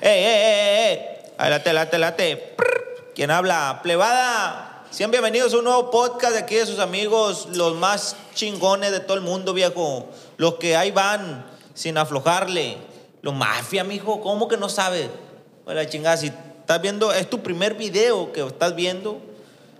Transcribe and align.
¡Ey, 0.00 0.24
ey, 0.24 0.98
ey, 1.38 1.50
late, 1.50 1.98
late. 1.98 2.36
Prr. 2.56 3.12
¿Quién 3.14 3.30
habla? 3.30 3.80
Plebada. 3.82 4.84
Sean 4.90 5.10
bienvenidos 5.10 5.52
a 5.52 5.58
un 5.58 5.64
nuevo 5.64 5.90
podcast 5.90 6.32
de 6.32 6.38
aquí 6.38 6.54
de 6.54 6.64
sus 6.64 6.78
amigos, 6.78 7.48
los 7.52 7.74
más 7.76 8.16
chingones 8.34 8.92
de 8.92 9.00
todo 9.00 9.18
el 9.18 9.22
mundo, 9.22 9.52
viejo. 9.52 10.08
Los 10.38 10.54
que 10.54 10.74
ahí 10.74 10.90
van 10.90 11.44
sin 11.74 11.98
aflojarle. 11.98 12.78
Los 13.20 13.34
mafia, 13.34 13.84
mijo. 13.84 14.22
¿Cómo 14.22 14.48
que 14.48 14.56
no 14.56 14.70
sabes? 14.70 15.10
Bueno, 15.66 15.82
la 15.82 15.88
chingada, 15.88 16.16
si 16.16 16.28
estás 16.28 16.80
viendo, 16.80 17.12
es 17.12 17.28
tu 17.28 17.42
primer 17.42 17.74
video 17.74 18.32
que 18.32 18.46
estás 18.46 18.74
viendo. 18.74 19.20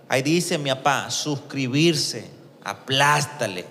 Ahí 0.07 0.21
dice, 0.21 0.59
mi 0.59 0.69
papá, 0.69 1.09
suscribirse. 1.09 2.29
Aplástale. 2.63 3.65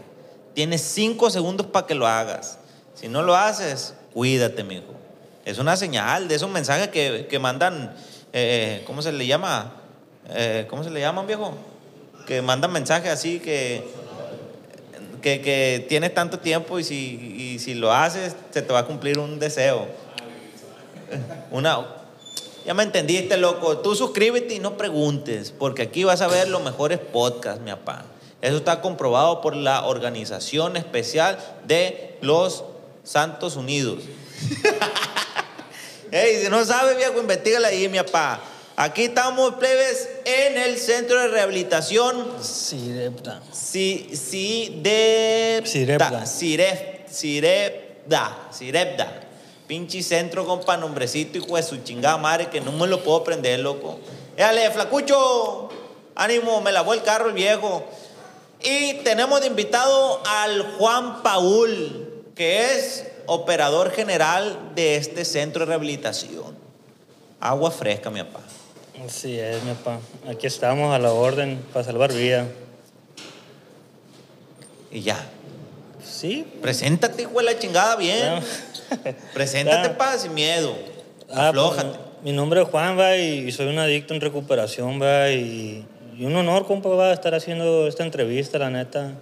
Tienes 0.54 0.82
cinco 0.82 1.30
segundos 1.30 1.68
para 1.68 1.86
que 1.86 1.94
lo 1.94 2.08
hagas. 2.08 2.58
Si 2.94 3.08
no 3.08 3.22
lo 3.22 3.36
haces, 3.36 3.94
cuídate, 4.16 4.64
mijo. 4.64 4.94
Es 5.44 5.58
una 5.58 5.76
señal 5.76 6.26
de 6.26 6.36
esos 6.36 6.48
mensajes 6.48 6.88
que, 6.88 7.26
que 7.28 7.38
mandan, 7.38 7.94
eh, 8.32 8.82
¿cómo 8.86 9.02
se 9.02 9.12
le 9.12 9.26
llama? 9.26 9.74
Eh, 10.30 10.64
¿Cómo 10.70 10.82
se 10.82 10.88
le 10.88 11.00
llaman, 11.00 11.26
viejo? 11.26 11.52
Que 12.26 12.40
mandan 12.40 12.72
mensajes 12.72 13.12
así 13.12 13.40
que, 13.40 13.86
que, 15.20 15.42
que 15.42 15.84
tienes 15.86 16.14
tanto 16.14 16.38
tiempo 16.38 16.78
y 16.78 16.84
si, 16.84 17.58
si 17.58 17.74
lo 17.74 17.92
haces, 17.92 18.34
se 18.52 18.62
te 18.62 18.72
va 18.72 18.78
a 18.78 18.84
cumplir 18.86 19.18
un 19.18 19.38
deseo. 19.38 19.86
Una, 21.50 21.86
ya 22.64 22.72
me 22.72 22.84
entendiste, 22.84 23.36
loco. 23.36 23.80
Tú 23.80 23.94
suscríbete 23.94 24.54
y 24.54 24.60
no 24.60 24.78
preguntes, 24.78 25.52
porque 25.52 25.82
aquí 25.82 26.04
vas 26.04 26.22
a 26.22 26.26
ver 26.26 26.48
los 26.48 26.62
mejores 26.62 27.00
podcasts, 27.00 27.60
mi 27.60 27.70
papá. 27.70 28.06
Eso 28.40 28.56
está 28.56 28.80
comprobado 28.80 29.42
por 29.42 29.54
la 29.54 29.84
Organización 29.84 30.78
Especial 30.78 31.36
de 31.66 32.16
los 32.22 32.64
Santos 33.06 33.56
Unidos. 33.56 34.02
Ey, 36.10 36.42
si 36.42 36.50
no 36.50 36.64
sabes, 36.64 36.96
viejo, 36.96 37.20
investigala 37.20 37.68
ahí, 37.68 37.88
mi 37.88 37.98
papá. 37.98 38.40
Aquí 38.74 39.04
estamos, 39.04 39.54
plebes, 39.54 40.08
en 40.24 40.58
el 40.58 40.76
centro 40.76 41.20
de 41.20 41.28
rehabilitación. 41.28 42.26
Sirepta. 42.42 43.40
Si, 43.52 44.10
si, 44.14 44.80
de. 44.82 45.62
Sirepda. 45.64 46.26
Siref, 46.26 46.80
Sirepda. 47.10 48.48
Sirepda. 48.50 49.22
Pinche 49.66 50.02
centro, 50.02 50.44
compa, 50.44 50.76
nombrecito, 50.76 51.38
hijo 51.38 51.56
de 51.56 51.62
su 51.62 51.78
chingada 51.78 52.18
madre, 52.18 52.50
que 52.50 52.60
no 52.60 52.72
me 52.72 52.86
lo 52.86 53.02
puedo 53.02 53.24
prender, 53.24 53.60
loco. 53.60 53.98
Éale, 54.36 54.70
flacucho. 54.70 55.70
Ánimo, 56.14 56.60
me 56.60 56.72
lavó 56.72 56.92
el 56.92 57.02
carro 57.02 57.28
el 57.28 57.34
viejo. 57.34 57.84
Y 58.62 58.94
tenemos 59.04 59.40
de 59.40 59.46
invitado 59.46 60.22
al 60.26 60.76
Juan 60.76 61.22
Paul, 61.22 62.05
que 62.36 62.74
es 62.76 63.06
operador 63.26 63.90
general 63.90 64.72
de 64.76 64.96
este 64.96 65.24
centro 65.24 65.60
de 65.60 65.66
rehabilitación. 65.66 66.54
Agua 67.40 67.70
fresca, 67.72 68.10
mi 68.10 68.22
papá. 68.22 68.40
Así 69.04 69.38
es, 69.38 69.62
mi 69.64 69.72
papá. 69.72 69.98
Aquí 70.28 70.46
estamos 70.46 70.94
a 70.94 70.98
la 70.98 71.12
orden 71.12 71.58
para 71.72 71.84
salvar 71.84 72.12
vidas. 72.12 72.46
Y 74.90 75.00
ya. 75.00 75.18
Sí. 76.04 76.46
Preséntate, 76.62 77.22
hijo 77.22 77.38
de 77.38 77.42
la 77.44 77.58
chingada, 77.58 77.96
bien. 77.96 78.18
Ya. 78.20 78.42
Preséntate, 79.34 79.88
Ya. 79.88 79.98
pa, 79.98 80.16
sin 80.18 80.32
miedo. 80.34 80.74
Ah, 81.30 81.48
Aflójate. 81.48 81.88
pues, 81.88 82.00
mi 82.22 82.32
nombre 82.32 82.62
es 82.62 82.68
Juan, 82.68 82.98
va, 82.98 83.16
y 83.16 83.50
soy 83.50 83.66
un 83.66 83.78
adicto 83.78 84.14
en 84.14 84.20
recuperación, 84.20 85.00
va, 85.02 85.30
y, 85.30 85.84
y 86.16 86.24
un 86.24 86.36
honor, 86.36 86.66
compa, 86.66 86.88
va, 86.90 87.12
estar 87.12 87.34
haciendo 87.34 87.86
esta 87.88 88.04
entrevista, 88.04 88.58
la 88.58 88.70
neta. 88.70 89.12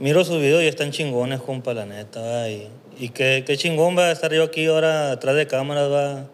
Miro 0.00 0.24
sus 0.24 0.38
videos 0.40 0.62
y 0.62 0.66
están 0.66 0.92
chingones, 0.92 1.40
compa, 1.40 1.74
la 1.74 1.84
neta, 1.84 2.20
va, 2.22 2.48
y, 2.48 2.70
y 2.98 3.10
qué, 3.10 3.44
qué 3.46 3.58
chingón 3.58 3.98
va 3.98 4.10
estar 4.10 4.32
yo 4.32 4.42
aquí 4.44 4.64
ahora 4.64 5.12
atrás 5.12 5.36
de 5.36 5.46
cámaras, 5.46 5.90
va, 5.92 6.24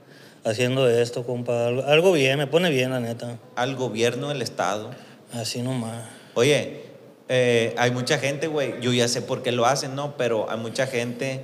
haciendo 0.44 0.88
esto, 0.88 1.24
compa. 1.26 1.66
Algo, 1.66 1.82
algo 1.84 2.12
bien, 2.12 2.38
me 2.38 2.46
pone 2.46 2.70
bien, 2.70 2.90
la 2.90 3.00
neta. 3.00 3.38
Al 3.56 3.74
gobierno 3.74 4.28
del 4.28 4.40
Estado. 4.40 4.90
Así 5.32 5.62
nomás. 5.62 6.04
Oye, 6.34 6.82
eh, 7.28 7.74
hay 7.76 7.90
mucha 7.90 8.18
gente, 8.18 8.46
güey, 8.46 8.80
yo 8.80 8.92
ya 8.92 9.08
sé 9.08 9.20
por 9.20 9.42
qué 9.42 9.50
lo 9.50 9.66
hacen, 9.66 9.96
¿no? 9.96 10.16
Pero 10.16 10.48
hay 10.48 10.58
mucha 10.58 10.86
gente 10.86 11.40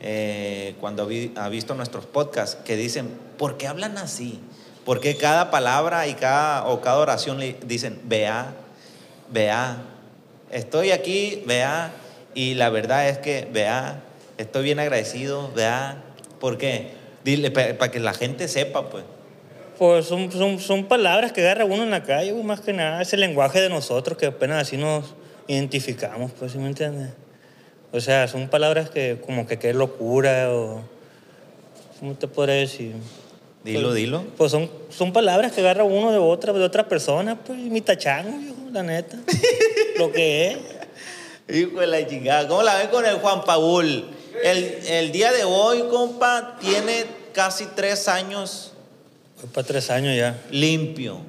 eh, 0.00 0.74
cuando 0.80 1.06
vi- 1.06 1.32
ha 1.36 1.50
visto 1.50 1.74
nuestros 1.74 2.06
podcasts 2.06 2.56
que 2.64 2.76
dicen, 2.76 3.10
¿por 3.36 3.58
qué 3.58 3.66
hablan 3.66 3.98
así? 3.98 4.40
¿Por 4.86 5.00
qué 5.00 5.18
cada 5.18 5.50
palabra 5.50 6.06
y 6.06 6.14
cada, 6.14 6.66
o 6.68 6.80
cada 6.80 6.96
oración 6.96 7.38
le 7.38 7.54
dicen, 7.66 8.00
vea, 8.04 8.54
vea, 9.30 9.82
estoy 10.50 10.90
aquí, 10.90 11.42
vea, 11.46 11.92
y 12.34 12.54
la 12.54 12.70
verdad 12.70 13.08
es 13.08 13.18
que, 13.18 13.48
vea, 13.52 14.02
estoy 14.38 14.64
bien 14.64 14.78
agradecido, 14.78 15.50
vea, 15.54 16.02
¿por 16.40 16.58
qué? 16.58 16.90
Dile, 17.24 17.50
para 17.50 17.90
que 17.90 18.00
la 18.00 18.14
gente 18.14 18.48
sepa, 18.48 18.88
pues. 18.90 19.04
Pues 19.78 20.06
son, 20.06 20.32
son, 20.32 20.58
son 20.58 20.84
palabras 20.84 21.32
que 21.32 21.42
agarra 21.42 21.64
uno 21.64 21.82
en 21.82 21.90
la 21.90 22.02
calle, 22.02 22.32
más 22.42 22.60
que 22.60 22.72
nada. 22.72 23.02
Es 23.02 23.12
el 23.12 23.20
lenguaje 23.20 23.60
de 23.60 23.68
nosotros 23.68 24.16
que 24.16 24.26
apenas 24.26 24.62
así 24.62 24.76
nos 24.76 25.14
identificamos, 25.46 26.32
pues, 26.32 26.52
¿sí 26.52 26.58
me 26.58 26.68
entiendes? 26.68 27.10
O 27.92 28.00
sea, 28.00 28.28
son 28.28 28.48
palabras 28.48 28.90
que 28.90 29.18
como 29.24 29.46
que 29.46 29.58
qué 29.58 29.72
locura 29.72 30.52
o... 30.52 30.82
¿Cómo 31.98 32.14
te 32.14 32.28
podría 32.28 32.56
decir? 32.56 32.92
Dilo, 33.66 33.92
dilo. 33.92 34.24
Pues 34.36 34.52
son, 34.52 34.70
son 34.90 35.12
palabras 35.12 35.52
que 35.52 35.60
agarra 35.60 35.84
uno 35.84 36.12
de 36.12 36.18
otra, 36.18 36.52
de 36.52 36.62
otra 36.62 36.88
persona, 36.88 37.36
pues, 37.36 37.58
mi 37.58 37.80
tachango, 37.80 38.38
viejo, 38.38 38.56
la 38.72 38.82
neta. 38.82 39.18
Lo 39.98 40.12
que 40.12 40.52
es. 40.52 40.58
Hijo 41.56 41.80
de 41.80 41.86
la 41.86 42.06
chingada. 42.06 42.46
¿Cómo 42.48 42.62
la 42.62 42.76
ven 42.76 42.88
con 42.88 43.04
el 43.04 43.16
Juan 43.16 43.44
Paul? 43.44 44.04
El, 44.42 44.64
el 44.88 45.12
día 45.12 45.32
de 45.32 45.44
hoy, 45.44 45.84
compa, 45.90 46.56
tiene 46.60 47.04
casi 47.32 47.66
tres 47.74 48.08
años 48.08 48.72
Voy 49.40 49.50
para 49.52 49.66
tres 49.66 49.90
años 49.90 50.16
ya. 50.16 50.40
limpio. 50.50 51.20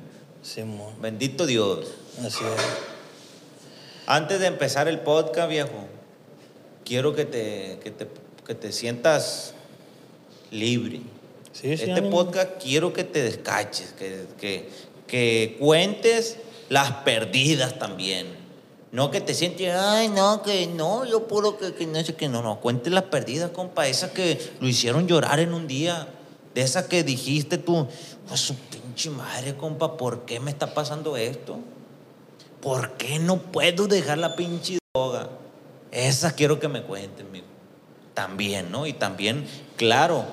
Simón. 0.42 0.94
Bendito 1.02 1.46
Dios. 1.46 1.88
Así 2.20 2.44
es. 2.44 2.64
Antes 4.06 4.40
de 4.40 4.47
empezar 4.47 4.88
el 4.88 5.00
podcast, 5.00 5.50
viejo, 5.50 5.88
quiero 6.86 7.14
que 7.14 7.26
te, 7.26 7.80
que 7.84 7.92
te, 7.92 8.08
que 8.46 8.56
te 8.56 8.72
sientas 8.72 9.53
libre. 10.52 11.02
Sí, 11.59 11.76
sí, 11.76 11.86
este 11.86 11.92
ánimo. 11.94 12.12
podcast 12.12 12.62
quiero 12.62 12.94
que 12.94 13.04
te 13.04 13.24
descaches, 13.24 13.92
que, 13.98 14.28
que, 14.40 14.70
que 15.08 15.58
cuentes 15.59 16.38
las 16.70 16.92
perdidas 17.04 17.80
también. 17.80 18.28
No 18.92 19.09
que 19.09 19.22
te 19.22 19.34
sientes, 19.34 19.74
ay, 19.76 20.08
no, 20.09 20.44
que 20.44 20.68
no, 20.68 21.04
yo 21.06 21.28
puro 21.28 21.58
que, 21.58 21.74
que 21.74 21.88
no 21.88 22.04
sé 22.04 22.14
que 22.14 22.30
no, 22.30 22.44
no, 22.44 22.59
cuentes 22.62 22.94
las 22.94 23.06
perdidas, 23.06 23.50
compa, 23.50 23.88
esas 23.88 24.12
que 24.12 24.40
lo 24.59 24.68
hicieron 24.68 25.08
llorar 25.08 25.40
en 25.40 25.56
un 25.56 25.68
día, 25.68 26.08
de 26.54 26.62
esas 26.62 26.86
que 26.86 27.04
dijiste 27.04 27.58
tú, 27.58 27.88
pues 28.28 28.40
su 28.40 28.54
pinche 28.54 29.09
madre, 29.09 29.56
compa, 29.58 29.98
¿por 29.98 30.26
qué 30.26 30.40
me 30.40 30.52
está 30.52 30.76
pasando 30.76 31.18
esto? 31.18 31.58
¿Por 32.62 32.98
qué 32.98 33.18
no 33.18 33.42
puedo 33.42 33.88
dejar 33.88 34.20
la 34.20 34.36
pinche 34.36 34.78
droga? 34.94 35.30
Esas 35.92 36.34
quiero 36.34 36.59
que 36.59 36.68
me 36.68 36.84
cuenten, 36.84 37.32
mijo. 37.32 37.46
También, 38.14 38.72
¿no? 38.72 38.86
Y 38.86 38.94
también, 38.94 39.48
claro, 39.76 40.26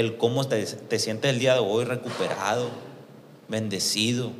el 0.00 0.16
cómo 0.16 0.46
te, 0.46 0.64
te 0.64 0.98
sientes 0.98 1.30
el 1.30 1.38
día 1.38 1.54
de 1.54 1.60
hoy 1.60 1.84
recuperado, 1.84 2.68
bendecido. 3.48 4.32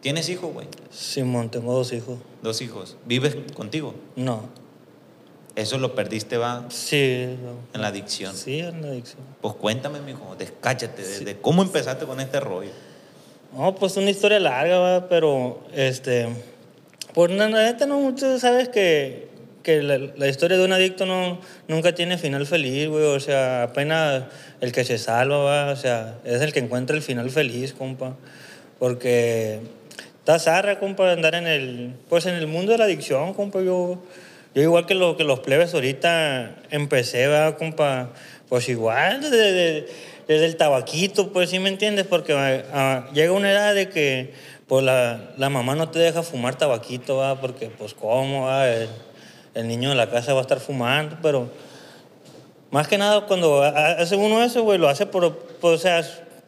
¿Tienes 0.00 0.28
hijos, 0.28 0.52
güey? 0.52 0.66
Simón, 0.90 1.50
tengo 1.50 1.72
dos 1.74 1.92
hijos. 1.92 2.18
Dos 2.42 2.60
hijos. 2.62 2.96
¿Vives 3.04 3.36
contigo? 3.54 3.94
No. 4.16 4.48
Eso 5.56 5.78
lo 5.78 5.94
perdiste, 5.94 6.36
va, 6.38 6.64
Sí, 6.70 7.26
no. 7.42 7.54
en 7.74 7.82
la 7.82 7.88
adicción. 7.88 8.34
sí, 8.36 8.60
en 8.60 8.82
la 8.82 8.88
adicción. 8.88 9.18
Pues 9.42 9.54
cuéntame, 9.56 10.00
mijo, 10.00 10.36
descáchate, 10.38 11.02
desde 11.02 11.38
cómo 11.40 11.62
empezaste 11.62 12.06
con 12.06 12.20
este 12.20 12.38
rollo. 12.40 12.70
No, 13.54 13.74
pues 13.74 13.96
una 13.96 14.10
historia 14.10 14.38
larga, 14.38 14.78
va, 14.78 15.08
pero 15.08 15.60
este. 15.74 16.28
Pues 17.12 17.32
la 17.32 17.48
neta, 17.48 17.84
no, 17.84 18.14
tú 18.14 18.38
sabes 18.38 18.68
que, 18.68 19.28
que 19.62 19.82
la, 19.82 19.98
la 19.98 20.28
historia 20.28 20.56
de 20.56 20.64
un 20.64 20.72
adicto 20.72 21.06
no, 21.06 21.40
nunca 21.68 21.94
tiene 21.94 22.18
final 22.18 22.46
feliz, 22.46 22.88
güey. 22.88 23.04
O 23.04 23.20
sea, 23.20 23.64
apenas 23.64 24.24
el 24.60 24.72
que 24.72 24.84
se 24.84 24.98
salva, 24.98 25.38
va, 25.38 25.72
o 25.72 25.76
sea, 25.76 26.18
es 26.24 26.40
el 26.40 26.52
que 26.52 26.60
encuentra 26.60 26.96
el 26.96 27.02
final 27.02 27.30
feliz, 27.30 27.72
compa. 27.72 28.16
Porque 28.78 29.60
está 30.18 30.38
zarra, 30.38 30.78
compa, 30.78 31.12
andar 31.12 31.34
en 31.34 31.46
el, 31.46 31.94
pues 32.08 32.26
en 32.26 32.34
el 32.34 32.46
mundo 32.46 32.72
de 32.72 32.78
la 32.78 32.84
adicción, 32.84 33.34
compa. 33.34 33.60
Yo, 33.62 34.02
yo 34.54 34.62
igual 34.62 34.86
que, 34.86 34.94
lo, 34.94 35.16
que 35.16 35.24
los 35.24 35.40
plebes 35.40 35.74
ahorita 35.74 36.56
empecé, 36.70 37.26
va, 37.26 37.56
compa, 37.56 38.10
pues 38.48 38.68
igual, 38.68 39.20
desde, 39.20 39.52
desde- 39.52 40.46
el 40.46 40.56
tabaquito, 40.56 41.32
pues 41.32 41.50
sí 41.50 41.58
me 41.58 41.68
entiendes, 41.68 42.06
porque 42.06 42.32
ah, 42.34 42.62
ah, 42.72 43.10
llega 43.12 43.32
una 43.32 43.50
edad 43.50 43.74
de 43.74 43.88
que 43.88 44.32
pues 44.68 44.84
la, 44.84 45.32
la 45.36 45.50
mamá 45.50 45.74
no 45.74 45.88
te 45.90 45.98
deja 45.98 46.22
fumar 46.22 46.54
tabaquito, 46.56 47.16
va, 47.16 47.40
porque 47.40 47.66
pues 47.66 47.94
cómo, 47.94 48.46
va, 48.46 48.64
el, 49.54 49.68
niño 49.68 49.88
de 49.90 49.94
la 49.94 50.10
casa 50.10 50.32
va 50.32 50.40
a 50.40 50.42
estar 50.42 50.60
fumando, 50.60 51.16
pero 51.22 51.48
más 52.70 52.88
que 52.88 52.98
nada 52.98 53.26
cuando 53.26 53.62
ha- 53.62 53.92
hace 53.92 54.16
uno 54.16 54.42
eso, 54.42 54.62
güey, 54.62 54.78
lo 54.78 54.88
hace 54.88 55.06
por, 55.06 55.36
por, 55.36 55.74
o 55.74 55.78
sea, 55.78 56.02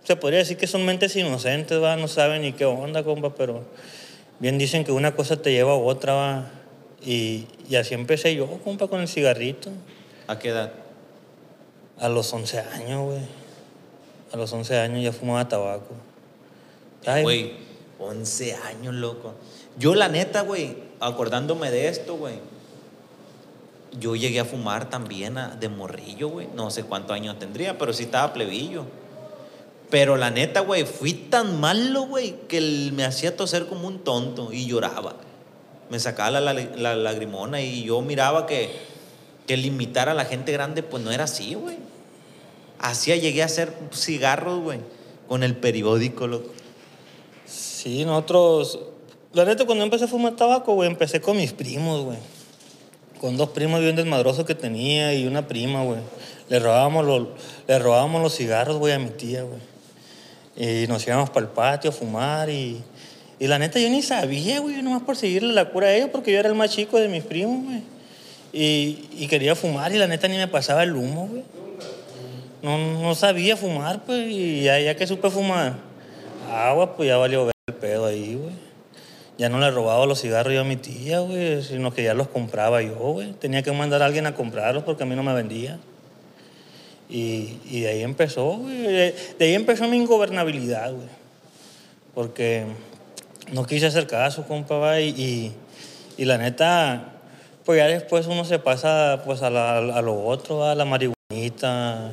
se 0.05 0.17
podría 0.17 0.39
decir 0.41 0.57
que 0.57 0.67
son 0.67 0.85
mentes 0.85 1.15
inocentes, 1.17 1.83
va, 1.83 1.97
no 1.97 2.09
saben 2.09 2.43
ni 2.43 2.53
qué 2.53 2.65
onda, 2.65 3.03
compa, 3.03 3.35
pero 3.35 3.63
bien 4.39 4.59
dicen 4.59 4.85
que 4.85 4.93
una 4.93 5.15
cosa 5.15 5.37
te 5.41 5.53
lleva 5.53 5.73
a 5.73 5.77
otra, 5.77 6.15
va, 6.15 6.51
y, 7.05 7.47
y 7.69 7.77
así 7.77 7.95
empecé 7.95 8.35
yo, 8.35 8.47
compa, 8.65 8.87
con 8.89 9.01
el 9.01 9.09
cigarrito. 9.09 9.71
¿A 10.29 10.39
qué 10.39 10.49
edad? 10.51 10.73
A 11.99 12.09
los 12.09 12.33
11 12.33 12.59
años, 12.61 13.05
güey. 13.05 13.21
A 14.33 14.37
los 14.37 14.53
11 14.53 14.79
años 14.79 15.03
ya 15.03 15.13
fumaba 15.13 15.47
tabaco. 15.49 15.95
Ay, 17.07 17.23
Güey, 17.23 17.53
11 17.99 18.55
años, 18.55 18.95
loco. 18.95 19.35
Yo, 19.79 19.95
la 19.95 20.09
neta, 20.09 20.43
güey, 20.43 20.75
acordándome 21.01 21.71
de 21.71 21.89
esto, 21.89 22.17
güey. 22.17 22.35
Yo 23.99 24.17
llegué 24.17 24.41
a 24.41 24.45
fumar 24.45 24.89
también 24.89 25.37
a- 25.39 25.49
de 25.49 25.69
morrillo, 25.69 26.29
güey. 26.29 26.49
No 26.55 26.71
sé 26.71 26.83
cuántos 26.85 27.15
años 27.15 27.39
tendría, 27.39 27.77
pero 27.79 27.93
sí 27.93 28.05
estaba 28.05 28.33
plebillo. 28.33 28.87
Pero 29.91 30.17
la 30.17 30.31
neta, 30.31 30.61
güey, 30.61 30.85
fui 30.87 31.13
tan 31.13 31.61
malo, 31.61 32.03
güey, 32.07 32.35
que 32.49 32.57
el- 32.59 32.93
me 32.95 33.05
hacía 33.05 33.37
toser 33.37 33.67
como 33.67 33.87
un 33.89 33.99
tonto 33.99 34.53
y 34.53 34.67
lloraba. 34.67 35.17
Me 35.91 36.01
sacaba 36.01 36.41
la, 36.41 36.53
la- 36.55 36.65
la 36.77 36.97
lagrimona 36.97 37.61
y 37.61 37.85
yo 37.85 38.01
miraba 38.01 38.47
que, 38.47 38.71
que 39.47 39.57
limitar 39.59 40.09
a 40.09 40.15
la 40.15 40.25
gente 40.25 40.53
grande, 40.53 40.83
pues 40.83 41.03
no 41.03 41.11
era 41.11 41.25
así, 41.25 41.53
güey. 41.55 41.77
Así 42.79 43.13
llegué 43.21 43.43
a 43.43 43.47
hacer 43.47 43.75
cigarros, 43.93 44.61
güey, 44.61 44.81
con 45.29 45.43
el 45.43 45.55
periódico, 45.55 46.27
loco. 46.27 46.49
Sí, 47.45 48.05
nosotros. 48.07 48.79
La 49.35 49.45
neta, 49.45 49.67
cuando 49.67 49.85
empecé 49.85 50.05
a 50.05 50.09
fumar 50.09 50.35
tabaco, 50.37 50.73
güey, 50.75 50.89
empecé 50.89 51.21
con 51.21 51.37
mis 51.37 51.53
primos, 51.53 52.03
güey. 52.05 52.19
Con 53.23 53.37
dos 53.37 53.51
primos 53.51 53.81
bien 53.81 53.95
desmadrosos 53.95 54.45
que 54.45 54.57
tenía 54.57 55.15
y 55.15 55.29
una 55.29 55.47
prima, 55.47 55.85
güey. 55.85 56.01
Le 56.49 56.59
robábamos 56.59 57.07
los, 57.07 57.29
le 57.69 57.79
robábamos 57.79 58.21
los 58.21 58.37
cigarros, 58.37 58.79
güey, 58.79 58.95
a 58.95 58.99
mi 58.99 59.11
tía, 59.11 59.45
güey. 59.45 59.61
Y 60.57 60.89
nos 60.89 61.07
íbamos 61.07 61.31
para 61.31 61.47
el 61.47 61.53
patio 61.53 61.91
a 61.91 61.93
fumar 61.93 62.51
y. 62.51 62.83
Y 63.39 63.47
la 63.47 63.61
neta, 63.61 63.79
yo 63.79 63.89
ni 63.91 64.03
sabía, 64.03 64.59
güey, 64.59 64.83
nomás 64.83 65.03
por 65.03 65.15
seguirle 65.15 65.53
la 65.53 65.71
cura 65.71 65.87
a 65.87 65.95
ellos, 65.95 66.09
porque 66.11 66.33
yo 66.33 66.41
era 66.41 66.49
el 66.49 66.57
más 66.57 66.71
chico 66.71 66.99
de 66.99 67.07
mis 67.07 67.23
primos, 67.23 67.65
güey. 67.65 67.83
Y, 68.53 69.09
y 69.17 69.29
quería 69.29 69.55
fumar 69.55 69.93
y 69.93 69.99
la 69.99 70.09
neta 70.09 70.27
ni 70.27 70.37
me 70.37 70.49
pasaba 70.49 70.83
el 70.83 70.97
humo, 70.97 71.29
güey. 71.29 71.45
No, 72.61 73.01
no 73.01 73.15
sabía 73.15 73.57
fumar, 73.57 74.03
pues, 74.05 74.29
y 74.29 74.65
ya, 74.65 74.81
ya 74.81 74.97
que 74.97 75.07
supe 75.07 75.31
fumar 75.31 75.77
agua, 76.51 76.97
pues 76.97 77.07
ya 77.07 77.19
valió 77.19 77.45
ver 77.45 77.55
el 77.69 77.75
pedo 77.75 78.05
ahí, 78.05 78.35
güey. 78.35 78.72
Ya 79.43 79.49
no 79.49 79.59
le 79.59 79.73
robaba 79.73 80.07
los 80.07 80.21
cigarros 80.21 80.55
yo 80.55 80.61
a 80.61 80.65
mi 80.65 80.77
tía, 80.77 81.19
güey, 81.19 81.65
sino 81.65 81.93
que 81.93 82.05
ya 82.05 82.15
los 82.15 82.29
compraba 82.29 82.81
yo, 82.81 82.95
güey. 82.95 83.33
Tenía 83.33 83.65
que 83.65 83.73
mandar 83.73 84.01
a 84.01 84.07
alguien 84.07 84.25
a 84.27 84.37
comprarlos 84.37 84.85
porque 84.85 85.03
a 85.03 85.07
mí 85.07 85.17
no 85.17 85.25
me 85.25 85.35
vendía. 85.35 85.81
Y, 87.09 87.81
de 87.81 87.89
ahí 87.89 88.03
empezó, 88.05 88.59
güey. 88.59 88.83
De, 88.85 89.15
ahí 89.41 89.55
empezó 89.55 89.89
mi 89.89 89.97
ingobernabilidad, 89.97 90.93
güey. 90.93 91.09
Porque 92.15 92.67
no 93.51 93.67
quise 93.67 93.87
hacer 93.87 94.07
caso, 94.07 94.47
compa, 94.47 95.01
y, 95.01 95.09
y, 95.09 95.53
y 96.19 96.25
la 96.25 96.39
neta, 96.39 97.15
pues 97.65 97.79
ya 97.79 97.89
después 97.89 98.29
uno 98.29 98.45
se 98.45 98.61
pasa 98.61 99.23
pues 99.25 99.43
a, 99.43 99.51
la- 99.51 99.79
a 99.79 100.03
lo 100.03 100.25
otro, 100.25 100.65
a 100.65 100.77
la 100.77 100.85
marihuanita. 100.85 102.13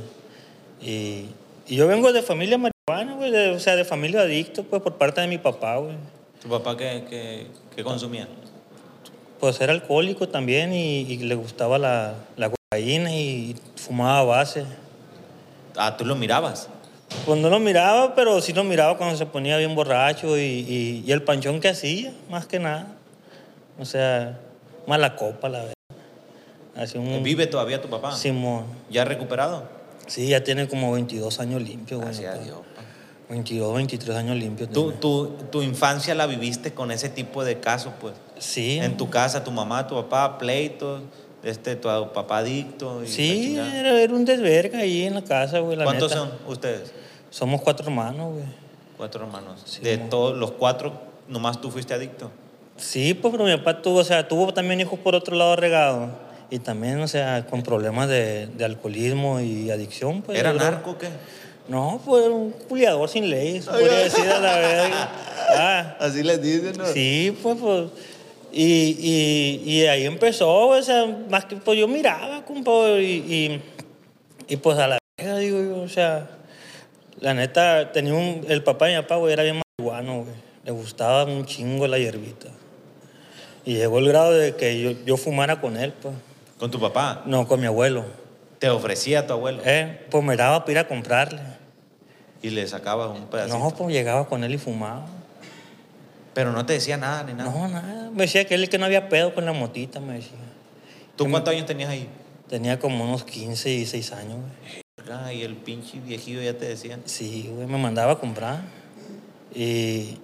Y, 0.81 1.25
y 1.67 1.75
yo 1.75 1.85
vengo 1.85 2.11
de 2.11 2.23
familia 2.23 2.57
marihuana, 2.57 3.17
güey, 3.17 3.35
o 3.49 3.59
sea, 3.59 3.75
de 3.75 3.85
familia 3.85 4.21
adicto, 4.21 4.63
pues 4.63 4.81
por 4.81 4.95
parte 4.97 5.21
de 5.21 5.27
mi 5.27 5.37
papá, 5.37 5.77
güey. 5.77 5.93
¿Tu 6.41 6.47
papá 6.49 6.77
qué, 6.77 7.05
qué- 7.09 7.47
qué 7.75 7.83
consumía? 7.83 8.27
Pues 9.39 9.59
era 9.61 9.71
alcohólico 9.73 10.27
también 10.27 10.73
y, 10.73 11.01
y 11.01 11.17
le 11.19 11.35
gustaba 11.35 11.77
la, 11.77 12.15
la 12.37 12.49
cocaína 12.51 13.13
y 13.15 13.55
fumaba 13.75 14.23
base. 14.23 14.65
Ah, 15.77 15.95
tú 15.97 16.05
lo 16.05 16.15
mirabas. 16.15 16.67
Pues 17.25 17.39
no 17.39 17.49
lo 17.49 17.59
miraba, 17.59 18.15
pero 18.15 18.39
sí 18.41 18.53
lo 18.53 18.63
miraba 18.63 18.97
cuando 18.97 19.17
se 19.17 19.25
ponía 19.25 19.57
bien 19.57 19.75
borracho 19.75 20.37
y, 20.37 20.41
y- 20.41 21.03
y 21.05 21.11
el 21.11 21.23
panchón 21.23 21.59
que 21.59 21.69
hacía, 21.69 22.13
más 22.29 22.45
que 22.45 22.59
nada. 22.59 22.87
O 23.79 23.85
sea, 23.85 24.39
mala 24.87 25.15
copa, 25.15 25.49
la 25.49 25.59
verdad. 25.59 25.73
Un... 26.95 27.23
¿Vive 27.23 27.47
todavía 27.47 27.81
tu 27.81 27.89
papá? 27.89 28.15
Simón. 28.15 28.63
¿Ya 28.89 29.03
recuperado? 29.03 29.63
Sí, 30.07 30.27
ya 30.29 30.43
tiene 30.43 30.67
como 30.67 30.91
22 30.93 31.39
años 31.39 31.61
limpios, 31.61 31.99
güey. 32.01 32.13
Gracias 32.13 32.29
a 32.29 32.37
papá. 32.37 32.43
Dios. 32.45 32.57
22, 33.29 33.75
23 33.75 34.17
años 34.17 34.35
limpios. 34.37 34.69
¿Tu, 34.69 34.91
tiene. 34.91 35.43
tu, 35.51 35.61
infancia 35.61 36.15
la 36.15 36.25
viviste 36.25 36.73
con 36.73 36.91
ese 36.91 37.09
tipo 37.09 37.43
de 37.45 37.59
casos, 37.59 37.93
pues? 38.01 38.15
Sí. 38.39 38.79
En 38.81 38.97
tu 38.97 39.09
casa, 39.09 39.43
tu 39.43 39.51
mamá, 39.51 39.85
tu 39.85 39.95
papá, 39.95 40.39
pleitos, 40.39 41.03
este, 41.43 41.75
tu 41.75 41.87
papá 41.87 42.39
adicto. 42.39 43.03
Y 43.03 43.07
Sí, 43.07 43.55
era, 43.55 44.01
era 44.01 44.13
un 44.13 44.25
desverga 44.25 44.79
ahí 44.79 45.03
en 45.03 45.13
la 45.13 45.23
casa, 45.23 45.59
güey. 45.59 45.77
la 45.77 45.83
¿Cuántos 45.83 46.11
neta. 46.11 46.21
son 46.23 46.31
ustedes? 46.47 46.91
Somos 47.29 47.61
cuatro 47.61 47.85
hermanos, 47.85 48.33
güey. 48.33 48.45
Cuatro 48.97 49.23
hermanos. 49.23 49.61
Sí, 49.63 49.81
de 49.81 49.99
todos 49.99 50.35
los 50.35 50.51
cuatro, 50.51 50.99
nomás 51.27 51.61
tú 51.61 51.69
fuiste 51.69 51.93
adicto. 51.93 52.31
Sí, 52.77 53.13
pues 53.13 53.31
pero 53.31 53.45
mi 53.45 53.55
papá 53.57 53.81
tuvo, 53.81 53.99
o 53.99 54.03
sea, 54.03 54.27
tuvo 54.27 54.51
también 54.55 54.81
hijos 54.81 54.97
por 54.99 55.13
otro 55.13 55.35
lado 55.35 55.55
regado. 55.55 56.09
Y 56.49 56.57
también, 56.57 56.99
o 56.99 57.07
sea, 57.07 57.45
con 57.45 57.61
problemas 57.61 58.09
de, 58.09 58.47
de 58.47 58.65
alcoholismo 58.65 59.39
y 59.39 59.69
adicción, 59.69 60.23
pues. 60.23 60.39
¿Era 60.39 60.51
narco 60.51 60.91
o 60.91 60.97
qué? 60.97 61.09
No, 61.69 62.01
pues 62.03 62.25
era 62.25 62.33
un 62.33 62.51
culiador 62.51 63.07
sin 63.07 63.29
ley, 63.29 63.61
se 63.61 63.69
podría 63.69 63.99
decir 63.99 64.27
a 64.27 64.39
la 64.39 64.57
verga. 64.57 65.09
Ah, 65.51 65.95
Así 65.99 66.23
les 66.23 66.41
dicen, 66.41 66.75
¿no? 66.77 66.85
sí, 66.87 67.37
pues, 67.43 67.57
pues. 67.59 67.89
Y, 68.51 68.97
y, 68.99 69.71
y 69.71 69.85
ahí 69.85 70.05
empezó, 70.05 70.69
o 70.69 70.81
sea, 70.81 71.05
más 71.29 71.45
que 71.45 71.55
pues 71.57 71.77
yo 71.77 71.87
miraba, 71.87 72.43
compa, 72.43 72.71
y, 72.99 73.05
y, 73.05 73.61
y 74.47 74.57
pues 74.57 74.79
a 74.79 74.87
la 74.87 74.97
verga, 75.17 75.37
digo 75.37 75.61
yo, 75.61 75.81
o 75.83 75.87
sea, 75.87 76.27
la 77.19 77.35
neta, 77.35 77.91
tenía 77.91 78.15
un, 78.15 78.43
el 78.49 78.63
papá 78.63 78.87
de 78.87 78.95
mi 78.95 79.01
papá, 79.03 79.17
güey, 79.17 79.33
era 79.33 79.43
bien 79.43 79.61
marihuano, 79.77 80.23
güey. 80.23 80.35
Le 80.65 80.71
gustaba 80.71 81.25
un 81.25 81.45
chingo 81.45 81.87
la 81.87 81.99
hierbita. 81.99 82.47
Y 83.65 83.75
llegó 83.75 83.99
el 83.99 84.07
grado 84.07 84.31
de 84.31 84.55
que 84.55 84.81
yo, 84.81 84.91
yo 85.05 85.17
fumara 85.17 85.61
con 85.61 85.77
él, 85.77 85.93
pues. 86.01 86.15
Con 86.57 86.71
tu 86.71 86.79
papá. 86.79 87.21
No, 87.25 87.47
con 87.47 87.59
mi 87.59 87.67
abuelo. 87.67 88.05
Te 88.57 88.69
ofrecía 88.69 89.19
a 89.19 89.27
tu 89.27 89.33
abuelo. 89.33 89.61
Eh, 89.65 90.05
pues 90.09 90.23
me 90.23 90.35
daba 90.35 90.61
para 90.61 90.71
ir 90.71 90.77
a 90.79 90.87
comprarle. 90.87 91.39
Y 92.41 92.51
le 92.51 92.67
sacabas 92.67 93.17
un 93.17 93.27
pedacito. 93.27 93.57
No, 93.57 93.69
pues 93.71 93.93
llegaba 93.93 94.27
con 94.27 94.43
él 94.43 94.53
y 94.53 94.57
fumaba. 94.57 95.05
Pero 96.33 96.51
no 96.51 96.65
te 96.65 96.73
decía 96.73 96.97
nada 96.97 97.23
ni 97.23 97.33
nada. 97.33 97.51
No, 97.51 97.67
nada. 97.67 98.09
Me 98.11 98.23
decía 98.23 98.45
que 98.45 98.55
él 98.55 98.69
que 98.69 98.77
no 98.77 98.85
había 98.85 99.09
pedo 99.09 99.33
con 99.33 99.45
la 99.45 99.53
motita, 99.53 99.99
me 99.99 100.13
decía. 100.13 100.37
¿Tú 101.15 101.29
cuántos 101.29 101.53
años 101.53 101.65
tenías 101.65 101.89
ahí? 101.89 102.07
Tenía 102.47 102.79
como 102.79 103.03
unos 103.03 103.25
15 103.25 103.69
y 103.69 103.75
16 103.77 104.11
años, 104.13 104.37
güey. 104.37 104.83
Ah, 105.11 105.33
y 105.33 105.41
el 105.41 105.55
pinche 105.55 105.99
viejillo 105.99 106.41
ya 106.41 106.57
te 106.57 106.65
decían. 106.65 107.01
Sí, 107.05 107.49
güey, 107.53 107.67
me 107.67 107.77
mandaba 107.77 108.13
a 108.13 108.19
comprar. 108.19 108.61
Y, 109.53 110.17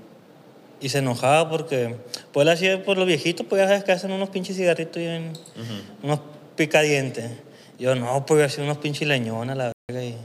y 0.80 0.90
se 0.90 1.00
enojaba 1.00 1.50
porque, 1.50 1.96
pues 2.32 2.46
él 2.46 2.54
hacía 2.54 2.84
por 2.84 2.98
los 2.98 3.08
viejitos, 3.08 3.46
pues 3.48 3.62
ya 3.62 3.68
sabes 3.68 3.84
que 3.84 3.92
hacen 3.92 4.12
unos 4.12 4.30
pinches 4.30 4.56
cigarritos 4.56 4.98
bien, 4.98 5.34
unos 6.04 6.20
picadientes. 6.56 7.32
Yo 7.80 7.96
no, 7.96 8.26
pues 8.26 8.46
hacía 8.46 8.64
unos 8.64 8.78
pinches 8.78 9.08
leñones, 9.08 9.58
la 9.58 9.72
verga, 9.88 10.06
y 10.06 10.16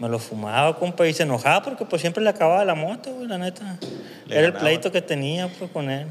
me 0.00 0.08
lo 0.08 0.18
fumaba, 0.18 0.76
compa, 0.78 1.06
y 1.06 1.12
se 1.12 1.24
enojaba 1.24 1.62
porque 1.62 1.84
pues 1.84 2.00
siempre 2.00 2.24
le 2.24 2.30
acababa 2.30 2.64
la 2.64 2.74
moto, 2.74 3.12
güey, 3.12 3.28
la 3.28 3.36
neta. 3.36 3.78
Le 4.26 4.38
Era 4.38 4.46
el 4.46 4.54
pleito 4.54 4.90
que 4.90 5.02
tenía, 5.02 5.46
pues, 5.58 5.70
con 5.70 5.90
él. 5.90 6.06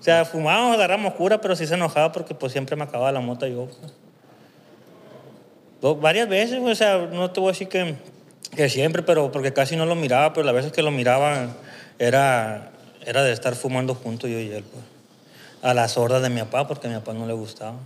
O 0.00 0.02
sea, 0.02 0.24
fumábamos, 0.24 0.74
agarramos 0.74 1.14
cura, 1.14 1.40
pero 1.40 1.54
sí 1.54 1.64
se 1.64 1.74
enojaba 1.74 2.10
porque 2.10 2.34
pues 2.34 2.50
siempre 2.52 2.74
me 2.74 2.82
acababa 2.82 3.12
la 3.12 3.20
moto 3.20 3.46
yo, 3.46 3.68
pues. 5.80 6.00
Varias 6.00 6.28
veces, 6.28 6.58
güey, 6.58 6.72
o 6.72 6.76
sea, 6.76 6.98
no 6.98 7.30
te 7.30 7.38
voy 7.38 7.50
a 7.50 7.52
decir 7.52 7.68
que, 7.68 7.94
que 8.56 8.68
siempre, 8.68 9.04
pero 9.04 9.30
porque 9.30 9.52
casi 9.52 9.76
no 9.76 9.86
lo 9.86 9.94
miraba, 9.94 10.32
pero 10.32 10.44
las 10.44 10.54
veces 10.54 10.72
que 10.72 10.82
lo 10.82 10.90
miraba 10.90 11.46
era, 12.00 12.72
era 13.06 13.22
de 13.22 13.32
estar 13.32 13.54
fumando 13.54 13.94
juntos 13.94 14.28
yo 14.28 14.40
y 14.40 14.50
él, 14.50 14.64
pues. 14.64 14.84
A 15.62 15.72
las 15.72 15.92
sordas 15.92 16.20
de 16.20 16.30
mi 16.30 16.40
papá, 16.40 16.66
porque 16.66 16.88
a 16.88 16.90
mi 16.90 16.96
papá 16.96 17.12
no 17.12 17.26
le 17.26 17.32
gustaba. 17.32 17.76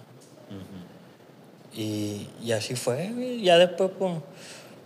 Y, 1.75 2.29
y 2.43 2.53
así 2.53 2.77
fue, 2.77 3.11
güey. 3.15 3.43
Ya 3.43 3.57
después, 3.59 3.91
pues, 3.99 4.13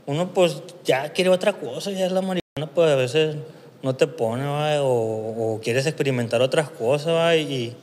uno 0.07 0.33
pues 0.33 0.63
ya 0.85 1.13
quiere 1.13 1.31
otra 1.31 1.53
cosa, 1.55 1.91
ya 1.91 2.07
es 2.07 2.13
la 2.13 2.21
marihuana, 2.23 2.73
pues 2.75 2.91
a 2.91 2.97
veces 2.97 3.37
no 3.83 3.95
te 3.97 4.07
pone, 4.07 4.45
¿va? 4.47 4.83
O, 4.83 5.55
o 5.55 5.61
quieres 5.61 5.87
experimentar 5.87 6.41
otras 6.43 6.71
cosas, 6.71 7.15
¿va? 7.15 7.37
Y, 7.37 7.77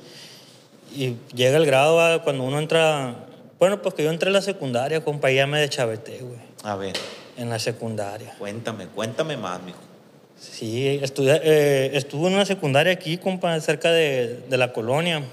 y 0.95 1.15
llega 1.35 1.57
el 1.57 1.65
grado, 1.65 1.95
¿va? 1.95 2.23
cuando 2.23 2.43
uno 2.43 2.59
entra, 2.59 3.15
bueno, 3.59 3.81
pues 3.81 3.95
que 3.95 4.03
yo 4.03 4.09
entré 4.09 4.29
en 4.29 4.33
la 4.33 4.41
secundaria, 4.41 5.03
compa, 5.03 5.31
ya 5.31 5.47
me 5.47 5.59
deschaveté, 5.59 6.19
güey, 6.19 6.39
A 6.63 6.75
ver, 6.75 6.93
en 7.37 7.49
la 7.49 7.59
secundaria. 7.59 8.35
cuéntame, 8.37 8.87
cuéntame 8.87 9.37
más, 9.37 9.61
mijo. 9.63 9.79
Sí, 10.39 10.99
estudié, 11.01 11.39
eh, 11.43 11.91
estuve 11.93 12.27
en 12.27 12.33
una 12.33 12.45
secundaria 12.45 12.91
aquí, 12.91 13.17
compa, 13.17 13.57
cerca 13.61 13.91
de, 13.91 14.41
de 14.49 14.57
la 14.57 14.73
colonia. 14.73 15.23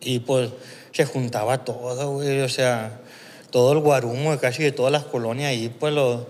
Y 0.00 0.20
pues 0.20 0.50
se 0.92 1.04
juntaba 1.04 1.64
todo, 1.64 2.12
güey. 2.12 2.40
O 2.40 2.48
sea, 2.48 3.00
todo 3.50 3.72
el 3.72 3.78
guarumo 3.80 4.32
de 4.32 4.38
casi 4.38 4.62
de 4.62 4.72
todas 4.72 4.92
las 4.92 5.04
colonias 5.04 5.50
ahí, 5.50 5.68
pues 5.68 5.92
lo, 5.94 6.26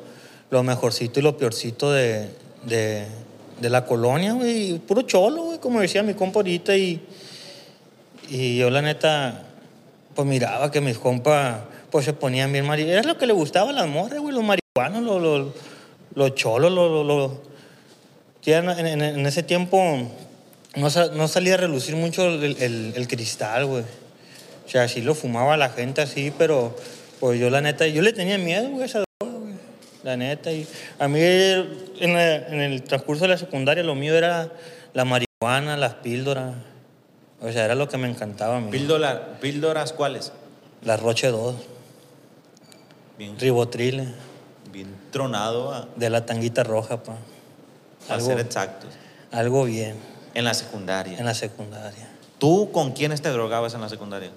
lo 0.51 0.63
mejorcito 0.63 1.21
y 1.21 1.23
lo 1.23 1.37
peorcito 1.37 1.91
de, 1.93 2.31
de, 2.65 3.07
la 3.71 3.85
colonia, 3.85 4.33
güey. 4.35 4.79
Puro 4.79 5.03
cholo, 5.03 5.43
güey, 5.43 5.59
como 5.59 5.81
decía 5.81 6.03
mi 6.03 6.15
compa 6.15 6.39
ahorita. 6.41 6.77
Y, 6.77 7.01
y 8.31 8.59
yo, 8.59 8.71
la 8.71 8.83
neta, 8.83 9.45
pues 10.15 10.27
miraba 10.29 10.71
que 10.71 10.81
mis 10.81 10.99
compas, 10.99 11.61
pues 11.91 12.05
se 12.05 12.13
ponían 12.13 12.53
bien 12.53 12.67
marihuanos. 12.67 12.99
Era 13.05 13.13
lo 13.13 13.19
que 13.19 13.27
le 13.27 13.33
gustaba 13.33 13.71
a 13.71 13.73
las 13.73 13.89
güey, 14.21 14.35
los 14.35 14.45
marihuanos, 14.45 15.03
los, 15.03 15.21
los, 15.23 15.55
los 16.15 16.35
cholos, 16.35 16.71
los, 16.73 17.07
los- 17.07 17.33
en, 19.03 19.27
ese 19.27 19.43
tiempo 19.43 20.09
no, 20.77 20.89
no 21.15 21.29
salía 21.29 21.55
a 21.55 21.57
relucir 21.59 21.97
mucho 21.97 22.25
el, 22.27 22.57
el- 22.63 22.93
el 22.97 23.09
cristal, 23.09 23.67
güey. 23.67 23.83
O 24.67 24.71
sea, 24.71 24.87
sí 24.87 25.01
lo 25.01 25.15
fumaba 25.15 25.57
la 25.57 25.71
gente 25.71 26.01
así, 26.03 26.33
pero 26.37 26.77
pues 27.21 27.39
yo 27.41 27.51
la 27.51 27.61
neta, 27.61 27.87
yo 27.87 28.03
le 28.03 28.13
tenía 28.13 28.39
miedo, 28.39 28.69
güey, 28.71 28.83
a 28.83 28.87
esa 28.87 28.99
droga, 29.21 29.39
güey. 29.39 29.55
La 30.05 30.17
neta. 30.17 30.53
Y 30.53 30.67
a 30.99 31.09
mí 31.09 31.19
en, 31.21 32.13
la- 32.15 32.37
en 32.49 32.61
el 32.61 32.83
transcurso 32.83 33.23
de 33.25 33.29
la 33.29 33.39
secundaria 33.39 33.83
lo 33.83 33.95
mío 33.95 34.15
era 34.17 34.51
la 34.95 35.05
marihuana, 35.05 35.77
las 35.77 35.95
píldoras. 35.95 36.55
O 37.41 37.51
sea, 37.53 37.65
era 37.65 37.75
lo 37.75 37.89
que 37.89 37.99
me 37.99 38.09
encantaba 38.09 38.57
a 38.57 38.61
mí. 38.61 38.71
Píldora- 38.71 39.39
¿Píldoras 39.41 39.93
cuáles? 39.93 40.33
La 40.83 40.97
Roche 40.97 41.29
2, 41.29 41.55
Bien, 43.19 43.39
Ribotril, 43.39 44.15
bien 44.73 44.95
tronado, 45.11 45.73
a, 45.73 45.89
de 45.97 46.09
la 46.11 46.25
tanguita 46.25 46.63
roja, 46.63 47.03
pa. 47.03 47.17
a 48.09 48.15
Algo, 48.15 48.27
ser 48.27 48.39
exactos. 48.39 48.91
algo 49.33 49.65
bien 49.65 49.97
En 50.35 50.45
la 50.45 50.55
secundaria. 50.55 51.19
en 51.19 51.25
la 51.25 51.35
secundaria. 51.35 52.09
¿Tú 52.39 52.71
con 52.71 52.93
quiénes 52.93 53.21
te 53.21 53.31
drogabas 53.31 53.75
en 53.75 53.81
la 53.81 53.89
secundaria? 53.89 54.31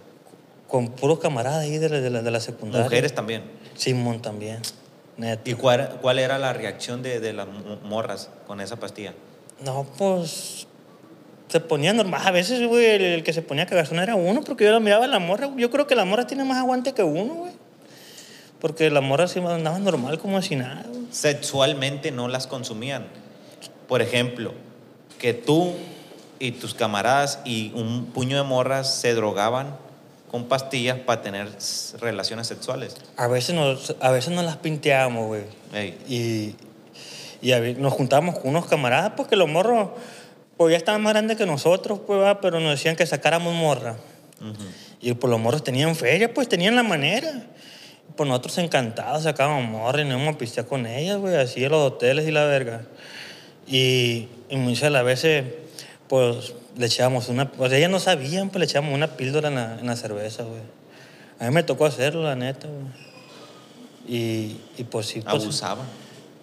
Con 0.72 0.88
puros 0.88 1.20
camaradas 1.20 1.64
ahí 1.64 1.78
de 1.78 1.90
la, 1.90 2.00
de 2.00 2.10
la, 2.10 2.22
de 2.22 2.32
la 2.32 2.40
secundaria. 2.40 2.86
Mujeres 2.86 3.14
también. 3.14 3.44
Simón 3.76 4.22
también. 4.22 4.60
¿Y 5.46 5.54
cuál, 5.54 6.00
cuál 6.02 6.18
era 6.18 6.40
la 6.40 6.54
reacción 6.54 7.04
de, 7.04 7.20
de 7.20 7.34
las 7.34 7.46
mo- 7.48 7.76
morras 7.84 8.30
con 8.48 8.62
esa 8.62 8.78
pastilla? 8.78 9.14
No, 9.64 9.86
pues. 9.98 10.66
Se 11.50 11.60
ponía 11.60 11.92
normal. 11.92 12.22
A 12.26 12.32
veces, 12.32 12.66
güey, 12.66 12.86
el, 12.86 13.02
el 13.02 13.24
que 13.24 13.34
se 13.34 13.42
ponía 13.42 13.66
cagazón 13.66 14.00
era 14.00 14.16
uno, 14.16 14.42
porque 14.42 14.64
yo 14.64 14.72
la 14.72 14.80
miraba 14.80 15.04
a 15.06 15.08
la 15.10 15.20
morra. 15.20 15.50
Yo 15.58 15.70
creo 15.70 15.86
que 15.86 15.96
la 15.96 16.06
morra 16.06 16.26
tiene 16.26 16.46
más 16.46 16.58
aguante 16.58 16.94
que 16.94 17.04
uno, 17.04 17.34
güey. 17.36 17.52
Porque 18.62 18.90
la 18.90 19.02
morra 19.02 19.28
sí 19.28 19.40
andaba 19.40 19.78
normal 19.78 20.18
como 20.20 20.42
si 20.42 20.56
nada. 20.56 20.86
Sexualmente 21.12 22.12
no 22.12 22.30
las 22.30 22.48
consumían. 22.48 23.08
Por 23.90 24.02
ejemplo, 24.02 24.54
que 25.20 25.34
tú 25.34 25.74
y 26.40 26.52
tus 26.54 26.74
camaradas 26.74 27.40
y 27.44 27.74
un 27.76 28.06
puño 28.06 28.38
de 28.38 28.44
morras 28.44 28.94
se 29.02 29.14
drogaban 29.14 29.76
con 30.32 30.46
pastillas 30.46 30.98
para 31.00 31.22
tener 31.22 31.50
relaciones 32.00 32.48
sexuales. 32.48 32.96
A 33.18 33.28
veces 33.28 33.54
nos, 33.54 33.98
a 34.00 34.12
veces 34.12 34.34
nos 34.34 34.46
las 34.46 34.56
pinteábamos, 34.58 35.28
güey. 35.28 35.44
Ey, 35.74 35.98
Y, 36.08 36.56
y 37.46 37.52
a 37.52 37.60
nos 37.60 37.92
juntábamos 37.92 38.40
con 38.40 38.52
unos 38.52 38.66
camaradas 38.66 39.12
porque 39.18 39.36
los 39.36 39.50
morros, 39.50 39.90
pues 40.56 40.72
ya 40.72 40.78
estaban 40.78 41.02
más 41.02 41.12
grandes 41.12 41.36
que 41.38 41.46
nosotros, 41.46 42.00
pues, 42.08 42.18
va, 42.22 42.40
pero 42.40 42.62
nos 42.62 42.72
decían 42.72 42.96
que 42.96 43.06
sacáramos 43.06 43.54
morra. 43.54 43.98
ujú. 44.40 44.54
Y 45.02 45.14
pues 45.16 45.30
los 45.30 45.40
morros 45.40 45.64
tenían 45.66 45.96
feria, 45.98 46.34
pues 46.34 46.48
tenían 46.48 46.76
la 46.78 46.84
manera. 46.84 47.48
Pues 48.16 48.28
nosotros 48.30 48.58
encantados 48.60 49.24
sacábamos 49.24 49.68
morra 49.70 50.02
y 50.02 50.06
nos 50.06 50.14
íbamos 50.16 50.36
a 50.36 50.38
pistear 50.38 50.66
con 50.66 50.86
ellas, 50.86 51.18
güey, 51.18 51.36
así 51.36 51.64
en 51.66 51.72
los 51.72 51.92
hoteles 51.92 52.26
y 52.26 52.32
la 52.32 52.46
verga. 52.46 52.84
Y, 53.68 54.28
y 54.50 54.56
muchas 54.56 54.84
de 54.84 54.90
las 54.92 55.04
veces, 55.04 55.44
pues 56.08 56.54
le 56.78 56.86
echábamos 56.86 57.30
una, 57.30 57.52
pues 57.52 57.72
ellas 57.74 57.90
no 57.90 58.00
sabían, 58.00 58.50
pues 58.50 58.60
le 58.60 58.66
echábamos 58.66 58.94
una 58.96 59.08
píldora 59.18 59.50
en 59.50 59.56
la, 59.56 59.80
en 59.80 59.88
la 59.88 59.96
cerveza, 59.96 60.44
güey. 60.44 60.62
A 61.40 61.46
mí 61.46 61.52
me 61.52 61.64
tocó 61.64 61.86
hacerlo, 61.86 62.24
la 62.24 62.36
neta, 62.36 62.68
güey. 62.68 62.88
Y, 64.08 64.58
y 64.78 64.84
pues 64.84 65.08
sí, 65.08 65.22
pues, 65.22 65.44
Abusaban. 65.44 65.86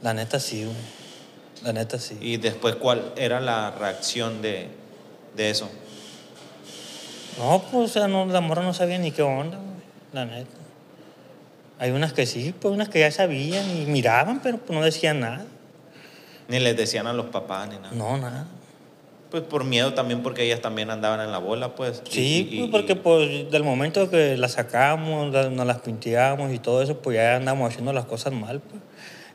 la 0.02 0.14
neta 0.14 0.38
sí, 0.40 0.64
güey. 0.64 0.76
La 1.64 1.72
neta 1.72 1.98
sí. 1.98 2.16
Y 2.20 2.36
después, 2.36 2.76
¿cuál 2.76 3.12
era 3.16 3.40
la 3.40 3.70
reacción 3.72 4.42
de, 4.42 4.68
de 5.36 5.50
eso? 5.50 5.68
No, 7.38 7.62
pues, 7.70 7.90
o 7.90 7.92
sea, 7.92 8.08
no, 8.08 8.26
la 8.26 8.40
morra 8.40 8.62
no 8.62 8.74
sabía 8.74 8.98
ni 8.98 9.10
qué 9.12 9.22
onda, 9.22 9.56
güey. 9.56 9.78
La 10.12 10.24
neta. 10.24 10.50
Hay 11.80 11.90
unas 11.92 12.12
que 12.12 12.26
sí, 12.26 12.54
pues 12.58 12.74
unas 12.74 12.88
que 12.88 13.00
ya 13.00 13.10
sabían 13.12 13.68
y 13.76 13.86
miraban, 13.86 14.40
pero 14.42 14.58
pues 14.58 14.76
no 14.76 14.84
decían 14.84 15.20
nada. 15.20 15.44
Ni 16.48 16.58
les 16.58 16.76
decían 16.76 17.06
a 17.06 17.12
los 17.12 17.26
papás 17.26 17.68
ni 17.68 17.76
nada. 17.76 17.90
No, 17.92 18.16
nada. 18.16 18.46
Pues 19.30 19.42
por 19.42 19.64
miedo 19.64 19.92
también, 19.92 20.22
porque 20.22 20.44
ellas 20.44 20.60
también 20.62 20.90
andaban 20.90 21.20
en 21.20 21.30
la 21.30 21.38
bola, 21.38 21.74
pues. 21.74 22.02
Sí, 22.08 22.48
y- 22.50 22.56
pues 22.58 22.68
y- 22.68 22.72
porque 22.72 22.96
pues 22.96 23.50
del 23.50 23.62
momento 23.62 24.08
que 24.08 24.36
las 24.38 24.52
sacamos, 24.52 25.30
nos 25.30 25.66
las 25.66 25.80
pinteamos 25.80 26.52
y 26.52 26.58
todo 26.58 26.82
eso, 26.82 26.98
pues 26.98 27.16
ya 27.16 27.36
andamos 27.36 27.68
haciendo 27.70 27.92
las 27.92 28.06
cosas 28.06 28.32
mal, 28.32 28.60
pues. 28.60 28.80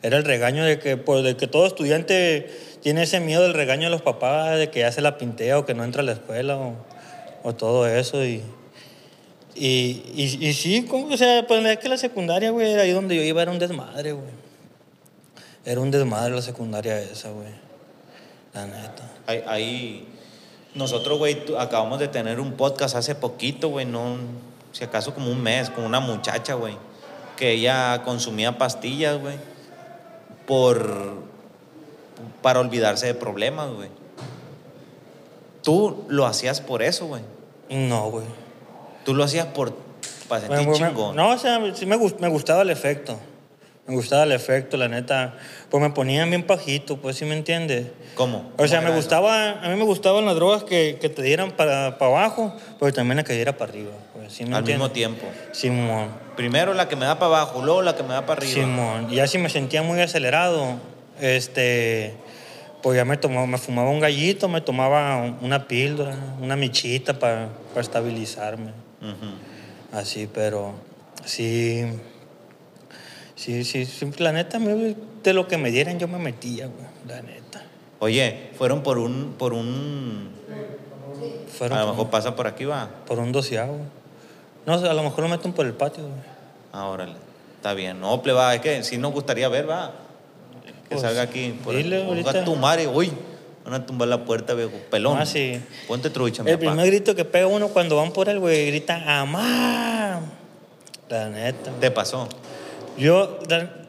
Era 0.01 0.17
el 0.17 0.25
regaño 0.25 0.65
de 0.65 0.79
que, 0.79 0.97
pues, 0.97 1.23
de 1.23 1.37
que 1.37 1.47
todo 1.47 1.65
estudiante 1.65 2.49
tiene 2.81 3.03
ese 3.03 3.19
miedo 3.21 3.43
del 3.43 3.53
regaño 3.53 3.83
de 3.83 3.89
los 3.91 4.01
papás, 4.01 4.57
de 4.57 4.69
que 4.69 4.79
ya 4.79 4.91
se 4.91 4.99
la 5.01 5.17
pintea 5.17 5.59
o 5.59 5.65
que 5.65 5.73
no 5.75 5.83
entra 5.85 6.01
a 6.01 6.05
la 6.05 6.11
escuela 6.13 6.57
o, 6.57 6.75
o 7.43 7.53
todo 7.55 7.87
eso. 7.87 8.21
Y, 8.25 8.41
y, 9.55 10.03
y, 10.15 10.23
y 10.47 10.53
sí, 10.53 10.83
como, 10.89 11.13
o 11.13 11.17
sea, 11.17 11.45
pues 11.47 11.63
es 11.63 11.77
que 11.77 11.87
la 11.87 11.97
secundaria, 11.97 12.49
güey, 12.49 12.73
ahí 12.73 12.91
donde 12.91 13.15
yo 13.15 13.21
iba 13.21 13.41
era 13.43 13.51
un 13.51 13.59
desmadre, 13.59 14.11
güey. 14.13 14.31
Era 15.63 15.79
un 15.79 15.91
desmadre 15.91 16.33
la 16.35 16.41
secundaria 16.41 16.99
esa, 16.99 17.29
güey. 17.29 17.47
La 18.53 18.65
neta. 18.65 19.03
Ahí, 19.27 19.43
ahí- 19.47 20.07
nosotros, 20.75 21.17
güey, 21.19 21.43
acabamos 21.59 21.99
de 21.99 22.07
tener 22.07 22.39
un 22.39 22.53
podcast 22.53 22.95
hace 22.95 23.13
poquito, 23.15 23.69
güey, 23.69 23.85
no, 23.85 24.17
si 24.71 24.83
acaso 24.83 25.13
como 25.13 25.31
un 25.31 25.41
mes, 25.41 25.69
con 25.69 25.83
una 25.83 25.99
muchacha, 25.99 26.55
güey, 26.55 26.75
que 27.37 27.51
ella 27.51 28.01
consumía 28.03 28.57
pastillas, 28.57 29.19
güey, 29.19 29.35
por, 30.47 31.13
para 32.41 32.59
olvidarse 32.59 33.05
de 33.07 33.13
problemas, 33.13 33.69
güey. 33.71 33.89
Tú 35.63 36.05
lo 36.09 36.25
hacías 36.25 36.59
por 36.59 36.81
eso, 36.81 37.05
güey. 37.07 37.21
No, 37.69 38.09
güey. 38.09 38.25
Tú 39.05 39.13
lo 39.13 39.23
hacías 39.23 39.45
por, 39.47 39.73
para 40.27 40.41
sentir 40.41 40.57
Bueno, 40.57 40.71
pues, 40.71 40.81
me- 40.81 40.87
chingón. 40.89 41.15
No, 41.15 41.29
o 41.31 41.37
sea, 41.37 41.59
sí 41.75 41.85
me, 41.85 41.97
gust- 41.97 42.19
me 42.19 42.27
gustaba 42.27 42.63
el 42.63 42.69
efecto. 42.69 43.17
Me 43.85 43.95
gustaba 43.95 44.23
el 44.23 44.31
efecto, 44.31 44.77
la 44.77 44.87
neta. 44.87 45.33
Pues 45.69 45.83
me 45.83 45.89
ponían 45.89 46.29
bien 46.29 46.43
pajito, 46.43 46.97
pues, 46.97 47.17
¿sí 47.17 47.25
me 47.25 47.35
entiendes? 47.35 47.87
¿Cómo? 48.15 48.51
O 48.57 48.65
sea, 48.67 48.77
¿Cómo 48.79 48.83
me 48.83 48.87
era 48.89 48.95
gustaba, 48.95 49.51
a 49.61 49.67
mí 49.69 49.75
me 49.75 49.83
gustaban 49.83 50.25
las 50.25 50.35
drogas 50.35 50.63
que, 50.63 50.97
que 51.01 51.09
te 51.09 51.21
dieran 51.21 51.51
para, 51.51 51.97
para 51.97 52.11
abajo, 52.11 52.55
pero 52.79 52.93
también 52.93 53.17
la 53.17 53.23
que 53.25 53.33
diera 53.33 53.57
para 53.57 53.71
arriba, 53.71 53.91
pues, 54.13 54.31
¿sí 54.31 54.45
me 54.45 54.55
Al 54.55 54.59
entiendes? 54.59 54.79
mismo 54.79 54.91
tiempo. 54.93 55.27
Simón, 55.51 56.07
Primero 56.37 56.73
la 56.73 56.87
que 56.87 56.95
me 56.95 57.05
da 57.05 57.19
para 57.19 57.27
abajo, 57.41 57.61
luego 57.61 57.81
la 57.81 57.95
que 57.95 58.03
me 58.03 58.09
da 58.13 58.25
para 58.25 58.39
arriba. 58.39 58.53
Simón. 58.53 59.07
Y 59.11 59.15
ya 59.15 59.27
si 59.27 59.37
me 59.37 59.49
sentía 59.49 59.83
muy 59.83 59.99
acelerado, 59.99 60.77
este, 61.19 62.13
pues 62.81 62.95
ya 62.95 63.03
me 63.03 63.17
tomaba, 63.17 63.45
me 63.47 63.57
fumaba 63.57 63.89
un 63.89 63.99
gallito, 63.99 64.47
me 64.47 64.61
tomaba 64.61 65.17
un- 65.17 65.37
una 65.41 65.67
píldora, 65.67 66.15
una 66.39 66.55
michita 66.55 67.19
para 67.19 67.49
estabilizarme. 67.75 68.71
Ujú. 69.01 69.97
Así, 69.97 70.29
pero 70.33 70.73
sí. 71.25 71.85
Sí, 73.43 73.65
sí, 73.65 73.85
sí, 73.85 74.09
la 74.19 74.31
neta, 74.31 74.57
de 74.57 75.33
lo 75.33 75.47
que 75.49 75.57
me 75.57 75.69
dieran 75.69 75.99
yo 75.99 76.07
me 76.07 76.17
metía, 76.17 76.67
güey, 76.67 76.85
la 77.07 77.21
neta. 77.21 77.61
Oye, 77.99 78.51
fueron 78.57 78.83
por 78.83 78.97
un, 78.97 79.35
por 79.37 79.51
un, 79.51 80.29
Fueron 81.57 81.77
a 81.77 81.81
lo 81.81 81.89
mejor 81.89 82.09
pasa 82.09 82.37
por 82.37 82.47
aquí, 82.47 82.63
va. 82.63 82.89
por 83.05 83.19
un 83.19 83.33
doceavo. 83.33 83.77
No, 84.65 84.75
a 84.75 84.93
lo 84.93 85.03
mejor 85.03 85.23
lo 85.25 85.29
meten 85.29 85.51
por 85.51 85.65
el 85.65 85.73
patio, 85.73 86.03
güey. 86.03 86.15
Ah, 86.71 86.85
órale. 86.87 87.15
Está 87.57 87.73
bien. 87.73 87.99
No, 87.99 88.21
pleba, 88.21 88.55
es 88.55 88.61
que 88.61 88.81
sí 88.83 88.97
nos 88.97 89.11
gustaría 89.11 89.49
ver, 89.49 89.69
va. 89.69 89.91
Que 90.63 90.71
Pues, 90.95 91.01
salga 91.01 91.23
aquí. 91.23 91.53
Por 91.65 91.75
dile 91.75 92.01
el, 92.01 92.07
ahorita. 92.07 92.45
tu 92.45 92.55
madre, 92.55 92.87
uy. 92.87 93.11
Van 93.65 93.73
a 93.73 93.85
tumbar 93.85 94.07
la 94.07 94.23
puerta, 94.23 94.53
viejo. 94.53 94.71
Pelón. 94.89 95.17
Ah, 95.17 95.25
sí. 95.25 95.61
Ponte 95.87 96.09
trucha, 96.09 96.43
mi 96.43 96.51
El 96.51 96.59
papá. 96.59 96.71
primer 96.71 96.87
grito 96.87 97.13
que 97.13 97.25
pega 97.25 97.47
uno 97.47 97.67
cuando 97.69 97.97
van 97.97 98.11
por 98.13 98.29
él, 98.29 98.39
güey, 98.39 98.67
grita 98.67 99.19
¡Amá! 99.21 100.21
La 101.09 101.29
neta. 101.29 101.71
Te 101.79 101.91
pasó. 101.91 102.27
Yo 102.97 103.39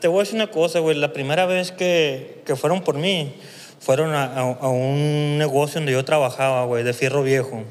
te 0.01 0.09
voy 0.09 0.19
a 0.19 0.21
decir 0.23 0.37
una 0.37 0.51
cosa, 0.51 0.79
güey. 0.81 0.97
La 0.97 1.13
primera 1.13 1.47
vez 1.47 1.73
que, 1.73 2.43
que 2.47 2.57
fueron 2.57 2.83
por 2.83 2.97
mí, 2.97 3.35
fueron 3.81 4.13
a, 4.15 4.25
a- 4.25 4.41
a 4.55 4.69
un 4.69 5.37
negocio 5.39 5.75
donde 5.81 5.93
yo 5.93 6.05
trabajaba, 6.05 6.65
güey, 6.65 6.85
de 6.85 6.93
fierro 6.95 7.23
viejo. 7.23 7.63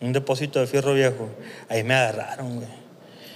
Un 0.00 0.12
depósito 0.12 0.60
de 0.60 0.66
fierro 0.66 0.94
viejo. 0.94 1.28
Ahí 1.68 1.82
me 1.84 1.94
agarraron, 1.94 2.56
güey. 2.56 2.68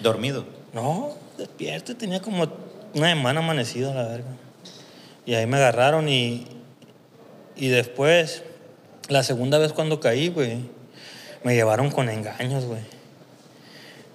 Dormido. 0.00 0.44
No, 0.72 1.10
despierto, 1.38 1.96
tenía 1.96 2.20
como 2.20 2.46
una 2.94 3.08
semana 3.08 3.40
amanecido 3.40 3.90
a 3.90 3.94
la 3.94 4.04
verga. 4.08 4.30
Y 5.26 5.34
ahí 5.34 5.46
me 5.46 5.56
agarraron 5.58 6.08
y, 6.08 6.46
y 7.56 7.68
después, 7.68 8.42
la 9.08 9.22
segunda 9.22 9.58
vez 9.58 9.72
cuando 9.72 10.00
caí, 10.00 10.28
güey, 10.28 10.58
me 11.44 11.54
llevaron 11.54 11.90
con 11.90 12.08
engaños, 12.08 12.64
güey. 12.64 12.80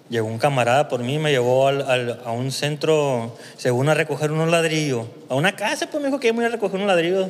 Llegó 0.10 0.28
un 0.28 0.38
camarada 0.38 0.88
por 0.88 1.02
mí, 1.04 1.20
me 1.20 1.32
llevó 1.32 1.68
al- 1.68 1.82
al- 1.90 2.22
a 2.26 2.32
un 2.32 2.52
centro, 2.52 3.36
según 3.58 3.90
a 3.90 3.94
recoger 3.94 4.32
unos 4.32 4.50
ladrillos. 4.50 5.06
A 5.30 5.36
una 5.36 5.56
casa, 5.56 5.88
pues 5.88 6.02
me 6.02 6.08
dijo 6.08 6.20
que 6.20 6.30
iba 6.30 6.46
a 6.46 6.50
recoger 6.50 6.78
unos 6.78 6.88
ladrillos. 6.88 7.30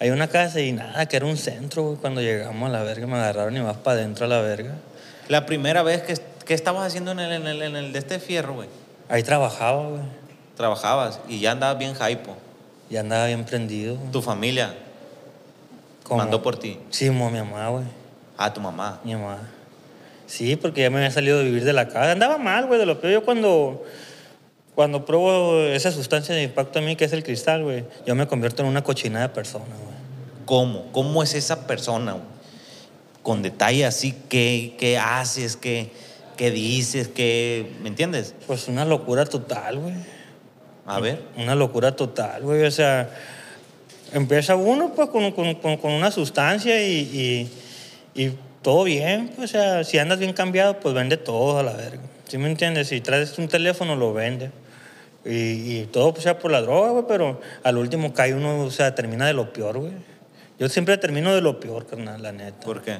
Hay 0.00 0.10
una 0.10 0.26
casa 0.28 0.60
y 0.60 0.72
nada, 0.72 1.06
que 1.06 1.16
era 1.16 1.26
un 1.26 1.36
centro, 1.36 1.82
güey. 1.84 1.96
Cuando 1.98 2.20
llegamos 2.20 2.68
a 2.68 2.72
la 2.72 2.82
verga, 2.82 3.06
me 3.06 3.14
agarraron 3.16 3.56
y 3.56 3.60
más 3.60 3.76
para 3.76 3.98
adentro 3.98 4.24
a 4.24 4.28
la 4.28 4.40
verga. 4.40 4.74
La 5.28 5.46
primera 5.46 5.82
vez 5.84 6.02
que, 6.02 6.14
que 6.44 6.54
estabas 6.54 6.86
haciendo 6.86 7.12
en 7.12 7.20
el, 7.20 7.32
en 7.32 7.46
el, 7.46 7.62
en 7.62 7.76
el 7.76 7.92
de 7.92 7.98
este 8.00 8.18
fierro, 8.18 8.54
güey. 8.54 8.68
Ahí 9.08 9.22
trabajaba, 9.22 9.86
güey. 9.88 10.02
Trabajabas 10.56 11.20
y 11.28 11.38
ya 11.40 11.52
andabas 11.52 11.78
bien 11.78 11.94
hypo. 11.94 12.36
Y 12.88 12.96
andaba 12.96 13.26
bien 13.26 13.44
prendido. 13.44 13.96
güey. 13.96 14.10
Tu 14.10 14.20
familia 14.22 14.74
Como- 16.02 16.18
mandó 16.18 16.42
por 16.42 16.58
ti. 16.58 16.78
Sí, 16.90 17.08
mo, 17.10 17.30
mi 17.30 17.38
mamá, 17.38 17.68
güey. 17.68 17.84
Ah, 18.36 18.52
tu 18.52 18.60
mamá. 18.60 19.00
Mi 19.04 19.14
mamá. 19.14 19.38
Sí, 20.30 20.54
porque 20.54 20.82
ya 20.82 20.90
me 20.90 20.98
había 20.98 21.10
salido 21.10 21.38
de 21.38 21.44
vivir 21.44 21.64
de 21.64 21.72
la 21.72 21.88
casa. 21.88 22.12
Andaba 22.12 22.38
mal, 22.38 22.66
güey, 22.66 22.78
de 22.78 22.86
lo 22.86 23.00
peor. 23.00 23.12
Yo 23.14 23.24
cuando, 23.24 23.84
cuando 24.76 25.04
pruebo 25.04 25.58
esa 25.62 25.90
sustancia 25.90 26.32
de 26.36 26.44
impacto 26.44 26.78
a 26.78 26.82
mí, 26.82 26.94
que 26.94 27.04
es 27.04 27.12
el 27.12 27.24
cristal, 27.24 27.64
güey, 27.64 27.84
yo 28.06 28.14
me 28.14 28.28
convierto 28.28 28.62
en 28.62 28.68
una 28.68 28.84
cochinada 28.84 29.26
de 29.26 29.34
persona, 29.34 29.64
güey. 29.64 29.96
¿Cómo? 30.44 30.92
¿Cómo 30.92 31.24
es 31.24 31.34
esa 31.34 31.66
persona? 31.66 32.12
güey? 32.12 32.24
Con 33.24 33.42
detalle 33.42 33.84
así, 33.84 34.14
¿qué, 34.28 34.76
qué 34.78 34.98
haces? 34.98 35.56
¿Qué, 35.56 35.90
qué 36.36 36.52
dices? 36.52 37.08
¿Qué, 37.08 37.72
¿Me 37.82 37.88
entiendes? 37.88 38.36
Pues 38.46 38.68
una 38.68 38.84
locura 38.84 39.24
total, 39.26 39.78
güey. 39.80 39.94
A 40.86 41.00
ver. 41.00 41.22
Una 41.38 41.56
locura 41.56 41.96
total, 41.96 42.42
güey. 42.42 42.62
O 42.62 42.70
sea, 42.70 43.10
empieza 44.12 44.54
uno 44.54 44.92
pues 44.94 45.08
con, 45.08 45.32
con- 45.32 45.56
con- 45.56 45.76
con 45.76 45.90
una 45.90 46.12
sustancia 46.12 46.80
y, 46.86 47.48
y- 48.14 48.22
y 48.26 48.32
todo 48.62 48.84
bien. 48.84 49.28
Pues, 49.36 49.50
o 49.50 49.52
sea, 49.52 49.84
si 49.84 49.98
andas 49.98 50.18
bien 50.18 50.32
cambiado, 50.32 50.80
pues 50.80 50.94
vende 50.94 51.16
todo 51.16 51.58
a 51.58 51.62
la 51.62 51.72
verga. 51.72 52.02
¿Sí 52.28 52.38
me 52.38 52.48
entiendes? 52.50 52.88
Si 52.88 53.00
traes 53.00 53.36
un 53.38 53.48
teléfono, 53.48 53.96
lo 53.96 54.12
vende. 54.12 54.50
Y, 55.24 55.30
y 55.80 55.88
todo 55.92 56.12
pues, 56.12 56.22
sea 56.22 56.38
por 56.38 56.50
la 56.50 56.62
droga, 56.62 56.90
güey, 56.90 57.04
pero 57.08 57.40
al 57.62 57.76
último 57.76 58.14
cae 58.14 58.34
uno, 58.34 58.60
o 58.62 58.70
sea, 58.70 58.94
termina 58.94 59.26
de 59.26 59.34
lo 59.34 59.52
peor, 59.52 59.78
güey. 59.78 59.92
Yo 60.58 60.68
siempre 60.68 60.96
termino 60.98 61.34
de 61.34 61.40
lo 61.40 61.58
peor, 61.60 61.86
carnal, 61.86 62.22
la 62.22 62.32
neta. 62.32 62.60
¿Por 62.60 62.82
qué? 62.82 62.98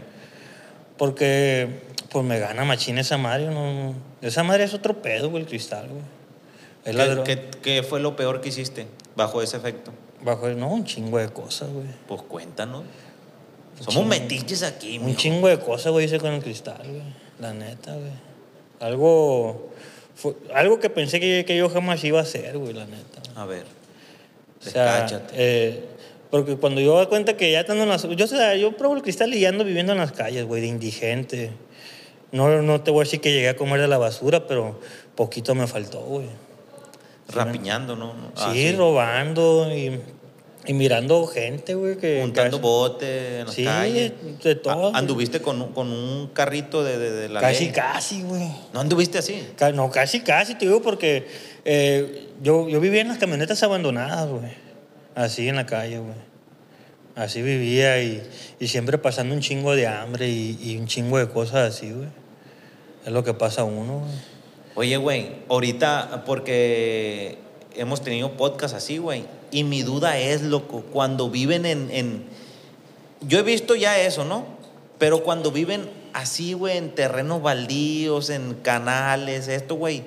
Porque, 0.96 1.68
pues 2.10 2.24
me 2.24 2.38
gana 2.38 2.64
machina 2.64 3.00
esa 3.00 3.16
madre, 3.18 3.46
no. 3.46 3.94
Esa 4.20 4.42
madre 4.42 4.64
es 4.64 4.74
otro 4.74 5.00
pedo, 5.00 5.30
güey, 5.30 5.42
el 5.44 5.48
cristal, 5.48 5.88
güey. 5.88 6.02
Es 6.84 6.94
la 6.94 7.04
¿Qué, 7.04 7.10
droga. 7.10 7.24
qué- 7.24 7.50
qué 7.62 7.82
fue 7.82 8.00
lo 8.00 8.16
peor 8.16 8.40
que 8.40 8.48
hiciste 8.50 8.86
bajo 9.16 9.40
ese 9.42 9.56
efecto? 9.56 9.92
Bajo, 10.22 10.48
no, 10.50 10.68
un 10.68 10.84
chingo 10.84 11.18
de 11.18 11.28
cosas, 11.30 11.70
güey. 11.70 11.86
Pues 12.06 12.22
cuéntanos. 12.22 12.84
Un 13.80 13.84
Somos 13.86 13.94
chingo. 13.94 14.04
metiches 14.28 14.62
aquí, 14.62 14.98
Un 14.98 15.06
mijo. 15.06 15.18
chingo 15.18 15.48
de 15.48 15.58
cosas, 15.58 15.90
güey, 15.92 16.06
hice 16.06 16.18
con 16.18 16.32
el 16.32 16.42
cristal, 16.42 16.80
güey. 16.86 17.02
La 17.40 17.52
neta, 17.54 17.94
güey. 17.94 18.12
Algo, 18.80 19.70
fue- 20.14 20.36
algo 20.54 20.78
que 20.80 20.90
pensé 20.90 21.18
que, 21.20 21.44
que 21.46 21.56
yo 21.56 21.68
jamás 21.68 22.02
iba 22.04 22.18
a 22.18 22.22
hacer, 22.22 22.56
güey, 22.58 22.72
la 22.74 22.84
neta. 22.86 23.20
A 23.36 23.44
ver. 23.46 23.64
O 24.60 24.70
sea, 24.70 25.06
eh, 25.32 25.84
porque 26.30 26.56
cuando 26.56 26.80
yo 26.82 26.94
doy 26.94 27.06
cuenta 27.06 27.36
que 27.36 27.50
ya 27.50 27.60
estando 27.60 27.82
en 27.84 27.88
las... 27.88 28.02
Yo, 28.02 28.24
o 28.24 28.28
sea, 28.28 28.54
yo 28.56 28.76
pruebo 28.76 28.94
el 28.96 29.02
cristal 29.02 29.32
y 29.34 29.40
ya 29.40 29.48
ando 29.48 29.64
viviendo 29.64 29.92
en 29.92 29.98
las 29.98 30.12
calles, 30.12 30.44
güey, 30.44 30.60
de 30.60 30.68
indigente. 30.68 31.50
No, 32.32 32.60
no 32.62 32.80
te 32.82 32.90
voy 32.90 33.00
a 33.00 33.04
decir 33.04 33.20
que 33.20 33.32
llegué 33.32 33.48
a 33.48 33.56
comer 33.56 33.80
de 33.80 33.88
la 33.88 33.98
basura, 33.98 34.46
pero 34.46 34.78
poquito 35.16 35.54
me 35.54 35.66
faltó, 35.66 36.00
güey. 36.02 36.26
Rapiñando, 37.28 37.96
¿no? 37.96 38.12
Ah, 38.36 38.50
sí, 38.52 38.72
robando 38.72 39.74
y, 39.74 39.98
y 40.70 40.72
mirando 40.72 41.26
gente, 41.26 41.74
güey, 41.74 41.96
que... 41.96 42.20
Juntando 42.22 42.58
que- 42.58 42.62
bote 42.62 43.40
en 43.40 43.46
las 43.46 43.54
Sí, 43.56 43.64
calles. 43.64 44.12
de 44.40 44.54
todo, 44.54 44.92
Ah. 44.94 44.98
¿Anduviste 44.98 45.42
con, 45.42 45.60
un- 45.60 45.72
con 45.72 45.90
un 45.90 46.28
carrito 46.28 46.84
de, 46.84 46.96
de- 46.96 47.10
de 47.10 47.28
la 47.28 47.40
Casi, 47.40 47.64
ley? 47.64 47.72
casi, 47.72 48.22
güey. 48.22 48.48
¿No 48.72 48.78
anduviste 48.78 49.18
así? 49.18 49.42
No, 49.74 49.90
casi, 49.90 50.20
casi, 50.20 50.54
te 50.54 50.66
digo, 50.66 50.80
porque 50.80 51.26
eh, 51.64 52.28
yo, 52.40 52.68
yo 52.68 52.78
vivía 52.78 53.00
en 53.00 53.08
las 53.08 53.18
camionetas 53.18 53.60
abandonadas, 53.64 54.28
güey. 54.28 54.52
Así 55.16 55.48
en 55.48 55.56
la 55.56 55.66
calle, 55.66 55.98
güey. 55.98 56.14
Así 57.16 57.42
vivía 57.42 58.00
y, 58.00 58.22
y 58.60 58.68
siempre 58.68 58.96
pasando 58.96 59.34
un 59.34 59.40
chingo 59.40 59.74
de 59.74 59.88
hambre 59.88 60.28
y, 60.28 60.56
y 60.62 60.76
un 60.76 60.86
chingo 60.86 61.18
de 61.18 61.28
cosas 61.28 61.74
así, 61.74 61.90
güey. 61.90 62.08
Es 63.04 63.10
lo 63.12 63.24
que 63.24 63.34
pasa 63.34 63.62
a 63.62 63.64
uno, 63.64 63.98
güey. 64.00 64.12
Oye, 64.76 64.96
güey, 64.98 65.30
ahorita, 65.48 66.22
porque 66.24 67.38
hemos 67.80 68.02
tenido 68.02 68.32
podcast 68.32 68.74
así, 68.74 68.98
güey, 68.98 69.24
y 69.50 69.64
mi 69.64 69.82
duda 69.82 70.18
es, 70.18 70.42
loco, 70.42 70.84
cuando 70.92 71.30
viven 71.30 71.64
en, 71.64 71.90
en- 71.90 72.24
Yo 73.22 73.38
he 73.38 73.42
visto 73.42 73.74
ya 73.74 73.98
eso, 73.98 74.24
¿no? 74.26 74.44
Pero 74.98 75.22
cuando 75.22 75.50
viven 75.50 75.88
así, 76.12 76.52
güey, 76.52 76.76
en 76.76 76.94
terrenos 76.94 77.40
baldíos, 77.40 78.28
en 78.28 78.52
canales, 78.54 79.48
esto, 79.48 79.76
güey, 79.76 80.04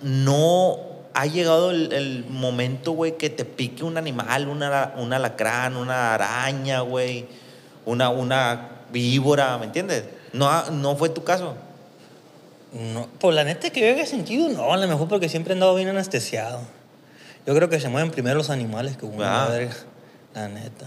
no 0.00 0.78
ha 1.12 1.26
llegado 1.26 1.72
el, 1.72 2.24
momento, 2.28 2.92
güey, 2.92 3.18
que 3.18 3.30
te 3.30 3.44
pique 3.44 3.82
un 3.82 3.96
animal, 3.96 4.46
una, 4.46 4.94
un 4.96 5.12
alacrán, 5.12 5.76
una 5.76 6.14
araña, 6.14 6.82
güey, 6.82 7.26
una, 7.84 8.10
una 8.10 8.82
víbora, 8.92 9.58
¿me 9.58 9.66
entiendes? 9.66 10.04
No, 10.32 10.70
no 10.70 10.94
fue 10.94 11.08
tu 11.08 11.24
caso. 11.24 11.56
No, 12.72 13.08
pues 13.18 13.34
la 13.34 13.44
neta 13.44 13.70
que 13.70 13.80
yo 13.80 13.86
haya 13.94 14.06
sentido, 14.06 14.48
no, 14.48 14.72
a 14.72 14.76
lo 14.76 14.86
mejor 14.86 15.08
porque 15.08 15.28
siempre 15.28 15.52
he 15.52 15.54
andado 15.54 15.74
bien 15.74 15.88
anestesiado. 15.88 16.60
Yo 17.46 17.54
creo 17.54 17.68
que 17.68 17.80
se 17.80 17.88
mueven 17.88 18.10
primero 18.10 18.36
los 18.36 18.50
animales 18.50 18.96
que 18.96 19.06
uno, 19.06 19.24
Ah. 19.24 19.46
la 19.48 19.54
verga. 19.56 19.74
La 20.34 20.48
neta. 20.48 20.86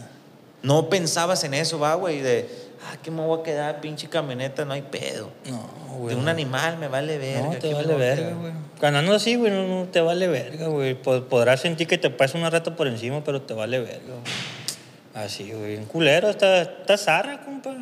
No 0.61 0.87
pensabas 0.89 1.43
en 1.43 1.53
eso, 1.53 1.77
va, 1.79 1.95
güey, 1.95 2.21
de, 2.21 2.47
ah, 2.89 2.95
que 3.03 3.11
me 3.11 3.21
voy 3.21 3.41
a 3.41 3.43
quedar, 3.43 3.81
pinche 3.81 4.07
camioneta, 4.07 4.63
no 4.63 4.71
hay 4.73 4.81
pedo. 4.83 5.29
No, 5.49 5.57
De 5.93 5.97
güey. 5.97 6.15
un 6.15 6.29
animal 6.29 6.77
me 6.77 6.87
vale 6.87 7.17
verga. 7.17 7.41
No, 7.41 7.51
¿qué 7.51 7.57
te 7.57 7.73
vale 7.73 7.95
verga, 7.95 8.29
güey. 8.33 8.53
Ganando 8.79 9.13
así, 9.13 9.35
güey, 9.35 9.51
no, 9.51 9.67
no 9.67 9.85
te 9.89 9.99
vale 9.99 10.27
verga, 10.27 10.67
güey. 10.67 10.93
Pod- 11.01 11.23
Podrás 11.25 11.59
sentir 11.59 11.87
que 11.87 11.97
te 11.97 12.09
pasa 12.09 12.37
una 12.37 12.49
rata 12.49 12.75
por 12.77 12.87
encima, 12.87 13.21
pero 13.25 13.41
te 13.41 13.53
vale 13.53 13.79
verga, 13.79 13.99
güey. 14.07 15.25
Así, 15.25 15.51
güey. 15.51 15.75
Un 15.75 15.85
culero, 15.85 16.29
está, 16.29 16.61
está 16.61 16.97
zarra, 16.97 17.41
compa. 17.43 17.75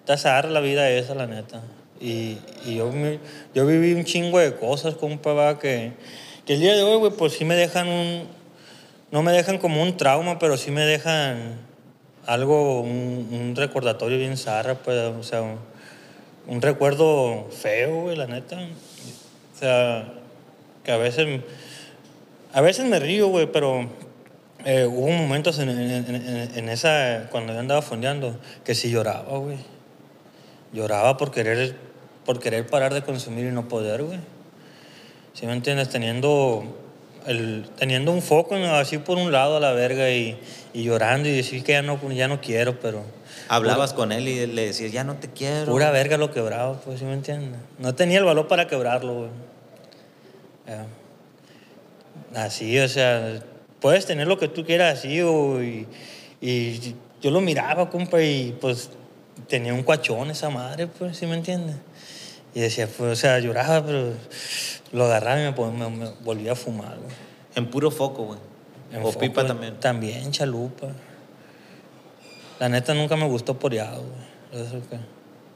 Está 0.00 0.16
zarra 0.18 0.50
la 0.50 0.60
vida 0.60 0.88
esa, 0.90 1.14
la 1.14 1.26
neta. 1.28 1.62
Y, 2.00 2.38
y 2.64 2.76
yo, 2.76 2.90
yo 3.54 3.66
viví 3.66 3.94
un 3.94 4.04
chingo 4.04 4.38
de 4.38 4.54
cosas, 4.56 4.94
compa, 4.94 5.32
va, 5.32 5.58
que, 5.58 5.92
que 6.44 6.54
el 6.54 6.60
día 6.60 6.74
de 6.74 6.82
hoy, 6.82 6.98
güey, 6.98 7.12
pues 7.12 7.32
sí 7.34 7.44
me 7.44 7.54
dejan 7.54 7.88
un... 7.88 8.24
No 9.12 9.22
me 9.22 9.32
dejan 9.32 9.58
como 9.58 9.82
un 9.82 9.96
trauma, 9.96 10.38
pero 10.38 10.56
sí 10.56 10.70
me 10.70 10.82
dejan 10.82 11.54
algo, 12.26 12.80
un, 12.80 13.54
recordatorio 13.56 14.18
bien 14.18 14.36
zarra, 14.36 14.74
pues, 14.74 14.98
o 14.98 15.22
sea, 15.22 15.42
un, 16.46 16.60
recuerdo 16.60 17.48
feo, 17.50 18.02
güey, 18.02 18.16
la 18.16 18.26
neta. 18.26 18.58
O 18.58 19.58
sea, 19.58 20.12
que 20.84 20.90
a 20.92 20.96
veces, 20.96 21.40
a 22.52 22.60
veces 22.60 22.84
me 22.84 22.98
río, 22.98 23.28
güey, 23.28 23.46
pero 23.50 23.88
eh, 24.64 24.86
hubo 24.90 25.08
momentos 25.10 25.60
en, 25.60 25.68
en- 25.70 26.14
en- 26.14 26.50
en 26.58 26.68
esa, 26.68 27.28
cuando 27.30 27.52
yo 27.52 27.60
andaba 27.60 27.80
fondeando, 27.82 28.36
que 28.64 28.74
sí 28.74 28.90
lloraba, 28.90 29.38
güey. 29.38 29.58
Lloraba 30.72 31.16
por 31.16 31.30
querer, 31.30 31.76
por 32.26 32.40
querer 32.40 32.66
parar 32.66 32.92
de 32.92 33.02
consumir 33.02 33.46
y 33.46 33.52
no 33.52 33.68
poder, 33.68 34.02
güey. 34.02 34.18
¿Sí 35.32 35.46
me 35.46 35.52
entiendes? 35.52 35.88
Teniendo, 35.88 36.64
el, 37.26 37.68
teniendo 37.78 38.10
un 38.10 38.20
foco 38.20 38.56
así 38.56 38.98
por 38.98 39.16
un 39.16 39.32
lado 39.32 39.58
a 39.58 39.60
la 39.60 39.72
verga 39.72 40.10
y, 40.10 40.38
y 40.74 40.82
llorando 40.82 41.28
y 41.28 41.36
decir 41.36 41.62
que 41.62 41.72
ya 41.72 41.82
no, 41.82 42.00
ya 42.10 42.28
no 42.28 42.40
quiero, 42.40 42.80
pero... 42.80 43.02
Hablabas 43.48 43.92
con 43.92 44.10
él 44.10 44.26
y 44.26 44.46
le 44.46 44.66
decías, 44.66 44.90
ya 44.90 45.04
no 45.04 45.16
te 45.16 45.28
quiero. 45.28 45.70
Pura 45.70 45.92
verga 45.92 46.16
lo 46.16 46.32
quebraba, 46.32 46.80
pues, 46.80 46.98
¿sí 46.98 47.04
me 47.04 47.12
entiendes? 47.12 47.60
No 47.78 47.94
tenía 47.94 48.18
el 48.18 48.24
valor 48.24 48.48
para 48.48 48.66
quebrarlo, 48.66 49.14
güey. 49.14 49.30
Así, 52.34 52.76
o 52.80 52.88
sea, 52.88 53.40
puedes 53.80 54.04
tener 54.04 54.26
lo 54.26 54.36
que 54.36 54.48
tú 54.48 54.64
quieras 54.64 54.98
así, 54.98 55.20
o, 55.20 55.62
y, 55.62 55.86
y 56.40 56.96
yo 57.22 57.30
lo 57.30 57.40
miraba, 57.40 57.88
compa, 57.88 58.20
y 58.20 58.56
pues 58.60 58.90
tenía 59.48 59.72
un 59.72 59.84
cuachón 59.84 60.30
esa 60.30 60.50
madre, 60.50 60.88
pues, 60.88 61.16
¿sí 61.16 61.26
me 61.26 61.36
entiendes? 61.36 61.76
Y 62.56 62.60
decía, 62.60 62.86
pues, 62.88 63.12
o 63.12 63.16
sea, 63.16 63.38
lloraba, 63.38 63.84
pero 63.84 64.12
lo 64.92 65.04
agarraba 65.04 65.38
y 65.42 65.44
me, 65.44 65.52
pon- 65.52 65.78
me- 65.78 65.90
me 65.90 66.10
volvía 66.24 66.52
a 66.52 66.56
fumar, 66.56 66.96
güey. 66.96 67.14
En 67.54 67.68
puro 67.68 67.90
foco, 67.90 68.24
güey. 68.24 68.38
En 68.92 69.00
O 69.02 69.08
foco, 69.12 69.18
pipa 69.20 69.46
también. 69.46 69.78
También, 69.78 70.30
chalupa. 70.32 70.86
La 72.58 72.70
neta 72.70 72.94
nunca 72.94 73.14
me 73.16 73.26
gustó 73.26 73.58
poreado, 73.58 74.02
güey. 74.02 74.64
Eso 74.64 74.80
que 74.88 74.96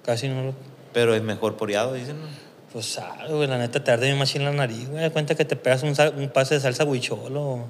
casi 0.05 0.29
no 0.29 0.43
lo... 0.45 0.55
Pero 0.93 1.15
es 1.15 1.23
mejor 1.23 1.57
poreado, 1.57 1.95
dicen. 1.95 2.21
¿no? 2.21 2.27
Pues 2.71 2.85
sabe, 2.85 3.33
güey, 3.33 3.49
la 3.49 3.57
neta 3.57 3.83
te 3.83 3.91
arde 3.91 4.07
bien 4.07 4.19
machín 4.19 4.45
la 4.45 4.53
nariz, 4.53 4.87
güey. 4.91 5.01
Da 5.03 5.09
cuenta 5.11 5.35
que 5.35 5.47
te 5.47 5.57
pegas 5.57 5.83
un, 5.83 5.95
pase 6.35 6.55
de 6.57 6.61
salsa 6.61 6.85
huicholo 6.85 7.41
o, 7.43 7.67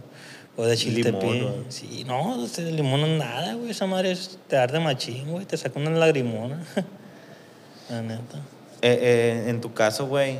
o 0.57 0.65
de 0.67 0.77
chiltepín. 0.77 1.67
Sí, 1.69 2.03
no, 2.05 2.45
este 2.45 2.65
de 2.65 2.73
limón 2.73 3.01
no 3.03 3.07
es 3.07 3.19
nada, 3.19 3.55
güey. 3.55 3.71
Esa 3.71 3.87
madre 3.87 4.11
es- 4.11 4.39
te 4.49 4.57
arde 4.57 4.81
machín, 4.81 5.31
güey. 5.31 5.47
Te 5.47 5.57
saca 5.57 5.79
una 5.79 5.91
lagrimona. 5.91 6.65
la 7.91 8.03
neta. 8.03 8.41
Eh, 8.83 8.99
eh, 9.01 9.45
en 9.51 9.61
tu 9.61 9.75
caso, 9.75 10.07
güey, 10.07 10.39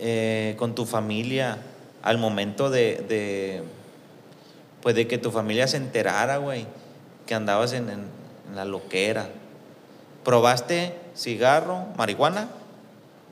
eh, 0.00 0.54
con 0.58 0.74
tu 0.74 0.84
familia 0.84 1.58
al 2.02 2.18
momento 2.18 2.70
de, 2.70 3.04
de, 3.08 3.62
pues 4.82 4.94
de 4.94 5.06
que 5.06 5.18
tu 5.18 5.30
familia 5.30 5.66
se 5.68 5.76
enterara, 5.76 6.38
güey, 6.38 6.66
que 7.26 7.34
andabas 7.34 7.72
en, 7.72 7.88
en- 7.90 8.06
en 8.50 8.56
la 8.56 8.64
loquera? 8.64 9.28
¿Probaste 10.24 10.94
cigarro, 11.16 11.86
marihuana, 11.96 12.48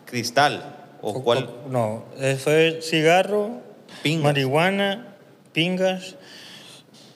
cristal? 0.06 0.76
¿O 1.02 1.22
cuál? 1.22 1.50
No, 1.68 2.04
fue 2.38 2.78
cigarro, 2.82 3.60
Pingas. 4.02 4.24
marihuana, 4.24 5.14
pingas, 5.52 6.14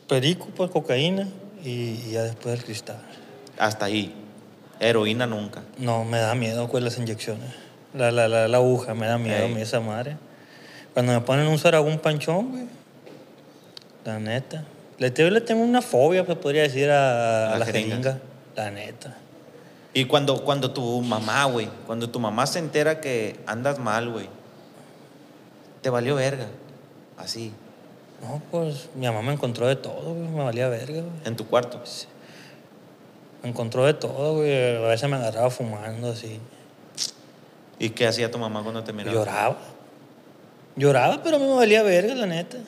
perico, 0.08 0.46
pues 0.56 0.70
cocaína 0.70 1.28
y, 1.64 1.70
y 1.70 2.10
ya 2.12 2.24
después 2.24 2.58
el 2.58 2.64
cristal. 2.64 2.98
Hasta 3.58 3.86
ahí. 3.86 4.14
Heroína 4.80 5.26
nunca. 5.26 5.62
No, 5.78 6.04
me 6.04 6.18
da 6.18 6.34
miedo 6.34 6.68
con 6.68 6.84
las 6.84 6.98
inyecciones. 6.98 7.48
La, 7.94 8.10
la, 8.12 8.28
la, 8.28 8.48
la 8.48 8.56
aguja, 8.58 8.94
me 8.94 9.06
da 9.06 9.18
miedo 9.18 9.44
a 9.46 9.48
mí 9.48 9.60
esa 9.60 9.80
madre. 9.80 10.16
Cuando 10.94 11.12
me 11.12 11.20
ponen 11.20 11.46
un 11.46 11.58
saragún 11.58 11.98
panchón, 11.98 12.50
güey. 12.50 12.64
La 14.04 14.18
neta. 14.18 14.64
Le, 14.98 15.10
te- 15.10 15.30
le 15.30 15.40
tengo 15.40 15.62
una 15.62 15.80
fobia, 15.82 16.24
se 16.24 16.36
podría 16.36 16.62
decir, 16.62 16.90
a, 16.90 17.54
a 17.54 17.58
La 17.58 17.66
jeringa. 17.66 17.88
jeringa. 17.96 18.18
La 18.56 18.70
neta. 18.70 19.14
Y 19.94 20.04
cuando, 20.04 20.44
cuando 20.44 20.70
tu 20.72 21.00
mamá, 21.00 21.44
güey, 21.46 21.68
cuando 21.86 22.08
tu 22.10 22.20
mamá 22.20 22.46
se 22.46 22.58
entera 22.58 23.00
que 23.00 23.38
andas 23.46 23.78
mal, 23.78 24.10
güey, 24.10 24.28
te 25.82 25.90
valió 25.90 26.14
verga. 26.16 26.46
Así, 27.16 27.52
No, 28.22 28.42
pues 28.50 28.88
mi 28.94 29.06
mamá 29.06 29.22
me 29.22 29.32
encontró 29.32 29.66
de 29.66 29.76
todo, 29.76 30.14
güey. 30.14 30.28
Me 30.28 30.42
valía 30.44 30.68
verga, 30.68 31.00
güey. 31.00 31.12
en 31.24 31.36
tu 31.36 31.46
cuarto. 31.46 31.80
Me 33.42 33.50
encontró 33.50 33.86
de 33.86 33.94
todo, 33.94 34.36
güey. 34.36 34.76
A 34.76 34.88
veces 34.88 35.08
me 35.08 35.16
agarraba 35.16 35.50
fumando 35.50 36.10
así. 36.10 36.40
¿Y 37.78 37.90
qué 37.90 38.06
hacía 38.06 38.30
tu 38.30 38.38
mamá 38.38 38.62
cuando 38.62 38.82
te 38.82 38.92
miraba? 38.92 39.14
Lloraba. 39.14 39.58
Lloraba, 40.76 41.22
pero 41.22 41.38
me 41.38 41.48
valía 41.48 41.82
verga, 41.82 42.14
la 42.14 42.26
neta. 42.26 42.58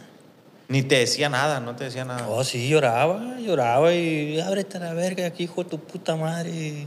Ni 0.69 0.83
te 0.83 0.99
decía 0.99 1.29
nada, 1.29 1.59
no 1.59 1.75
te 1.75 1.85
decía 1.85 2.05
nada. 2.05 2.29
Oh, 2.29 2.45
sí, 2.45 2.69
lloraba, 2.69 3.39
lloraba 3.41 3.93
y 3.93 4.39
ábrete 4.39 4.77
a 4.77 4.81
la 4.81 4.95
verga 4.95 5.27
aquí, 5.27 5.45
hijo 5.45 5.65
de 5.65 5.71
tu 5.71 5.81
puta 5.81 6.15
madre. 6.15 6.87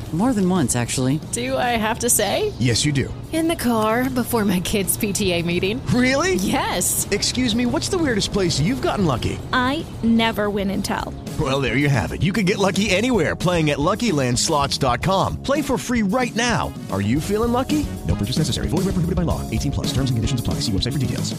More 0.13 0.33
than 0.33 0.49
once, 0.49 0.75
actually. 0.75 1.21
Do 1.31 1.55
I 1.55 1.77
have 1.77 1.99
to 1.99 2.09
say? 2.09 2.51
Yes, 2.59 2.83
you 2.83 2.91
do. 2.91 3.13
In 3.31 3.47
the 3.47 3.55
car 3.55 4.09
before 4.09 4.43
my 4.43 4.59
kids' 4.59 4.97
PTA 4.97 5.45
meeting. 5.45 5.81
Really? 5.87 6.35
Yes. 6.35 7.07
Excuse 7.11 7.55
me, 7.55 7.65
what's 7.65 7.87
the 7.87 7.97
weirdest 7.97 8.33
place 8.33 8.59
you've 8.59 8.81
gotten 8.81 9.05
lucky? 9.05 9.39
I 9.53 9.85
never 10.03 10.49
win 10.49 10.69
and 10.69 10.83
tell. 10.83 11.13
Well, 11.39 11.61
there 11.61 11.77
you 11.77 11.87
have 11.87 12.11
it. 12.11 12.21
You 12.21 12.33
can 12.33 12.43
get 12.45 12.57
lucky 12.57 12.89
anywhere 12.89 13.37
playing 13.37 13.69
at 13.69 13.77
LuckyLandSlots.com. 13.79 15.37
Play 15.43 15.61
for 15.61 15.77
free 15.77 16.01
right 16.03 16.35
now. 16.35 16.73
Are 16.91 17.01
you 17.01 17.21
feeling 17.21 17.53
lucky? 17.53 17.85
No 18.05 18.15
purchase 18.15 18.37
necessary. 18.37 18.67
Void 18.67 18.83
where 18.83 18.91
prohibited 18.91 19.15
by 19.15 19.23
law. 19.23 19.39
18 19.49 19.71
plus. 19.71 19.87
Terms 19.93 20.11
and 20.11 20.17
conditions 20.17 20.41
apply. 20.41 20.55
See 20.55 20.73
website 20.73 20.91
for 20.91 20.99
details. 20.99 21.33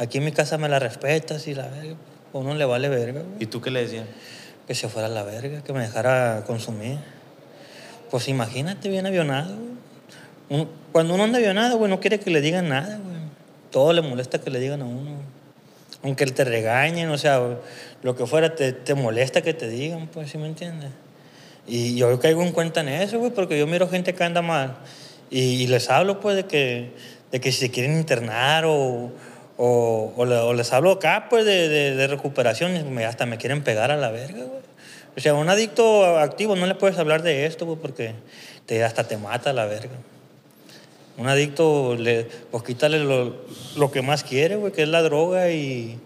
Aquí 0.00 0.18
en 0.18 0.24
mi 0.24 0.32
casa 0.32 0.58
me 0.58 0.68
la 0.68 0.80
respetas 0.80 1.46
y 1.46 1.54
la 1.54 1.68
verga. 1.68 1.94
Uno 2.32 2.54
le 2.54 2.64
vale 2.66 2.88
verga, 2.88 3.22
¿Y 3.38 3.46
tú 3.46 3.60
qué 3.60 3.70
le 3.70 3.82
decías? 3.82 4.06
Que 4.66 4.74
se 4.74 4.88
fuera 4.88 5.06
a 5.06 5.10
la 5.10 5.22
verga, 5.22 5.62
que 5.62 5.72
me 5.72 5.80
dejara 5.80 6.44
consumir. 6.46 6.98
Pues 8.10 8.28
imagínate, 8.28 8.88
bien 8.88 9.06
avionado, 9.06 9.54
Cuando 10.92 11.14
uno 11.14 11.24
anda 11.24 11.38
avionado, 11.38 11.76
güey, 11.76 11.90
no 11.90 12.00
quiere 12.00 12.18
que 12.20 12.30
le 12.30 12.40
digan 12.40 12.68
nada, 12.70 12.96
güey. 12.96 13.18
Todo 13.70 13.92
le 13.92 14.00
molesta 14.00 14.40
que 14.40 14.50
le 14.50 14.58
digan 14.60 14.80
a 14.80 14.86
uno. 14.86 15.10
Aunque 16.02 16.24
te 16.26 16.44
regañen, 16.44 17.10
o 17.10 17.18
sea, 17.18 17.40
lo 18.02 18.16
que 18.16 18.24
fuera, 18.26 18.54
te, 18.54 18.72
te 18.72 18.94
molesta 18.94 19.42
que 19.42 19.52
te 19.52 19.68
digan, 19.68 20.06
pues, 20.08 20.30
¿sí 20.30 20.38
me 20.38 20.46
entiendes? 20.46 20.90
Y 21.66 21.96
yo 21.96 22.18
caigo 22.18 22.42
en 22.42 22.52
cuenta 22.52 22.80
en 22.80 22.88
eso, 22.88 23.18
güey, 23.18 23.30
porque 23.30 23.58
yo 23.58 23.66
miro 23.66 23.88
gente 23.88 24.14
que 24.14 24.24
anda 24.24 24.40
mal 24.40 24.76
y, 25.30 25.66
les 25.66 25.90
hablo, 25.90 26.18
pues, 26.20 26.36
de 26.36 26.44
que, 26.46 26.92
de 27.30 27.40
que 27.40 27.52
si 27.52 27.58
se 27.60 27.70
quieren 27.70 27.98
internar 27.98 28.64
o, 28.64 29.10
o, 29.58 30.12
o 30.16 30.24
le- 30.24 30.36
o 30.36 30.54
les 30.54 30.72
hablo 30.72 30.92
acá, 30.92 31.26
pues, 31.28 31.44
de, 31.44 31.68
de, 31.68 31.94
de 31.94 32.06
recuperación 32.06 32.98
y 32.98 33.02
hasta 33.02 33.26
me 33.26 33.36
quieren 33.36 33.62
pegar 33.62 33.90
a 33.90 33.96
la 33.96 34.10
verga, 34.10 34.44
güey. 34.44 34.67
O 35.18 35.20
sea, 35.20 35.32
a 35.32 35.34
un 35.34 35.48
adicto 35.48 36.16
activo 36.18 36.54
no 36.54 36.64
le 36.66 36.76
puedes 36.76 36.96
hablar 36.96 37.22
de 37.22 37.44
esto, 37.44 37.66
porque 37.82 38.14
te, 38.66 38.84
hasta 38.84 39.02
te 39.02 39.16
mata 39.16 39.52
la 39.52 39.66
verga. 39.66 39.96
Un 41.16 41.26
adicto, 41.26 41.96
le, 41.96 42.22
pues 42.52 42.62
quítale 42.62 43.00
lo, 43.00 43.34
lo 43.76 43.90
que 43.90 44.00
más 44.00 44.22
quiere, 44.22 44.54
güey, 44.54 44.72
que 44.72 44.84
es 44.84 44.88
la 44.88 45.02
droga 45.02 45.50
y, 45.50 45.98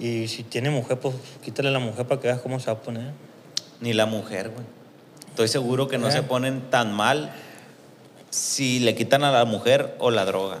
y 0.00 0.26
si 0.26 0.42
tiene 0.42 0.70
mujer, 0.70 0.98
pues 0.98 1.14
quítale 1.44 1.70
la 1.70 1.78
mujer 1.78 2.04
para 2.08 2.20
que 2.20 2.26
veas 2.26 2.40
cómo 2.40 2.58
se 2.58 2.66
va 2.66 2.72
a 2.72 2.80
poner. 2.82 3.12
Ni 3.80 3.92
la 3.92 4.06
mujer, 4.06 4.48
güey. 4.50 4.66
Estoy 5.28 5.46
seguro 5.46 5.86
que 5.86 5.98
no 5.98 6.08
Eh. 6.08 6.12
se 6.12 6.24
ponen 6.24 6.62
tan 6.68 6.92
mal 6.92 7.32
si 8.30 8.80
le 8.80 8.96
quitan 8.96 9.22
a 9.22 9.30
la 9.30 9.44
mujer 9.44 9.94
o 10.00 10.10
la 10.10 10.24
droga. 10.24 10.58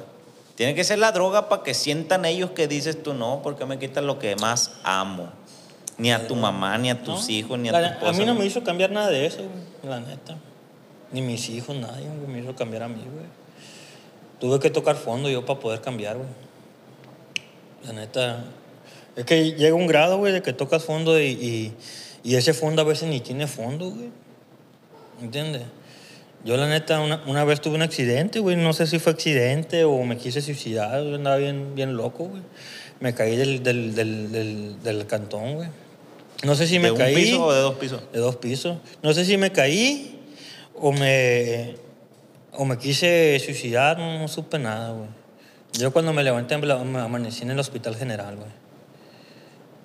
Tiene 0.54 0.76
que 0.76 0.84
ser 0.84 1.00
la 1.00 1.10
droga 1.10 1.48
para 1.48 1.64
que 1.64 1.74
sientan 1.74 2.24
ellos 2.26 2.52
que 2.52 2.68
dices 2.68 3.02
tú 3.02 3.12
no, 3.12 3.40
porque 3.42 3.66
me 3.66 3.80
quitan 3.80 4.06
lo 4.06 4.20
que 4.20 4.36
más 4.36 4.70
amo. 4.84 5.32
Ni 5.98 6.12
a 6.12 6.26
tu 6.28 6.36
mamá, 6.36 6.78
ni 6.78 6.90
a 6.90 7.02
tus 7.02 7.28
No, 7.28 7.34
hijos, 7.34 7.58
ni 7.58 7.68
a 7.68 7.72
la- 7.72 7.80
tu 7.80 7.86
esposa. 7.94 8.10
A 8.10 8.12
mí 8.14 8.24
no 8.24 8.34
me 8.34 8.46
hizo 8.46 8.62
cambiar 8.62 8.90
nada 8.92 9.10
de 9.10 9.26
eso, 9.26 9.38
güey, 9.38 9.90
la 9.90 10.00
neta. 10.00 10.36
Ni 11.12 11.22
mis 11.22 11.48
hijos, 11.50 11.74
nadie 11.76 12.06
güey, 12.06 12.28
me 12.32 12.38
hizo 12.40 12.54
cambiar 12.54 12.84
a 12.84 12.88
mí, 12.88 13.02
güey. 13.12 13.26
Tuve 14.40 14.60
que 14.60 14.70
tocar 14.70 14.94
fondo 14.96 15.28
yo 15.28 15.44
para 15.44 15.58
poder 15.58 15.80
cambiar, 15.80 16.16
güey. 16.16 16.28
La 17.84 17.92
neta. 17.92 18.44
Es 19.16 19.24
que 19.24 19.52
llega 19.52 19.74
un 19.74 19.88
grado, 19.88 20.18
güey, 20.18 20.32
de 20.32 20.42
que 20.42 20.52
tocas 20.52 20.84
fondo 20.84 21.18
y, 21.20 21.24
y, 21.26 21.74
y 22.22 22.36
ese 22.36 22.54
fondo 22.54 22.82
a 22.82 22.84
veces 22.84 23.08
ni 23.08 23.20
tiene 23.20 23.46
fondo, 23.48 23.90
güey. 23.90 24.10
¿Entiendes? 25.20 25.62
Yo, 26.44 26.56
la 26.56 26.68
neta, 26.68 27.00
una, 27.00 27.20
una 27.26 27.42
vez 27.44 27.60
tuve 27.60 27.74
un 27.74 27.82
accidente, 27.82 28.38
güey. 28.38 28.54
No 28.54 28.72
sé 28.72 28.86
si 28.86 29.00
fue 29.00 29.10
accidente 29.12 29.82
o 29.82 30.00
me 30.04 30.16
quise 30.16 30.40
suicidar. 30.40 31.02
Yo 31.02 31.16
andaba 31.16 31.36
bien, 31.36 31.74
bien 31.74 31.96
loco, 31.96 32.26
güey. 32.26 32.42
Me 33.00 33.12
caí 33.14 33.34
del, 33.36 33.62
del, 33.64 33.94
del, 33.96 34.30
del, 34.30 34.82
del 34.82 35.06
cantón, 35.08 35.54
güey. 35.56 35.68
No 36.44 36.54
sé 36.54 36.66
si 36.66 36.78
me 36.78 36.86
¿De 36.86 36.90
un 36.92 36.98
caí. 36.98 37.14
piso 37.14 37.44
o 37.44 37.52
de 37.52 37.60
dos 37.60 37.74
pisos? 37.76 38.02
De 38.12 38.18
dos 38.20 38.36
pisos. 38.36 38.78
No 39.02 39.12
sé 39.12 39.24
si 39.24 39.36
me 39.36 39.50
caí 39.50 40.20
o 40.74 40.92
me, 40.92 41.74
o 42.52 42.64
me 42.64 42.78
quise 42.78 43.40
suicidar, 43.44 43.98
no, 43.98 44.18
no 44.18 44.28
supe 44.28 44.58
nada, 44.58 44.92
güey. 44.92 45.08
Yo 45.72 45.92
cuando 45.92 46.12
me 46.12 46.22
levanté 46.22 46.56
me 46.56 46.98
amanecí 46.98 47.42
en 47.42 47.50
el 47.50 47.58
hospital 47.58 47.96
general, 47.96 48.36
güey. 48.36 48.50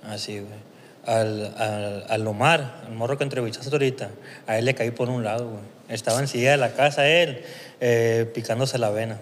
Así, 0.04 0.40
güey. 0.40 0.74
Al, 1.06 1.54
al, 1.58 2.06
al 2.08 2.28
Omar, 2.28 2.84
al 2.88 2.94
morro 2.94 3.18
que 3.18 3.24
entrevistaste 3.26 3.70
ahorita, 3.72 4.10
a 4.48 4.58
él 4.58 4.66
le 4.66 4.74
caí 4.74 4.92
por 4.92 5.10
un 5.10 5.24
lado, 5.24 5.50
güey. 5.50 5.64
Estaba 5.90 6.20
en 6.20 6.28
silla 6.28 6.52
de 6.52 6.58
la 6.58 6.74
casa 6.74 7.08
él, 7.08 7.42
eh, 7.82 8.30
picándose 8.34 8.78
la 8.78 8.90
vena. 8.90 9.20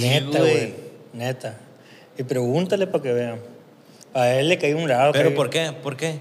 Neta, 0.00 0.38
güey? 0.38 0.52
güey. 0.52 0.74
Neta. 1.14 1.56
Y 2.18 2.22
pregúntale 2.22 2.86
para 2.86 3.02
que 3.02 3.12
vean. 3.12 3.40
A 4.18 4.30
él 4.34 4.48
le 4.48 4.58
caí 4.58 4.72
un 4.72 4.88
lado. 4.88 5.12
¿Pero 5.12 5.34
por 5.34 5.50
qué? 5.50 5.72
¿Por 5.82 5.96
qué? 5.96 6.18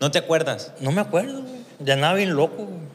¿No 0.00 0.10
te 0.10 0.18
acuerdas? 0.18 0.72
no 0.80 0.90
me 0.92 1.00
acuerdo, 1.00 1.42
güey. 1.42 1.60
Ya 1.80 1.94
andaba 1.94 2.14
bien 2.14 2.34
loco, 2.34 2.56
güey. 2.64 2.90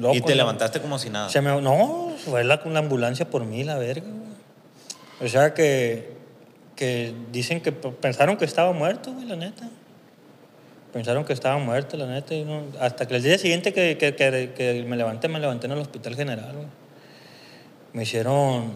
Loco, 0.00 0.14
y 0.16 0.20
te 0.22 0.34
levantaste 0.34 0.80
como 0.80 0.98
si 0.98 1.10
nada. 1.10 1.28
Se 1.28 1.40
me- 1.40 1.60
no, 1.60 2.12
fue 2.24 2.42
la, 2.44 2.60
la 2.64 2.78
ambulancia 2.80 3.28
por 3.30 3.44
mí, 3.44 3.62
la 3.62 3.76
verga, 3.78 4.06
güey. 4.08 5.28
O 5.28 5.28
sea 5.30 5.54
que, 5.54 6.14
que 6.74 7.14
dicen 7.30 7.60
que 7.60 7.70
pensaron 7.72 8.36
que 8.36 8.44
estaba 8.44 8.72
muerto, 8.72 9.12
güey, 9.12 9.26
la 9.26 9.36
neta. 9.36 9.68
Pensaron 10.92 11.24
que 11.24 11.32
estaba 11.32 11.58
muerto, 11.58 11.96
la 11.96 12.06
neta. 12.06 12.34
y 12.34 12.44
no- 12.44 12.62
hasta 12.80 13.06
que 13.06 13.16
el 13.16 13.22
día 13.22 13.36
siguiente 13.38 13.72
que, 13.72 13.96
que- 13.98 14.14
que- 14.16 14.52
que 14.56 14.84
me 14.88 14.96
levanté, 14.96 15.28
me 15.28 15.38
levanté 15.40 15.66
en 15.66 15.72
el 15.72 15.78
hospital 15.78 16.16
general, 16.16 16.52
güey. 16.54 16.66
Me 17.92 18.02
hicieron, 18.02 18.72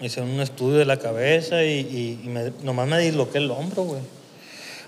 hicieron 0.00 0.30
un 0.30 0.40
estudio 0.40 0.78
de 0.78 0.84
la 0.84 0.98
cabeza 0.98 1.62
y, 1.64 1.80
y- 1.80 2.20
y 2.24 2.28
me- 2.28 2.52
nomás 2.62 2.86
me 2.88 2.98
disloqué 2.98 3.38
el 3.38 3.50
hombro, 3.50 3.82
güey. 3.84 4.00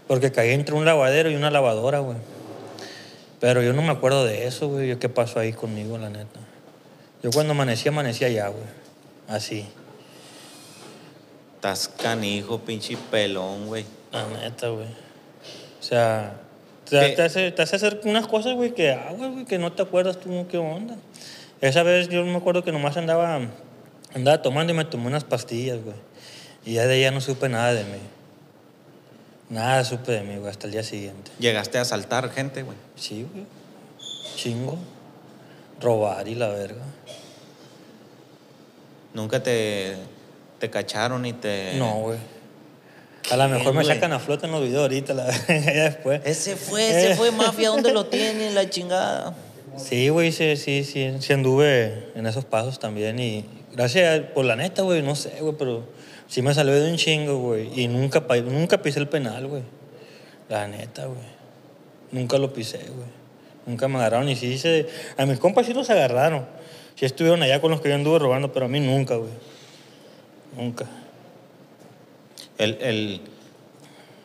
Porque 0.07 0.33
caí 0.33 0.51
entre 0.51 0.75
un 0.75 0.85
lavadero 0.85 1.31
y 1.31 1.35
una 1.37 1.51
lavadora, 1.51 2.01
güey. 2.01 2.19
Pero 3.41 3.63
yo 3.63 3.73
no 3.73 3.83
me 3.83 3.91
acuerdo 3.91 4.25
de 4.25 4.47
eso, 4.47 4.69
güey. 4.69 4.89
Yo, 4.89 4.99
¿Qué 4.99 5.09
pasó 5.09 5.39
ahí 5.41 5.53
conmigo, 5.53 5.97
la 5.99 6.11
neta? 6.11 6.41
Yo 7.23 7.31
cuando 7.31 7.53
amanecí, 7.53 7.89
amanecí 7.89 8.25
allá, 8.25 8.49
güey. 8.49 8.65
Así, 9.29 9.65
Estás 11.57 11.89
canijo, 11.89 12.59
pinche 12.61 12.97
pelón, 13.11 13.67
güey. 13.67 13.85
la 14.13 14.27
neta, 14.29 14.69
güey. 14.69 14.87
O 14.87 15.83
sea, 15.83 16.33
te, 16.89 17.11
te 17.11 17.23
hace, 17.23 17.53
te 17.53 17.63
hace 17.63 17.77
hacer 17.77 18.01
unas 18.05 18.27
cosas, 18.27 18.55
güey, 18.55 18.73
que 18.75 18.93
aguas, 18.93 19.31
güey, 19.33 19.45
que 19.45 19.59
no 19.59 19.73
te 19.73 19.83
acuerdas 19.83 20.19
tú 20.19 20.47
qué 20.51 20.57
onda. 20.59 20.97
Esa 21.61 21.83
vez 21.83 22.09
yo 22.09 22.25
me 22.25 22.37
acuerdo 22.37 22.65
que 22.65 22.73
nomás 22.73 22.97
andaba, 22.97 23.41
andaba 24.15 24.43
tomando 24.43 24.73
y 24.73 24.77
me 24.77 24.85
tomé 24.85 25.07
unas 25.07 25.25
pastillas, 25.25 25.83
güey. 25.83 25.97
Y 26.65 26.75
ya 26.75 26.87
de 26.87 26.95
ahí 26.95 27.01
ya 27.03 27.11
no 27.11 27.21
supe 27.21 27.49
nada 27.49 27.73
de 27.73 27.85
mí. 27.85 27.99
Nada 29.49 29.85
supe 29.85 30.13
de 30.13 30.23
mí, 30.23 30.37
güey, 30.37 30.51
hasta 30.51 30.67
el 30.67 30.73
día 30.73 30.83
siguiente. 30.83 31.31
Llegaste 31.39 31.79
a 31.79 31.83
asaltar 31.83 32.31
gente, 32.31 32.63
güey. 32.63 32.77
Sí, 32.97 33.27
güey. 33.33 33.45
Chingo. 34.37 34.79
Robar 35.81 36.29
y 36.29 36.35
la 36.35 36.49
verga. 36.49 36.83
Nunca 39.15 39.43
te, 39.43 39.97
te 40.59 40.71
cacharon 40.71 41.27
y 41.27 41.33
te. 41.33 41.75
No, 41.77 41.95
güey. 42.01 42.19
A 43.31 43.37
lo 43.37 43.49
mejor 43.49 43.75
me 43.75 43.83
güey? 43.83 43.95
sacan 43.95 44.13
a 44.13 44.19
flota 44.19 44.47
en 44.47 44.53
los 44.53 44.63
videos 44.63 44.83
ahorita, 44.83 45.15
la 45.15 45.25
verga, 45.49 45.73
ya 45.73 45.85
después. 45.85 46.21
Ese 46.25 46.57
fue, 46.57 46.89
ese 46.89 47.17
fue 47.17 47.31
mafia, 47.31 47.71
¿dónde 47.71 47.93
lo 47.93 48.07
tiene? 48.07 48.51
La 48.51 48.69
chingada. 48.69 49.35
Sí, 49.77 50.09
güey, 50.09 50.33
sí, 50.33 50.57
sí, 50.57 50.85
sí, 50.85 51.17
sí 51.21 51.33
anduve 51.33 52.11
en 52.15 52.27
esos 52.27 52.45
pasos 52.45 52.79
también 52.79 53.19
y 53.19 53.45
gracias 53.73 54.21
por 54.35 54.45
la 54.45 54.57
neta, 54.57 54.83
güey, 54.83 55.03
no 55.03 55.15
sé, 55.15 55.41
güey, 55.41 55.55
pero 55.59 55.85
sí 56.27 56.43
me 56.43 56.55
salió 56.55 56.75
de 56.75 56.91
un 56.91 56.97
chingo, 56.97 57.39
güey, 57.39 57.71
y 57.81 57.89
nunca, 57.89 58.25
nunca 58.45 58.83
pisé 58.83 59.01
el 59.01 59.09
penal, 59.09 59.47
güey. 59.47 59.63
La 60.49 60.67
neta, 60.67 61.07
güey. 61.07 61.19
Nunca 62.13 62.39
lo 62.39 62.53
pisé, 62.53 62.79
güey. 62.79 63.09
Nunca 63.67 63.87
me 63.89 63.97
agarraron 63.99 64.29
y 64.29 64.35
sí 64.37 64.59
se... 64.59 64.89
A 65.17 65.27
mis 65.27 65.39
compas 65.39 65.67
sí 65.67 65.75
los 65.75 65.89
agarraron. 65.91 66.45
Sí 66.97 67.05
estuvieron 67.05 67.43
allá 67.43 67.61
con 67.61 67.71
los 67.71 67.81
que 67.81 67.89
yo 67.89 67.95
anduve 67.95 68.19
robando, 68.19 68.53
pero 68.53 68.67
a 68.67 68.69
mí 68.69 68.81
nunca, 68.81 69.15
güey. 69.15 69.31
Nunca. 70.57 70.87
El, 72.59 72.79
el- 72.81 73.21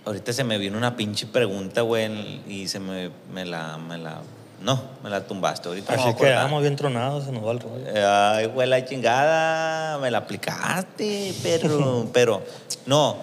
ahorita 0.06 0.34
se 0.34 0.44
me 0.44 0.58
vino 0.58 0.78
una 0.78 0.96
pinche 0.96 1.28
pregunta, 1.28 1.82
güey, 1.82 2.42
y 2.48 2.68
se 2.68 2.80
me, 2.80 3.12
me 3.34 3.46
la, 3.46 3.78
me 3.78 3.98
la, 3.98 4.22
no, 4.66 4.82
me 5.04 5.12
la 5.12 5.22
tumbaste 5.22 5.70
ahorita. 5.70 5.94
Así 5.94 6.02
voy 6.02 6.12
a 6.12 6.16
que 6.16 6.24
acordar. 6.24 6.44
vamos 6.46 6.62
bien 6.64 6.76
tronados, 6.76 7.26
se 7.26 7.32
nos 7.32 7.46
va 7.46 7.52
el 7.52 7.60
rollo. 7.60 7.86
Ay, 8.04 8.48
güey, 8.48 8.68
la 8.68 8.84
chingada, 8.84 10.00
me 10.00 10.10
la 10.10 10.18
aplicaste, 10.18 11.36
pero, 11.44 12.08
pero, 12.14 12.42
no, 12.88 13.16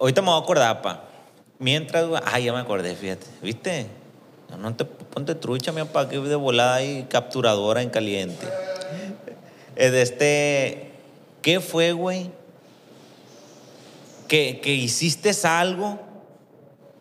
ahorita 0.00 0.22
me 0.22 0.26
voy 0.26 0.40
a 0.40 0.42
acordar, 0.42 0.82
pa. 0.82 1.04
Mientras, 1.60 2.04
güey, 2.08 2.20
ay, 2.26 2.46
ya 2.46 2.52
me 2.52 2.58
acordé, 2.58 2.96
fíjate, 2.96 3.28
¿viste? 3.40 3.86
No, 4.50 4.56
no 4.56 4.74
te 4.74 4.84
ponte 4.84 5.36
trucha, 5.36 5.70
mi 5.70 5.82
papá, 5.82 6.08
que 6.08 6.18
de 6.18 6.34
volada 6.34 6.82
y 6.82 7.04
capturadora 7.04 7.80
en 7.80 7.90
caliente. 7.90 8.48
Eh, 9.76 9.90
de 9.90 10.02
este, 10.02 10.90
¿qué 11.42 11.60
fue, 11.60 11.92
güey? 11.92 12.32
Que, 14.26 14.60
que 14.60 14.74
hiciste 14.74 15.30
algo, 15.46 16.00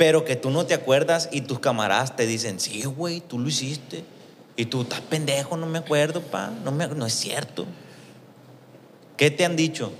pero 0.01 0.25
que 0.25 0.35
tú 0.35 0.49
no 0.49 0.65
te 0.65 0.73
acuerdas 0.73 1.29
y 1.31 1.41
tus 1.41 1.59
camaradas 1.59 2.15
te 2.15 2.25
dicen, 2.25 2.59
sí, 2.59 2.83
güey, 2.85 3.19
tú 3.19 3.37
lo 3.37 3.47
hiciste. 3.47 4.03
Y 4.55 4.65
tú, 4.65 4.81
estás 4.81 5.01
pendejo, 5.01 5.57
no 5.57 5.67
me 5.67 5.77
acuerdo, 5.77 6.23
pa. 6.23 6.49
No, 6.65 6.71
me, 6.71 6.87
no 6.87 7.05
es 7.05 7.13
cierto. 7.13 7.67
¿Qué 9.15 9.29
te 9.29 9.45
han 9.45 9.55
dicho? 9.55 9.91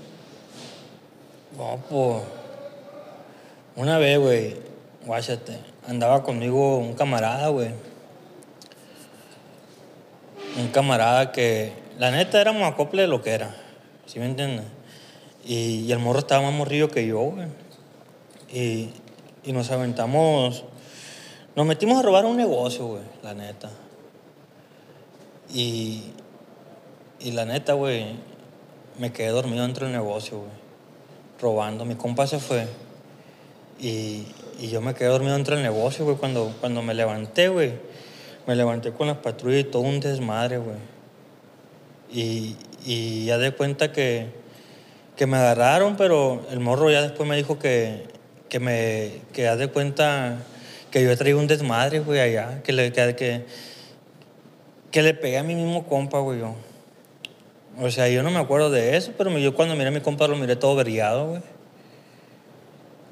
No, 1.56 1.78
pues. 1.88 2.24
Una 3.76 3.98
vez, 3.98 4.18
güey, 4.18 4.56
guáchate, 5.06 5.56
andaba 5.86 6.24
conmigo 6.24 6.78
un 6.78 6.94
camarada, 6.94 7.46
güey. 7.50 7.70
Un 10.58 10.66
camarada 10.72 11.30
que, 11.30 11.74
la 12.00 12.10
neta, 12.10 12.40
éramos 12.40 12.64
acople 12.64 13.02
de 13.02 13.08
lo 13.08 13.22
que 13.22 13.30
era. 13.30 13.54
¿Sí 14.06 14.18
me 14.18 14.26
entiendes? 14.26 14.66
Y, 15.44 15.84
y 15.86 15.92
el 15.92 16.00
morro 16.00 16.18
estaba 16.18 16.42
más 16.42 16.54
morrillo 16.54 16.90
que 16.90 17.06
yo, 17.06 17.20
güey. 17.20 17.46
Y, 18.52 18.90
y 19.44 19.52
nos 19.52 19.70
aventamos. 19.70 20.64
Nos 21.54 21.66
metimos 21.66 21.98
a 21.98 22.02
robar 22.02 22.24
un 22.24 22.36
negocio, 22.36 22.86
güey, 22.86 23.02
la 23.22 23.34
neta. 23.34 23.70
Y, 25.52 26.04
y 27.20 27.32
la 27.32 27.44
neta, 27.44 27.74
güey, 27.74 28.16
me 28.98 29.12
quedé 29.12 29.28
dormido 29.28 29.62
dentro 29.62 29.86
del 29.86 29.94
negocio, 29.94 30.38
güey. 30.38 30.50
Robando. 31.40 31.84
Mi 31.84 31.96
compa 31.96 32.26
se 32.26 32.38
fue. 32.38 32.66
Y, 33.78 34.26
y 34.60 34.68
yo 34.68 34.80
me 34.80 34.94
quedé 34.94 35.08
dormido 35.08 35.34
dentro 35.34 35.54
del 35.56 35.64
negocio, 35.64 36.04
güey. 36.04 36.16
Cuando, 36.16 36.54
cuando 36.60 36.82
me 36.82 36.94
levanté, 36.94 37.48
güey. 37.48 37.72
Me 38.46 38.56
levanté 38.56 38.92
con 38.92 39.08
las 39.08 39.18
patrullas 39.18 39.60
y 39.60 39.64
todo 39.64 39.82
un 39.82 40.00
desmadre, 40.00 40.58
güey. 40.58 40.76
Y, 42.10 42.56
y 42.84 43.26
ya 43.26 43.38
de 43.38 43.52
cuenta 43.52 43.92
que, 43.92 44.28
que 45.16 45.26
me 45.26 45.36
agarraron, 45.36 45.96
pero 45.96 46.46
el 46.50 46.60
morro 46.60 46.90
ya 46.90 47.02
después 47.02 47.28
me 47.28 47.36
dijo 47.36 47.58
que, 47.58 48.11
que 48.52 48.60
me 48.60 49.12
que 49.32 49.48
haz 49.48 49.58
de 49.58 49.68
cuenta 49.68 50.36
que 50.90 51.02
yo 51.02 51.16
traía 51.16 51.34
un 51.38 51.46
desmadre, 51.46 52.00
güey, 52.00 52.20
allá. 52.20 52.62
Que 52.62 52.74
le, 52.74 52.92
que, 52.92 53.46
que, 54.90 55.02
le 55.02 55.14
pegué 55.14 55.38
a 55.38 55.42
mi 55.42 55.54
mismo 55.54 55.86
compa, 55.86 56.18
güey, 56.18 56.40
yo. 56.40 56.54
O 57.80 57.90
sea, 57.90 58.10
yo 58.10 58.22
no 58.22 58.30
me 58.30 58.38
acuerdo 58.38 58.70
de 58.70 58.98
eso, 58.98 59.12
pero 59.16 59.38
yo 59.38 59.54
cuando 59.54 59.74
miré 59.74 59.88
a 59.88 59.90
mi 59.90 60.00
compa 60.02 60.28
lo 60.28 60.36
miré 60.36 60.54
todo 60.56 60.76
veriado, 60.76 61.28
güey. 61.28 61.40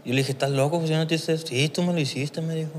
Yo 0.05 0.12
le 0.12 0.18
dije, 0.18 0.33
¿estás 0.33 0.50
loco? 0.50 0.85
Yo 0.85 0.98
no 0.98 1.07
te 1.07 1.14
hice. 1.14 1.38
Sí, 1.38 1.70
tú 1.70 1.83
me 1.85 1.94
lo 1.94 1.98
hiciste, 2.00 2.42
me 2.42 2.55
dijo. 2.55 2.72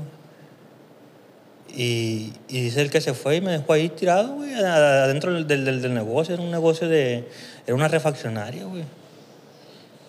Y, 1.74 2.32
y 2.46 2.60
dice 2.62 2.80
el 2.80 2.90
que 2.90 3.00
se 3.00 3.12
fue 3.12 3.36
y 3.36 3.40
me 3.40 3.50
dejó 3.50 3.72
ahí 3.72 3.88
tirado, 3.88 4.34
güey, 4.34 4.54
adentro 4.54 5.32
del, 5.32 5.48
del- 5.48 5.82
del 5.82 5.94
negocio. 5.94 6.34
Era 6.34 6.44
un 6.44 6.52
negocio 6.52 6.88
de... 6.88 7.28
Era 7.66 7.74
una 7.74 7.88
refaccionaria, 7.88 8.66
güey. 8.66 8.84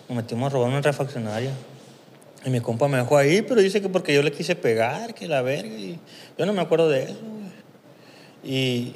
Nos 0.08 0.16
metimos 0.18 0.46
a 0.46 0.50
robar 0.54 0.68
una 0.68 0.82
refaccionaria. 0.82 1.50
Y 2.44 2.50
mi 2.50 2.60
compa 2.60 2.88
me 2.88 2.98
dejó 2.98 3.16
ahí, 3.16 3.42
pero 3.42 3.60
dice 3.60 3.80
que 3.80 3.88
porque 3.88 4.14
yo 4.14 4.22
le 4.22 4.30
quise 4.30 4.54
pegar, 4.54 5.14
que 5.14 5.26
la 5.26 5.40
verga. 5.42 5.74
Y 5.74 5.98
yo 6.36 6.46
no 6.46 6.52
me 6.52 6.60
acuerdo 6.60 6.88
de 6.88 7.04
eso, 7.04 7.18
güey. 7.22 7.44
Y, 8.44 8.94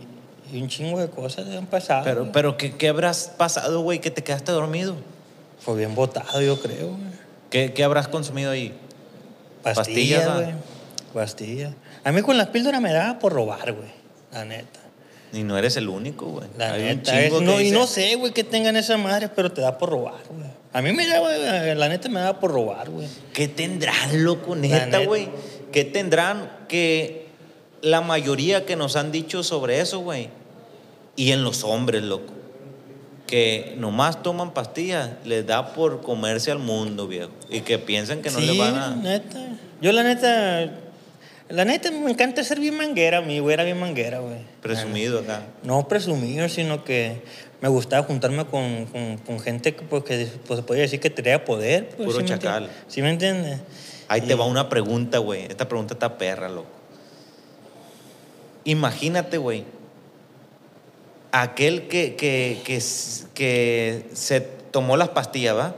y 0.53 0.61
un 0.61 0.69
chingo 0.69 1.01
de 1.01 1.09
cosas 1.09 1.49
han 1.49 1.67
pasado. 1.67 2.05
Pero, 2.05 2.21
güey. 2.21 2.33
pero 2.33 2.57
¿qué, 2.57 2.73
qué 2.73 2.89
habrás 2.89 3.33
pasado, 3.37 3.81
güey, 3.81 4.01
que 4.01 4.11
te 4.11 4.23
quedaste 4.23 4.53
dormido? 4.53 4.97
Fue 5.61 5.77
bien 5.77 5.95
botado, 5.95 6.43
yo 6.43 6.61
creo, 6.61 6.89
güey. 6.89 7.09
¿Qué, 7.51 7.73
qué 7.73 7.85
habrás 7.85 8.09
consumido 8.09 8.51
ahí? 8.51 8.75
Pastillas, 9.63 10.27
Pastillas, 10.27 10.35
güey. 10.35 10.55
Pastillas. 11.15 11.73
A 12.05 12.13
mí 12.13 12.21
con 12.23 12.37
las 12.37 12.49
píldoras 12.49 12.81
me 12.83 12.93
daba 12.93 13.19
por 13.19 13.33
robar, 13.33 13.73
güey. 13.73 13.89
La 14.33 14.45
neta. 14.45 14.81
Y 15.33 15.43
no 15.45 15.59
eres 15.59 15.77
el 15.77 15.89
único, 15.89 16.27
güey. 16.27 16.49
La 16.57 16.73
Hay 16.73 16.91
un 16.91 17.03
chingo 17.03 17.19
es- 17.19 17.33
que 17.33 17.41
no, 17.45 17.61
y 17.61 17.65
dice- 17.65 17.75
no 17.75 17.87
sé, 17.87 18.15
güey, 18.17 18.33
que 18.33 18.45
tengan 18.45 18.77
esas 18.77 18.99
madres, 18.99 19.31
pero 19.35 19.53
te 19.53 19.61
da 19.61 19.77
por 19.79 19.91
robar, 19.91 20.23
güey. 20.31 20.49
A 20.73 20.83
mí 20.83 20.93
me 20.93 21.07
da, 21.07 21.19
güey, 21.21 21.75
la 21.75 21.89
neta 21.89 22.09
me 22.09 22.21
da 22.21 22.39
por 22.41 22.51
robar, 22.53 22.91
güey. 22.91 23.09
¿Qué 23.33 23.49
tendrán, 23.49 24.25
loco, 24.25 24.55
neta, 24.57 24.87
neta. 24.87 24.99
güey? 25.05 25.29
¿Qué 25.73 25.85
tendrán 25.85 26.51
que 26.69 27.27
la 27.83 28.01
mayoría 28.01 28.65
que 28.67 28.77
nos 28.77 28.97
han 28.97 29.11
dicho 29.13 29.43
sobre 29.43 29.81
eso, 29.81 30.01
güey? 30.01 30.29
Y 31.17 31.33
en 31.33 31.43
los 31.43 31.65
hombres, 31.65 32.03
loco. 32.03 32.33
Que 33.27 33.75
nomás 33.79 34.23
toman 34.23 34.55
pastillas, 34.55 35.11
les 35.25 35.47
da 35.47 35.75
por 35.75 36.01
comerse 36.01 36.51
al 36.51 36.59
mundo, 36.61 37.07
viejo. 37.07 37.31
Y 37.51 37.61
que 37.61 37.79
piensan 37.79 38.23
que 38.23 38.31
no 38.31 38.39
sí, 38.39 38.47
le 38.47 38.59
van 38.59 38.75
a... 38.77 38.97
neta. 38.97 39.39
Yo 39.83 39.93
la 39.93 40.03
neta, 40.03 40.71
la 41.49 41.65
neta 41.65 41.91
me 41.91 42.11
encanta 42.11 42.45
ser 42.45 42.61
bien 42.61 42.77
manguera, 42.77 43.21
mi 43.21 43.39
güey 43.39 43.55
era 43.55 43.65
bien 43.65 43.79
manguera, 43.81 44.19
güey. 44.21 44.39
Presumido 44.61 45.21
acá. 45.21 45.43
No 45.63 45.89
presumir, 45.89 46.49
sino 46.51 46.85
que 46.85 47.23
me 47.61 47.69
gustaba 47.69 48.07
juntarme 48.07 48.45
con, 48.47 48.87
con- 48.87 49.17
con 49.19 49.41
gente 49.41 49.75
que, 49.75 49.83
pues, 49.83 50.05
que 50.05 50.29
pues, 50.47 50.61
se 50.61 50.63
podía 50.65 50.83
decir 50.83 51.01
que 51.01 51.11
tenía 51.11 51.45
poder. 51.45 51.89
Pues, 51.97 52.07
Puro 52.07 52.19
¿sí 52.19 52.23
me 52.23 52.29
chacal. 52.29 52.71
¿Sí 52.87 53.03
me 53.03 53.11
entiendes? 53.11 53.61
Ahí 54.09 54.21
te 54.23 54.35
va 54.35 54.45
una 54.47 54.69
pregunta, 54.69 55.19
güey. 55.19 55.45
Esta 55.45 55.69
pregunta 55.69 55.95
está 55.95 56.17
perra, 56.19 56.49
loco. 56.49 56.69
Imagínate, 58.65 59.39
güey. 59.39 59.65
Aquel 61.33 61.89
que, 61.89 62.17
que, 62.17 62.61
que, 62.65 62.83
que 63.35 64.07
se 64.15 64.41
tomó 64.41 64.97
las 64.97 65.11
pastillas, 65.11 65.57
¿va? 65.57 65.75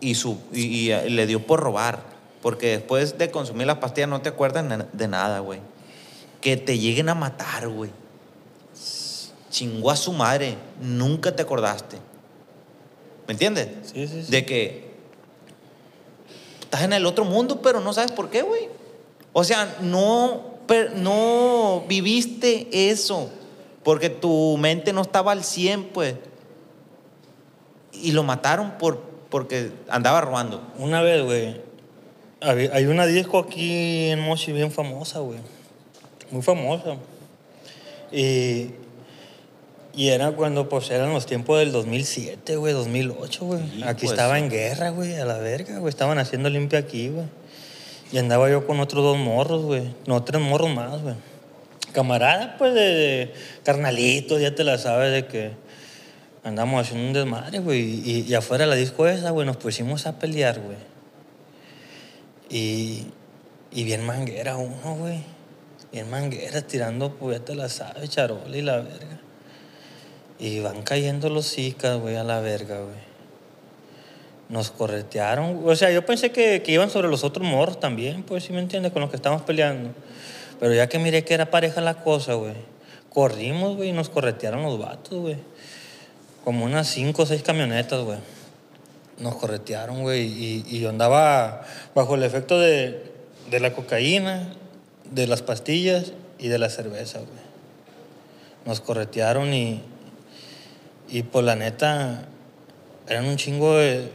Y, 0.00 0.14
su, 0.14 0.38
y, 0.52 0.90
y 0.92 1.08
le 1.10 1.26
dio 1.26 1.40
por 1.46 1.60
robar. 1.60 2.13
Porque 2.44 2.72
después 2.72 3.16
de 3.16 3.30
consumir 3.30 3.66
las 3.66 3.78
pastillas 3.78 4.10
no 4.10 4.20
te 4.20 4.28
acuerdas 4.28 4.66
de 4.92 5.08
nada, 5.08 5.38
güey. 5.38 5.60
Que 6.42 6.58
te 6.58 6.78
lleguen 6.78 7.08
a 7.08 7.14
matar, 7.14 7.68
güey. 7.68 7.90
Chingó 9.48 9.90
a 9.90 9.96
su 9.96 10.12
madre. 10.12 10.58
Nunca 10.78 11.34
te 11.34 11.40
acordaste. 11.40 11.96
¿Me 13.26 13.32
entiendes? 13.32 13.68
Sí, 13.84 14.06
sí, 14.06 14.24
sí. 14.24 14.30
De 14.30 14.44
que 14.44 14.90
estás 16.60 16.82
en 16.82 16.92
el 16.92 17.06
otro 17.06 17.24
mundo, 17.24 17.62
pero 17.62 17.80
no 17.80 17.94
sabes 17.94 18.12
por 18.12 18.28
qué, 18.28 18.42
güey. 18.42 18.68
O 19.32 19.42
sea, 19.42 19.78
no, 19.80 20.58
no 20.96 21.84
viviste 21.88 22.90
eso, 22.90 23.30
porque 23.82 24.10
tu 24.10 24.58
mente 24.58 24.92
no 24.92 25.00
estaba 25.00 25.32
al 25.32 25.44
100, 25.44 25.84
pues. 25.84 26.16
Y 27.94 28.12
lo 28.12 28.22
mataron 28.22 28.72
por, 28.72 29.00
porque 29.30 29.72
andaba 29.88 30.20
robando. 30.20 30.60
Una 30.76 31.00
vez, 31.00 31.24
güey, 31.24 31.64
hay 32.44 32.86
una 32.86 33.06
disco 33.06 33.38
aquí 33.38 34.10
en 34.10 34.20
Mochi 34.20 34.52
bien 34.52 34.70
famosa, 34.70 35.20
güey. 35.20 35.38
Muy 36.30 36.42
famosa. 36.42 36.96
Y, 38.12 38.70
y 39.94 40.08
era 40.08 40.32
cuando, 40.32 40.68
pues, 40.68 40.90
eran 40.90 41.12
los 41.12 41.26
tiempos 41.26 41.58
del 41.58 41.72
2007, 41.72 42.56
güey, 42.56 42.72
2008, 42.72 43.44
güey. 43.44 43.60
Sí, 43.60 43.82
Aquí 43.84 44.06
pues, 44.06 44.12
estaba 44.12 44.38
en 44.38 44.50
guerra, 44.50 44.90
güey, 44.90 45.14
a 45.16 45.24
la 45.24 45.38
verga, 45.38 45.78
güey. 45.78 45.88
Estaban 45.88 46.18
haciendo 46.18 46.50
limpia 46.50 46.78
aquí, 46.78 47.08
güey. 47.08 47.26
Y 48.12 48.18
andaba 48.18 48.50
yo 48.50 48.66
con 48.66 48.80
otros 48.80 49.02
dos 49.02 49.18
morros, 49.18 49.62
güey. 49.62 49.94
No, 50.06 50.22
tres 50.22 50.40
morros 50.40 50.70
más, 50.70 51.02
güey. 51.02 51.14
Camarada, 51.92 52.56
pues, 52.58 52.74
de, 52.74 52.80
de 52.80 53.32
carnalitos, 53.62 54.40
ya 54.40 54.54
te 54.54 54.64
la 54.64 54.78
sabes, 54.78 55.12
de 55.12 55.26
que 55.26 55.52
andamos 56.42 56.80
haciendo 56.80 57.06
un 57.08 57.12
desmadre, 57.12 57.60
güey. 57.60 57.80
Y, 58.04 58.24
y 58.28 58.34
afuera 58.34 58.64
de 58.64 58.70
la 58.70 58.76
disco 58.76 59.06
esa, 59.06 59.30
güey, 59.30 59.46
nos 59.46 59.56
pusimos 59.56 60.06
a 60.06 60.18
pelear, 60.18 60.60
güey. 60.60 60.93
Y, 62.48 63.06
y 63.72 63.84
bien 63.84 64.04
manguera 64.04 64.56
uno, 64.56 64.96
güey. 64.96 65.22
Bien 65.92 66.10
manguera, 66.10 66.62
tirando, 66.62 67.14
pues, 67.14 67.38
ya 67.38 67.44
te 67.44 67.54
la 67.54 67.68
sabes, 67.68 68.10
charola 68.10 68.56
y 68.56 68.62
la 68.62 68.78
verga. 68.78 69.20
Y 70.38 70.60
van 70.60 70.82
cayendo 70.82 71.30
los 71.30 71.46
zicas, 71.46 72.00
güey, 72.00 72.16
a 72.16 72.24
la 72.24 72.40
verga, 72.40 72.80
güey. 72.80 73.14
Nos 74.48 74.70
corretearon. 74.70 75.62
O 75.64 75.76
sea, 75.76 75.90
yo 75.90 76.04
pensé 76.04 76.32
que, 76.32 76.62
que 76.62 76.72
iban 76.72 76.90
sobre 76.90 77.08
los 77.08 77.24
otros 77.24 77.46
morros 77.46 77.80
también, 77.80 78.24
pues, 78.24 78.44
¿sí 78.44 78.52
me 78.52 78.58
entiendes? 78.58 78.92
Con 78.92 79.02
los 79.02 79.10
que 79.10 79.16
estábamos 79.16 79.44
peleando. 79.44 79.90
Pero 80.60 80.74
ya 80.74 80.88
que 80.88 80.98
miré 80.98 81.24
que 81.24 81.34
era 81.34 81.50
pareja 81.50 81.80
la 81.80 82.02
cosa, 82.02 82.34
güey. 82.34 82.54
Corrimos, 83.10 83.76
güey, 83.76 83.90
y 83.90 83.92
nos 83.92 84.08
corretearon 84.08 84.62
los 84.62 84.78
vatos, 84.78 85.18
güey. 85.18 85.36
Como 86.42 86.64
unas 86.64 86.88
cinco 86.88 87.22
o 87.22 87.26
seis 87.26 87.42
camionetas, 87.42 88.02
güey. 88.02 88.18
Nos 89.18 89.36
corretearon, 89.36 90.02
güey. 90.02 90.64
Y, 90.68 90.80
yo 90.80 90.88
andaba 90.88 91.62
bajo 91.94 92.14
el 92.14 92.22
efecto 92.22 92.58
de, 92.58 93.12
de 93.50 93.60
la 93.60 93.72
cocaína, 93.72 94.52
de 95.10 95.26
las 95.26 95.42
pastillas 95.42 96.12
y 96.38 96.48
de 96.48 96.58
la 96.58 96.68
cerveza, 96.68 97.18
güey. 97.18 97.44
Nos 98.66 98.80
corretearon 98.80 99.52
y, 99.52 99.82
y 101.08 101.22
por 101.22 101.44
la 101.44 101.54
neta, 101.54 102.26
eran 103.08 103.26
un 103.26 103.36
chingo 103.36 103.76
de, 103.76 104.10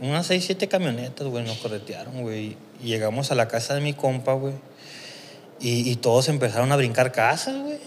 unas 0.00 0.26
seis, 0.26 0.44
siete 0.44 0.68
camionetas, 0.68 1.26
güey, 1.26 1.44
nos 1.44 1.58
corretearon, 1.58 2.22
güey. 2.22 2.56
Y 2.82 2.86
llegamos 2.86 3.30
a 3.30 3.34
la 3.34 3.48
casa 3.48 3.74
de 3.74 3.80
mi 3.80 3.92
compa, 3.92 4.32
güey. 4.32 4.54
Y 5.60 5.96
todos 5.96 6.28
empezaron 6.28 6.72
a 6.72 6.76
brincar 6.76 7.12
casas, 7.12 7.56
güey. 7.56 7.78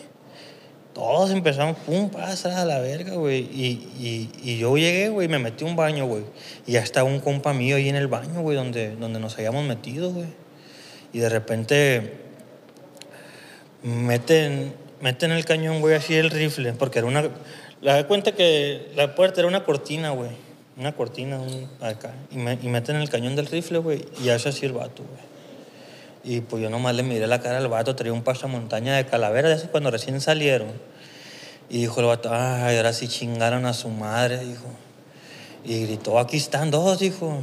Todos 0.98 1.30
empezaron, 1.30 1.76
pum, 1.76 2.10
pasa 2.10 2.60
a 2.60 2.66
la 2.66 2.80
verga, 2.80 3.14
güey. 3.14 3.42
Y, 3.54 3.88
y, 4.00 4.32
y 4.42 4.58
yo 4.58 4.76
llegué, 4.78 5.10
güey, 5.10 5.28
me 5.28 5.38
metí 5.38 5.64
a 5.64 5.68
un 5.68 5.76
baño, 5.76 6.08
güey. 6.08 6.24
Y 6.66 6.72
ya 6.72 6.80
estaba 6.80 7.08
un 7.08 7.20
compa 7.20 7.54
mío 7.54 7.76
ahí 7.76 7.88
en 7.88 7.96
el 7.96 8.08
baño, 8.08 8.42
güey, 8.42 8.58
donde, 8.58 8.96
donde 8.96 9.20
nos 9.20 9.36
habíamos 9.38 9.64
metido, 9.64 10.12
güey. 10.12 10.26
Y 11.14 11.20
de 11.20 11.30
repente 11.30 12.14
meten, 13.84 14.74
meten 15.00 15.32
el 15.32 15.46
cañón, 15.46 15.82
güey, 15.82 15.94
así 15.96 16.16
el 16.16 16.32
rifle, 16.32 16.74
porque 16.74 16.98
era 17.00 17.08
una... 17.08 17.30
La 17.82 17.94
da 17.94 18.08
cuenta 18.08 18.32
que 18.32 18.88
la 18.96 19.14
puerta 19.14 19.40
era 19.42 19.48
una 19.48 19.64
cortina, 19.64 20.10
güey. 20.10 20.32
Una 20.78 20.94
cortina 20.96 21.40
un- 21.40 21.70
acá. 21.80 22.16
Y, 22.32 22.38
me- 22.38 22.58
y 22.60 22.68
meten 22.70 22.96
el 22.96 23.08
cañón 23.10 23.36
del 23.36 23.46
rifle, 23.46 23.78
güey. 23.78 24.04
Y 24.24 24.30
hace 24.30 24.50
así 24.50 24.66
el 24.66 24.74
vato, 24.74 25.04
güey. 25.04 25.37
Y 26.30 26.42
pues 26.42 26.62
yo 26.62 26.70
nomás 26.70 26.94
le 26.94 27.04
miré 27.04 27.26
la 27.26 27.40
cara 27.40 27.58
al 27.60 27.70
vato, 27.70 27.96
traía 27.96 28.12
un 28.12 28.22
pasamontaña 28.22 28.98
de 28.98 29.06
calavera 29.06 29.48
de 29.48 29.56
esos 29.56 29.70
cuando 29.70 29.92
recién 29.92 30.20
salieron. 30.20 30.68
Y 31.70 31.78
dijo 31.80 32.02
el 32.02 32.08
vato, 32.08 32.30
ay, 32.34 32.76
ahora 32.76 32.92
sí 32.92 33.08
chingaron 33.08 33.66
a 33.66 33.74
su 33.74 33.88
madre, 33.88 34.40
dijo. 34.40 34.66
Y 35.64 35.84
gritó, 35.84 36.20
aquí 36.20 36.36
están 36.36 36.70
dos, 36.70 37.00
dijo. 37.00 37.40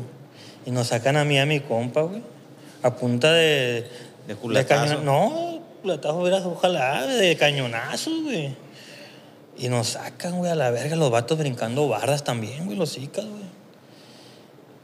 Y 0.66 0.70
nos 0.70 0.88
sacan 0.88 1.16
a 1.16 1.24
mí 1.24 1.36
y 1.36 1.38
a 1.38 1.46
mi 1.46 1.60
compa, 1.60 2.02
güey. 2.02 2.22
A 2.82 2.94
punta 2.94 3.32
de... 3.32 3.88
De 4.28 4.34
culatazo. 4.36 4.96
cañon- 4.96 5.02
No, 5.02 5.60
culatazo, 5.80 6.50
ojalá, 6.50 7.06
de 7.06 7.36
cañonazos, 7.38 8.22
güey. 8.22 8.54
Y 9.56 9.68
nos 9.68 9.88
sacan, 9.88 10.36
güey, 10.36 10.50
a 10.50 10.54
la 10.54 10.70
verga, 10.70 10.94
los 10.96 11.10
vatos 11.10 11.38
brincando 11.38 11.88
bardas 11.88 12.22
también, 12.22 12.66
güey, 12.66 12.76
los 12.76 12.92
chicas, 12.92 13.24
güey. 13.24 13.44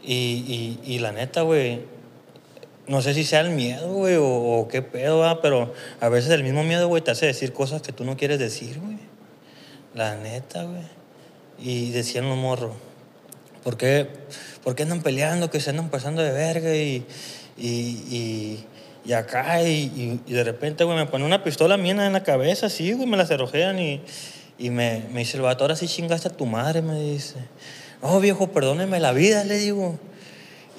Y, 0.02 0.78
y, 0.84 0.94
y 0.94 0.98
la 1.00 1.12
neta, 1.12 1.42
güey, 1.42 1.80
no 2.86 3.02
sé 3.02 3.14
si 3.14 3.24
sea 3.24 3.40
el 3.40 3.50
miedo, 3.50 3.92
güey, 3.92 4.16
o, 4.16 4.26
o 4.26 4.68
qué 4.68 4.82
pedo, 4.82 5.18
va, 5.18 5.40
pero 5.40 5.72
a 6.00 6.08
veces 6.08 6.30
el 6.30 6.42
mismo 6.42 6.64
miedo, 6.64 6.88
güey, 6.88 7.02
te 7.02 7.10
hace 7.10 7.26
decir 7.26 7.52
cosas 7.52 7.82
que 7.82 7.92
tú 7.92 8.04
no 8.04 8.16
quieres 8.16 8.38
decir, 8.38 8.78
güey. 8.80 8.98
La 9.94 10.16
neta, 10.16 10.64
güey. 10.64 10.82
Y 11.58 11.90
decían 11.90 12.28
los 12.28 12.38
morros, 12.38 12.72
¿por 13.62 13.76
qué, 13.76 14.08
por 14.64 14.74
qué 14.74 14.84
andan 14.84 15.02
peleando, 15.02 15.50
que 15.50 15.60
se 15.60 15.70
andan 15.70 15.90
pasando 15.90 16.22
de 16.22 16.30
verga 16.32 16.74
y, 16.74 17.04
y, 17.58 17.68
y, 17.68 18.66
y 19.04 19.12
acá? 19.12 19.62
Y, 19.62 20.20
y- 20.26 20.32
de 20.32 20.44
repente, 20.44 20.84
güey, 20.84 20.96
me 20.96 21.06
pone 21.06 21.24
una 21.24 21.44
pistola 21.44 21.76
mía 21.76 21.92
en 22.06 22.12
la 22.12 22.22
cabeza, 22.22 22.66
así, 22.66 22.92
güey, 22.92 23.06
me 23.08 23.16
la 23.16 23.26
cerrojean 23.26 23.78
y, 23.78 24.00
y 24.58 24.70
me, 24.70 25.04
me 25.12 25.20
dice 25.20 25.36
el 25.36 25.42
vato, 25.42 25.64
ahora 25.64 25.76
sí 25.76 25.86
chingaste 25.86 26.28
a 26.28 26.30
tu 26.32 26.46
madre, 26.46 26.82
me 26.82 26.98
dice. 27.00 27.36
No, 28.02 28.18
viejo, 28.20 28.48
perdóneme 28.48 28.98
la 29.00 29.12
vida, 29.12 29.44
le 29.44 29.58
digo. 29.58 29.98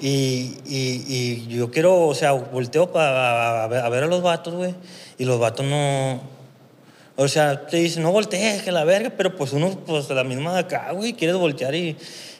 Y, 0.04 0.58
y, 0.66 1.46
yo 1.48 1.70
quiero, 1.70 2.08
o 2.08 2.14
sea, 2.14 2.32
volteo 2.32 2.90
para 2.90 3.62
a, 3.64 3.68
ver- 3.88 4.02
a 4.02 4.06
los 4.08 4.20
vatos, 4.20 4.52
güey. 4.52 4.74
Y 5.16 5.24
los 5.24 5.38
vatos 5.38 5.64
no. 5.64 6.20
O 7.14 7.28
sea, 7.28 7.66
te 7.66 7.76
dicen, 7.76 8.02
no 8.02 8.10
voltees, 8.10 8.62
que 8.62 8.72
la 8.72 8.82
verga, 8.82 9.12
pero 9.16 9.36
pues 9.36 9.52
uno, 9.52 9.70
pues 9.86 10.10
la 10.10 10.24
misma 10.24 10.54
de 10.54 10.60
acá, 10.60 10.90
güey, 10.90 11.12
quieres 11.12 11.36
voltear 11.36 11.72
y, 11.76 11.96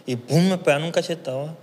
y 0.06 0.16
pum, 0.16 0.48
me 0.48 0.58
pegan 0.58 0.82
un 0.82 0.90
cachetado. 0.90 1.56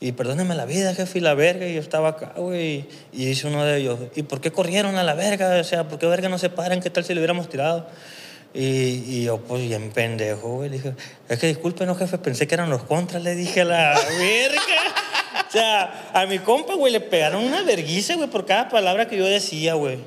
Y 0.00 0.12
perdóneme 0.12 0.54
la 0.56 0.64
vida, 0.64 0.94
jefe, 0.94 1.18
y 1.18 1.22
la 1.22 1.34
verga, 1.34 1.66
y 1.66 1.74
yo 1.74 1.80
estaba 1.80 2.08
acá, 2.10 2.32
güey. 2.36 2.86
Y 3.12 3.26
dice 3.26 3.46
uno 3.46 3.64
de 3.64 3.78
ellos, 3.78 3.98
¿y 4.16 4.24
por 4.24 4.40
qué 4.40 4.50
corrieron 4.50 4.96
a 4.96 5.04
la 5.04 5.14
verga? 5.14 5.60
O 5.60 5.64
sea, 5.64 5.86
¿por 5.86 6.00
qué 6.00 6.06
verga 6.06 6.28
no 6.28 6.38
se 6.38 6.50
paran? 6.50 6.80
¿Qué 6.80 6.90
tal 6.90 7.04
si 7.04 7.14
le 7.14 7.20
hubiéramos 7.20 7.48
tirado? 7.48 7.86
Y, 8.52 8.64
y 9.06 9.24
yo, 9.24 9.38
pues, 9.38 9.62
bien 9.62 9.90
pendejo, 9.92 10.56
güey. 10.56 10.70
Le 10.70 10.76
dije, 10.78 10.94
es 11.28 11.38
que 11.38 11.46
discúlpenos, 11.46 11.96
jefe, 11.98 12.18
pensé 12.18 12.48
que 12.48 12.54
eran 12.56 12.68
los 12.68 12.82
contras, 12.82 13.22
le 13.22 13.36
dije 13.36 13.60
a 13.60 13.64
la 13.64 14.00
verga. 14.18 14.60
O 15.48 15.50
sea, 15.52 16.10
a 16.12 16.26
mi 16.26 16.38
compa, 16.38 16.74
güey, 16.74 16.92
le 16.92 17.00
pegaron 17.00 17.44
una 17.44 17.62
verguiza, 17.62 18.14
güey, 18.16 18.28
por 18.28 18.44
cada 18.46 18.68
palabra 18.68 19.06
que 19.08 19.16
yo 19.16 19.24
decía, 19.26 19.74
güey. 19.74 19.98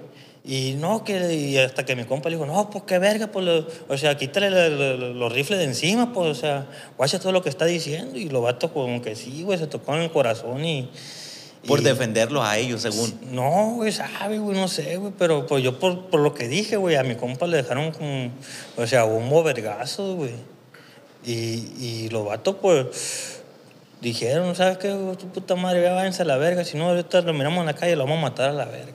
Y 0.45 0.75
no, 0.79 1.03
que 1.03 1.33
y 1.33 1.57
hasta 1.57 1.85
que 1.85 1.95
mi 1.95 2.05
compa 2.05 2.29
le 2.29 2.35
dijo, 2.37 2.45
no, 2.45 2.69
pues 2.69 2.83
qué 2.85 2.97
verga, 2.97 3.27
pues, 3.27 3.45
lo- 3.45 3.67
o 3.87 3.97
sea, 3.97 4.17
quítale 4.17 4.49
lo- 4.49 4.69
lo- 4.69 4.97
lo- 4.97 5.13
los 5.13 5.31
rifles 5.31 5.59
de 5.59 5.65
encima, 5.65 6.11
pues, 6.13 6.29
o 6.29 6.35
sea, 6.35 6.65
guacha 6.97 7.19
todo 7.19 7.31
lo 7.31 7.41
que 7.43 7.49
está 7.49 7.65
diciendo. 7.65 8.17
Y 8.17 8.29
los 8.29 8.41
vatos 8.41 8.71
como 8.71 9.01
que 9.01 9.15
sí, 9.15 9.43
güey, 9.43 9.59
se 9.59 9.67
tocó 9.67 9.95
en 9.95 10.01
el 10.03 10.11
corazón 10.11 10.63
y... 10.65 10.89
Por 11.67 11.81
y- 11.81 11.83
defenderlos 11.83 12.43
a 12.43 12.57
ellos, 12.57 12.81
según. 12.81 13.19
no, 13.31 13.73
güey, 13.75 13.91
sabe, 13.91 14.39
güey, 14.39 14.57
no 14.57 14.69
sé, 14.69 14.95
güey, 14.95 15.11
pero 15.19 15.45
pues 15.45 15.61
yo 15.61 15.77
por, 15.77 16.05
por 16.05 16.21
lo 16.21 16.33
que 16.33 16.47
dije, 16.47 16.77
güey, 16.77 16.95
a 16.95 17.03
mi 17.03 17.15
compa 17.15 17.45
le 17.47 17.57
dejaron 17.57 17.91
con, 17.91 18.31
o 18.77 18.87
sea, 18.87 19.03
un 19.03 19.29
vergazo, 19.43 20.15
güey. 20.15 20.31
Y, 21.25 21.33
y 21.79 22.09
los 22.11 22.25
vatos, 22.25 22.55
pues, 22.61 23.38
dijeron, 24.01 24.55
¿sabes 24.55 24.77
qué? 24.77 24.89
Tu 25.19 25.27
puta 25.27 25.55
madre, 25.55 25.81
ya 25.81 25.93
váyanse 25.93 26.21
a 26.21 26.25
la 26.25 26.37
verga, 26.37 26.63
si 26.63 26.77
no, 26.77 26.89
ahorita 26.89 27.21
lo 27.21 27.33
miramos 27.33 27.59
en 27.59 27.65
la 27.65 27.73
calle, 27.73 27.95
lo 27.95 28.03
vamos 28.03 28.19
a 28.19 28.21
matar 28.21 28.49
a 28.49 28.53
la 28.53 28.65
verga. 28.65 28.93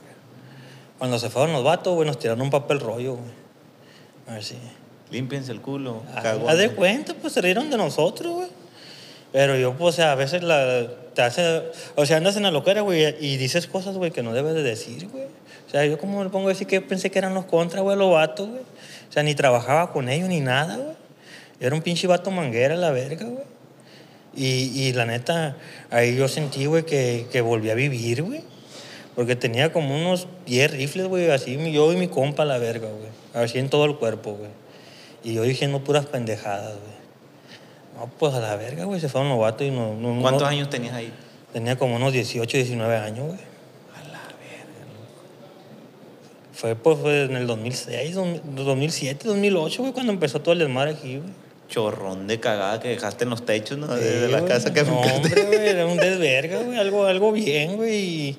Cuando 0.97 1.19
se 1.19 1.29
fueron 1.29 1.53
los 1.53 1.63
vatos, 1.63 1.93
güey, 1.93 2.07
nos 2.07 2.17
tiraron 2.17 2.41
un 2.41 2.49
papel 2.49 2.79
rollo, 2.79 3.15
güey. 3.15 3.31
A 4.27 4.33
ver 4.33 4.43
si... 4.43 4.55
Límpiense 5.11 5.51
el 5.51 5.61
culo. 5.61 6.01
Haz 6.15 6.23
cagón. 6.23 6.57
de 6.57 6.69
cuenta, 6.71 7.13
pues 7.13 7.33
se 7.33 7.41
rieron 7.41 7.69
de 7.69 7.77
nosotros, 7.77 8.33
güey. 8.33 8.47
Pero 9.31 9.55
yo, 9.57 9.73
pues, 9.73 9.95
o 9.95 9.97
sea, 9.97 10.13
a 10.13 10.15
veces 10.15 10.41
la, 10.43 10.87
te 11.13 11.21
hace. 11.21 11.63
O 11.95 12.05
sea, 12.05 12.17
andas 12.17 12.37
en 12.37 12.43
la 12.43 12.51
loquera, 12.51 12.81
güey, 12.81 13.15
y 13.19 13.37
dices 13.37 13.67
cosas, 13.67 13.97
güey, 13.97 14.11
que 14.11 14.23
no 14.23 14.33
debes 14.33 14.53
de 14.53 14.63
decir, 14.63 15.09
güey. 15.09 15.25
O 15.25 15.69
sea, 15.69 15.85
yo, 15.85 15.97
como 15.97 16.23
me 16.23 16.29
pongo 16.29 16.47
a 16.47 16.49
decir 16.49 16.67
que 16.67 16.81
pensé 16.81 17.11
que 17.11 17.19
eran 17.19 17.33
los 17.33 17.45
contras, 17.45 17.83
güey, 17.83 17.97
los 17.97 18.11
vatos, 18.11 18.47
güey. 18.49 18.61
O 18.61 19.11
sea, 19.11 19.23
ni 19.23 19.35
trabajaba 19.35 19.91
con 19.91 20.09
ellos 20.09 20.29
ni 20.29 20.39
nada, 20.39 20.77
güey. 20.77 20.95
Yo 21.59 21.67
era 21.67 21.75
un 21.75 21.81
pinche 21.81 22.07
vato 22.07 22.31
manguera, 22.31 22.75
la 22.75 22.91
verga, 22.91 23.25
güey. 23.25 23.43
Y, 24.35 24.71
y 24.81 24.93
la 24.93 25.05
neta, 25.05 25.55
ahí 25.91 26.15
yo 26.15 26.27
sentí, 26.27 26.65
güey, 26.65 26.83
que, 26.85 27.27
que 27.31 27.41
volví 27.41 27.69
a 27.69 27.75
vivir, 27.75 28.23
güey. 28.23 28.41
Porque 29.15 29.35
tenía 29.37 29.71
como 29.71 29.95
unos 29.95 30.27
10 30.45 30.71
rifles, 30.71 31.07
güey, 31.07 31.29
así, 31.31 31.57
yo 31.71 31.93
y 31.93 31.95
mi 31.95 32.07
compa, 32.09 32.43
la 32.43 32.57
verga, 32.57 32.89
güey. 32.89 33.43
Así 33.45 33.59
en 33.59 33.69
todo 33.69 33.85
el 33.85 33.95
cuerpo, 33.95 34.33
güey. 34.33 34.49
Y 35.23 35.33
yo 35.35 35.43
diciendo 35.43 35.83
puras 35.83 36.05
pendejadas, 36.05 36.71
güey. 36.73 36.95
No, 37.97 38.11
pues 38.19 38.33
a 38.33 38.41
la 38.41 38.55
verga, 38.57 38.83
güey, 38.83 38.99
se 38.99 39.07
fueron 39.07 39.29
los 39.29 39.39
vatos 39.39 39.65
y 39.65 39.71
no... 39.71 39.95
no- 39.95 40.21
¿Cuántos 40.21 40.43
no- 40.43 40.49
años 40.49 40.69
tenías 40.69 40.93
ahí? 40.93 41.13
Tenía 41.53 41.77
como 41.77 41.95
unos 41.95 42.11
18, 42.11 42.57
19 42.57 42.97
años, 42.97 43.27
güey. 43.27 43.39
Fue, 46.53 46.75
pues, 46.75 46.97
fue 46.99 47.23
en 47.23 47.35
el 47.35 47.47
2006, 47.47 48.15
dos- 48.15 48.39
2007, 48.65 49.27
2008, 49.27 49.81
güey, 49.81 49.93
cuando 49.93 50.13
empezó 50.13 50.41
todo 50.41 50.53
el 50.53 50.59
desmadre 50.59 50.91
aquí, 50.91 51.17
güey. 51.17 51.29
Chorrón 51.69 52.27
de 52.27 52.39
cagada 52.39 52.79
que 52.79 52.89
dejaste 52.89 53.23
en 53.23 53.31
los 53.31 53.45
techos, 53.45 53.77
¿no? 53.77 53.87
De, 53.87 54.27
Sí, 54.27 54.31
la 54.31 54.45
casa 54.45 54.73
que 54.73 54.83
No, 54.83 54.99
hombre, 54.99 55.43
güey, 55.45 55.67
era 55.67 55.85
un 55.85 55.97
desverga, 55.97 56.61
güey, 56.61 56.77
algo, 56.77 57.05
algo 57.05 57.31
bien, 57.31 57.75
güey. 57.77 58.37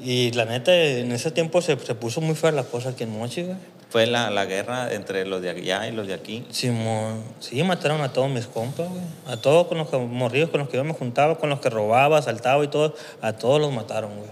Y, 0.00 0.32
la 0.32 0.44
neta, 0.44 0.74
en 0.74 1.10
ese 1.12 1.30
tiempo 1.30 1.60
se, 1.60 1.78
se 1.78 1.94
puso 1.94 2.20
muy 2.20 2.34
fea 2.34 2.52
las 2.52 2.66
cosas 2.66 2.94
aquí 2.94 3.04
en 3.04 3.10
Mochi, 3.10 3.42
güey. 3.42 3.56
Fue 3.90 4.06
la, 4.06 4.28
la 4.28 4.44
guerra 4.44 4.92
entre 4.92 5.24
los 5.24 5.40
de 5.40 5.48
allá 5.48 5.88
y 5.88 5.92
los 5.92 6.06
de 6.06 6.12
aquí. 6.12 6.44
Simón, 6.50 7.22
sí, 7.40 7.62
mataron 7.62 8.02
a 8.02 8.12
todos 8.12 8.28
mis 8.28 8.46
compas, 8.46 8.86
güey. 8.88 9.02
A 9.26 9.38
todos 9.38 9.66
con 9.66 9.78
los 9.78 9.88
que 9.88 9.96
morridos 9.96 10.50
con 10.50 10.60
los 10.60 10.68
que 10.68 10.76
yo 10.76 10.84
me 10.84 10.92
juntaba, 10.92 11.38
con 11.38 11.48
los 11.48 11.60
que 11.60 11.70
robaba, 11.70 12.18
asaltaba 12.18 12.62
y 12.64 12.68
todo, 12.68 12.94
a 13.22 13.32
todos 13.32 13.60
los 13.60 13.72
mataron, 13.72 14.14
güey. 14.16 14.30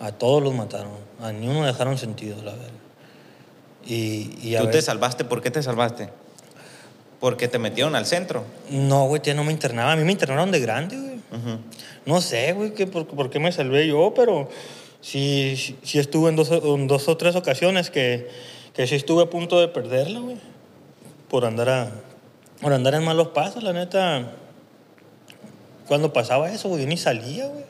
A 0.00 0.12
todos 0.12 0.42
los 0.42 0.54
mataron. 0.54 0.92
A 1.20 1.32
ni 1.32 1.46
uno 1.46 1.66
dejaron 1.66 1.98
sentido, 1.98 2.36
la 2.42 2.52
verdad. 2.52 2.70
Y, 3.84 4.30
y 4.42 4.56
a 4.56 4.62
¿Tú 4.62 4.70
te 4.70 4.80
salvaste? 4.80 5.24
¿Por 5.24 5.42
qué 5.42 5.50
te 5.50 5.62
salvaste? 5.62 6.08
Porque 7.26 7.48
te 7.48 7.58
metieron 7.58 7.96
al 7.96 8.06
centro. 8.06 8.44
No, 8.70 9.08
güey, 9.08 9.20
ya 9.20 9.34
no 9.34 9.42
me 9.42 9.50
internaba. 9.50 9.90
A 9.90 9.96
mí 9.96 10.04
me 10.04 10.12
internaron 10.12 10.52
de 10.52 10.60
grande, 10.60 10.96
güey. 10.96 11.18
No 12.04 12.20
sé, 12.20 12.52
güey, 12.52 12.72
que 12.72 12.86
por, 12.86 13.08
por 13.08 13.30
qué 13.30 13.40
me 13.40 13.50
salvé 13.50 13.88
yo, 13.88 14.12
pero 14.14 14.48
sí, 15.00 15.54
sí, 15.56 15.76
sí 15.82 15.98
estuve 15.98 16.28
en 16.28 16.36
dos, 16.36 16.52
en 16.52 16.86
dos 16.86 17.08
o 17.08 17.16
tres 17.16 17.34
ocasiones 17.34 17.90
que, 17.90 18.28
que 18.74 18.86
sí 18.86 18.94
estuve 18.94 19.24
a 19.24 19.26
punto 19.28 19.58
de 19.58 19.66
perderla, 19.66 20.20
güey. 20.20 20.36
Por 21.28 21.44
andar, 21.44 21.68
a, 21.68 21.90
por 22.60 22.72
andar 22.72 22.94
en 22.94 23.04
malos 23.04 23.30
pasos, 23.30 23.64
la 23.64 23.72
neta. 23.72 24.30
Cuando 25.88 26.12
pasaba 26.12 26.52
eso, 26.52 26.68
güey, 26.68 26.82
yo 26.82 26.86
ni 26.86 26.96
salía, 26.96 27.48
güey. 27.48 27.64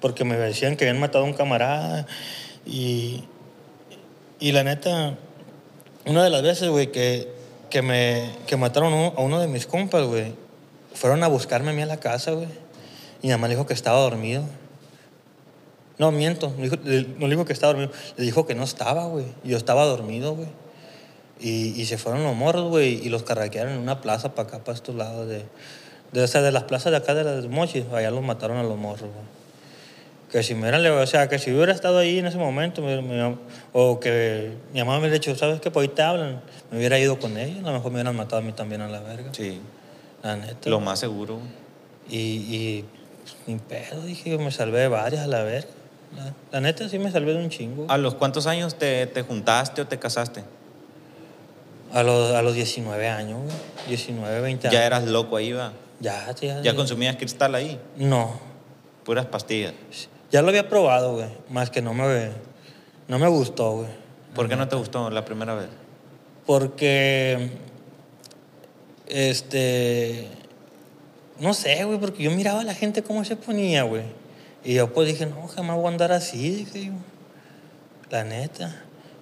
Porque 0.00 0.22
me 0.22 0.36
decían 0.36 0.76
que 0.76 0.84
habían 0.84 1.00
matado 1.00 1.24
a 1.24 1.26
un 1.26 1.34
camarada. 1.34 2.06
Y, 2.64 3.24
y 4.38 4.52
la 4.52 4.62
neta, 4.62 5.18
una 6.06 6.22
de 6.22 6.30
las 6.30 6.42
veces, 6.42 6.68
güey, 6.68 6.92
que, 6.92 7.41
que, 7.72 7.80
me, 7.80 8.30
que 8.46 8.58
mataron 8.58 8.92
a 9.16 9.20
uno 9.22 9.40
de 9.40 9.48
mis 9.48 9.66
compas, 9.66 10.04
güey, 10.04 10.34
fueron 10.92 11.24
a 11.24 11.26
buscarme 11.28 11.70
a 11.70 11.72
mí 11.72 11.80
a 11.80 11.86
la 11.86 11.96
casa, 11.96 12.32
güey. 12.32 12.48
Y 13.22 13.28
mi 13.28 13.32
mamá 13.32 13.48
le 13.48 13.54
dijo 13.54 13.66
que 13.66 13.72
estaba 13.72 13.98
dormido. 13.98 14.44
No, 15.96 16.12
miento, 16.12 16.52
le 16.58 16.68
dijo- 16.68 16.76
no 17.18 17.26
le 17.26 17.34
dijo 17.34 17.46
que 17.46 17.54
estaba 17.54 17.72
dormido, 17.72 17.92
le 18.18 18.24
dijo 18.26 18.46
que 18.46 18.54
no 18.54 18.62
estaba, 18.64 19.06
güey. 19.06 19.24
Yo 19.42 19.56
estaba 19.56 19.86
dormido, 19.86 20.34
güey. 20.36 20.48
Y, 21.40 21.80
y 21.80 21.86
se 21.86 21.96
fueron 21.96 22.22
los 22.24 22.36
morros, 22.36 22.68
güey, 22.68 23.00
y 23.04 23.08
los 23.08 23.22
carraquearon 23.22 23.72
en 23.72 23.78
una 23.78 24.02
plaza 24.02 24.34
para 24.34 24.48
acá, 24.48 24.58
para 24.64 24.76
estos 24.76 24.94
lados 24.94 25.26
de... 25.28 25.44
De, 26.12 26.22
o 26.22 26.26
sea, 26.26 26.42
de 26.42 26.52
las 26.52 26.64
plazas 26.64 26.90
de 26.92 26.98
acá 26.98 27.14
de 27.14 27.24
las 27.24 27.46
mochis, 27.46 27.86
allá 27.90 28.10
los 28.10 28.22
mataron 28.22 28.58
a 28.58 28.62
los 28.62 28.76
morros, 28.76 29.00
güey. 29.08 29.41
Que 30.32 30.42
si 30.42 30.54
me 30.54 30.62
hubieran, 30.62 30.84
o 30.86 31.06
sea, 31.06 31.28
que 31.28 31.38
si 31.38 31.52
hubiera 31.52 31.72
estado 31.72 31.98
ahí 31.98 32.18
en 32.18 32.24
ese 32.26 32.38
momento, 32.38 32.80
me- 32.80 33.02
me- 33.02 33.36
o 33.74 34.00
que 34.00 34.52
mi 34.72 34.80
mamá 34.80 34.92
me 34.94 35.00
hubiera 35.00 35.14
dicho, 35.14 35.36
¿sabes 35.36 35.60
qué? 35.60 35.70
Por 35.70 35.82
ahí 35.82 35.88
te 35.88 36.00
hablan, 36.02 36.40
me 36.70 36.78
hubiera 36.78 36.98
ido 36.98 37.18
con 37.18 37.36
ellos, 37.36 37.58
a 37.58 37.66
lo 37.68 37.72
mejor 37.74 37.90
me 37.92 37.96
hubieran 37.98 38.16
matado 38.16 38.38
a 38.38 38.40
mí 38.44 38.52
también 38.52 38.80
a 38.80 38.88
la 38.88 39.00
verga. 39.00 39.28
Sí. 39.34 39.60
La 40.22 40.36
neta. 40.36 40.70
Lo 40.70 40.80
más 40.80 40.98
seguro. 41.00 41.38
Y, 42.08 42.16
y 42.18 42.84
pues, 43.22 43.36
ni 43.46 43.56
pedo, 43.56 44.00
dije, 44.02 44.30
yo 44.30 44.38
me 44.38 44.50
salvé 44.50 44.80
de 44.80 44.88
varias 44.88 45.22
a 45.22 45.26
la 45.26 45.42
verga. 45.42 45.68
La, 46.16 46.32
la 46.50 46.60
neta 46.62 46.88
sí 46.88 46.98
me 46.98 47.10
salvé 47.10 47.34
de 47.34 47.38
un 47.44 47.50
chingo. 47.50 47.86
¿A 47.90 47.98
los 47.98 48.14
cuántos 48.14 48.46
años 48.46 48.76
te, 48.76 49.06
te 49.06 49.22
juntaste 49.22 49.82
o 49.82 49.86
te 49.86 49.98
casaste? 49.98 50.42
A 51.92 52.02
los, 52.02 52.32
a 52.34 52.40
los 52.40 52.54
19 52.54 53.06
años, 53.08 53.38
güey. 53.42 53.54
19, 53.88 54.40
20 54.40 54.68
años. 54.68 54.80
Ya 54.80 54.86
eras 54.86 55.04
loco 55.04 55.36
ahí, 55.36 55.52
va. 55.52 55.72
Ya, 56.00 56.32
ya. 56.40 56.62
¿Ya 56.62 56.74
consumías 56.74 57.16
cristal 57.16 57.54
ahí? 57.54 57.78
No. 57.96 58.40
Puras 59.04 59.26
pastillas. 59.26 59.74
Ya 60.32 60.40
lo 60.40 60.48
había 60.48 60.68
probado, 60.68 61.14
güey. 61.14 61.28
Más 61.50 61.70
que 61.70 61.82
no 61.82 61.92
me, 61.92 62.30
no 63.06 63.18
me 63.18 63.28
gustó, 63.28 63.72
güey. 63.72 63.88
¿Por 64.34 64.48
qué 64.48 64.56
no 64.56 64.66
te 64.66 64.76
gustó 64.76 65.10
la 65.10 65.24
primera 65.24 65.54
vez? 65.54 65.68
Porque. 66.46 67.50
Este. 69.06 70.26
No 71.38 71.52
sé, 71.52 71.84
güey, 71.84 71.98
porque 71.98 72.22
yo 72.22 72.30
miraba 72.30 72.62
a 72.62 72.64
la 72.64 72.74
gente 72.74 73.02
cómo 73.02 73.24
se 73.24 73.36
ponía, 73.36 73.82
güey. 73.82 74.04
Y 74.64 74.74
yo 74.74 74.92
pues 74.92 75.06
dije, 75.08 75.26
no, 75.26 75.46
jamás 75.48 75.76
voy 75.76 75.86
a 75.86 75.88
andar 75.88 76.12
así, 76.12 76.50
dije 76.50 76.86
yo. 76.86 76.92
La 78.10 78.24
neta. 78.24 78.74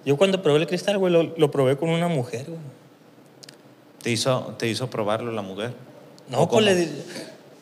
Yo 0.05 0.15
cuando 0.17 0.41
probé 0.41 0.59
el 0.59 0.67
cristal, 0.67 0.97
güey, 0.97 1.11
lo, 1.11 1.23
lo 1.23 1.51
probé 1.51 1.77
con 1.77 1.89
una 1.89 2.07
mujer, 2.07 2.45
güey. 2.47 2.59
¿Te 4.01 4.11
hizo, 4.11 4.55
te 4.57 4.67
hizo 4.67 4.89
probarlo 4.89 5.31
la 5.31 5.41
mujer? 5.41 5.73
No, 6.29 6.43
¿O 6.43 6.49
pues 6.49 6.65
le 6.65 6.87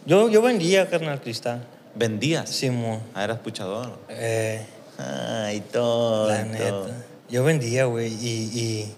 yo, 0.06 0.30
yo 0.30 0.42
vendía 0.42 0.90
carnal 0.90 1.20
cristal. 1.20 1.64
¿Vendías? 1.96 2.50
Simón. 2.50 3.00
Ah, 3.14 3.24
eras 3.24 3.40
puchador. 3.40 4.00
Eh, 4.10 4.62
Ay, 4.98 5.62
todo. 5.72 6.28
la 6.30 6.44
neta. 6.44 7.06
Yo 7.30 7.44
vendía, 7.44 7.86
güey, 7.86 8.12
y, 8.14 8.50
y, 8.54 8.96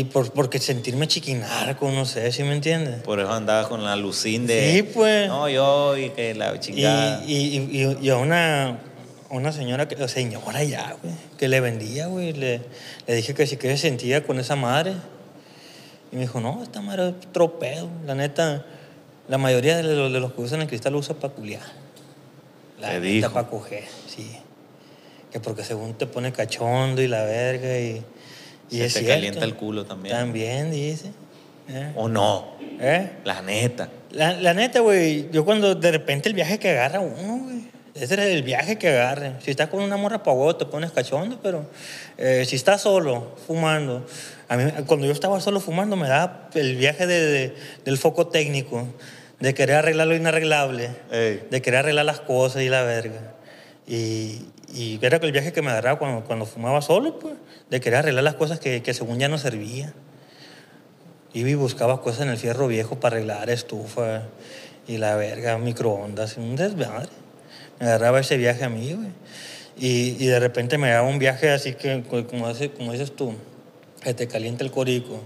y 0.00 0.04
por, 0.04 0.30
porque 0.32 0.58
sentirme 0.58 1.08
chiquinarco, 1.08 1.90
no 1.90 2.04
sé, 2.04 2.30
¿sí 2.30 2.42
me 2.42 2.52
entiendes? 2.52 3.00
Por 3.02 3.20
eso 3.20 3.32
andabas 3.32 3.68
con 3.68 3.82
la 3.84 3.96
lucín 3.96 4.46
de... 4.46 4.70
Sí, 4.72 4.82
pues. 4.82 5.28
No, 5.28 5.48
yo 5.48 5.96
y 5.96 6.10
que 6.10 6.34
la 6.34 6.54
Y, 6.54 6.58
chingada. 6.60 7.24
y, 7.26 7.32
y, 7.58 7.98
y 8.02 8.10
a 8.10 8.16
una, 8.18 8.80
una 9.30 9.50
señora, 9.52 9.88
que, 9.88 10.08
señora 10.08 10.62
ya, 10.62 10.94
güey, 11.02 11.14
que 11.38 11.48
le 11.48 11.60
vendía, 11.60 12.06
güey, 12.08 12.32
le, 12.34 12.60
le 13.06 13.14
dije 13.14 13.32
que 13.34 13.46
sí 13.46 13.56
que 13.56 13.68
se 13.70 13.78
sentía 13.78 14.22
con 14.24 14.38
esa 14.38 14.56
madre. 14.56 14.92
Y 16.12 16.16
me 16.16 16.22
dijo, 16.22 16.40
no, 16.40 16.62
esta 16.62 16.82
madre 16.82 17.08
es 17.08 17.32
tropedo. 17.32 17.88
La 18.04 18.14
neta, 18.14 18.66
la 19.28 19.38
mayoría 19.38 19.76
de 19.76 19.82
los, 19.82 20.12
de 20.12 20.20
los 20.20 20.32
que 20.32 20.40
usan 20.42 20.60
el 20.62 20.68
cristal 20.68 20.92
lo 20.92 20.98
usa 20.98 21.14
para 21.14 21.32
culiar. 21.32 21.62
La 22.80 22.88
Te 22.88 22.94
neta, 22.94 23.06
dijo. 23.06 23.32
para 23.32 23.48
coger, 23.48 23.84
sí. 24.06 24.36
Que 25.30 25.40
porque 25.40 25.64
según 25.64 25.94
te 25.94 26.06
pone 26.06 26.32
cachondo 26.32 27.00
y 27.00 27.08
la 27.08 27.24
verga 27.24 27.78
y... 27.78 28.02
y 28.70 28.76
Se 28.78 28.84
es 28.86 28.92
te 28.94 28.98
cierto. 29.00 29.14
calienta 29.14 29.44
el 29.44 29.54
culo 29.54 29.84
también. 29.86 30.14
También, 30.16 30.70
dice. 30.70 31.12
¿Eh? 31.68 31.92
¿O 31.96 32.08
no? 32.08 32.56
¿Eh? 32.80 33.10
La 33.24 33.40
neta. 33.42 33.88
La, 34.10 34.34
la 34.34 34.52
neta, 34.52 34.80
güey, 34.80 35.30
yo 35.30 35.44
cuando 35.44 35.74
de 35.74 35.90
repente 35.92 36.28
el 36.28 36.34
viaje 36.34 36.58
que 36.58 36.70
agarra 36.70 37.00
uno, 37.00 37.44
güey. 37.44 37.62
Ese 37.94 38.14
es 38.14 38.20
el 38.20 38.42
viaje 38.42 38.78
que 38.78 38.88
agarre. 38.88 39.34
Si 39.42 39.50
estás 39.50 39.68
con 39.68 39.82
una 39.82 39.96
morra 39.98 40.22
pa' 40.22 40.32
huevo, 40.32 40.56
te 40.56 40.64
pones 40.64 40.90
cachondo, 40.92 41.38
pero 41.42 41.66
eh, 42.16 42.44
si 42.46 42.56
estás 42.56 42.80
solo, 42.80 43.36
fumando. 43.46 44.06
A 44.52 44.56
mí, 44.58 44.70
cuando 44.86 45.06
yo 45.06 45.12
estaba 45.12 45.40
solo 45.40 45.60
fumando, 45.60 45.96
me 45.96 46.08
da 46.08 46.50
el 46.54 46.76
viaje 46.76 47.06
de- 47.06 47.20
de- 47.26 47.54
del 47.86 47.96
foco 47.96 48.26
técnico, 48.26 48.86
de 49.40 49.54
querer 49.54 49.76
arreglar 49.76 50.06
lo 50.08 50.14
inarreglable, 50.14 50.90
Ey. 51.10 51.42
de 51.50 51.62
querer 51.62 51.80
arreglar 51.80 52.04
las 52.04 52.20
cosas 52.20 52.60
y 52.62 52.68
la 52.68 52.82
verga. 52.82 53.32
Y, 53.86 54.42
y 54.74 54.98
era 55.00 55.16
el 55.16 55.32
viaje 55.32 55.52
que 55.54 55.62
me 55.62 55.70
agarraba 55.70 55.98
cuando, 55.98 56.24
cuando 56.24 56.44
fumaba 56.44 56.82
solo, 56.82 57.18
pues, 57.18 57.34
de 57.70 57.80
querer 57.80 58.00
arreglar 58.00 58.24
las 58.24 58.34
cosas 58.34 58.60
que, 58.60 58.82
que 58.82 58.92
según 58.92 59.18
ya 59.18 59.28
no 59.28 59.38
servían. 59.38 59.94
Iba 61.32 61.48
y 61.48 61.54
buscaba 61.54 62.02
cosas 62.02 62.20
en 62.22 62.28
el 62.28 62.36
fierro 62.36 62.68
viejo 62.68 63.00
para 63.00 63.16
arreglar 63.16 63.48
estufa 63.48 64.24
y 64.86 64.98
la 64.98 65.16
verga, 65.16 65.56
microondas, 65.56 66.36
un 66.36 66.56
desmadre. 66.56 67.08
Me 67.80 67.86
agarraba 67.86 68.20
ese 68.20 68.36
viaje 68.36 68.64
a 68.64 68.68
mí, 68.68 68.92
güey. 68.92 69.08
Y, 69.78 70.22
y 70.22 70.26
de 70.26 70.38
repente 70.40 70.76
me 70.76 70.90
daba 70.90 71.08
un 71.08 71.18
viaje 71.18 71.48
así 71.50 71.72
que, 71.72 72.02
co- 72.02 72.26
como, 72.26 72.52
como 72.76 72.92
dices 72.92 73.16
tú, 73.16 73.34
que 74.02 74.14
te 74.14 74.28
calienta 74.28 74.64
el 74.64 74.70
corico. 74.70 75.20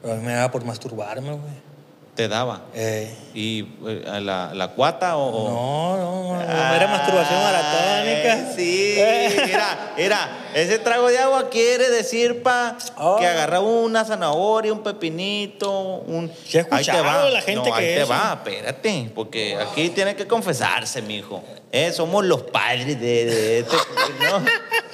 Pero 0.00 0.14
a 0.14 0.16
mí 0.16 0.22
me 0.26 0.32
daba 0.34 0.50
por 0.50 0.64
masturbarme, 0.64 1.30
güey. 1.30 1.72
¿Te 2.14 2.28
daba? 2.28 2.66
Eh, 2.74 3.10
¿Y 3.32 3.60
eh, 3.86 4.20
la, 4.20 4.52
la 4.52 4.68
cuata 4.72 5.16
o...? 5.16 5.28
o- 5.30 5.96
no, 5.96 5.96
no, 5.96 6.34
no, 6.34 6.74
era 6.74 6.86
masturbación 6.86 7.40
maratónica. 7.42 8.32
Ay, 8.34 8.52
Sí, 8.54 8.94
Eh. 8.98 9.42
mira, 9.46 9.92
mira, 9.96 10.46
ese 10.54 10.78
trago 10.78 11.08
de 11.08 11.18
agua 11.18 11.48
quiere 11.48 11.88
decir, 11.88 12.42
pa, 12.42 12.76
Oh. 12.98 13.16
que 13.16 13.26
agarraba 13.26 13.64
una 13.66 14.04
zanahoria, 14.04 14.74
un 14.74 14.82
pepinito, 14.82 15.70
un... 16.06 16.30
Sí 16.46 16.58
he 16.58 16.66
Ahí 16.70 16.84
te 16.84 17.00
va. 17.00 17.30
la 17.30 17.40
gente 17.40 17.70
no, 17.70 17.74
ahí 17.74 17.86
que 17.86 17.94
te 18.00 18.04
va, 18.04 18.42
espérate, 18.44 19.10
porque 19.14 19.56
aquí 19.56 19.88
tiene 19.88 20.14
que 20.14 20.26
confesarse, 20.26 21.00
mijo. 21.00 21.42
Eh, 21.70 21.92
somos 21.92 22.26
los 22.26 22.42
padres 22.42 22.88
de, 23.00 23.24
de 23.24 23.58
este... 23.60 23.76
¿no? 24.20 24.44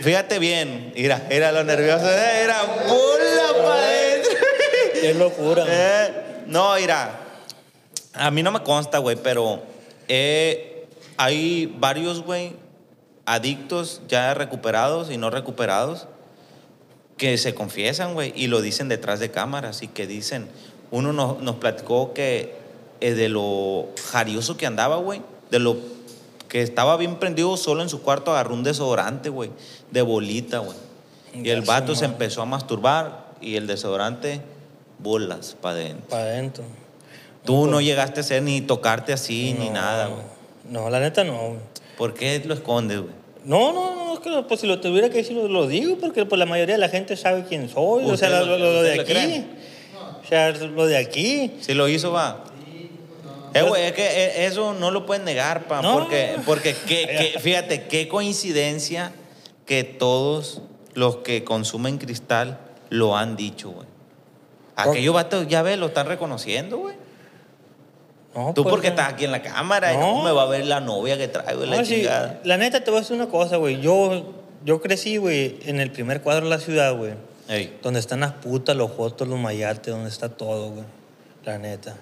Fíjate 0.00 0.38
bien, 0.38 0.92
mira, 0.94 1.26
era 1.28 1.50
lo 1.52 1.64
nervioso, 1.64 2.08
era 2.08 2.62
bola 2.86 3.62
para 3.62 3.82
adentro. 3.82 4.32
Qué 5.00 5.14
locura. 5.14 5.64
Eh, 5.68 6.44
no, 6.46 6.74
mira, 6.76 7.20
a 8.14 8.30
mí 8.30 8.42
no 8.42 8.50
me 8.50 8.62
consta, 8.62 8.98
güey, 8.98 9.16
pero 9.16 9.62
eh, 10.08 10.86
hay 11.16 11.66
varios, 11.78 12.22
güey, 12.22 12.54
adictos 13.26 14.00
ya 14.08 14.32
recuperados 14.32 15.10
y 15.10 15.18
no 15.18 15.28
recuperados 15.30 16.06
que 17.18 17.36
se 17.36 17.54
confiesan, 17.54 18.14
güey, 18.14 18.32
y 18.34 18.46
lo 18.46 18.62
dicen 18.62 18.88
detrás 18.88 19.20
de 19.20 19.30
cámaras 19.30 19.82
y 19.82 19.88
que 19.88 20.06
dicen, 20.06 20.48
uno 20.90 21.12
nos, 21.12 21.40
nos 21.40 21.56
platicó 21.56 22.14
que 22.14 22.54
eh, 23.00 23.12
de 23.12 23.28
lo 23.28 23.88
jarioso 24.10 24.56
que 24.56 24.66
andaba, 24.66 24.96
güey, 24.96 25.20
de 25.50 25.58
lo 25.58 25.76
que 26.48 26.62
estaba 26.62 26.96
bien 26.96 27.16
prendido 27.16 27.56
solo 27.56 27.82
en 27.82 27.88
su 27.88 28.02
cuarto, 28.02 28.30
agarró 28.32 28.54
un 28.54 28.62
desodorante, 28.64 29.28
güey, 29.28 29.50
de 29.90 30.02
bolita, 30.02 30.58
güey. 30.58 30.76
Y 31.34 31.50
el 31.50 31.60
vato 31.62 31.94
se 31.94 32.04
empezó 32.06 32.42
a 32.42 32.46
masturbar 32.46 33.28
y 33.40 33.56
el 33.56 33.66
desodorante, 33.66 34.40
bolas 34.98 35.56
para 35.60 35.76
adentro. 35.76 36.08
Para 36.08 36.22
adentro. 36.22 36.64
Tú 37.44 37.66
no 37.66 37.80
llegaste 37.80 38.20
a 38.20 38.22
ser 38.22 38.42
ni 38.42 38.60
tocarte 38.60 39.12
así 39.12 39.54
ni 39.58 39.68
nada, 39.70 40.06
güey. 40.08 40.22
No, 40.70 40.90
la 40.90 41.00
neta 41.00 41.24
no, 41.24 41.38
güey. 41.38 41.58
¿Por 41.96 42.14
qué 42.14 42.42
lo 42.44 42.54
escondes, 42.54 43.00
güey? 43.00 43.12
No, 43.44 43.72
no, 43.72 43.94
no, 43.94 44.14
es 44.14 44.20
que 44.20 44.44
pues 44.48 44.60
si 44.60 44.66
lo 44.66 44.80
tuviera 44.80 45.08
que 45.08 45.18
decir 45.18 45.36
lo, 45.36 45.48
lo 45.48 45.66
digo, 45.66 45.96
porque 45.98 46.26
pues 46.26 46.38
la 46.38 46.44
mayoría 46.46 46.74
de 46.74 46.80
la 46.80 46.88
gente 46.88 47.16
sabe 47.16 47.44
quién 47.48 47.68
soy, 47.68 48.04
o 48.04 48.16
sea, 48.16 48.28
¿Usted 48.28 48.30
lo, 48.30 48.46
lo- 48.46 48.58
lo- 48.58 48.72
lo 48.74 48.82
de 48.82 49.00
aquí. 49.00 49.46
O 50.22 50.26
sea, 50.28 50.50
lo 50.50 50.86
de 50.86 50.96
aquí. 50.98 51.52
Si 51.60 51.72
lo 51.74 51.88
hizo, 51.88 52.12
va. 52.12 52.44
Eh, 53.54 53.62
güey, 53.62 53.84
es 53.84 53.92
que 53.92 54.06
eh, 54.06 54.46
eso 54.46 54.74
no 54.74 54.90
lo 54.90 55.06
pueden 55.06 55.24
negar, 55.24 55.66
pa, 55.66 55.82
No. 55.82 55.94
porque, 55.98 56.36
porque 56.44 56.74
fíjate, 57.40 57.86
qué 57.86 58.08
coincidencia 58.08 59.12
que 59.66 59.84
todos 59.84 60.62
los 60.94 61.18
que 61.18 61.44
consumen 61.44 61.98
cristal 61.98 62.58
lo 62.90 63.16
han 63.16 63.36
dicho, 63.36 63.70
güey. 63.70 63.86
Aquellos 64.76 65.14
vatos, 65.14 65.46
ya 65.48 65.62
ves, 65.62 65.76
lo 65.78 65.86
están 65.86 66.06
reconociendo, 66.06 66.78
güey. 66.78 66.96
No, 68.34 68.52
Tú 68.54 68.62
pues, 68.62 68.70
porque 68.72 68.88
no. 68.88 68.94
estás 68.94 69.12
aquí 69.14 69.24
en 69.24 69.32
la 69.32 69.42
cámara 69.42 69.92
y 69.92 69.96
No. 69.96 70.22
me 70.22 70.30
va 70.30 70.42
a 70.42 70.46
ver 70.46 70.64
la 70.66 70.80
novia 70.80 71.18
que 71.18 71.26
traigo 71.28 71.64
la 71.64 71.84
sí, 71.84 71.96
chingada. 71.96 72.40
la 72.44 72.56
neta 72.56 72.84
te 72.84 72.90
voy 72.90 72.98
a 72.98 73.00
decir 73.00 73.16
una 73.16 73.28
cosa, 73.28 73.56
güey. 73.56 73.80
Yo, 73.80 74.32
yo 74.64 74.80
crecí, 74.80 75.16
güey, 75.16 75.58
en 75.64 75.80
el 75.80 75.90
primer 75.90 76.20
cuadro 76.22 76.44
de 76.44 76.50
la 76.50 76.60
ciudad, 76.60 76.96
güey. 76.96 77.14
Ey. 77.48 77.78
Donde 77.82 77.98
están 77.98 78.20
las 78.20 78.32
putas, 78.34 78.76
los 78.76 78.90
jotos, 78.92 79.26
los 79.26 79.38
mayates, 79.38 79.92
donde 79.92 80.10
está 80.10 80.28
todo, 80.28 80.70
güey. 80.70 80.84
La 81.44 81.58
neta. 81.58 81.96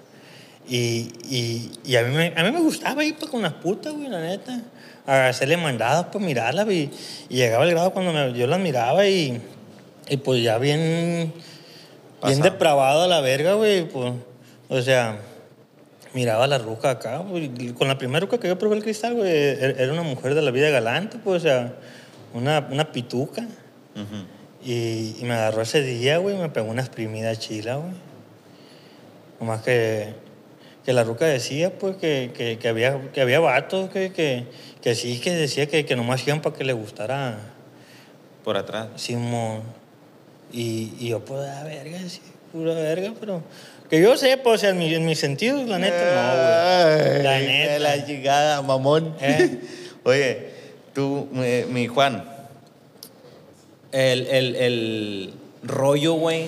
Y, 0.69 1.13
y, 1.29 1.71
y 1.85 1.95
a, 1.95 2.03
mí 2.03 2.15
me, 2.15 2.33
a 2.35 2.43
mí 2.43 2.51
me 2.51 2.59
gustaba 2.61 3.03
ir 3.03 3.15
pues, 3.17 3.31
con 3.31 3.41
las 3.41 3.53
putas, 3.53 3.93
güey, 3.93 4.09
la 4.09 4.19
neta. 4.21 4.61
A 5.05 5.27
hacerle 5.29 5.55
mandados, 5.55 6.07
pues 6.11 6.23
mirarlas. 6.23 6.67
Y, 6.69 6.91
y 7.29 7.35
llegaba 7.37 7.63
el 7.63 7.71
grado 7.71 7.91
cuando 7.91 8.11
me- 8.11 8.33
yo 8.37 8.45
las 8.47 8.59
miraba 8.59 9.07
y, 9.07 9.41
y 10.09 10.17
pues 10.17 10.43
ya 10.43 10.57
bien, 10.57 11.31
bien 12.25 12.41
depravado 12.41 13.03
a 13.03 13.07
la 13.07 13.21
verga, 13.21 13.53
güey. 13.53 13.87
Pues, 13.87 14.13
o 14.67 14.81
sea, 14.81 15.17
miraba 16.13 16.45
la 16.47 16.57
ruca 16.57 16.89
acá, 16.89 17.19
güey. 17.19 17.49
y 17.57 17.69
Con 17.71 17.87
la 17.87 17.97
primera 17.97 18.19
ruca 18.19 18.37
que 18.37 18.49
yo 18.49 18.59
probé 18.59 18.75
el 18.75 18.83
cristal, 18.83 19.13
güey, 19.15 19.29
er- 19.31 19.75
era 19.79 19.93
una 19.93 20.03
mujer 20.03 20.35
de 20.35 20.41
la 20.41 20.51
vida 20.51 20.69
galante, 20.69 21.17
pues, 21.23 21.37
o 21.43 21.45
sea, 21.47 21.73
una, 22.33 22.67
una 22.69 22.91
pituca. 22.91 23.47
Y, 24.65 25.15
y 25.19 25.23
me 25.23 25.33
agarró 25.35 25.61
ese 25.61 25.81
día, 25.81 26.17
güey, 26.17 26.35
y 26.35 26.39
me 26.39 26.49
pegó 26.49 26.69
una 26.69 26.81
exprimida 26.81 27.33
chila, 27.37 27.77
güey. 27.77 27.93
Nomás 29.39 29.61
que, 29.61 30.13
que 30.87 30.93
la 30.93 31.03
ruca 31.03 31.25
decía, 31.25 31.77
pues, 31.77 31.97
que, 31.97 32.31
que, 32.33 32.57
que 32.59 32.67
había, 32.69 33.11
que 33.11 33.19
había 33.19 33.41
vatos, 33.41 33.89
que, 33.89 34.13
que, 34.13 34.45
que 34.81 34.95
sí, 34.95 35.19
que 35.19 35.31
decía 35.31 35.67
que, 35.67 35.85
que 35.85 35.97
nomás 35.97 36.25
iban 36.25 36.41
para 36.41 36.55
que 36.55 36.63
le 36.63 36.71
gustara 36.71 37.39
Por 38.45 38.55
atrás. 38.55 38.87
Simón. 38.95 39.63
Y, 40.53 40.93
y 40.97 41.09
yo, 41.09 41.19
pues, 41.25 41.45
a 41.45 41.65
verga, 41.65 41.99
sí, 42.07 42.21
pura 42.53 42.73
verga, 42.73 43.11
pero... 43.19 43.43
Que 43.89 44.01
yo 44.01 44.15
sepa, 44.15 44.51
o 44.51 44.57
sea, 44.57 44.69
en, 44.69 44.77
mi, 44.77 44.95
en 44.95 45.05
mis 45.05 45.19
sentidos, 45.19 45.67
la 45.67 45.77
neta, 45.77 45.97
no, 45.97 47.03
güey. 47.03 47.23
La 47.23 47.37
neta. 47.37 47.73
de 47.73 47.79
La 47.79 47.95
llegada, 47.97 48.61
mamón. 48.61 49.13
Eh. 49.19 49.59
Oye, 50.05 50.51
tú, 50.93 51.27
mi, 51.33 51.65
mi 51.65 51.87
Juan, 51.87 52.23
el, 53.91 54.25
el, 54.27 54.55
el 54.55 55.33
rollo, 55.63 56.13
güey, 56.13 56.47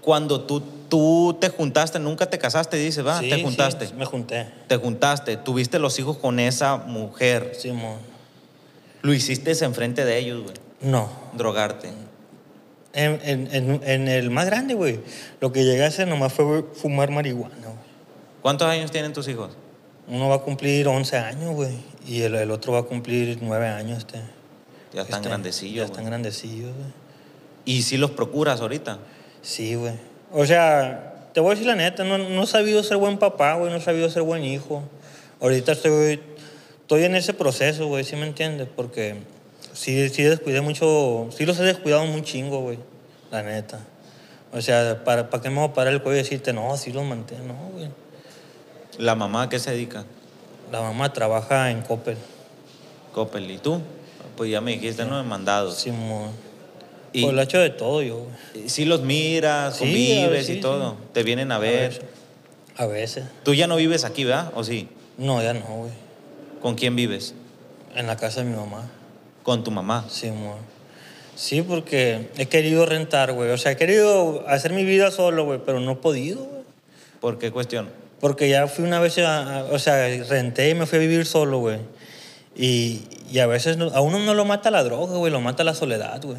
cuando 0.00 0.40
tú, 0.40 0.64
tú 0.92 1.34
te 1.40 1.48
juntaste, 1.48 1.98
nunca 1.98 2.28
te 2.28 2.36
casaste, 2.38 2.76
dices, 2.76 3.06
va, 3.06 3.18
Sí, 3.18 3.30
te 3.30 3.36
sí, 3.36 3.42
juntaste. 3.42 3.94
me 3.94 4.04
junté. 4.04 4.46
Te 4.66 4.76
juntaste, 4.76 5.38
tuviste 5.38 5.78
los 5.78 5.98
hijos 5.98 6.18
con 6.18 6.38
esa 6.38 6.76
mujer. 6.76 7.54
Simón. 7.58 7.96
Lo 9.00 9.14
hiciste 9.14 9.52
enfrente 9.64 10.04
de 10.04 10.18
ellos, 10.18 10.42
güey. 10.42 10.54
No. 10.82 11.08
Drogarte. 11.32 11.88
En, 12.92 13.18
en, 13.24 13.48
en, 13.54 13.80
en 13.88 14.06
el 14.08 14.28
más 14.28 14.44
grande, 14.44 14.74
güey, 14.74 15.00
lo 15.40 15.50
que 15.50 15.64
llegué 15.64 15.82
a 15.82 15.86
hacer 15.86 16.06
nomás 16.08 16.34
fue 16.34 16.62
fumar 16.74 17.10
marihuana, 17.10 17.54
güey. 17.62 17.78
¿Cuántos 18.42 18.68
años 18.68 18.90
tienen 18.90 19.14
tus 19.14 19.26
hijos? 19.28 19.56
Uno 20.08 20.28
va 20.28 20.34
a 20.34 20.40
cumplir 20.40 20.88
11 20.88 21.16
años, 21.16 21.54
güey, 21.54 21.72
y 22.06 22.20
el, 22.20 22.34
el 22.34 22.50
otro 22.50 22.74
va 22.74 22.80
a 22.80 22.82
cumplir 22.82 23.38
9 23.40 23.66
años, 23.66 23.96
este. 24.00 24.20
Ya 24.92 25.00
están 25.02 25.20
Este, 25.20 25.28
grandecillos. 25.30 25.76
Ya 25.76 25.84
están 25.86 26.04
grandecillos, 26.04 26.74
güey. 26.76 26.92
¿Y 27.64 27.80
si 27.80 27.96
los 27.96 28.10
procuras 28.10 28.60
ahorita? 28.60 28.98
Sí, 29.40 29.74
güey. 29.74 30.11
O 30.32 30.46
sea, 30.46 31.28
te 31.32 31.40
voy 31.40 31.50
a 31.50 31.54
decir 31.54 31.66
la 31.66 31.76
neta, 31.76 32.04
no, 32.04 32.18
no 32.18 32.42
he 32.42 32.46
sabido 32.46 32.82
ser 32.82 32.96
buen 32.96 33.18
papá, 33.18 33.54
güey, 33.54 33.70
no 33.70 33.78
he 33.78 33.80
sabido 33.80 34.08
ser 34.10 34.22
buen 34.22 34.44
hijo. 34.44 34.82
Ahorita 35.40 35.72
estoy, 35.72 36.20
estoy 36.80 37.04
en 37.04 37.14
ese 37.16 37.34
proceso, 37.34 37.86
güey, 37.86 38.04
¿sí 38.04 38.16
me 38.16 38.26
entiendes? 38.26 38.68
Porque 38.74 39.16
sí, 39.72 40.08
sí 40.08 40.22
descuidé 40.22 40.60
mucho, 40.60 41.28
sí 41.36 41.44
los 41.44 41.58
he 41.58 41.64
descuidado 41.64 42.06
muy 42.06 42.22
chingo, 42.22 42.60
güey, 42.60 42.78
la 43.30 43.42
neta. 43.42 43.80
O 44.52 44.60
sea, 44.60 45.02
¿para, 45.04 45.30
¿para 45.30 45.42
qué 45.42 45.50
me 45.50 45.56
voy 45.56 45.68
a 45.68 45.72
parar 45.72 45.92
el 45.92 46.02
cuello 46.02 46.18
y 46.18 46.22
decirte, 46.22 46.52
no, 46.52 46.76
sí 46.76 46.92
los 46.92 47.04
mantengo? 47.04 47.44
No, 47.44 47.70
güey. 47.72 47.88
¿La 48.98 49.14
mamá 49.14 49.44
a 49.44 49.48
qué 49.48 49.58
se 49.58 49.70
dedica? 49.70 50.04
La 50.70 50.82
mamá 50.82 51.12
trabaja 51.12 51.70
en 51.70 51.80
Coppel. 51.80 52.18
Coppel. 53.12 53.50
¿Y 53.50 53.58
tú? 53.58 53.80
Pues 54.36 54.50
ya 54.50 54.60
me 54.60 54.72
dijiste, 54.72 55.04
no, 55.06 55.22
mandados. 55.24 55.76
Simón. 55.78 56.30
Y- 57.12 57.22
Pues 57.22 57.34
lo 57.34 57.40
he 57.40 57.44
hecho 57.44 57.58
de 57.58 57.70
todo 57.70 58.02
yo. 58.02 58.26
Si 58.66 58.84
los 58.84 59.02
miras, 59.02 59.74
Sí, 59.76 59.80
convives 59.84 60.30
ver, 60.30 60.44
sí, 60.44 60.52
y 60.54 60.60
todo. 60.60 60.92
sí. 60.92 60.96
Te 61.12 61.22
vienen 61.22 61.52
a 61.52 61.58
ver. 61.58 62.02
A 62.76 62.86
veces. 62.86 63.24
Tú 63.44 63.52
ya 63.54 63.66
no 63.66 63.76
vives 63.76 64.04
aquí, 64.04 64.24
¿verdad? 64.24 64.50
¿O 64.54 64.64
sí? 64.64 64.88
No, 65.18 65.42
ya 65.42 65.52
no, 65.52 65.60
güey. 65.66 65.90
¿Con 66.62 66.74
quién 66.74 66.96
vives? 66.96 67.34
En 67.94 68.06
la 68.06 68.16
casa 68.16 68.42
de 68.42 68.48
mi 68.50 68.56
mamá. 68.56 68.90
Con 69.42 69.62
tu 69.64 69.70
mamá. 69.70 70.06
Sí, 70.08 70.28
amor. 70.28 70.56
Sí, 71.34 71.60
porque 71.62 72.28
he 72.38 72.46
querido 72.46 72.86
rentar, 72.86 73.32
güey. 73.32 73.50
O 73.50 73.58
sea, 73.58 73.72
he 73.72 73.76
querido 73.76 74.44
hacer 74.48 74.72
mi 74.72 74.84
vida 74.84 75.10
solo, 75.10 75.44
güey, 75.44 75.60
pero 75.66 75.80
no 75.80 75.92
he 75.92 75.96
podido, 75.96 76.38
güey. 76.44 76.62
¿Por 77.20 77.38
qué 77.38 77.50
cuestión? 77.50 77.88
Porque 78.20 78.48
ya 78.48 78.66
fui 78.68 78.84
una 78.84 79.00
vez, 79.00 79.18
a- 79.18 79.58
a- 79.60 79.64
o 79.64 79.78
sea, 79.78 80.08
renté 80.28 80.70
y 80.70 80.74
me 80.74 80.86
fui 80.86 80.98
a 80.98 81.00
vivir 81.00 81.26
solo, 81.26 81.58
güey. 81.58 81.78
Y, 82.56 83.02
y 83.30 83.38
a 83.40 83.46
veces 83.46 83.76
no- 83.76 83.90
a 83.90 84.00
uno 84.00 84.18
no 84.20 84.34
lo 84.34 84.44
mata 84.44 84.70
la 84.70 84.82
droga, 84.84 85.16
güey, 85.16 85.32
lo 85.32 85.40
mata 85.40 85.64
la 85.64 85.74
soledad, 85.74 86.22
güey. 86.22 86.38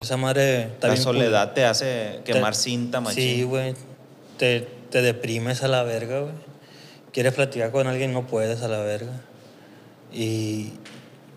Esa 0.00 0.16
madre 0.16 0.62
está 0.62 0.86
La 0.86 0.92
bien 0.92 1.02
soledad 1.02 1.54
te 1.54 1.64
hace 1.64 2.20
quemar 2.24 2.52
Te- 2.52 2.60
cinta, 2.60 3.00
machín. 3.00 3.20
Sí, 3.34 3.42
güey. 3.42 3.74
Te, 4.36 4.60
te 4.90 5.02
deprimes 5.02 5.64
a 5.64 5.68
la 5.68 5.82
verga, 5.82 6.20
güey. 6.20 6.34
Quieres 7.12 7.34
platicar 7.34 7.72
con 7.72 7.88
alguien, 7.88 8.12
no 8.12 8.24
puedes 8.24 8.62
a 8.62 8.68
la 8.68 8.78
verga. 8.78 9.10
Y, 10.12 10.74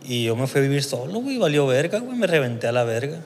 y 0.03 0.25
yo 0.25 0.35
me 0.35 0.45
fui 0.45 0.59
a 0.59 0.61
vivir 0.61 0.83
solo, 0.83 1.21
güey. 1.21 1.39
Valió 1.39 1.65
verga, 1.65 1.97
güey. 2.01 2.15
Me 2.15 2.27
reventé 2.27 2.67
a 2.67 2.71
la 2.71 2.83
verga. 2.83 3.21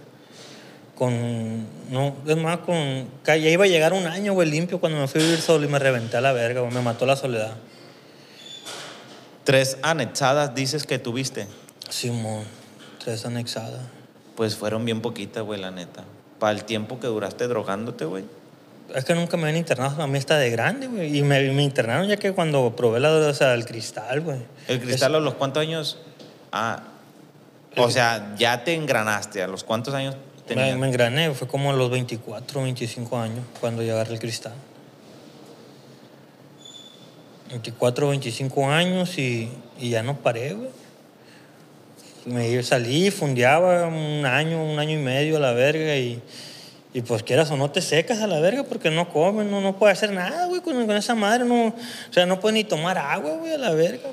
Con. 0.95 1.67
No, 1.89 2.15
es 2.25 2.37
más, 2.37 2.59
con. 2.59 3.05
Ya 3.25 3.35
iba 3.35 3.65
a 3.65 3.67
llegar 3.67 3.91
un 3.91 4.05
año, 4.07 4.31
güey, 4.31 4.49
limpio 4.49 4.79
cuando 4.79 5.01
me 5.01 5.07
fui 5.09 5.19
a 5.19 5.25
vivir 5.25 5.41
solo 5.41 5.65
y 5.65 5.67
me 5.67 5.79
reventé 5.79 6.15
a 6.15 6.21
la 6.21 6.31
verga, 6.31 6.61
güey. 6.61 6.73
Me 6.73 6.79
mató 6.81 7.05
la 7.05 7.17
soledad. 7.17 7.55
Tres 9.43 9.79
anexadas 9.81 10.55
dices 10.55 10.85
que 10.87 10.97
tuviste. 10.97 11.45
Simón, 11.89 12.45
tres 13.03 13.25
anexadas. 13.25 13.81
Pues 14.35 14.55
fueron 14.55 14.85
bien 14.85 15.01
poquitas, 15.01 15.43
güey, 15.43 15.59
la 15.59 15.71
neta. 15.71 16.03
Para 16.39 16.51
el 16.51 16.63
tiempo 16.65 16.99
que 16.99 17.07
duraste 17.07 17.47
drogándote, 17.47 18.05
güey. 18.05 18.25
Es 18.93 19.03
que 19.03 19.15
nunca 19.15 19.35
me 19.37 19.43
habían 19.43 19.57
internado, 19.57 20.03
a 20.03 20.07
mí 20.07 20.17
está 20.17 20.37
de 20.37 20.49
grande, 20.51 20.87
güey. 20.87 21.17
Y 21.17 21.23
me, 21.23 21.51
me 21.51 21.63
internaron 21.63 22.07
ya 22.07 22.17
que 22.17 22.33
cuando 22.33 22.75
probé 22.75 22.99
la, 22.99 23.11
o 23.11 23.33
sea, 23.33 23.53
el 23.53 23.65
cristal, 23.65 24.21
güey. 24.21 24.39
El 24.67 24.79
cristal 24.79 25.15
a 25.15 25.19
los 25.19 25.33
cuántos 25.35 25.61
años. 25.61 25.97
Ah. 26.51 26.83
O 27.77 27.89
sea, 27.89 28.35
ya 28.37 28.63
te 28.63 28.73
engranaste. 28.75 29.41
¿A 29.41 29.47
los 29.47 29.63
cuántos 29.63 29.93
años 29.93 30.15
Me, 30.15 30.41
tenías? 30.43 30.77
me 30.77 30.87
engrané, 30.87 31.31
fue 31.31 31.47
como 31.47 31.71
a 31.71 31.73
los 31.73 31.89
24, 31.89 32.61
25 32.61 33.17
años 33.17 33.43
cuando 33.59 33.81
yo 33.81 33.93
agarré 33.93 34.13
el 34.13 34.19
cristal. 34.19 34.53
24, 37.49 38.09
25 38.09 38.69
años 38.69 39.17
y, 39.17 39.49
y 39.79 39.89
ya 39.89 40.03
no 40.03 40.17
paré, 40.17 40.53
güey. 40.53 40.69
Me 42.25 42.63
salí, 42.63 43.11
fundeaba 43.11 43.85
un 43.85 44.25
año, 44.25 44.63
un 44.63 44.79
año 44.79 44.99
y 44.99 45.01
medio 45.01 45.37
a 45.37 45.39
la 45.39 45.53
verga 45.53 45.95
y, 45.95 46.19
y 46.91 47.01
pues 47.01 47.21
quieras 47.21 47.51
o 47.51 47.57
no 47.57 47.69
te 47.69 47.81
secas 47.81 48.19
a 48.21 48.25
la 48.25 48.39
verga 48.39 48.63
porque 48.63 48.89
no 48.89 49.09
comes, 49.09 49.45
no, 49.45 49.61
no 49.61 49.77
puedes 49.77 49.97
hacer 49.97 50.11
nada, 50.11 50.47
güey, 50.47 50.61
con, 50.61 50.89
esa 50.91 51.13
madre. 51.13 51.45
No, 51.45 51.67
o 51.67 51.73
sea, 52.13 52.25
no 52.25 52.39
puedes 52.39 52.55
ni 52.55 52.63
tomar 52.63 52.97
agua, 52.97 53.37
güey, 53.37 53.53
a 53.53 53.57
la 53.59 53.71
verga. 53.71 54.09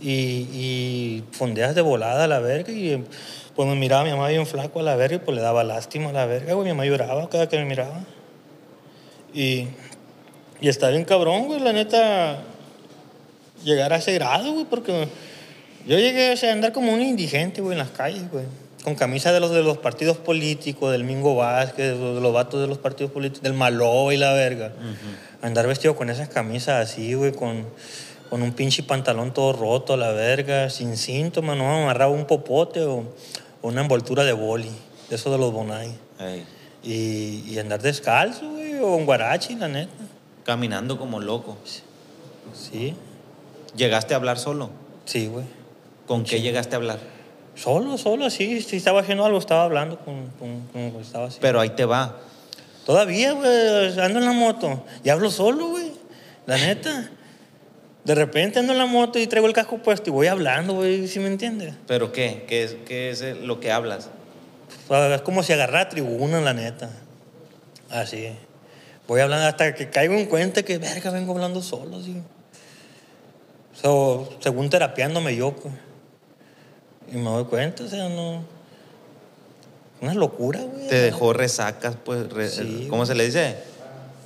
Y, 0.00 0.48
y 0.52 1.24
de 1.74 1.80
volada 1.82 2.24
a 2.24 2.26
la 2.28 2.38
verga 2.38 2.70
y 2.72 3.02
pues 3.54 3.68
me 3.68 3.74
miraba 3.74 4.04
mi 4.04 4.10
mamá 4.10 4.28
bien 4.28 4.46
flaco 4.46 4.80
a 4.80 4.82
la 4.82 4.96
verga 4.96 5.16
y 5.16 5.18
pues 5.18 5.34
le 5.34 5.42
daba 5.42 5.64
lástima 5.64 6.10
a 6.10 6.12
la 6.12 6.24
verga, 6.24 6.54
güey. 6.54 6.64
Mi 6.64 6.72
mamá 6.72 6.86
lloraba 6.86 7.28
cada 7.28 7.48
que 7.48 7.58
me 7.58 7.64
miraba. 7.66 8.04
Y, 9.34 9.66
y 10.62 10.68
está 10.68 10.88
bien 10.88 11.04
cabrón, 11.04 11.46
güey, 11.46 11.60
la 11.60 11.72
neta, 11.72 12.38
llegar 13.64 13.92
a 13.92 13.96
ese 13.96 14.14
grado, 14.14 14.52
güey, 14.52 14.64
porque 14.64 15.08
yo 15.86 15.98
llegué 15.98 16.32
o 16.32 16.36
sea, 16.36 16.50
a 16.50 16.52
andar 16.52 16.72
como 16.72 16.92
un 16.92 17.00
indigente, 17.00 17.60
güey, 17.60 17.72
en 17.72 17.78
las 17.78 17.90
calles, 17.90 18.30
güey. 18.30 18.44
Con 18.82 18.94
camisa 18.94 19.32
de 19.32 19.40
los, 19.40 19.50
de 19.50 19.62
los 19.62 19.78
partidos 19.78 20.16
políticos, 20.16 20.92
del 20.92 21.04
Mingo 21.04 21.34
Vázquez, 21.34 21.94
de 21.94 21.98
los, 21.98 22.14
de 22.14 22.20
los 22.20 22.32
vatos 22.32 22.60
de 22.60 22.68
los 22.68 22.78
partidos 22.78 23.10
políticos, 23.12 23.42
del 23.42 23.54
Maló 23.54 24.12
y 24.12 24.16
la 24.16 24.32
verga. 24.32 24.72
Andar 25.42 25.66
vestido 25.66 25.96
con 25.96 26.08
esas 26.08 26.28
camisas 26.28 26.88
así, 26.90 27.14
güey, 27.14 27.32
con, 27.32 27.66
con 28.30 28.42
un 28.42 28.52
pinche 28.52 28.84
pantalón 28.84 29.34
todo 29.34 29.52
roto 29.52 29.94
a 29.94 29.96
la 29.96 30.12
verga, 30.12 30.70
sin 30.70 30.96
síntomas, 30.96 31.56
no 31.56 31.68
amarraba 31.82 32.12
un 32.12 32.26
popote 32.26 32.84
o, 32.84 32.98
o 33.62 33.68
una 33.68 33.80
envoltura 33.80 34.22
de 34.22 34.32
boli, 34.32 34.70
de 35.10 35.16
eso 35.16 35.32
de 35.32 35.38
los 35.38 35.52
bonai. 35.52 35.92
Y, 36.84 37.42
y 37.48 37.58
andar 37.58 37.82
descalzo, 37.82 38.50
güey, 38.50 38.74
o 38.76 38.96
en 38.96 39.04
guarachi, 39.04 39.56
la 39.56 39.66
neta. 39.66 39.92
Caminando 40.44 40.96
como 40.96 41.18
loco. 41.18 41.56
Sí, 42.54 42.94
¿Llegaste 43.76 44.14
a 44.14 44.16
hablar 44.16 44.38
solo? 44.38 44.70
sí, 45.04 45.26
güey. 45.26 45.44
¿Con 46.06 46.24
qué 46.24 46.40
llegaste 46.40 46.74
a 46.74 46.78
hablar? 46.78 46.98
Solo, 47.54 47.96
solo, 47.98 48.26
así. 48.26 48.60
Si 48.60 48.76
estaba 48.76 49.00
haciendo 49.00 49.24
algo, 49.24 49.38
estaba 49.38 49.64
hablando 49.64 49.98
con, 49.98 50.30
estaba 51.00 51.26
haciendo. 51.26 51.40
Pero 51.40 51.60
ahí 51.60 51.70
te 51.70 51.84
va. 51.84 52.16
Todavía, 52.84 53.32
güey, 53.32 53.98
ando 53.98 54.18
en 54.20 54.24
la 54.24 54.32
moto 54.32 54.84
y 55.02 55.08
hablo 55.08 55.30
solo, 55.30 55.68
güey. 55.68 55.92
La 56.46 56.56
neta. 56.56 57.10
De 58.04 58.14
repente 58.14 58.60
ando 58.60 58.72
en 58.72 58.78
la 58.78 58.86
moto 58.86 59.18
y 59.18 59.26
traigo 59.26 59.48
el 59.48 59.52
casco 59.52 59.78
puesto 59.78 60.10
y 60.10 60.12
voy 60.12 60.28
hablando, 60.28 60.74
güey, 60.74 61.08
¿sí 61.08 61.18
me 61.18 61.26
entiendes? 61.26 61.74
¿Pero 61.88 62.12
qué? 62.12 62.44
¿Qué 62.46 62.62
es, 62.62 62.76
qué 62.86 63.10
es 63.10 63.20
lo 63.38 63.58
que 63.58 63.72
hablas? 63.72 64.10
Es 64.88 65.22
como 65.22 65.42
si 65.42 65.52
agarrara 65.52 65.88
tribuna, 65.88 66.40
la 66.40 66.54
neta. 66.54 66.90
Así. 67.90 68.28
Voy 69.08 69.20
hablando 69.20 69.46
hasta 69.46 69.74
que 69.74 69.90
caigo 69.90 70.14
en 70.14 70.26
cuenta 70.26 70.62
que, 70.62 70.78
verga, 70.78 71.10
vengo 71.10 71.32
hablando 71.32 71.62
solo, 71.62 72.00
sí. 72.00 72.16
So, 73.72 74.28
según 74.38 74.70
terapiándome 74.70 75.34
yo, 75.34 75.52
pues. 75.56 75.74
Y 77.12 77.16
me 77.16 77.24
doy 77.30 77.44
cuenta, 77.44 77.84
o 77.84 77.88
sea, 77.88 78.08
no. 78.08 78.42
Una 80.00 80.14
locura, 80.14 80.60
güey. 80.60 80.88
Te 80.88 80.96
dejó 80.96 81.32
resacas, 81.32 81.96
pues. 82.04 82.30
re- 82.32 82.48
Sí, 82.50 82.86
¿Cómo 82.90 83.06
se 83.06 83.14
le 83.14 83.24
dice? 83.26 83.56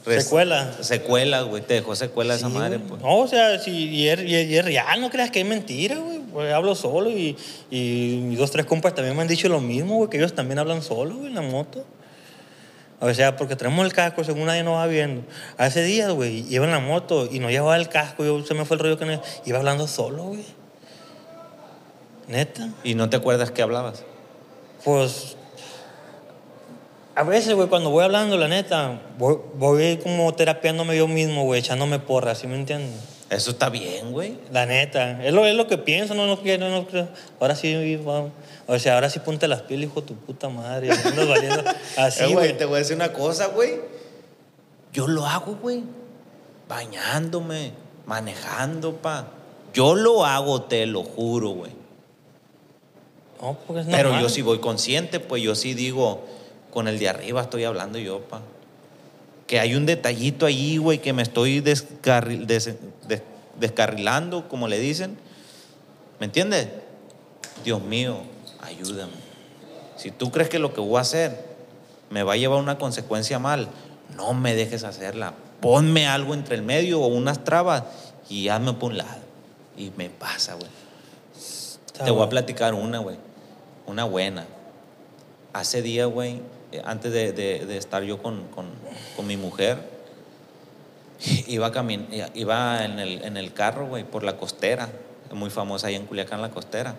Res- 0.04 0.24
Secuela. 0.24 0.72
Secuelas, 0.80 1.44
güey. 1.44 1.62
Te 1.62 1.74
dejó 1.74 1.94
secuela 1.94 2.34
esa 2.34 2.48
Sí, 2.48 2.54
madre, 2.54 2.78
güey. 2.78 2.88
pues. 2.88 3.02
No, 3.02 3.18
o 3.18 3.28
sea, 3.28 3.58
si 3.58 3.70
y 3.88 4.08
es, 4.08 4.20
y 4.22 4.34
es- 4.34 4.48
y 4.50 4.56
es 4.56 4.64
real, 4.64 5.00
no 5.00 5.10
creas 5.10 5.30
que 5.30 5.40
es 5.40 5.46
mentira, 5.46 5.96
güey. 5.98 6.18
Pues 6.32 6.52
hablo 6.52 6.74
solo 6.74 7.10
y, 7.10 7.36
y 7.70 8.20
mis 8.24 8.38
dos, 8.38 8.50
tres 8.50 8.64
compas 8.66 8.94
también 8.94 9.14
me 9.16 9.22
han 9.22 9.28
dicho 9.28 9.48
lo 9.48 9.60
mismo, 9.60 9.96
güey, 9.96 10.08
que 10.10 10.16
ellos 10.16 10.34
también 10.34 10.58
hablan 10.58 10.82
solo, 10.82 11.16
güey, 11.16 11.26
en 11.28 11.34
la 11.34 11.42
moto. 11.42 11.84
O 13.02 13.12
sea, 13.14 13.36
porque 13.36 13.56
tenemos 13.56 13.84
el 13.86 13.92
casco, 13.92 14.22
según 14.24 14.44
nadie 14.46 14.62
nos 14.62 14.74
va 14.74 14.86
viendo. 14.86 15.22
Hace 15.56 15.82
días, 15.82 16.10
güey, 16.12 16.44
iba 16.52 16.64
en 16.66 16.70
la 16.72 16.80
moto 16.80 17.28
y 17.30 17.38
no 17.38 17.48
llevaba 17.50 17.76
el 17.76 17.88
casco, 17.88 18.24
yo 18.24 18.44
se 18.44 18.54
me 18.54 18.64
fue 18.64 18.76
el 18.76 18.82
rollo 18.82 18.98
que 18.98 19.06
no, 19.06 19.22
iba 19.46 19.58
hablando 19.58 19.86
solo, 19.88 20.24
güey. 20.24 20.44
Neta. 22.30 22.68
¿Y 22.84 22.94
no 22.94 23.10
te 23.10 23.16
acuerdas 23.16 23.50
qué 23.50 23.62
hablabas? 23.62 24.04
Pues 24.84 25.36
a 27.14 27.22
veces, 27.24 27.54
güey, 27.54 27.68
cuando 27.68 27.90
voy 27.90 28.04
hablando, 28.04 28.36
la 28.38 28.48
neta, 28.48 29.00
voy, 29.18 29.36
voy 29.54 29.98
como 30.02 30.32
terapiándome 30.34 30.96
yo 30.96 31.06
mismo, 31.08 31.44
güey, 31.44 31.60
echándome 31.60 31.98
porras, 31.98 32.38
¿sí 32.38 32.46
me 32.46 32.54
entiendes? 32.54 32.92
Eso 33.28 33.50
está 33.50 33.68
bien, 33.68 34.12
güey. 34.12 34.38
La 34.52 34.64
neta, 34.66 35.24
es 35.24 35.32
lo, 35.32 35.44
es 35.46 35.54
lo 35.54 35.66
que 35.66 35.76
pienso, 35.78 36.14
no 36.14 36.26
lo 36.26 36.40
quiero, 36.40 36.68
no 36.68 36.86
creo. 36.86 37.08
Ahora 37.38 37.54
sí, 37.54 37.96
vamos. 37.96 38.30
O 38.66 38.78
sea, 38.78 38.94
ahora 38.94 39.10
sí 39.10 39.18
ponte 39.20 39.46
las 39.48 39.62
pilas, 39.62 39.84
hijo 39.90 40.00
de 40.00 40.06
tu 40.08 40.14
puta 40.14 40.48
madre. 40.48 40.88
valiendo 40.88 41.62
Así, 41.96 42.24
Eh, 42.24 42.32
güey. 42.32 42.56
te 42.56 42.64
voy 42.64 42.76
a 42.76 42.78
decir 42.78 42.96
una 42.96 43.12
cosa, 43.12 43.46
güey. 43.48 43.80
Yo 44.92 45.06
lo 45.06 45.26
hago, 45.26 45.56
güey. 45.62 45.82
Bañándome, 46.68 47.72
manejando, 48.06 48.96
pa. 48.96 49.26
Yo 49.74 49.94
lo 49.94 50.24
hago, 50.24 50.62
te 50.62 50.86
lo 50.86 51.02
juro, 51.04 51.50
güey. 51.50 51.72
No, 53.40 53.56
porque 53.66 53.82
es 53.82 53.86
Pero 53.88 54.04
normal. 54.10 54.22
yo 54.22 54.28
sí 54.28 54.42
voy 54.42 54.58
consciente, 54.60 55.20
pues 55.20 55.42
yo 55.42 55.54
sí 55.54 55.74
digo, 55.74 56.24
con 56.70 56.88
el 56.88 56.98
de 56.98 57.08
arriba 57.08 57.42
estoy 57.42 57.64
hablando 57.64 57.98
yo, 57.98 58.20
pa. 58.20 58.42
Que 59.46 59.58
hay 59.60 59.74
un 59.74 59.86
detallito 59.86 60.46
ahí, 60.46 60.76
güey, 60.76 60.98
que 61.00 61.12
me 61.12 61.22
estoy 61.22 61.60
descarri- 61.60 62.44
des- 62.46 62.76
des- 63.08 63.22
descarrilando, 63.58 64.48
como 64.48 64.68
le 64.68 64.78
dicen. 64.78 65.16
¿Me 66.20 66.26
entiendes? 66.26 66.68
Dios 67.64 67.82
mío, 67.82 68.18
ayúdame. 68.60 69.12
Si 69.96 70.10
tú 70.10 70.30
crees 70.30 70.48
que 70.48 70.58
lo 70.58 70.72
que 70.72 70.80
voy 70.80 70.98
a 70.98 71.00
hacer 71.00 71.44
me 72.10 72.22
va 72.22 72.34
a 72.34 72.36
llevar 72.36 72.58
una 72.60 72.78
consecuencia 72.78 73.38
mal, 73.38 73.68
no 74.16 74.34
me 74.34 74.54
dejes 74.54 74.84
hacerla. 74.84 75.34
Ponme 75.60 76.06
algo 76.06 76.34
entre 76.34 76.54
el 76.56 76.62
medio 76.62 77.00
o 77.00 77.06
unas 77.08 77.42
trabas 77.44 77.84
y 78.28 78.48
hazme 78.48 78.72
por 78.74 78.92
un 78.92 78.98
lado. 78.98 79.20
Y 79.76 79.90
me 79.96 80.08
pasa, 80.10 80.54
güey. 80.54 80.68
Te 82.04 82.10
voy 82.10 82.24
a 82.24 82.28
platicar 82.28 82.74
una, 82.74 82.98
güey. 82.98 83.16
Una 83.90 84.04
buena. 84.04 84.46
Hace 85.52 85.82
días, 85.82 86.06
güey, 86.08 86.40
eh, 86.70 86.80
antes 86.84 87.12
de 87.12 87.76
estar 87.76 88.04
yo 88.04 88.22
con, 88.22 88.44
con- 88.54 88.70
con 89.16 89.26
mi 89.26 89.36
mujer, 89.36 89.78
iba, 91.48 91.72
camin 91.72 92.06
iba 92.34 92.84
en, 92.84 93.00
el, 93.00 93.24
en 93.24 93.36
el 93.36 93.52
carro, 93.52 93.88
güey, 93.88 94.04
por 94.04 94.22
la 94.22 94.36
costera. 94.36 94.88
Muy 95.32 95.50
famosa 95.50 95.88
ahí 95.88 95.96
en 95.96 96.06
Culiacán, 96.06 96.40
la 96.40 96.50
costera. 96.50 96.94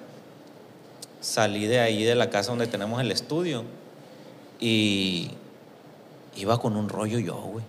Salí 1.22 1.66
de 1.66 1.80
ahí, 1.80 2.04
de 2.04 2.14
la 2.16 2.30
casa 2.30 2.50
donde 2.52 2.68
tenemos 2.68 3.00
el 3.00 3.10
estudio. 3.14 3.64
Y 4.60 5.32
iba 6.36 6.60
con 6.60 6.76
un 6.76 6.90
rollo 6.90 7.20
yo, 7.20 7.36
güey. 7.36 7.64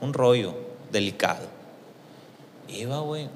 Un 0.00 0.12
rollo 0.14 0.54
delicado. 0.92 1.46
Iba, 2.68 3.00
güey. 3.00 3.28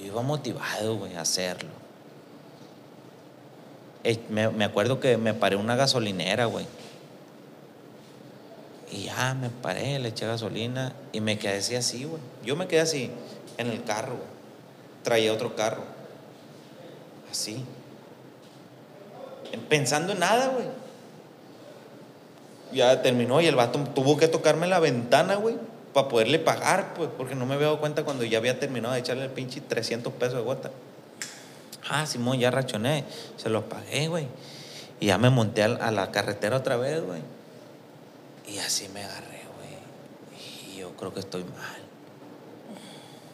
Iba 0.00 0.22
motivado, 0.22 0.96
güey, 0.96 1.16
a 1.16 1.22
hacerlo. 1.22 1.70
Eh, 4.04 4.20
Me, 4.28 4.50
me 4.50 4.64
acuerdo 4.64 5.00
que 5.00 5.16
me 5.16 5.34
paré 5.34 5.56
una 5.56 5.76
gasolinera, 5.76 6.44
güey. 6.44 6.66
Y 8.92 9.04
ya 9.04 9.34
me 9.34 9.50
paré, 9.50 9.98
le 9.98 10.10
eché 10.10 10.26
gasolina 10.26 10.92
y 11.12 11.20
me 11.20 11.38
quedé 11.38 11.58
así, 11.58 11.74
así, 11.74 12.04
güey. 12.04 12.20
Yo 12.44 12.54
me 12.54 12.68
quedé 12.68 12.80
así 12.80 13.10
en 13.58 13.68
el 13.68 13.82
carro, 13.82 14.12
güey. 14.12 14.28
Traía 15.02 15.32
otro 15.32 15.56
carro. 15.56 15.82
Así. 17.30 17.64
Pensando 19.68 20.12
en 20.12 20.20
nada, 20.20 20.48
güey. 20.48 20.66
Ya 22.72 23.02
terminó 23.02 23.40
y 23.40 23.46
el 23.46 23.54
vato 23.54 23.78
tuvo 23.94 24.16
que 24.16 24.28
tocarme 24.28 24.66
la 24.66 24.80
ventana, 24.80 25.36
güey, 25.36 25.56
para 25.92 26.08
poderle 26.08 26.38
pagar, 26.38 26.94
pues, 26.94 27.08
porque 27.16 27.34
no 27.34 27.46
me 27.46 27.54
había 27.54 27.66
dado 27.66 27.80
cuenta 27.80 28.04
cuando 28.04 28.24
ya 28.24 28.38
había 28.38 28.58
terminado 28.58 28.94
de 28.94 29.00
echarle 29.00 29.24
el 29.24 29.30
pinche 29.30 29.60
300 29.60 30.12
pesos 30.14 30.34
de 30.34 30.42
gota. 30.42 30.70
Ah, 31.88 32.06
Simón, 32.06 32.38
ya 32.38 32.50
rachoné. 32.50 33.04
Se 33.36 33.48
los 33.48 33.64
pagué, 33.64 34.08
güey. 34.08 34.26
Y 35.00 35.06
ya 35.06 35.18
me 35.18 35.30
monté 35.30 35.62
a, 35.62 35.90
la 35.90 36.10
carretera 36.10 36.56
otra 36.56 36.76
vez, 36.76 37.02
güey. 37.02 37.20
Y 38.48 38.58
así 38.58 38.88
me 38.88 39.04
agarré, 39.04 39.42
güey. 39.56 40.72
Y 40.72 40.78
yo 40.78 40.90
creo 40.96 41.12
que 41.12 41.20
estoy 41.20 41.44
mal. 41.44 41.82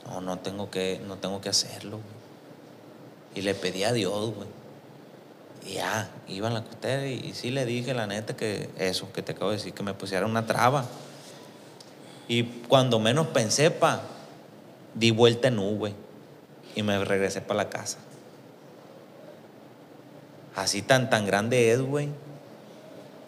No, 0.07 0.21
no 0.21 0.39
tengo 0.39 0.71
que, 0.71 1.01
no 1.07 1.17
tengo 1.17 1.41
que 1.41 1.49
hacerlo, 1.49 1.99
güey. 1.99 2.21
Y 3.37 3.43
le 3.43 3.55
pedí 3.55 3.85
a 3.85 3.93
Dios, 3.93 4.35
güey. 4.35 4.49
Y 5.67 5.75
ya, 5.75 6.11
iba 6.27 6.49
en 6.49 6.55
la 6.55 6.65
costera 6.65 7.07
y, 7.07 7.15
y 7.15 7.35
sí 7.35 7.51
le 7.51 7.67
dije, 7.67 7.95
la 7.95 8.07
neta, 8.07 8.35
que 8.35 8.71
eso 8.79 9.13
que 9.13 9.23
te 9.23 9.33
acabo 9.33 9.51
de 9.51 9.59
decir, 9.59 9.75
que 9.75 9.83
me 9.83 9.95
pusiera 9.95 10.27
una 10.27 10.47
traba. 10.47 10.87
Y 12.27 12.45
cuando 12.69 12.99
menos 12.99 13.29
pensé, 13.29 13.71
pa, 13.71 14.01
di 14.95 15.11
vuelta 15.11 15.49
en 15.49 15.59
U, 15.59 15.77
güey. 15.77 15.95
Y 16.75 16.83
me 16.83 17.05
regresé 17.05 17.41
para 17.41 17.65
la 17.65 17.71
casa. 17.71 17.99
Así 20.57 20.83
tan, 20.83 21.11
tan 21.11 21.27
grande 21.27 21.73
es, 21.73 21.81
güey. 21.81 22.09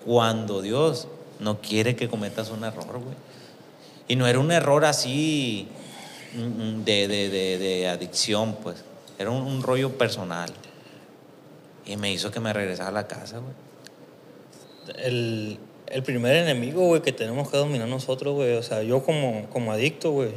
Cuando 0.05 0.63
Dios 0.63 1.09
no 1.39 1.61
quiere 1.61 1.95
que 1.97 2.09
cometas 2.09 2.51
un 2.51 2.65
error, 2.65 2.99
güey. 2.99 3.15
Y 4.09 4.17
no 4.17 4.27
era 4.27 4.39
un 4.39 4.51
error 4.51 4.85
así 4.85 5.69
mm, 6.35 6.41
mm, 6.41 6.85
de, 6.85 7.09
de- 7.09 7.29
de- 7.31 7.59
de 7.59 7.89
adicción, 7.89 8.57
pues. 8.63 8.85
Era 9.19 9.31
un, 9.31 9.43
un 9.43 9.63
rollo 9.63 9.97
personal. 9.97 10.51
Y 11.87 11.97
me 11.97 12.13
hizo 12.13 12.31
que 12.31 12.41
me 12.41 12.53
regresara 12.53 12.89
a 12.89 12.93
la 12.93 13.07
casa, 13.07 13.39
güey. 13.39 13.55
el, 15.05 15.59
el 15.89 16.03
primer 16.03 16.35
enemigo, 16.37 16.87
güey, 16.87 17.03
que 17.03 17.13
tenemos 17.13 17.51
que 17.51 17.57
dominar 17.57 17.89
nosotros, 17.89 18.35
güey. 18.35 18.55
O 18.57 18.63
sea, 18.63 18.83
yo 18.83 19.03
como, 19.05 19.49
como 19.51 19.73
adicto, 19.73 20.11
güey. 20.11 20.31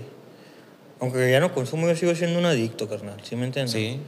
Aunque 1.00 1.30
ya 1.30 1.40
no 1.40 1.54
consumo, 1.54 1.88
yo 1.88 1.96
sigo 1.96 2.14
siendo 2.16 2.40
un 2.40 2.46
adicto, 2.46 2.88
carnal. 2.88 3.18
¿Sí 3.24 3.36
me 3.36 3.46
entiendes? 3.46 3.74
Sí. 3.74 4.00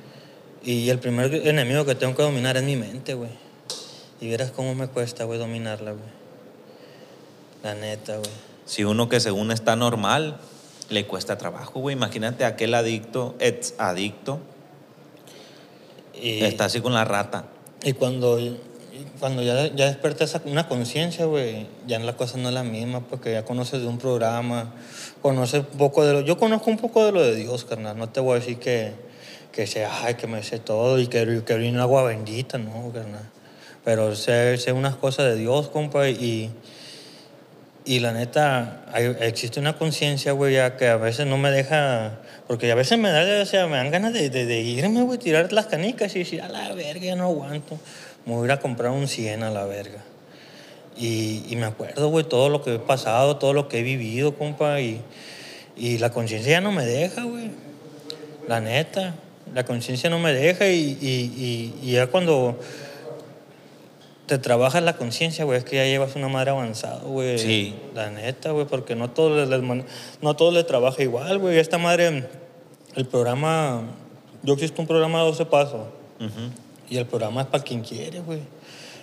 Y 0.63 0.89
el 0.89 0.99
primer 0.99 1.33
enemigo 1.33 1.85
que 1.85 1.95
tengo 1.95 2.15
que 2.15 2.23
dominar 2.23 2.57
es 2.57 2.63
mi 2.63 2.75
mente, 2.75 3.13
güey. 3.13 3.29
Y 4.19 4.29
verás 4.29 4.51
cómo 4.51 4.73
me 4.75 4.87
cuesta, 4.87 5.23
güey, 5.23 5.39
dominarla, 5.39 5.91
güey. 5.91 6.09
La 7.63 7.75
neta, 7.75 8.17
güey. 8.17 8.29
Si 8.65 8.83
uno 8.83 9.07
que 9.07 9.19
según 9.19 9.51
está 9.51 9.75
normal, 9.75 10.39
le 10.89 11.05
cuesta 11.05 11.37
trabajo, 11.37 11.79
güey. 11.79 11.95
Imagínate 11.95 12.45
aquel 12.45 12.73
adicto, 12.73 13.35
ex 13.39 13.75
adicto, 13.77 14.39
Y, 16.19 16.43
está 16.43 16.65
así 16.65 16.81
con 16.81 16.93
la 16.93 17.05
rata. 17.05 17.45
y 17.83 17.93
cuando, 17.93 18.39
cuando 19.19 19.43
ya, 19.43 19.67
ya 19.67 19.85
desperté 19.85 20.23
esa, 20.23 20.41
una 20.45 20.67
conciencia, 20.67 21.25
güey, 21.25 21.67
ya 21.85 21.99
la 21.99 22.17
cosa 22.17 22.37
no 22.37 22.49
es 22.49 22.55
la 22.55 22.63
misma, 22.63 23.01
porque 23.01 23.31
ya 23.33 23.45
conoces 23.45 23.81
de 23.81 23.87
un 23.87 23.99
programa, 23.99 24.73
conoces 25.21 25.63
un 25.71 25.77
poco 25.77 26.03
de 26.03 26.13
lo... 26.13 26.21
Yo 26.21 26.37
conozco 26.37 26.71
un 26.71 26.77
poco 26.77 27.05
de 27.05 27.11
lo 27.11 27.21
de 27.21 27.35
Dios, 27.35 27.65
carnal. 27.65 27.97
No 27.97 28.09
te 28.09 28.19
voy 28.19 28.37
a 28.37 28.39
decir 28.39 28.57
que, 28.57 28.93
que 29.57 29.65
sé, 29.65 29.85
ay, 29.85 30.13
que 30.13 30.27
me 30.27 30.43
sé 30.43 30.59
todo 30.59 30.99
y 30.99 31.07
que, 31.07 31.41
que 31.43 31.55
vino 31.57 31.81
agua 31.81 32.03
bendita, 32.03 32.59
no. 32.59 32.91
Pero 33.83 34.15
sé, 34.15 34.55
sé 34.59 34.71
unas 34.71 34.95
cosas 34.95 35.25
de 35.25 35.35
Dios, 35.35 35.69
compa, 35.69 36.07
y... 36.09 36.51
Y 37.83 37.99
la 37.99 38.11
neta, 38.11 38.83
hay- 38.93 39.15
existe 39.21 39.59
una 39.59 39.75
conciencia, 39.79 40.33
güey, 40.33 40.53
ya 40.53 40.77
que 40.77 40.89
a 40.89 40.97
veces 40.97 41.25
no 41.25 41.37
me 41.39 41.49
deja. 41.49 42.19
Porque 42.45 42.71
a 42.71 42.75
veces 42.75 42.99
me, 42.99 43.09
da, 43.09 43.41
o 43.41 43.45
sea, 43.47 43.65
me 43.65 43.77
dan 43.77 43.89
ganas 43.89 44.13
de, 44.13 44.29
de- 44.29 44.45
de 44.45 44.59
irme, 44.61 45.01
güey, 45.01 45.17
tirar 45.17 45.51
las 45.53 45.65
canicas 45.65 46.15
y 46.15 46.19
decir, 46.19 46.41
a 46.43 46.49
la 46.49 46.71
verga, 46.75 47.05
ya 47.05 47.15
no 47.15 47.23
aguanto. 47.23 47.79
Me 48.27 48.33
voy 48.35 48.43
a 48.43 48.45
ir 48.45 48.51
a 48.51 48.59
comprar 48.59 48.91
un 48.91 49.07
100 49.07 49.41
a 49.41 49.49
la 49.49 49.65
verga. 49.65 50.03
Y, 50.97 51.45
y 51.49 51.55
me 51.55 51.65
acuerdo, 51.65 52.09
güey, 52.09 52.25
todo 52.25 52.49
lo 52.49 52.61
que 52.61 52.75
he 52.75 52.79
pasado, 52.79 53.37
todo 53.37 53.53
lo 53.53 53.69
que 53.69 53.79
he 53.79 53.83
vivido, 53.83 54.35
compa, 54.35 54.81
y, 54.81 55.01
y 55.77 55.97
la 55.97 56.11
conciencia 56.11 56.51
ya 56.51 56.61
no 56.61 56.71
me 56.71 56.85
deja, 56.85 57.23
güey. 57.23 57.49
La 58.47 58.59
neta, 58.59 59.15
la 59.53 59.65
conciencia 59.65 60.09
no 60.09 60.19
me 60.19 60.33
deja 60.33 60.67
y, 60.67 60.97
y- 61.01 61.73
y- 61.81 61.89
y 61.89 61.91
ya 61.93 62.07
cuando 62.07 62.57
te 64.25 64.37
trabaja 64.37 64.81
la 64.81 64.97
conciencia, 64.97 65.45
güey, 65.45 65.59
es 65.59 65.63
que 65.63 65.77
ya 65.77 65.85
llevas 65.85 66.15
una 66.15 66.27
madre 66.27 66.51
avanzada, 66.51 66.99
güey. 67.03 67.39
Sí. 67.39 67.75
La 67.95 68.09
neta, 68.11 68.51
güey, 68.51 68.65
porque 68.65 68.95
no 68.95 69.09
todos 69.09 69.47
les, 69.47 69.61
no 70.21 70.35
todos 70.35 70.53
les 70.53 70.67
trabaja 70.67 71.01
igual, 71.01 71.39
güey. 71.39 71.57
Esta 71.59 71.77
madre, 71.77 72.27
el 72.95 73.05
programa, 73.05 73.83
yo 74.43 74.53
existo 74.53 74.81
un 74.81 74.87
programa 74.87 75.19
de 75.19 75.25
12 75.25 75.45
pasos. 75.45 75.87
Y 76.89 76.97
el 76.97 77.05
programa 77.05 77.41
es 77.41 77.47
para 77.47 77.63
quien 77.63 77.81
quiere, 77.81 78.19
güey. 78.19 78.39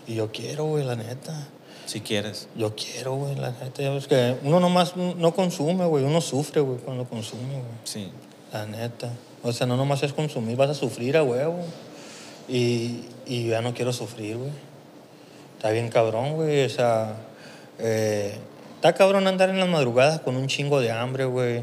Y 0.07 0.17
yo 0.17 0.31
quiero, 0.31 0.65
güey, 0.65 0.85
la 0.85 0.97
neta. 0.97 1.49
Si 1.87 2.01
quieres. 2.01 2.49
Yo 2.57 2.75
quiero, 2.75 3.15
güey, 3.15 3.35
la 3.37 3.51
neta. 3.51 3.91
Ves 3.91 4.07
que 4.07 4.37
uno 4.43 4.61
nomás 4.61 4.95
no 4.97 5.35
consume, 5.35 5.87
güey. 5.87 6.05
Uno 6.05 6.21
sufre, 6.21 6.61
güey, 6.61 6.79
cuando 6.79 7.05
consume, 7.07 7.53
güey. 7.53 7.65
Sí. 7.85 8.11
La 8.53 8.67
neta. 8.67 9.11
O 9.45 9.53
sea, 9.53 9.67
no 9.67 9.77
nomás 9.77 10.03
es 10.03 10.15
consumir, 10.15 10.57
vas 10.57 10.71
a 10.71 10.75
sufrir 10.75 11.19
a 11.19 11.23
huevo. 11.23 11.59
Y, 12.49 13.05
y 13.27 13.49
ya 13.49 13.61
no 13.61 13.75
quiero 13.75 13.93
sufrir, 13.93 14.39
güey. 14.39 14.51
Está 15.57 15.71
bien 15.71 15.91
cabrón, 15.91 16.33
güey. 16.33 16.65
O 16.65 16.69
sea, 16.71 17.17
eh, 17.79 18.39
está 18.77 18.95
cabrón 18.95 19.27
andar 19.27 19.51
en 19.51 19.61
las 19.61 19.69
madrugadas 19.69 20.21
con 20.21 20.37
un 20.37 20.47
chingo 20.47 20.81
de 20.81 20.91
hambre, 20.91 21.27
güey. 21.27 21.63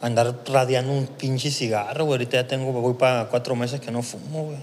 Andar 0.00 0.44
radiando 0.46 0.92
un 0.92 1.08
pinche 1.08 1.50
cigarro, 1.50 2.04
güey. 2.04 2.18
Ahorita 2.18 2.36
ya 2.42 2.46
tengo, 2.46 2.70
voy 2.72 2.94
para 2.94 3.26
cuatro 3.26 3.56
meses 3.56 3.80
que 3.80 3.90
no 3.90 4.02
fumo, 4.02 4.44
güey. 4.44 4.58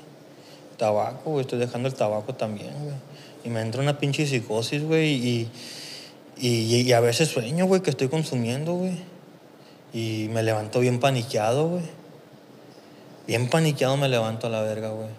Tabaco, 0.77 1.31
güey. 1.31 1.41
Estoy 1.41 1.59
dejando 1.59 1.89
el 1.89 1.95
tabaco 1.95 2.35
también, 2.35 2.71
güey. 2.81 2.95
Y 3.43 3.49
me 3.49 3.59
entra 3.59 3.81
una 3.81 3.97
pinche 3.97 4.25
psicosis, 4.25 4.81
güey. 4.83 5.11
Y, 5.11 5.49
y, 6.37 6.81
y 6.83 6.93
a 6.93 7.01
veces 7.01 7.27
sueño, 7.27 7.65
güey, 7.65 7.81
que 7.81 7.89
estoy 7.89 8.07
consumiendo, 8.07 8.75
güey. 8.75 8.97
Y 9.93 10.29
me 10.31 10.41
levanto 10.41 10.79
bien 10.79 11.01
paniqueado, 11.01 11.67
güey. 11.67 11.98
Bien 13.29 13.47
paniqueado 13.47 13.95
me 13.95 14.09
levanto 14.09 14.47
a 14.47 14.49
la 14.49 14.63
verga, 14.63 14.89
güey. 14.89 15.09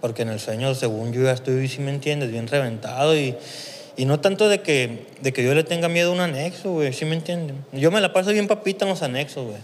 Porque 0.00 0.22
en 0.22 0.28
el 0.28 0.38
sueño, 0.38 0.76
según 0.76 1.12
yo, 1.12 1.24
ya 1.24 1.32
estoy, 1.32 1.66
si 1.66 1.80
me 1.80 1.90
entiendes, 1.90 2.30
bien 2.30 2.46
reventado. 2.46 3.16
Y, 3.16 3.34
y 3.96 4.04
no 4.04 4.20
tanto 4.20 4.48
de 4.48 4.60
que, 4.60 5.08
de 5.20 5.32
que 5.32 5.42
yo 5.42 5.56
le 5.56 5.64
tenga 5.64 5.88
miedo 5.88 6.12
a 6.12 6.14
un 6.14 6.20
anexo, 6.20 6.70
güey, 6.70 6.92
¿sí 6.92 7.04
me 7.04 7.16
entienden? 7.16 7.64
Yo 7.72 7.90
me 7.90 8.00
la 8.00 8.12
paso 8.12 8.30
bien 8.30 8.46
papita 8.46 8.84
en 8.84 8.90
los 8.90 9.02
anexos, 9.02 9.44
güey. 9.44 9.58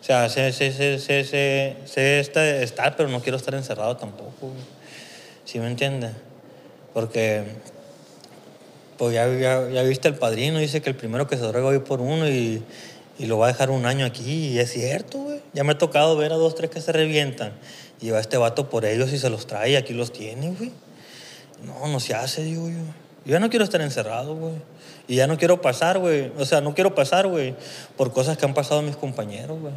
O 0.00 0.04
sea, 0.04 0.28
sé, 0.28 0.52
sé, 0.52 0.70
sé, 0.70 1.00
sé, 1.00 1.24
sé, 1.24 1.76
sé 1.86 2.20
esta- 2.20 2.62
estar, 2.62 2.94
pero 2.94 3.08
no 3.08 3.20
quiero 3.20 3.36
estar 3.36 3.56
encerrado 3.56 3.96
tampoco, 3.96 4.32
güey. 4.42 4.52
¿Sí 5.44 5.58
me 5.58 5.66
entiendes? 5.66 6.12
Porque, 6.94 7.42
pues 8.96 9.12
ya, 9.12 9.26
ya, 9.26 9.68
ya 9.70 9.82
viste 9.82 10.06
el 10.06 10.14
padrino, 10.14 10.60
dice 10.60 10.80
que 10.82 10.90
el 10.90 10.94
primero 10.94 11.26
que 11.26 11.36
se 11.36 11.42
droga 11.42 11.66
hoy 11.66 11.80
por 11.80 12.00
uno 12.00 12.28
y, 12.28 12.62
y 13.18 13.26
lo 13.26 13.38
va 13.38 13.46
a 13.46 13.48
dejar 13.48 13.70
un 13.70 13.86
año 13.86 14.06
aquí. 14.06 14.48
Y 14.48 14.58
es 14.58 14.72
cierto, 14.72 15.18
güey. 15.18 15.40
Ya 15.52 15.64
me 15.64 15.72
ha 15.72 15.78
tocado 15.78 16.16
ver 16.16 16.32
a 16.32 16.36
dos, 16.36 16.54
tres 16.54 16.70
que 16.70 16.80
se 16.80 16.92
revientan. 16.92 17.52
Y 18.00 18.10
va 18.10 18.20
este 18.20 18.36
vato 18.36 18.70
por 18.70 18.84
ellos 18.84 19.12
y 19.12 19.18
se 19.18 19.28
los 19.28 19.46
trae 19.46 19.72
y 19.72 19.76
aquí 19.76 19.92
los 19.92 20.12
tiene, 20.12 20.50
güey. 20.50 20.70
No, 21.64 21.88
no 21.88 22.00
se 22.00 22.14
hace, 22.14 22.44
digo 22.44 22.68
yo. 22.68 22.78
Yo 23.24 23.32
ya 23.32 23.40
no 23.40 23.50
quiero 23.50 23.64
estar 23.64 23.80
encerrado, 23.80 24.36
güey. 24.36 24.54
Y 25.08 25.16
ya 25.16 25.26
no 25.26 25.36
quiero 25.36 25.60
pasar, 25.60 25.98
güey. 25.98 26.30
O 26.38 26.44
sea, 26.44 26.60
no 26.60 26.74
quiero 26.74 26.94
pasar, 26.94 27.26
güey, 27.26 27.54
por 27.96 28.12
cosas 28.12 28.36
que 28.36 28.44
han 28.44 28.54
pasado 28.54 28.82
mis 28.82 28.96
compañeros, 28.96 29.60
güey. 29.60 29.74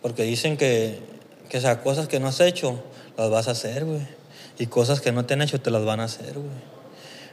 Porque 0.00 0.22
dicen 0.22 0.56
que, 0.56 1.00
que 1.48 1.56
esas 1.56 1.78
cosas 1.78 2.08
que 2.08 2.20
no 2.20 2.28
has 2.28 2.40
hecho, 2.40 2.82
las 3.16 3.30
vas 3.30 3.48
a 3.48 3.52
hacer, 3.52 3.84
güey. 3.84 4.06
Y 4.58 4.66
cosas 4.66 5.00
que 5.00 5.10
no 5.12 5.24
te 5.24 5.34
han 5.34 5.42
hecho, 5.42 5.60
te 5.60 5.70
las 5.70 5.84
van 5.84 6.00
a 6.00 6.04
hacer, 6.04 6.34
güey. 6.34 6.74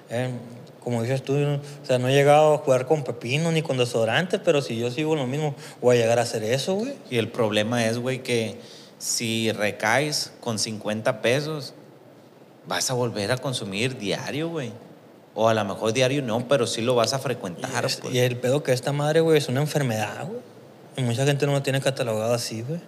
Eh, 0.09 0.31
como 0.83 1.01
dices 1.03 1.21
tú, 1.23 1.33
o 1.35 1.85
sea, 1.85 1.99
no 1.99 2.07
he 2.09 2.13
llegado 2.13 2.55
a 2.55 2.57
jugar 2.57 2.87
con 2.87 3.03
pepino 3.03 3.51
ni 3.51 3.61
con 3.61 3.77
desodorante, 3.77 4.39
pero 4.39 4.61
si 4.61 4.77
yo 4.77 4.89
sigo 4.91 5.15
lo 5.15 5.27
mismo, 5.27 5.53
voy 5.79 5.97
a 5.97 5.99
llegar 6.01 6.19
a 6.19 6.23
hacer 6.23 6.43
eso, 6.43 6.73
güey. 6.75 6.93
Y 7.09 7.17
el 7.17 7.27
problema 7.29 7.85
es, 7.85 7.99
güey, 7.99 8.23
que 8.23 8.59
si 8.97 9.51
recaes 9.51 10.33
con 10.39 10.57
50 10.59 11.21
pesos, 11.21 11.73
vas 12.67 12.89
a 12.89 12.93
volver 12.95 13.31
a 13.31 13.37
consumir 13.37 13.97
diario, 13.97 14.49
güey. 14.49 14.71
O 15.33 15.47
a 15.47 15.53
lo 15.53 15.63
mejor 15.65 15.93
diario 15.93 16.21
no, 16.21 16.47
pero 16.47 16.67
sí 16.67 16.81
lo 16.81 16.95
vas 16.95 17.13
a 17.13 17.19
frecuentar. 17.19 17.85
Es- 17.85 17.97
pues. 17.97 18.13
Y 18.13 18.19
el 18.19 18.37
pedo 18.37 18.63
que 18.63 18.73
esta 18.73 18.91
madre, 18.91 19.21
güey, 19.21 19.37
es 19.37 19.47
una 19.49 19.61
enfermedad, 19.61 20.25
güey. 20.27 20.41
Y 20.97 21.03
mucha 21.03 21.25
gente 21.25 21.45
no 21.45 21.53
lo 21.53 21.61
tiene 21.61 21.79
catalogado 21.79 22.33
así, 22.33 22.63
güey. 22.63 22.81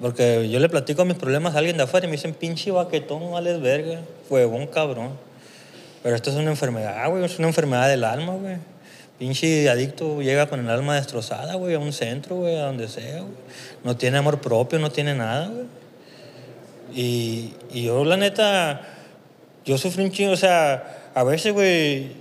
Porque 0.00 0.48
yo 0.48 0.60
le 0.60 0.68
platico 0.68 1.04
mis 1.04 1.16
problemas 1.16 1.54
a 1.54 1.58
alguien 1.58 1.76
de 1.76 1.82
afuera 1.82 2.06
y 2.06 2.10
me 2.10 2.16
dicen, 2.16 2.32
pinche 2.32 2.70
baquetón, 2.70 3.30
vales 3.32 3.60
verga, 3.60 4.00
huevón, 4.30 4.66
cabrón. 4.66 5.10
Pero 6.02 6.16
esto 6.16 6.30
es 6.30 6.36
una 6.36 6.50
enfermedad, 6.50 7.08
güey, 7.10 7.24
es 7.24 7.38
una 7.38 7.48
enfermedad 7.48 7.88
del 7.88 8.04
alma, 8.04 8.34
güey. 8.34 8.56
Pinche 9.18 9.68
adicto 9.68 10.22
llega 10.22 10.46
con 10.46 10.60
el 10.60 10.70
alma 10.70 10.94
destrozada, 10.94 11.54
güey, 11.56 11.74
a 11.74 11.78
un 11.78 11.92
centro, 11.92 12.36
güey, 12.36 12.56
a 12.56 12.64
donde 12.64 12.88
sea, 12.88 13.20
güey. 13.20 13.34
No 13.84 13.96
tiene 13.96 14.16
amor 14.16 14.40
propio, 14.40 14.78
no 14.78 14.90
tiene 14.90 15.14
nada, 15.14 15.48
güey. 15.48 15.66
Y, 16.94 17.54
y 17.70 17.84
yo, 17.84 18.04
la 18.04 18.16
neta, 18.16 18.80
yo 19.66 19.76
sufrí 19.76 20.04
un 20.04 20.10
chingo, 20.10 20.32
o 20.32 20.36
sea, 20.36 21.10
a 21.14 21.22
veces, 21.22 21.52
güey, 21.52 22.12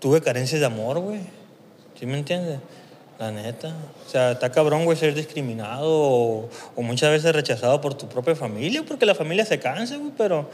tuve 0.00 0.20
carencias 0.20 0.60
de 0.60 0.66
amor, 0.66 0.98
güey. 0.98 1.20
¿Sí 1.98 2.04
me 2.04 2.18
entiendes? 2.18 2.60
La 3.18 3.32
neta. 3.32 3.74
O 4.06 4.10
sea, 4.10 4.32
está 4.32 4.52
cabrón, 4.52 4.84
güey, 4.84 4.96
ser 4.98 5.14
discriminado 5.14 5.88
o, 5.88 6.50
o 6.76 6.82
muchas 6.82 7.10
veces 7.10 7.34
rechazado 7.34 7.80
por 7.80 7.94
tu 7.94 8.06
propia 8.06 8.36
familia, 8.36 8.84
porque 8.86 9.06
la 9.06 9.14
familia 9.14 9.46
se 9.46 9.58
cansa, 9.58 9.96
güey, 9.96 10.12
pero 10.16 10.48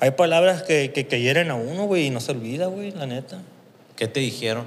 hay 0.00 0.10
palabras 0.12 0.62
que, 0.62 0.92
que, 0.92 1.06
que 1.06 1.20
hieren 1.20 1.50
a 1.50 1.54
uno, 1.54 1.84
güey, 1.84 2.06
y 2.06 2.10
no 2.10 2.20
se 2.20 2.32
olvida, 2.32 2.66
güey, 2.66 2.90
la 2.92 3.06
neta. 3.06 3.38
¿Qué 3.96 4.06
te 4.08 4.20
dijeron? 4.20 4.64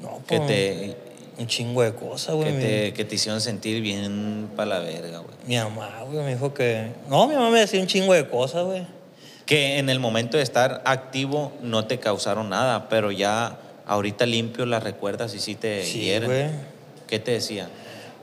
No, 0.00 0.22
Que 0.26 0.36
pues, 0.38 0.48
te, 0.48 0.96
Un 1.38 1.46
chingo 1.46 1.82
de 1.82 1.94
cosas, 1.94 2.34
güey. 2.34 2.52
que 2.52 2.58
te, 2.60 2.92
que 2.94 3.04
te 3.04 3.14
hicieron 3.16 3.40
sentir 3.40 3.82
bien 3.82 4.48
para 4.56 4.70
la 4.70 4.78
verga, 4.80 5.18
güey. 5.18 5.34
Mi 5.46 5.56
mamá, 5.56 6.02
güey, 6.10 6.24
me 6.24 6.34
dijo 6.34 6.54
que... 6.54 6.88
No, 7.08 7.26
mi 7.28 7.34
mamá 7.34 7.50
me 7.50 7.60
decía 7.60 7.80
un 7.80 7.86
chingo 7.86 8.14
de 8.14 8.28
cosas, 8.28 8.64
güey. 8.64 8.86
Que 9.44 9.78
en 9.78 9.88
el 9.90 10.00
momento 10.00 10.36
de 10.38 10.42
estar 10.42 10.82
activo 10.86 11.52
no 11.62 11.86
te 11.86 11.98
causaron 11.98 12.48
nada, 12.50 12.88
pero 12.88 13.10
ya 13.12 13.58
ahorita 13.86 14.26
limpio 14.26 14.66
las 14.66 14.82
recuerdas 14.82 15.34
y 15.34 15.38
sí 15.38 15.54
te 15.54 15.84
Sí, 15.84 16.00
hieren. 16.00 16.28
güey. 16.28 16.46
¿Qué 17.06 17.18
te 17.18 17.32
decían? 17.32 17.68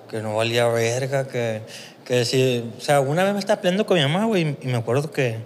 que 0.09 0.21
no 0.21 0.35
valía 0.35 0.67
verga, 0.67 1.27
que, 1.27 1.61
que 2.05 2.23
si, 2.23 2.63
o 2.77 2.81
sea, 2.81 2.99
una 2.99 3.23
vez 3.23 3.33
me 3.33 3.39
estaba 3.39 3.59
peleando 3.61 3.87
con 3.87 3.97
mi 3.97 4.03
mamá, 4.03 4.25
güey, 4.25 4.55
y 4.61 4.67
me 4.67 4.75
acuerdo 4.75 5.09
que, 5.11 5.37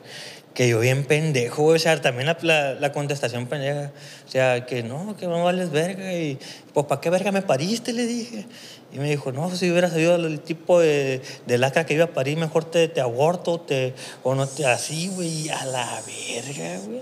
que 0.57 0.67
yo 0.67 0.79
bien 0.79 1.05
pendejo, 1.05 1.65
o 1.65 1.77
sea, 1.77 2.01
también 2.01 2.25
la, 2.25 2.35
la, 2.41 2.73
la 2.73 2.91
contestación 2.91 3.45
pendeja, 3.45 3.91
o 4.25 4.31
sea, 4.31 4.65
que 4.65 4.81
no, 4.81 5.15
que 5.15 5.27
no 5.27 5.43
vales 5.43 5.69
verga, 5.69 6.11
y 6.15 6.39
pues, 6.73 6.87
¿para 6.87 6.99
qué 6.99 7.11
verga 7.11 7.31
me 7.31 7.43
pariste? 7.43 7.93
Le 7.93 8.07
dije. 8.07 8.47
Y 8.91 8.97
me 8.97 9.07
dijo, 9.07 9.31
no, 9.31 9.55
si 9.55 9.69
hubiera 9.69 9.87
sabido 9.87 10.15
el 10.15 10.39
tipo 10.39 10.79
de, 10.79 11.21
de 11.45 11.57
lacra 11.59 11.85
que 11.85 11.93
iba 11.93 12.05
a 12.05 12.07
parir, 12.07 12.39
mejor 12.39 12.63
te, 12.65 12.87
te 12.87 13.01
aborto, 13.01 13.59
te, 13.59 13.93
o 14.23 14.33
no 14.33 14.47
te, 14.47 14.65
así, 14.65 15.09
güey, 15.09 15.47
a 15.49 15.63
la 15.65 16.01
verga, 16.07 16.79
güey. 16.87 17.01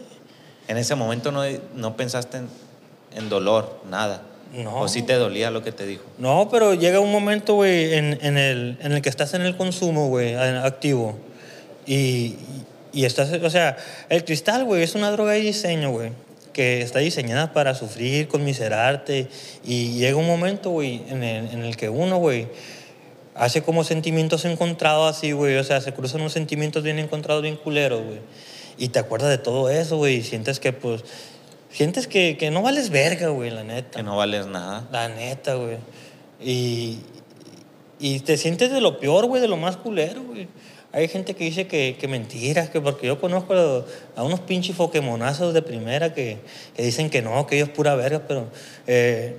En 0.68 0.76
ese 0.76 0.96
momento 0.96 1.32
no, 1.32 1.44
no 1.76 1.96
pensaste 1.96 2.40
en, 2.40 2.50
en 3.16 3.30
dolor, 3.30 3.80
nada. 3.90 4.22
No. 4.54 4.82
O 4.82 4.90
sí 4.90 5.02
te 5.02 5.14
dolía 5.14 5.50
lo 5.50 5.64
que 5.64 5.72
te 5.72 5.86
dijo. 5.86 6.04
No, 6.18 6.50
pero 6.52 6.74
llega 6.74 7.00
un 7.00 7.10
momento, 7.14 7.54
güey, 7.54 7.94
en, 7.94 8.20
en 8.22 8.38
el, 8.38 8.78
en 8.82 8.92
el 8.92 9.02
que 9.02 9.08
estás 9.08 9.34
en 9.34 9.44
el 9.44 9.56
consumo, 9.56 10.10
güey, 10.10 10.36
activo. 10.36 11.18
Y, 11.88 12.36
y 12.96 13.04
estás, 13.04 13.30
o 13.34 13.50
sea, 13.50 13.76
el 14.08 14.24
cristal, 14.24 14.64
güey, 14.64 14.82
es 14.82 14.96
una 14.96 15.12
droga 15.12 15.34
de 15.34 15.42
diseño, 15.42 15.92
güey, 15.92 16.12
que 16.54 16.82
está 16.82 17.00
diseñada 17.00 17.52
para 17.52 17.76
sufrir, 17.76 18.30
conmiserarte. 18.30 19.28
Y 19.66 19.98
llega 19.98 20.16
un 20.16 20.26
momento, 20.26 20.70
güey, 20.70 21.02
en 21.10 21.22
el, 21.22 21.50
en 21.50 21.66
el 21.66 21.76
que 21.76 21.90
uno, 21.90 22.20
güey, 22.20 22.48
hace 23.36 23.62
como 23.64 23.84
sentimientos 23.84 24.46
encontrados 24.46 25.14
así, 25.14 25.34
güey. 25.34 25.58
O 25.58 25.64
sea, 25.66 25.82
se 25.82 25.94
cruzan 25.94 26.22
unos 26.22 26.32
sentimientos 26.32 26.84
bien 26.84 26.98
encontrados, 26.98 27.44
bien 27.44 27.58
culeros, 27.58 28.02
güey. 28.02 28.20
Y 28.78 28.88
te 28.88 29.00
acuerdas 29.00 29.30
de 29.30 29.40
todo 29.40 29.70
eso, 29.70 29.98
güey, 29.98 30.16
y 30.16 30.24
sientes 30.24 30.62
que, 30.62 30.72
pues, 30.72 31.04
sientes 31.70 32.08
que, 32.08 32.38
que 32.38 32.50
no 32.50 32.62
vales 32.62 32.92
verga, 32.92 33.28
güey, 33.28 33.52
la 33.52 33.66
neta. 33.66 33.98
Que 33.98 34.04
no 34.04 34.16
vales 34.16 34.48
nada. 34.48 34.88
La 34.90 35.10
neta, 35.10 35.56
güey. 35.56 35.80
Y, 36.42 37.00
y 38.00 38.22
te 38.22 38.38
sientes 38.38 38.72
de 38.72 38.80
lo 38.80 39.02
peor, 39.02 39.26
güey, 39.26 39.42
de 39.42 39.50
lo 39.50 39.58
más 39.58 39.76
culero, 39.76 40.24
güey. 40.24 40.48
Hay 40.96 41.10
gente 41.10 41.34
que 41.34 41.44
dice 41.44 41.68
que, 41.68 41.98
que 42.00 42.08
mentiras, 42.08 42.70
que 42.70 42.80
porque 42.80 43.08
yo 43.08 43.20
conozco 43.20 43.54
a 44.16 44.24
unos 44.24 44.40
pinches 44.40 44.78
foquemonazos 44.78 45.54
de 45.54 45.62
primera 45.62 46.14
que, 46.14 46.38
que 46.74 46.84
dicen 46.84 47.10
que 47.10 47.22
no, 47.22 47.46
que 47.48 47.58
ellos 47.58 47.68
pura 47.68 47.96
verga, 47.96 48.22
pero 48.26 48.48
eh, 48.88 49.36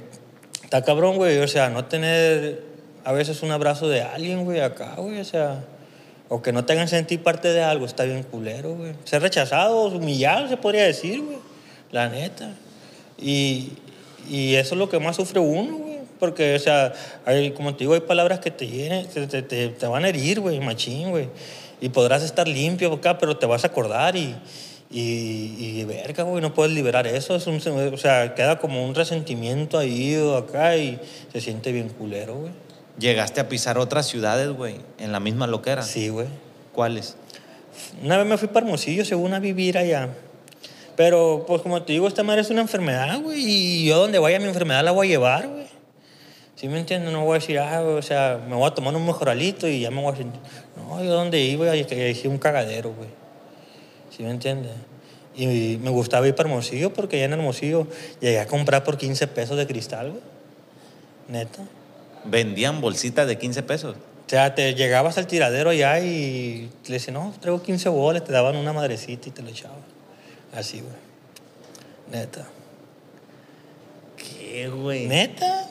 está 0.63 0.83
cabrón, 0.83 1.17
güey. 1.17 1.39
O 1.39 1.49
sea, 1.49 1.71
no 1.71 1.87
tener 1.87 2.63
a 3.05 3.13
veces 3.13 3.43
un 3.43 3.53
abrazo 3.53 3.89
de 3.89 4.03
alguien, 4.03 4.45
güey, 4.45 4.61
acá, 4.61 4.97
güey, 4.99 5.19
o 5.19 5.25
sea, 5.25 5.65
o 6.29 6.43
que 6.43 6.53
no 6.53 6.67
te 6.67 6.75
hagan 6.75 6.89
sentir 6.89 7.23
parte 7.23 7.49
de 7.49 7.63
algo, 7.63 7.87
está 7.87 8.05
bien 8.05 8.23
culero, 8.23 8.75
güey. 8.75 8.93
Ser 9.05 9.23
rechazado, 9.23 9.87
humillado, 9.87 10.49
se 10.49 10.59
podría 10.59 10.85
decir, 10.85 11.23
güey, 11.23 11.39
la 11.91 12.11
neta. 12.11 12.51
Y, 13.17 13.73
y 14.29 14.57
eso 14.57 14.75
es 14.75 14.79
lo 14.79 14.91
que 14.91 14.99
más 14.99 15.17
sufre 15.17 15.41
uno, 15.41 15.79
güey. 15.79 15.86
Porque, 16.19 16.55
o 16.55 16.59
sea, 16.59 16.93
hay, 17.25 17.51
como 17.53 17.75
te 17.75 17.81
digo, 17.85 17.95
hay 17.95 18.01
palabras 18.01 18.41
que 18.41 18.51
te, 18.51 18.67
hieren, 18.67 19.07
te, 19.07 19.27
te, 19.27 19.43
te- 19.43 19.69
te 19.69 19.87
van 19.87 20.05
a 20.05 20.09
herir, 20.09 20.41
güey, 20.41 20.61
machín, 20.61 21.11
güey. 21.11 21.29
Y 21.81 21.91
podrás 21.91 22.23
estar 22.23 22.49
limpio 22.49 22.93
acá, 22.93 23.19
pero 23.19 23.37
te 23.37 23.45
vas 23.47 23.65
a 23.65 23.67
acordar 23.69 24.17
y, 24.17 24.35
y, 24.91 25.57
y 25.81 25.85
verga, 25.85 26.23
güey, 26.23 26.41
no 26.41 26.55
puedes 26.55 26.73
liberar 26.73 27.07
eso. 27.07 27.37
Es 27.37 27.47
un, 27.47 27.61
o 27.93 27.97
sea, 27.99 28.35
queda 28.35 28.59
como 28.59 28.85
un 28.87 28.95
resentimiento 28.95 29.79
ahí 29.79 30.17
o 30.17 30.37
acá 30.37 30.77
y 30.77 30.99
se 31.33 31.41
siente 31.41 31.73
bien 31.73 31.89
culero, 31.91 32.35
güey. 32.37 32.53
Llegaste 32.99 33.41
a 33.41 33.49
pisar 33.49 33.77
otras 33.77 34.07
ciudades, 34.07 34.49
güey, 34.51 34.77
en 34.99 35.13
la 35.13 35.21
misma 35.21 35.47
loquera. 35.47 35.83
Sí, 35.83 36.09
güey. 36.09 36.29
¿Cuáles? 36.73 37.17
Una 38.03 38.17
vez 38.17 38.27
me 38.27 38.39
fui 38.39 38.49
para 38.49 38.65
Hermosillo, 38.65 39.05
según 39.05 39.35
a 39.35 39.39
vivir 39.39 39.77
allá. 39.77 40.09
Pero, 40.97 41.45
pues 41.47 41.61
como 41.61 41.83
te 41.83 41.93
digo, 41.93 42.09
esta 42.09 42.23
madre 42.23 42.41
es 42.41 42.49
una 42.49 42.63
enfermedad, 42.63 43.21
güey. 43.21 43.39
Y 43.45 43.87
yo 43.87 43.99
donde 43.99 44.19
vaya 44.19 44.39
mi 44.39 44.47
enfermedad 44.47 44.83
la 44.83 44.93
voy 44.93 45.09
a 45.09 45.11
llevar, 45.11 45.47
güey. 45.47 45.67
¿Sí 46.57 46.69
me 46.69 46.81
entiendes? 46.81 47.13
No 47.13 47.25
voy 47.25 47.37
a 47.37 47.39
decir, 47.39 47.59
ah, 47.59 47.83
o 47.83 48.01
sea, 48.01 48.41
me 48.49 48.55
voy 48.57 48.67
a 48.67 48.71
tomar 48.75 48.97
un 48.97 49.05
mejoralito 49.05 49.69
y 49.69 49.81
ya 49.81 49.91
me 49.91 50.01
voy 50.01 50.13
a 50.13 50.17
sentir... 50.17 50.41
No, 50.77 51.05
yo 51.05 51.13
donde 51.13 51.39
iba, 51.39 51.77
y 51.77 51.85
dejé 51.85 52.29
un 52.29 52.39
cagadero, 52.39 52.95
güey. 52.95 53.11
¿Sí 54.11 54.23
me 54.23 54.31
entiendes? 54.31 54.73
Y 55.37 55.79
me 55.83 55.91
gustaba 55.91 56.27
ir 56.27 56.35
para 56.35 56.49
Hermosillo 56.49 56.95
porque 56.95 57.17
allá 57.17 57.27
en 57.27 57.33
Hermosillo 57.35 57.87
llegué 58.21 58.41
a 58.41 58.47
comprar 58.47 58.85
por 58.85 58.97
15 58.97 59.27
pesos 59.29 59.59
de 59.59 59.67
cristal, 59.67 60.13
güey. 60.13 60.23
Neta. 61.29 61.63
Vendían 62.25 62.81
bolsitas 62.81 63.27
de 63.27 63.37
15 63.37 63.63
pesos. 63.63 63.95
O 63.95 64.29
sea, 64.29 64.55
te 64.55 64.75
llegabas 64.75 65.19
al 65.19 65.27
tiradero 65.27 65.71
allá 65.71 66.01
y 66.01 66.71
le 66.87 66.93
decían, 66.95 67.15
no, 67.15 67.35
traigo 67.39 67.63
15 67.63 67.91
bolas, 67.91 68.25
te 68.25 68.33
daban 68.33 68.57
una 68.57 68.73
madrecita 68.73 69.29
y 69.29 69.33
te 69.33 69.43
lo 69.43 69.51
echaban. 69.51 69.77
Así, 70.55 70.81
güey. 70.81 70.95
Neta. 72.11 72.47
¿Qué, 74.17 74.69
güey? 74.69 75.07
Neta. 75.07 75.69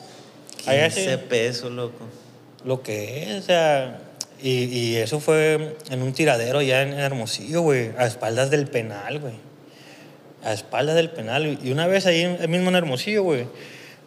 15 0.66 1.18
pesos, 1.18 1.72
loco. 1.72 2.04
Lo 2.64 2.82
que 2.82 3.22
es, 3.22 3.36
o 3.36 3.42
sea. 3.42 4.00
Y, 4.42 4.64
y 4.64 4.96
eso 4.96 5.18
fue 5.18 5.76
en 5.88 6.02
un 6.02 6.12
tiradero 6.12 6.58
allá 6.58 6.82
en 6.82 6.92
Hermosillo, 6.92 7.62
güey. 7.62 7.92
A 7.96 8.06
espaldas 8.06 8.50
del 8.50 8.66
penal, 8.66 9.20
güey. 9.20 9.34
A 10.44 10.52
espaldas 10.52 10.94
del 10.96 11.10
penal. 11.10 11.58
Y 11.62 11.72
una 11.72 11.86
vez 11.86 12.06
ahí 12.06 12.26
mismo 12.48 12.68
en 12.68 12.76
Hermosillo, 12.76 13.22
güey. 13.22 13.46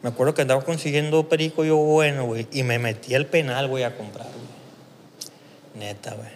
Me 0.01 0.09
acuerdo 0.09 0.33
que 0.33 0.43
andaba 0.43 0.61
consiguiendo 0.63 1.27
perico 1.27 1.65
yo 1.65 1.77
bueno, 1.77 2.25
güey. 2.25 2.47
Y 2.51 2.63
me 2.63 2.79
metí 2.79 3.15
al 3.15 3.25
penal, 3.25 3.67
güey, 3.67 3.83
a 3.83 3.95
comprar, 3.95 4.27
güey. 4.27 5.87
Neta, 5.87 6.13
güey. 6.13 6.29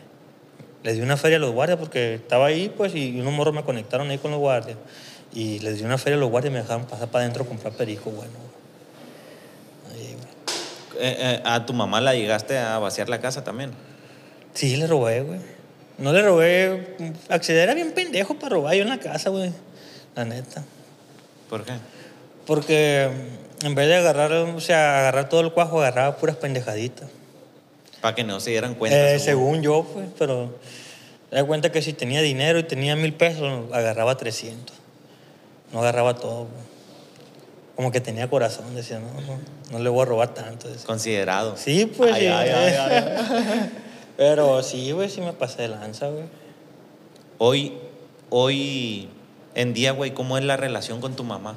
Les 0.84 0.96
di 0.96 1.02
una 1.02 1.16
feria 1.16 1.38
a 1.38 1.40
los 1.40 1.52
guardias 1.52 1.80
porque 1.80 2.16
estaba 2.16 2.48
ahí, 2.48 2.74
pues, 2.76 2.94
y 2.94 3.20
unos 3.20 3.32
morros 3.32 3.54
me 3.54 3.64
conectaron 3.64 4.10
ahí 4.10 4.18
con 4.18 4.32
los 4.32 4.40
guardias. 4.40 4.78
Y 5.34 5.60
les 5.60 5.78
di 5.78 5.86
una 5.86 5.98
feria 5.98 6.18
a 6.18 6.20
los 6.20 6.30
guardias 6.30 6.52
y 6.52 6.54
me 6.56 6.62
dejaron 6.62 6.86
pasar 6.86 7.10
para 7.10 7.24
adentro 7.24 7.44
a 7.44 7.48
comprar 7.48 7.74
perico, 7.74 8.10
bueno. 8.10 8.32
Güey. 8.32 8.63
Eh, 11.00 11.18
eh, 11.20 11.42
¿A 11.44 11.66
tu 11.66 11.74
mamá 11.74 12.02
la 12.02 12.14
llegaste 12.14 12.58
a 12.58 12.78
vaciar 12.80 13.10
la 13.10 13.20
casa 13.20 13.44
también? 13.44 13.72
Sí, 14.54 14.76
le 14.76 14.88
robé, 14.88 15.22
güey. 15.22 15.40
No 15.98 16.12
le 16.14 16.22
robé. 16.22 16.96
Acceder 17.30 17.64
era 17.64 17.74
bien 17.74 17.92
pendejo 17.92 18.36
para 18.36 18.56
robar 18.56 18.76
yo 18.76 18.84
en 18.84 18.90
la 18.90 19.00
casa, 19.00 19.30
güey. 19.30 19.52
La 20.16 20.26
neta. 20.26 20.64
¿Por 21.50 21.64
qué? 21.64 21.74
Porque 22.46 23.10
en 23.64 23.76
vez 23.76 23.88
de 23.88 23.96
agarrar, 23.96 24.32
o 24.32 24.60
sea, 24.60 25.00
agarrar 25.00 25.30
todo 25.30 25.42
el 25.42 25.52
cuajo, 25.52 25.80
agarraba 25.80 26.18
puras 26.18 26.36
pendejaditas. 26.36 27.10
Para 28.02 28.16
que 28.16 28.24
no 28.24 28.40
se 28.40 28.52
dieran 28.52 28.76
cuenta. 28.76 29.14
Eh, 29.14 29.20
según 29.20 29.62
yo, 29.62 29.86
pues, 29.94 30.08
pero 30.18 30.58
da 31.32 31.44
cuenta 31.46 31.72
que 31.72 31.82
si 31.82 31.94
tenía 31.94 32.22
dinero 32.22 32.60
y 32.60 32.64
tenía 32.64 32.96
mil 32.96 33.14
pesos, 33.14 33.72
agarraba 33.72 34.18
300. 34.18 34.76
No 35.72 35.80
agarraba 35.80 36.16
todo, 36.16 36.48
güey. 36.48 36.73
Como 37.76 37.92
que 37.92 38.00
tenía 38.02 38.30
corazón, 38.30 38.76
decía, 38.76 39.00
no, 39.00 39.08
no, 39.22 39.40
no 39.72 39.80
le 39.80 39.90
voy 39.90 40.04
a 40.04 40.06
robar 40.06 40.34
tanto. 40.34 40.68
decía. 40.68 40.86
Considerado. 40.86 41.58
Sí, 41.58 41.86
pues. 41.98 42.14
Ay, 42.14 42.22
sí. 42.22 42.28
ay, 42.28 42.50
ay, 42.50 42.74
ay. 42.78 43.72
Pero 44.18 44.62
sí, 44.62 44.92
güey, 44.92 45.10
sí 45.10 45.22
me 45.22 45.34
pasé 45.34 45.64
de 45.64 45.68
lanza, 45.70 46.08
güey. 46.10 46.26
Hoy, 47.40 47.74
hoy 48.30 49.10
en 49.56 49.74
día, 49.74 49.92
güey, 49.92 50.14
¿cómo 50.14 50.38
es 50.38 50.44
la 50.44 50.56
relación 50.56 51.02
con 51.02 51.16
tu 51.16 51.24
mamá? 51.24 51.56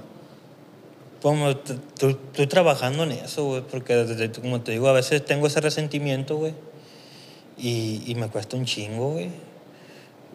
T- 1.99 2.07
estoy 2.09 2.47
trabajando 2.47 3.03
en 3.03 3.12
eso, 3.12 3.45
güey, 3.45 3.62
porque 3.62 3.95
desde- 3.97 4.31
como 4.41 4.61
te 4.61 4.73
digo, 4.73 4.89
a 4.89 4.93
veces 4.93 5.25
tengo 5.25 5.47
ese 5.49 5.61
resentimiento, 5.61 6.37
güey, 6.37 6.55
y, 7.59 8.03
y 8.07 8.14
me 8.14 8.29
cuesta 8.29 8.57
un 8.57 8.64
chingo, 8.64 9.12
güey. 9.12 9.29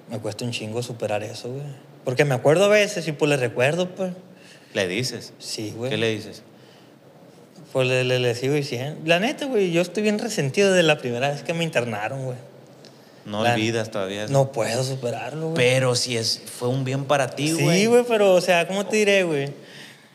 Me 0.10 0.20
cuesta 0.20 0.44
un 0.44 0.52
chingo 0.52 0.84
superar 0.84 1.24
eso, 1.24 1.50
güey. 1.50 1.64
Porque 2.04 2.26
me 2.26 2.34
acuerdo 2.36 2.66
a 2.66 2.68
veces 2.68 3.08
y 3.08 3.12
pues 3.14 3.30
le 3.30 3.38
recuerdo, 3.38 3.90
pues. 3.90 4.14
¿Le 4.74 4.88
dices? 4.88 5.34
Sí, 5.40 5.74
güey. 5.76 5.90
¿Qué 5.92 5.98
le 5.98 6.10
dices? 6.10 6.44
Pues 7.74 7.88
le, 7.88 8.04
le- 8.04 8.20
le 8.20 8.36
sigo 8.36 8.54
diciendo. 8.54 9.00
La 9.06 9.20
neta, 9.20 9.46
güey, 9.46 9.72
yo 9.72 9.82
estoy 9.82 10.04
bien 10.04 10.20
resentido 10.20 10.72
de 10.74 10.84
la 10.84 10.98
primera 10.98 11.30
vez 11.30 11.44
que 11.44 11.54
me 11.54 11.64
internaron, 11.64 12.26
güey. 12.26 12.38
No 13.26 13.44
La- 13.44 13.54
olvidas 13.54 13.92
todavía. 13.92 14.24
eso. 14.26 14.34
No 14.34 14.52
puedo 14.52 14.84
superarlo, 14.84 15.50
güey. 15.52 15.56
Pero 15.56 15.96
si 15.96 16.18
es, 16.18 16.42
fue 16.58 16.68
un 16.70 16.84
bien 16.84 17.06
para 17.06 17.30
ti, 17.30 17.52
güey. 17.54 17.82
Sí, 17.82 17.86
güey, 17.86 18.04
pero, 18.08 18.34
o 18.34 18.42
sea, 18.42 18.68
¿cómo 18.68 18.86
te 18.86 18.98
diré, 18.98 19.24
güey? 19.24 19.50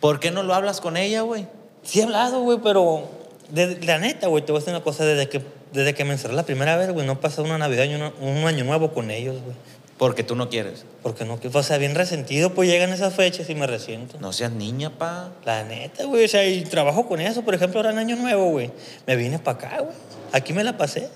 ¿Por 0.00 0.20
qué 0.20 0.30
no 0.30 0.42
lo 0.42 0.54
hablas 0.54 0.80
con 0.80 0.96
ella, 0.96 1.22
güey? 1.22 1.46
Sí 1.82 2.00
he 2.00 2.02
hablado, 2.02 2.40
güey, 2.42 2.58
pero 2.62 3.08
de- 3.50 3.80
la 3.84 3.98
neta, 3.98 4.26
güey, 4.26 4.44
te 4.44 4.52
voy 4.52 4.58
a 4.58 4.60
decir 4.60 4.74
una 4.74 4.82
cosa. 4.82 5.04
Desde 5.04 5.28
que, 5.28 5.40
desde 5.72 5.94
que 5.94 6.04
me 6.04 6.12
encerré 6.12 6.34
la 6.34 6.42
primera 6.44 6.76
vez, 6.76 6.90
güey, 6.92 7.06
no 7.06 7.20
pasado 7.20 7.44
una 7.44 7.58
Navidad 7.58 7.84
y 7.84 7.94
una- 7.94 8.12
un 8.20 8.38
año 8.46 8.64
nuevo 8.64 8.92
con 8.92 9.10
ellos, 9.10 9.36
güey. 9.42 9.56
Porque 9.98 10.22
tú 10.22 10.36
no 10.36 10.50
quieres. 10.50 10.84
Porque 11.02 11.24
no, 11.24 11.40
que- 11.40 11.48
o 11.48 11.62
sea, 11.62 11.78
bien 11.78 11.94
resentido, 11.94 12.52
pues 12.52 12.68
llegan 12.68 12.90
esas 12.92 13.14
fechas 13.14 13.48
y 13.48 13.54
me 13.54 13.66
resiento. 13.66 14.18
No 14.20 14.32
seas 14.32 14.52
niña, 14.52 14.90
pa. 14.90 15.30
La 15.44 15.64
neta, 15.64 16.04
güey, 16.04 16.24
o 16.26 16.28
sea, 16.28 16.46
y 16.46 16.62
trabajo 16.64 17.06
con 17.08 17.20
eso. 17.20 17.42
Por 17.42 17.54
ejemplo, 17.54 17.78
ahora 17.80 17.92
en 17.92 17.98
Año 17.98 18.16
Nuevo, 18.16 18.50
güey, 18.50 18.70
me 19.06 19.16
vine 19.16 19.38
para 19.38 19.56
acá, 19.58 19.76
güey. 19.80 19.94
Aquí 20.32 20.52
me 20.52 20.64
la 20.64 20.76
pasé. 20.76 21.08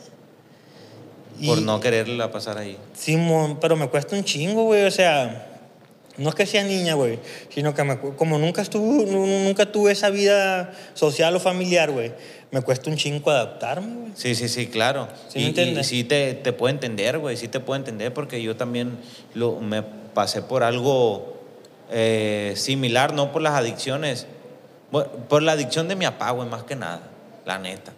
Y- 1.38 1.46
Por 1.46 1.60
no 1.62 1.80
quererla 1.80 2.30
pasar 2.30 2.56
ahí. 2.58 2.78
Simón, 2.94 3.58
pero 3.60 3.76
me 3.76 3.88
cuesta 3.88 4.16
un 4.16 4.24
chingo, 4.24 4.64
güey. 4.64 4.84
O 4.84 4.90
sea, 4.90 5.49
no 6.16 6.28
es 6.28 6.34
que 6.34 6.46
sea 6.46 6.64
niña, 6.64 6.94
güey, 6.94 7.18
sino 7.48 7.74
que 7.74 7.84
me 7.84 7.98
como 7.98 8.38
nunca 8.38 8.62
nu- 8.74 9.26
nunca 9.44 9.70
tuve 9.70 9.92
esa 9.92 10.10
vida 10.10 10.72
social 10.94 11.34
o 11.36 11.40
familiar, 11.40 11.90
güey, 11.90 12.12
me 12.50 12.60
cuesta 12.62 12.90
un 12.90 12.96
chingo 12.96 13.30
adaptarme, 13.30 13.94
güey. 14.00 14.12
Sí, 14.14 14.34
sí, 14.34 14.48
sí, 14.48 14.66
claro. 14.66 15.08
¿Sí 15.28 15.38
y, 15.38 15.42
me 15.42 15.48
entiendes? 15.48 15.86
y 15.92 15.98
sí 15.98 16.04
te, 16.04 16.34
te 16.34 16.52
puedo 16.52 16.72
entender, 16.74 17.18
güey, 17.18 17.36
sí 17.36 17.48
te 17.48 17.60
puedo 17.60 17.76
entender 17.78 18.12
porque 18.12 18.42
yo 18.42 18.56
también 18.56 18.98
lo, 19.34 19.60
me 19.60 19.82
pasé 19.82 20.42
por 20.42 20.62
algo 20.62 21.38
eh, 21.90 22.54
similar, 22.56 23.14
no 23.14 23.32
por 23.32 23.40
las 23.42 23.54
adicciones, 23.54 24.26
bueno, 24.90 25.10
por 25.28 25.42
la 25.42 25.52
adicción 25.52 25.86
de 25.88 25.96
mi 25.96 26.04
papá, 26.04 26.32
güey, 26.32 26.48
más 26.48 26.64
que 26.64 26.74
nada, 26.76 27.02
la 27.46 27.58
neta. 27.58 27.92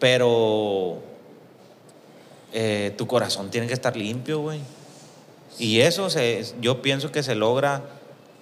Pero 0.00 0.98
eh, 2.52 2.92
tu 2.96 3.06
corazón 3.06 3.50
tiene 3.50 3.66
que 3.66 3.74
estar 3.74 3.96
limpio, 3.96 4.40
güey. 4.40 4.60
Y 5.58 5.80
eso 5.80 6.10
se, 6.10 6.44
yo 6.60 6.82
pienso 6.82 7.12
que 7.12 7.22
se 7.22 7.34
logra 7.34 7.82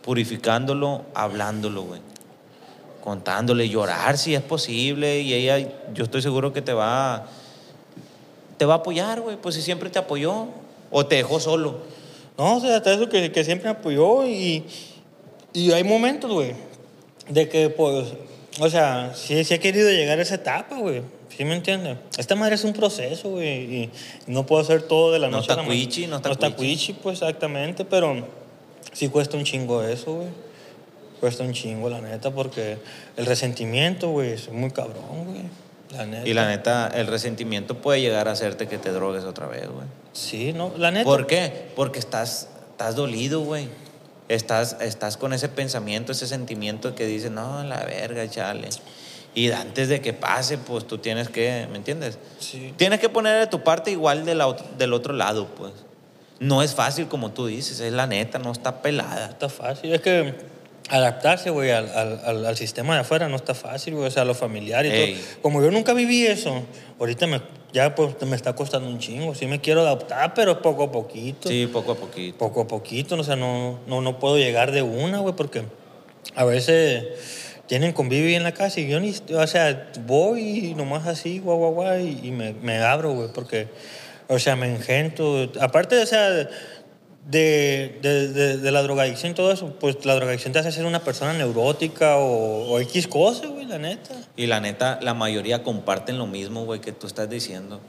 purificándolo, 0.03 1.03
hablándolo, 1.15 1.83
güey. 1.83 2.01
Contándole, 3.03 3.69
llorar 3.69 4.17
si 4.17 4.35
es 4.35 4.43
posible. 4.43 5.21
Y 5.21 5.35
ella, 5.35 5.59
yo 5.93 6.05
estoy 6.05 6.23
seguro 6.23 6.53
que 6.53 6.63
te 6.63 6.73
va, 6.73 7.27
te 8.59 8.65
va 8.65 8.75
a 8.75 8.77
apoyar, 8.79 9.21
güey. 9.21 9.37
Pues 9.37 9.55
si 9.55 9.63
siempre 9.63 9.91
te 9.91 9.99
apoyó. 9.99 10.47
O 10.91 11.07
te 11.07 11.17
dejó 11.17 11.41
solo. 11.41 11.79
No, 12.37 12.57
o 12.57 12.61
sea, 12.61 12.77
hasta 12.77 12.93
eso 12.93 13.09
que, 13.09 13.33
que 13.33 13.45
siempre 13.45 13.69
apoyó 13.69 14.27
y, 14.27 14.65
y 15.53 15.73
hay 15.73 15.85
momentos, 15.85 16.31
güey, 16.31 16.53
de 17.29 17.49
que, 17.49 17.71
pues, 17.71 18.09
o 18.61 18.69
sea, 18.69 19.13
sí, 19.15 19.45
sí 19.45 19.55
he 19.55 19.61
querido 19.61 19.91
llegar 19.91 20.19
a 20.19 20.23
esa 20.23 20.37
etapa, 20.37 20.77
güey. 20.77 21.03
¿Sí 21.43 21.47
me 21.49 21.57
entiendes? 21.57 21.99
Esta 22.19 22.37
madre 22.37 22.55
es 22.55 22.63
un 22.63 22.73
proceso, 22.73 23.31
güey, 23.31 23.75
y 23.75 23.91
no 24.29 24.47
puedo 24.47 24.63
hacer 24.63 24.83
todo 24.83 25.11
de 25.11 25.19
la 25.19 25.27
No 25.27 25.39
noche 25.39 25.51
a 25.51 25.57
la 25.57 25.63
mañana. 25.65 25.75
cuichi, 25.75 26.07
no 26.07 26.15
está 26.19 26.29
No 26.29 26.35
está 26.35 26.51
cuichi. 26.55 26.93
cuichi, 26.93 26.93
pues, 26.93 27.21
exactamente, 27.21 27.85
pero 27.85 28.29
sí 28.93 29.09
cuesta 29.09 29.37
un 29.37 29.43
chingo 29.43 29.83
eso, 29.83 30.15
güey. 30.15 30.29
Cuesta 31.19 31.43
un 31.43 31.53
chingo, 31.53 31.89
la 31.89 32.01
neta, 32.01 32.31
porque 32.31 32.79
el 33.17 33.27
resentimiento, 33.27 34.11
güey, 34.11 34.31
es 34.35 34.53
muy 34.53 34.71
cabrón, 34.71 35.25
güey. 35.27 35.43
La 35.91 36.07
neta. 36.07 36.29
Y 36.29 36.33
la 36.33 36.47
neta, 36.47 36.87
el 36.95 37.09
resentimiento 37.09 37.79
puede 37.79 38.01
llegar 38.01 38.29
a 38.29 38.31
hacerte 38.31 38.69
que 38.69 38.79
te 38.79 38.93
drogues 38.93 39.25
otra 39.25 39.49
vez, 39.49 39.67
güey. 39.69 39.87
Sí, 40.13 40.53
no, 40.53 40.73
la 40.79 40.93
neta. 40.93 41.03
¿Por 41.03 41.27
qué? 41.27 41.71
Porque 41.75 41.99
estás, 41.99 42.51
estás 42.71 42.95
dolido, 42.95 43.41
güey. 43.41 43.67
Estás, 44.29 44.77
estás 44.81 45.17
con 45.17 45.33
ese 45.33 45.49
pensamiento, 45.49 46.13
ese 46.13 46.29
sentimiento 46.29 46.95
que 46.95 47.05
dice, 47.05 47.31
no, 47.31 47.65
la 47.65 47.85
verga, 47.85 48.31
chale. 48.31 48.69
Y 49.35 49.51
antes 49.51 49.89
de 49.89 50.01
que 50.01 50.13
pase, 50.13 50.59
pues 50.59 50.87
tú 50.87 50.99
tienes 50.99 51.29
que, 51.31 51.67
¿me 51.71 51.79
entiendes? 51.79 52.19
Sí. 52.39 52.75
Tienes 52.77 53.01
que 53.01 53.09
poner 53.09 53.39
de 53.41 53.47
tu 53.47 53.63
parte 53.65 53.91
igual 53.91 54.25
de 54.27 54.35
la 54.35 54.55
del 54.79 54.93
otro 54.93 55.15
lado, 55.15 55.47
pues. 55.57 55.73
No 56.39 56.63
es 56.63 56.75
fácil 56.75 57.07
como 57.09 57.31
tú 57.33 57.47
dices, 57.47 57.81
es 57.81 57.93
la 57.93 58.07
neta, 58.07 58.39
no 58.39 58.53
está 58.53 58.83
pelada. 58.83 59.27
está 59.31 59.49
fácil. 59.49 59.93
Es 59.95 60.01
que 60.03 60.35
adaptarse, 60.91 61.51
güey, 61.51 61.71
al, 61.71 61.89
al- 61.91 62.21
al- 62.25 62.47
al 62.47 62.57
sistema 62.57 62.95
de 62.95 63.01
afuera 63.01 63.29
no 63.29 63.37
está 63.37 63.55
fácil, 63.55 63.95
güey. 63.95 64.09
O 64.09 64.11
sea, 64.11 64.23
a 64.23 64.25
lo 64.27 64.35
familiar 64.35 64.85
y 64.85 64.91
Ey. 64.91 65.15
todo. 65.15 65.25
Como 65.43 65.63
yo 65.63 65.71
nunca 65.71 65.95
viví 65.95 66.27
eso, 66.27 66.63
ahorita 66.99 67.27
me, 67.27 67.41
ya 67.73 67.95
pues, 67.95 68.21
me 68.27 68.37
está 68.37 68.55
costando 68.55 68.89
un 68.89 68.99
chingo. 68.99 69.35
Sí 69.35 69.47
me 69.47 69.61
quiero 69.61 69.81
adaptar, 69.83 70.35
pero 70.35 70.61
poco 70.61 70.83
a 70.85 70.93
poquito. 70.93 71.49
Sí, 71.49 71.67
poco 71.73 71.93
a 71.93 71.95
poquito. 71.97 72.37
Poco 72.37 72.61
a 72.63 72.67
poquito. 72.67 73.15
O 73.15 73.25
sea, 73.25 73.37
no, 73.37 73.79
no, 73.87 74.01
no 74.03 74.19
puedo 74.19 74.37
llegar 74.37 74.73
de 74.73 74.83
una, 74.83 75.21
güey, 75.21 75.35
porque 75.37 75.63
a 76.35 76.45
veces 76.45 77.07
tienen 77.73 77.95
convivio 77.95 78.37
en 78.37 78.43
la 78.43 78.53
casa 78.53 78.81
y 78.81 78.87
yo 78.87 79.01
ni... 79.01 79.15
O 79.35 79.47
sea, 79.47 79.91
voy 80.05 80.75
nomás 80.77 81.07
así, 81.07 81.39
guau, 81.39 81.57
guau, 81.57 81.73
guau, 81.73 81.99
y 81.99 82.31
me, 82.31 82.53
me 82.53 82.77
abro, 82.83 83.15
güey, 83.15 83.29
porque... 83.33 83.69
O 84.29 84.39
sea, 84.39 84.57
me 84.57 84.69
engento. 84.75 85.51
Aparte, 85.59 85.99
o 85.99 86.05
sea, 86.05 86.29
de, 86.29 86.49
de, 87.31 88.29
de- 88.29 88.59
de 88.59 88.71
la 88.71 88.83
drogadicción 88.83 89.33
y 89.33 89.35
todo 89.35 89.51
eso, 89.53 89.73
pues 89.81 90.05
la 90.05 90.15
drogadicción 90.17 90.53
te 90.53 90.59
hace 90.59 90.71
ser 90.71 90.85
una 90.85 91.03
persona 91.03 91.33
neurótica 91.33 92.19
o, 92.19 92.73
o 92.73 92.79
X 92.81 93.09
cosa, 93.09 93.47
güey, 93.47 93.65
la 93.65 93.79
neta. 93.79 94.17
Y 94.37 94.49
la 94.49 94.61
neta, 94.61 94.99
la 95.01 95.15
mayoría 95.15 95.63
comparten 95.63 96.19
lo 96.19 96.27
mismo, 96.27 96.67
güey, 96.67 96.83
que 96.83 96.93
tú 96.93 97.07
estás 97.07 97.31
diciendo. 97.31 97.81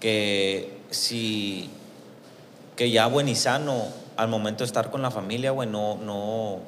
Que 0.00 0.78
si 0.88 1.68
que 2.74 2.90
ya 2.90 3.06
buen 3.06 3.28
y 3.28 3.34
sano, 3.34 3.84
al 4.16 4.28
momento 4.28 4.64
de 4.64 4.68
estar 4.68 4.90
con 4.90 5.02
la 5.02 5.10
familia, 5.10 5.50
güey, 5.50 5.68
no, 5.68 5.96
no, 5.98 6.60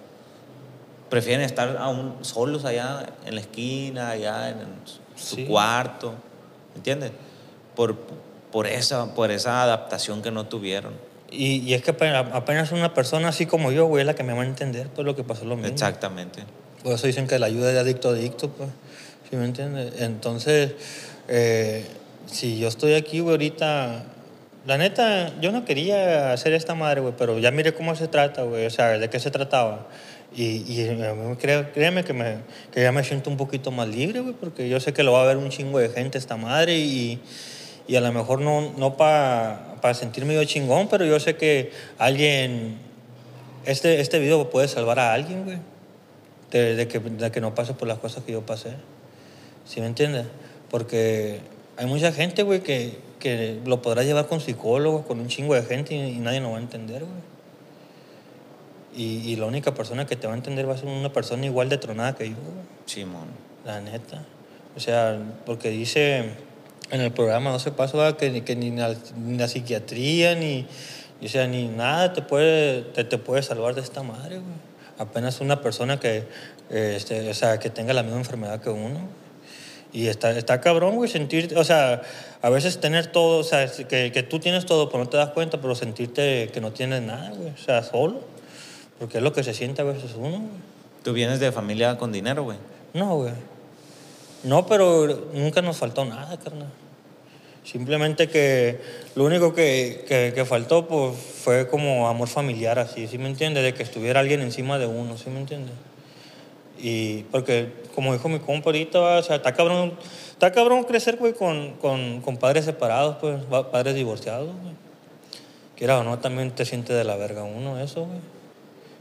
prefieren 1.11 1.43
estar 1.45 1.77
aún 1.79 2.17
solos 2.23 2.65
allá 2.65 3.07
en 3.27 3.35
la 3.35 3.41
esquina, 3.41 4.11
allá 4.11 4.51
en 4.51 4.57
su 5.17 5.37
Sí. 5.37 5.45
cuarto, 5.47 6.15
¿entiendes? 6.77 7.13
Por, 7.75 7.97
por, 8.53 8.67
esa, 8.67 9.15
por 9.15 9.31
esa 9.31 9.63
adaptación 9.63 10.23
que 10.23 10.31
no 10.31 10.47
tuvieron. 10.47 10.93
Y, 11.31 11.59
y 11.59 11.75
es 11.75 11.83
que 11.83 11.91
apenas, 11.91 12.27
apenas 12.33 12.73
una 12.73 12.95
persona 12.95 13.29
así 13.29 13.47
como 13.47 13.71
yo, 13.73 13.87
güey, 13.87 14.03
es 14.03 14.07
la 14.07 14.15
que 14.15 14.23
me 14.25 14.33
va 14.33 14.43
a 14.43 14.47
entender 14.47 14.89
pues 14.89 15.05
lo 15.05 15.15
que 15.17 15.25
pasó 15.25 15.45
lo 15.45 15.57
mismo. 15.57 15.71
Exactamente. 15.73 16.43
Por 16.83 16.93
eso 16.95 17.07
dicen 17.07 17.27
que 17.27 17.39
la 17.39 17.47
ayuda 17.47 17.73
de 17.73 17.79
adicto 17.79 18.09
a 18.09 18.13
adicto, 18.13 18.49
pues. 18.51 18.71
¿Sí 19.29 19.37
me 19.37 19.45
entiendes? 19.45 20.01
Entonces, 20.01 20.73
eh, 21.29 21.85
si 22.27 22.59
yo 22.59 22.69
estoy 22.69 22.95
aquí, 22.95 23.21
güey, 23.21 23.33
ahorita. 23.35 24.05
La 24.67 24.77
neta, 24.79 25.33
yo 25.41 25.51
no 25.53 25.65
quería 25.65 26.33
hacer 26.33 26.53
esta 26.53 26.75
madre, 26.75 27.01
güey, 27.01 27.15
pero 27.17 27.39
ya 27.39 27.51
mire 27.51 27.75
cómo 27.75 27.95
se 27.95 28.07
trata, 28.09 28.43
güey, 28.43 28.67
o 28.67 28.71
sea, 28.71 28.99
de 28.99 29.09
qué 29.11 29.19
se 29.21 29.31
trataba. 29.31 29.87
Y, 30.35 30.59
mí, 30.69 31.37
creo- 31.41 31.73
créeme 31.73 32.05
que, 32.05 32.13
me, 32.13 32.37
que 32.73 32.83
ya 32.83 32.93
me 32.93 33.03
siento 33.03 33.31
un 33.31 33.37
poquito 33.37 33.71
más 33.71 33.89
libre, 33.89 34.21
güey, 34.21 34.35
porque 34.35 34.69
yo 34.69 34.79
sé 34.79 34.93
que 34.93 35.03
lo 35.03 35.13
va 35.13 35.23
a 35.23 35.27
ver 35.27 35.37
un 35.37 35.49
chingo 35.49 35.79
de 35.79 35.89
gente 35.89 36.19
esta 36.19 36.37
madre 36.37 36.79
y, 36.79 37.19
y 37.89 37.97
a 37.97 38.01
lo 38.01 38.13
mejor 38.13 38.41
no, 38.41 38.73
no 38.77 38.97
para 38.97 39.95
sentirme 39.95 40.35
yo 40.35 40.45
chingón, 40.45 40.89
pero 40.89 41.05
yo 41.07 41.19
sé 41.19 41.37
que 41.37 41.73
alguien, 41.99 42.77
este, 43.65 44.01
este 44.01 44.19
video 44.19 44.51
puede 44.51 44.69
salvar 44.69 44.99
a 44.99 45.13
alguien, 45.15 45.45
güey 45.45 45.59
de, 46.51 46.75
de 46.77 46.89
que, 46.89 46.99
de 46.99 47.31
que 47.31 47.41
no 47.41 47.55
pase 47.55 47.75
por 47.75 47.89
las 47.89 47.99
cosas 47.99 48.25
que 48.25 48.33
yo 48.33 48.43
pasé. 48.43 48.71
¿Sí 49.67 49.81
me 49.81 49.87
entiendes? 49.87 50.27
Porque 50.71 51.41
hay 51.77 51.87
mucha 51.87 52.13
gente, 52.13 52.43
güey, 52.43 52.61
que, 52.63 52.99
que 53.19 53.61
lo 53.65 53.83
podrá 53.83 54.03
llevar 54.03 54.27
con 54.27 54.41
psicólogos, 54.41 55.05
con 55.07 55.21
un 55.21 55.29
chingo 55.29 55.55
de 55.55 55.63
gente 55.63 55.95
y, 55.95 56.01
y 56.17 56.19
nadie 56.21 56.41
lo 56.41 56.51
va 56.53 56.59
a 56.59 56.61
entender, 56.61 57.01
güey. 57.03 57.38
Y, 58.97 59.31
y 59.31 59.37
la 59.37 59.47
única 59.47 59.75
persona 59.75 60.07
que 60.07 60.17
te 60.17 60.27
va 60.27 60.33
a 60.33 60.37
entender 60.37 60.69
va 60.69 60.75
a 60.75 60.79
ser 60.79 60.89
una 60.89 61.13
persona 61.13 61.47
igual 61.47 61.69
de 61.69 61.79
tronada 61.79 62.15
que 62.15 62.31
yo. 62.31 62.37
Simón. 62.87 63.29
La 63.65 63.81
neta. 63.81 64.23
O 64.77 64.81
sea, 64.81 65.19
porque 65.45 65.71
dice 65.71 66.33
en 66.91 67.01
el 67.01 67.13
programa 67.13 67.51
No 67.51 67.59
se 67.59 67.71
pasa 67.71 68.17
que, 68.17 68.45
que 68.45 68.57
ni, 68.57 68.71
la, 68.71 68.95
ni 69.17 69.37
la 69.37 69.49
psiquiatría 69.49 70.35
ni, 70.35 70.67
o 71.23 71.29
sea, 71.29 71.47
ni 71.47 71.69
nada 71.69 72.13
te 72.13 72.23
puede, 72.23 72.83
te, 72.83 73.05
te 73.05 73.19
puede 73.19 73.43
salvar 73.43 73.75
de 73.75 73.81
esta 73.81 74.03
madre, 74.03 74.37
güey. 74.37 74.69
Apenas 74.99 75.41
una 75.41 75.61
persona 75.61 76.01
que, 76.01 76.25
eh, 76.71 76.95
este, 76.97 77.29
o 77.29 77.35
sea, 77.35 77.59
que 77.59 77.71
tenga 77.71 77.93
la 77.93 78.03
misma 78.03 78.19
enfermedad 78.19 78.61
que 78.61 78.71
uno. 78.71 79.01
Y 79.93 80.09
está, 80.09 80.33
está 80.33 80.61
cabrón, 80.61 80.97
güey, 80.97 81.09
sentir, 81.09 81.57
o 81.57 81.65
sea, 81.65 82.03
a 82.43 82.51
veces 82.51 82.79
tener 82.79 83.07
todo, 83.07 83.39
o 83.39 83.45
sea, 83.45 83.67
que, 83.67 84.13
que 84.13 84.23
tú 84.23 84.39
tienes 84.39 84.67
todo, 84.67 84.91
pero 84.91 85.05
no 85.05 85.09
te 85.09 85.17
das 85.17 85.31
cuenta, 85.31 85.61
pero 85.61 85.75
sentirte 85.75 86.51
que 86.53 86.61
no 86.61 86.73
tienes 86.73 87.01
nada, 87.03 87.31
güey, 87.31 87.53
o 87.53 87.57
sea, 87.57 87.83
solo. 87.83 88.21
Porque 88.99 89.19
es 89.19 89.23
lo 89.25 89.33
que 89.33 89.43
se 89.43 89.55
siente 89.55 89.83
a 89.83 89.85
veces 89.85 90.15
uno. 90.17 90.43
¿Tú 91.03 91.13
vienes 91.13 91.41
de 91.41 91.53
familia 91.53 91.97
con 91.97 92.13
dinero, 92.13 92.45
güey? 92.45 92.59
No, 92.95 93.17
güey. 93.17 93.33
No, 94.45 94.67
pero 94.67 95.29
nunca 95.33 95.63
nos 95.63 95.77
faltó 95.77 96.05
nada, 96.05 96.39
carnal. 96.39 96.71
Simplemente 97.65 98.29
que 98.29 98.81
lo 99.15 99.25
único 99.25 99.55
que, 99.55 100.05
que, 100.09 100.33
que 100.35 100.45
faltó 100.45 100.89
pues, 100.89 101.17
fue 101.19 101.69
como 101.69 102.09
amor 102.09 102.29
familiar, 102.29 102.79
así, 102.79 103.07
¿sí 103.09 103.19
me 103.19 103.29
entiendes? 103.29 103.63
De 103.63 103.75
que 103.75 103.83
estuviera 103.83 104.21
alguien 104.21 104.41
encima 104.41 104.79
de 104.79 104.87
uno, 104.87 105.19
¿sí 105.19 105.29
me 105.29 105.41
entiendes? 105.41 105.75
Y 106.79 107.25
porque, 107.25 107.73
como 107.95 108.13
dijo 108.13 108.29
mi 108.29 108.39
compa 108.39 108.71
ahorita, 108.71 109.19
o 109.19 109.23
sea, 109.23 109.37
está 109.37 109.53
cabrón, 109.53 109.95
está 110.31 110.53
cabrón 110.53 110.85
crecer, 110.85 111.17
güey, 111.17 111.35
con, 111.35 111.73
con, 111.75 112.23
con 112.23 112.37
padres 112.39 112.65
separados, 112.65 113.17
pues, 113.21 113.43
padres 113.71 113.95
divorciados, 113.95 114.47
güey. 114.47 114.75
Quiera 115.77 115.99
o 115.99 116.05
no, 116.05 116.19
también 116.19 116.53
te 116.53 116.65
sientes 116.65 116.97
de 116.97 117.05
la 117.05 117.17
verga 117.17 117.43
uno, 117.43 117.79
eso, 117.81 118.07
güey. 118.07 118.38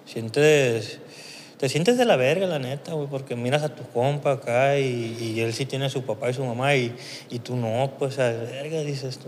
Sientes, 0.08 1.00
te 1.58 1.70
sientes 1.70 1.98
de 1.98 2.06
la 2.06 2.16
verga, 2.16 2.48
la 2.48 2.60
neta, 2.60 2.94
güey, 2.94 3.08
porque 3.08 3.36
miras 3.36 3.62
a 3.64 3.76
tu 3.76 3.84
compa 3.92 4.32
acá 4.32 4.80
y, 4.80 5.18
y 5.20 5.42
él 5.42 5.54
sí 5.54 5.66
tiene 5.66 5.86
a 5.86 5.90
su 5.90 6.04
papá 6.04 6.30
y 6.30 6.34
su 6.34 6.46
mamá 6.46 6.76
y, 6.76 6.96
y 7.30 7.40
tú 7.40 7.58
no, 7.58 7.92
pues, 8.00 8.18
a 8.18 8.32
verga, 8.32 8.80
dices 8.82 9.20
tú. 9.20 9.28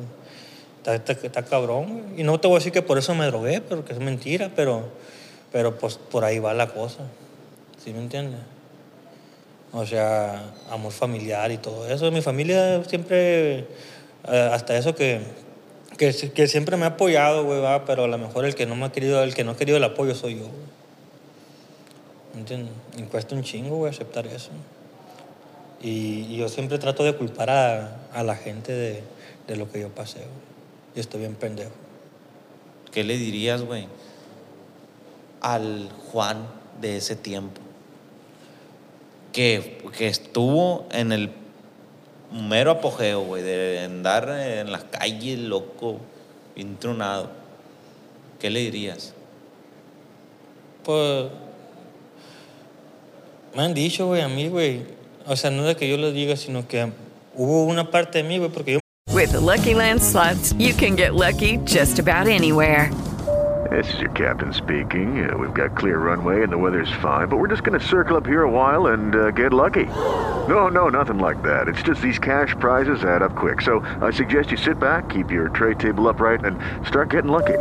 Está, 0.79 1.11
está, 1.11 1.43
cabrón, 1.43 2.03
güey. 2.03 2.21
Y 2.21 2.23
no 2.23 2.39
te 2.39 2.47
voy 2.47 2.55
a 2.55 2.59
decir 2.59 2.71
que 2.71 2.81
por 2.81 2.97
eso 2.97 3.13
me 3.13 3.25
drogué, 3.25 3.59
porque 3.59 3.93
es 3.93 3.99
mentira, 3.99 4.51
pero, 4.55 4.87
pero 5.51 5.77
pues 5.77 5.97
por 5.97 6.23
ahí 6.23 6.39
va 6.39 6.53
la 6.53 6.67
cosa. 6.67 7.03
¿Sí 7.83 7.91
me 7.91 7.99
entiendes? 7.99 8.39
O 9.71 9.85
sea, 9.85 10.51
amor 10.71 10.93
familiar 10.93 11.51
y 11.51 11.57
todo 11.57 11.87
eso. 11.87 12.09
Mi 12.11 12.21
familia 12.21 12.83
siempre, 12.85 13.59
eh, 13.59 14.49
hasta 14.51 14.77
eso 14.77 14.95
que, 14.95 15.19
que, 15.99 16.47
siempre 16.47 16.77
me 16.77 16.85
ha 16.85 16.89
apoyado, 16.89 17.43
güey, 17.43 17.59
va, 17.59 17.83
pero 17.83 18.05
a 18.05 18.07
lo 18.07 18.17
mejor 18.17 18.45
el 18.45 18.55
que 18.55 18.65
no 18.65 18.75
me 18.75 18.85
ha 18.85 18.91
querido, 18.91 19.21
el 19.21 19.35
que 19.35 19.43
no 19.43 19.51
ha 19.51 19.57
querido 19.57 19.77
el 19.77 19.83
apoyo 19.83 20.15
soy 20.15 20.39
yo. 20.39 20.49
¿Me? 22.35 22.67
Y 22.97 23.05
cuesta 23.07 23.35
un 23.35 23.43
chingo, 23.43 23.75
güey, 23.75 23.91
aceptar 23.91 24.25
eso. 24.25 24.51
Y, 25.81 26.37
yo 26.37 26.47
siempre 26.47 26.79
trato 26.79 27.03
de 27.03 27.15
culpar 27.15 27.49
a, 27.49 28.23
la 28.23 28.35
gente 28.35 28.71
de, 28.71 29.55
lo 29.57 29.69
que 29.69 29.81
yo 29.81 29.89
pasé, 29.89 30.19
güey. 30.19 30.29
Y 30.95 30.99
estoy 31.01 31.19
bien 31.19 31.35
pendejo. 31.35 31.71
¿Qué 32.93 33.03
le 33.03 33.17
dirías, 33.17 33.61
güey, 33.63 33.87
al 35.41 35.89
Juan 36.11 36.47
de 36.79 36.97
ese 36.97 37.17
tiempo? 37.17 37.61
Que 39.33 39.81
estuvo 39.99 40.87
en 40.91 41.11
el 41.11 41.29
mero 42.31 42.71
apogeo, 42.71 43.21
güey, 43.21 43.43
de 43.43 43.79
andar 43.79 44.29
en 44.29 44.71
las 44.71 44.83
calles, 44.85 45.39
loco, 45.39 45.99
bien 46.55 46.77
tronado. 46.77 47.29
¿Qué 48.39 48.49
le 48.49 48.59
dirías? 48.61 49.13
Pues 50.83 51.27
me 53.55 53.63
han 53.63 53.73
dicho, 53.73 54.07
güey, 54.07 54.21
a 54.21 54.27
mí, 54.27 54.47
güey. 54.47 54.83
O 55.27 55.35
sea, 55.35 55.51
no 55.51 55.63
de 55.63 55.75
que 55.75 55.89
yo 55.89 55.97
lo 55.97 56.11
diga, 56.11 56.35
sino 56.35 56.67
que 56.67 56.91
hubo 57.35 57.65
una 57.65 57.91
parte 57.91 58.19
de 58.21 58.23
mí, 58.23 58.37
güey, 58.37 58.49
porque 58.49 58.73
yo 58.73 58.79
With 59.11 59.31
the 59.31 59.39
Lucky 59.39 59.73
Land 59.73 60.01
slots, 60.01 60.53
you 60.53 60.73
can 60.73 60.95
get 60.95 61.15
lucky 61.15 61.57
just 61.65 61.99
about 61.99 62.27
anywhere. 62.27 62.91
This 63.69 63.93
is 63.93 63.99
your 63.99 64.09
captain 64.11 64.53
speaking. 64.53 65.29
Uh, 65.29 65.37
we've 65.37 65.53
got 65.53 65.77
clear 65.77 65.99
runway 65.99 66.43
and 66.43 66.51
the 66.51 66.57
weather's 66.57 66.91
fine, 67.01 67.27
but 67.27 67.37
we're 67.37 67.49
just 67.49 67.63
going 67.63 67.77
to 67.77 67.85
circle 67.85 68.15
up 68.15 68.25
here 68.25 68.43
a 68.43 68.49
while 68.49 68.87
and 68.87 69.15
uh, 69.15 69.31
get 69.31 69.51
lucky. 69.51 69.85
No, 70.47 70.69
no, 70.69 70.87
nothing 70.87 71.19
like 71.19 71.43
that. 71.43 71.67
It's 71.67 71.83
just 71.83 72.01
these 72.01 72.17
cash 72.17 72.55
prizes 72.59 73.03
add 73.03 73.21
up 73.21 73.35
quick. 73.35 73.61
So 73.61 73.81
I 74.01 74.11
suggest 74.11 74.51
you 74.51 74.57
sit 74.57 74.79
back, 74.79 75.09
keep 75.09 75.29
your 75.29 75.49
tray 75.49 75.73
table 75.73 76.07
upright, 76.07 76.45
and 76.45 76.57
start 76.87 77.09
getting 77.09 77.29
lucky. 77.29 77.57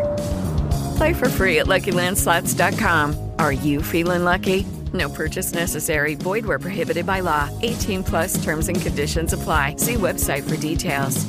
Play 0.97 1.15
for 1.15 1.29
free 1.29 1.59
at 1.59 1.67
LuckyLandSlots.com. 1.67 3.33
Are 3.41 3.53
you 3.53 3.83
feeling 3.83 4.25
lucky? 4.25 4.65
No 4.95 5.09
purchase 5.09 5.53
necessary. 5.53 6.15
Void 6.15 6.47
where 6.47 6.61
prohibited 6.61 7.07
by 7.07 7.21
law. 7.21 7.51
18 7.63 8.05
plus 8.05 8.43
terms 8.45 8.69
and 8.69 8.81
conditions 8.81 9.33
apply. 9.33 9.77
See 9.77 9.95
website 9.95 10.49
for 10.49 10.57
details. 10.57 11.27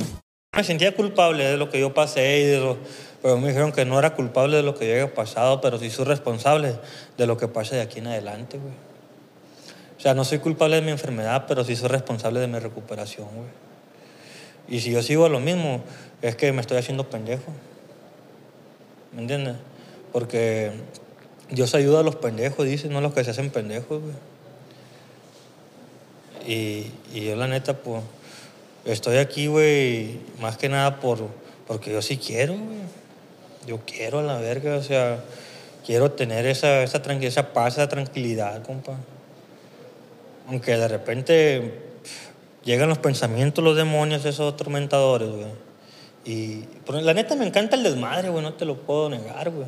me 0.55 0.63
sentía 0.63 0.95
culpable 0.95 1.43
de 1.43 1.57
lo 1.57 1.69
que 1.69 1.79
yo 1.79 1.93
pasé 1.93 2.41
y 2.41 2.45
de 2.45 2.59
lo, 2.59 2.77
pero 3.21 3.37
me 3.37 3.49
dijeron 3.49 3.71
que 3.71 3.85
no 3.85 3.99
era 3.99 4.15
culpable 4.15 4.57
de 4.57 4.63
lo 4.63 4.75
que 4.75 4.87
yo 4.87 4.93
había 4.93 5.13
pasado, 5.13 5.59
pero 5.61 5.77
sí 5.77 5.89
soy 5.89 6.05
responsable 6.05 6.75
de 7.17 7.27
lo 7.27 7.37
que 7.37 7.47
pase 7.47 7.75
de 7.75 7.81
aquí 7.81 7.99
en 7.99 8.07
adelante, 8.07 8.57
güey. 8.57 8.73
O 9.97 10.01
sea, 10.01 10.13
no 10.13 10.23
soy 10.23 10.39
culpable 10.39 10.77
de 10.77 10.81
mi 10.81 10.91
enfermedad, 10.91 11.43
pero 11.45 11.65
sí 11.65 11.75
soy 11.75 11.89
responsable 11.89 12.39
de 12.39 12.47
mi 12.47 12.57
recuperación, 12.59 13.27
güey. 13.35 13.49
Y 14.69 14.79
si 14.79 14.91
yo 14.91 15.01
sigo 15.03 15.25
a 15.25 15.29
lo 15.29 15.41
mismo, 15.41 15.81
es 16.21 16.37
que 16.37 16.53
me 16.53 16.61
estoy 16.61 16.77
haciendo 16.77 17.09
pendejo. 17.09 17.51
¿Me 19.13 19.21
entiendes? 19.21 19.57
Porque 20.13 20.71
Dios 21.49 21.75
ayuda 21.75 21.99
a 21.99 22.03
los 22.03 22.15
pendejos, 22.15 22.65
dice, 22.65 22.87
no 22.87 22.99
a 22.99 23.01
los 23.01 23.13
que 23.13 23.25
se 23.25 23.31
hacen 23.31 23.49
pendejos, 23.49 24.01
güey. 24.01 24.13
Y, 26.47 26.91
y 27.13 27.25
yo 27.25 27.35
la 27.35 27.47
neta, 27.47 27.75
pues, 27.77 28.01
estoy 28.85 29.17
aquí, 29.17 29.47
güey, 29.47 30.19
más 30.39 30.57
que 30.57 30.69
nada 30.69 31.01
por, 31.01 31.27
porque 31.67 31.91
yo 31.91 32.01
sí 32.01 32.17
quiero, 32.17 32.53
güey. 32.53 32.79
Yo 33.67 33.79
quiero 33.85 34.19
a 34.19 34.23
la 34.23 34.37
verga, 34.37 34.75
o 34.77 34.83
sea, 34.83 35.19
quiero 35.85 36.11
tener 36.11 36.45
esa, 36.45 36.81
esa, 36.83 36.97
esa 37.21 37.53
paz, 37.53 37.73
esa 37.73 37.89
tranquilidad, 37.89 38.61
compa. 38.63 38.97
Aunque 40.47 40.77
de 40.77 40.87
repente 40.87 41.73
llegan 42.63 42.89
los 42.89 42.97
pensamientos, 42.97 43.63
los 43.63 43.75
demonios, 43.75 44.25
esos 44.25 44.53
atormentadores, 44.53 45.29
güey. 45.29 45.69
Y 46.25 46.65
la 46.87 47.13
neta 47.13 47.35
me 47.35 47.45
encanta 47.45 47.75
el 47.75 47.83
desmadre, 47.83 48.29
güey, 48.29 48.43
no 48.43 48.53
te 48.53 48.65
lo 48.65 48.75
puedo 48.77 49.09
negar, 49.09 49.49
güey. 49.51 49.67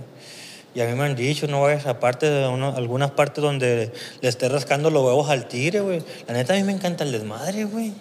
Y 0.74 0.82
a 0.82 0.88
mí 0.88 0.94
me 0.96 1.04
han 1.04 1.16
dicho, 1.16 1.48
no 1.48 1.62
vayas 1.62 1.86
a 1.86 2.00
parte 2.00 2.30
de 2.30 2.48
uno- 2.48 2.74
algunas 2.76 3.12
partes 3.12 3.44
donde 3.44 3.92
le 4.22 4.30
esté 4.30 4.48
rascando 4.48 4.90
los 4.90 5.04
huevos 5.04 5.30
al 5.30 5.48
tigre, 5.48 5.82
güey. 5.82 6.02
La 6.28 6.34
neta 6.34 6.54
a 6.54 6.58
mí 6.58 6.64
me 6.64 6.72
encanta 6.72 7.04
el 7.04 7.12
desmadre, 7.12 7.66
güey. 7.66 7.94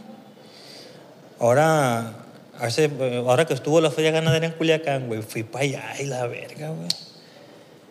Ahora, 1.41 2.13
hace, 2.61 2.91
ahora 3.27 3.47
que 3.47 3.55
estuvo 3.55 3.81
la 3.81 3.91
feria 3.91 4.11
ganadera 4.11 4.47
en 4.47 4.53
Culiacán, 4.53 5.09
güey, 5.09 5.23
fui 5.23 5.43
para 5.43 5.65
allá 5.65 5.95
y 6.01 6.07
la 6.07 6.27
verga, 6.27 6.69
güey. 6.71 6.89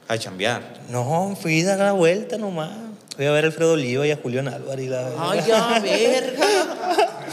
A 0.07 0.17
chambear. 0.17 0.61
No, 0.89 1.37
fui 1.39 1.61
a 1.61 1.65
dar 1.65 1.79
la 1.79 1.91
vuelta 1.91 2.37
nomás. 2.37 2.71
Fui 3.15 3.25
a 3.25 3.31
ver 3.31 3.43
a 3.43 3.47
Alfredo 3.47 3.73
Oliva 3.73 4.07
y 4.07 4.11
a 4.11 4.17
Julián 4.17 4.47
Álvarez 4.47 4.85
y 4.85 4.89
la 4.89 5.03
verga. 5.03 5.31
Ay, 5.31 5.41
ya, 5.47 5.79
verga. 5.79 6.47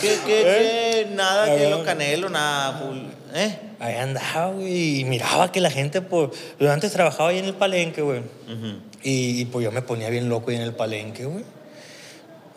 ¿Qué, 0.00 0.18
qué, 0.26 0.42
qué? 1.06 1.08
Nada 1.14 1.56
que 1.56 1.70
lo 1.70 1.84
canelo, 1.84 2.28
nada. 2.28 2.82
¿Eh? 3.34 3.58
Ahí 3.78 3.94
andaba, 3.94 4.50
güey, 4.52 5.00
y 5.00 5.04
miraba 5.04 5.52
que 5.52 5.60
la 5.60 5.70
gente, 5.70 6.02
pues, 6.02 6.30
yo 6.58 6.70
antes 6.72 6.92
trabajaba 6.92 7.30
ahí 7.30 7.38
en 7.38 7.44
el 7.44 7.54
palenque, 7.54 8.02
güey. 8.02 8.22
y, 9.02 9.40
y, 9.40 9.44
pues 9.46 9.64
yo 9.64 9.72
me 9.72 9.82
ponía 9.82 10.10
bien 10.10 10.28
loco 10.28 10.50
ahí 10.50 10.56
en 10.56 10.62
el 10.62 10.74
palenque, 10.74 11.24
güey. 11.24 11.44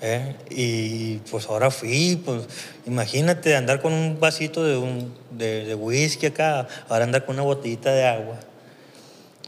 ¿Eh? 0.01 0.35
Y 0.49 1.15
pues 1.29 1.45
ahora 1.47 1.69
fui, 1.71 2.21
pues 2.23 2.43
imagínate 2.85 3.55
andar 3.55 3.81
con 3.81 3.91
un 3.91 4.17
vasito 4.19 4.63
de, 4.63 4.77
un, 4.77 5.13
de, 5.31 5.65
de 5.65 5.75
whisky 5.75 6.27
acá, 6.27 6.67
ahora 6.87 7.03
andar 7.03 7.25
con 7.25 7.35
una 7.35 7.43
botellita 7.43 7.91
de 7.91 8.05
agua. 8.07 8.39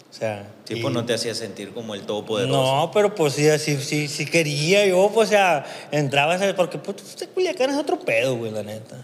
O 0.09 0.13
sea, 0.13 0.45
Sí, 0.65 0.73
y- 0.77 0.81
pues 0.81 0.93
no 0.93 1.05
te 1.05 1.13
hacía 1.13 1.33
sentir 1.35 1.73
como 1.73 1.95
el 1.95 2.01
todopoderoso. 2.01 2.51
no, 2.75 2.91
pero 2.91 3.15
pues 3.15 3.33
sí, 3.33 3.47
sí, 3.59 3.77
sí, 3.81 4.09
sí 4.09 4.25
quería 4.25 4.85
yo, 4.85 5.09
pues, 5.13 5.29
o 5.29 5.31
sea, 5.31 5.65
entraba, 5.91 6.37
¿sabes? 6.37 6.53
porque 6.53 6.77
pues 6.77 6.97
este 7.01 7.27
Culiacán 7.27 7.69
es 7.69 7.77
otro 7.77 7.97
pedo, 7.99 8.35
güey, 8.35 8.51
la 8.51 8.63
neta. 8.63 8.97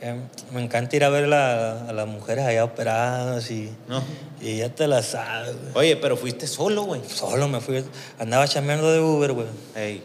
Eh, 0.00 0.16
me 0.52 0.64
encanta 0.64 0.96
ir 0.96 1.04
a 1.04 1.10
ver 1.10 1.28
la- 1.28 1.82
a 1.88 1.92
las 1.92 2.08
mujeres 2.08 2.44
allá 2.44 2.64
operadas 2.64 3.48
y, 3.52 3.70
No. 3.86 4.02
y 4.40 4.56
ya 4.56 4.68
te 4.68 4.88
las 4.88 5.06
sabes, 5.06 5.54
güey. 5.72 5.72
Oye, 5.90 5.96
pero 5.96 6.16
fuiste 6.16 6.48
solo, 6.48 6.82
güey. 6.82 7.02
Solo 7.06 7.46
me 7.46 7.60
fui, 7.60 7.84
andaba 8.18 8.48
chameando 8.48 8.90
de 8.92 8.98
Uber, 8.98 9.32
güey. 9.32 9.46
Ey. 9.76 10.02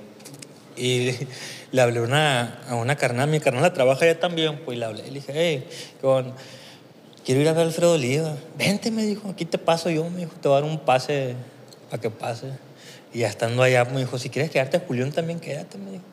Y 0.78 1.16
le 1.72 1.82
hablé 1.82 2.02
una, 2.02 2.62
a 2.70 2.76
una 2.76 2.96
carnal, 2.96 3.30
mi 3.30 3.40
carnal 3.40 3.74
trabaja 3.74 4.06
allá 4.06 4.20
también, 4.20 4.60
pues 4.64 4.78
y 4.78 4.80
le 4.80 4.86
hablé, 4.86 5.04
le 5.04 5.12
dije, 5.12 5.32
hey, 5.34 5.68
¿qué 6.00 6.08
onda? 6.08 6.36
quiero 7.28 7.42
ir 7.42 7.50
a 7.50 7.52
ver 7.52 7.64
a 7.64 7.66
Alfredo 7.66 7.92
Oliva. 7.94 8.38
Vente, 8.58 8.90
me 8.90 9.04
dijo, 9.04 9.28
aquí 9.30 9.44
te 9.44 9.58
paso 9.58 9.90
yo, 9.90 10.10
me 10.10 10.20
dijo, 10.20 10.32
te 10.42 10.48
voy 10.48 10.58
a 10.58 10.62
dar 10.62 10.70
un 10.70 10.80
pase 10.80 11.36
para 11.90 12.02
que 12.02 12.10
pase. 12.10 12.52
Y 13.14 13.20
ya 13.20 13.28
estando 13.28 13.64
allá, 13.64 13.84
me 13.84 14.00
dijo, 14.00 14.18
si 14.18 14.30
quieres 14.30 14.50
quedarte 14.50 14.78
a 14.78 14.80
Julián 14.80 15.12
también, 15.12 15.42
quédate, 15.42 15.78
me 15.78 15.92
dijo. 15.92 16.04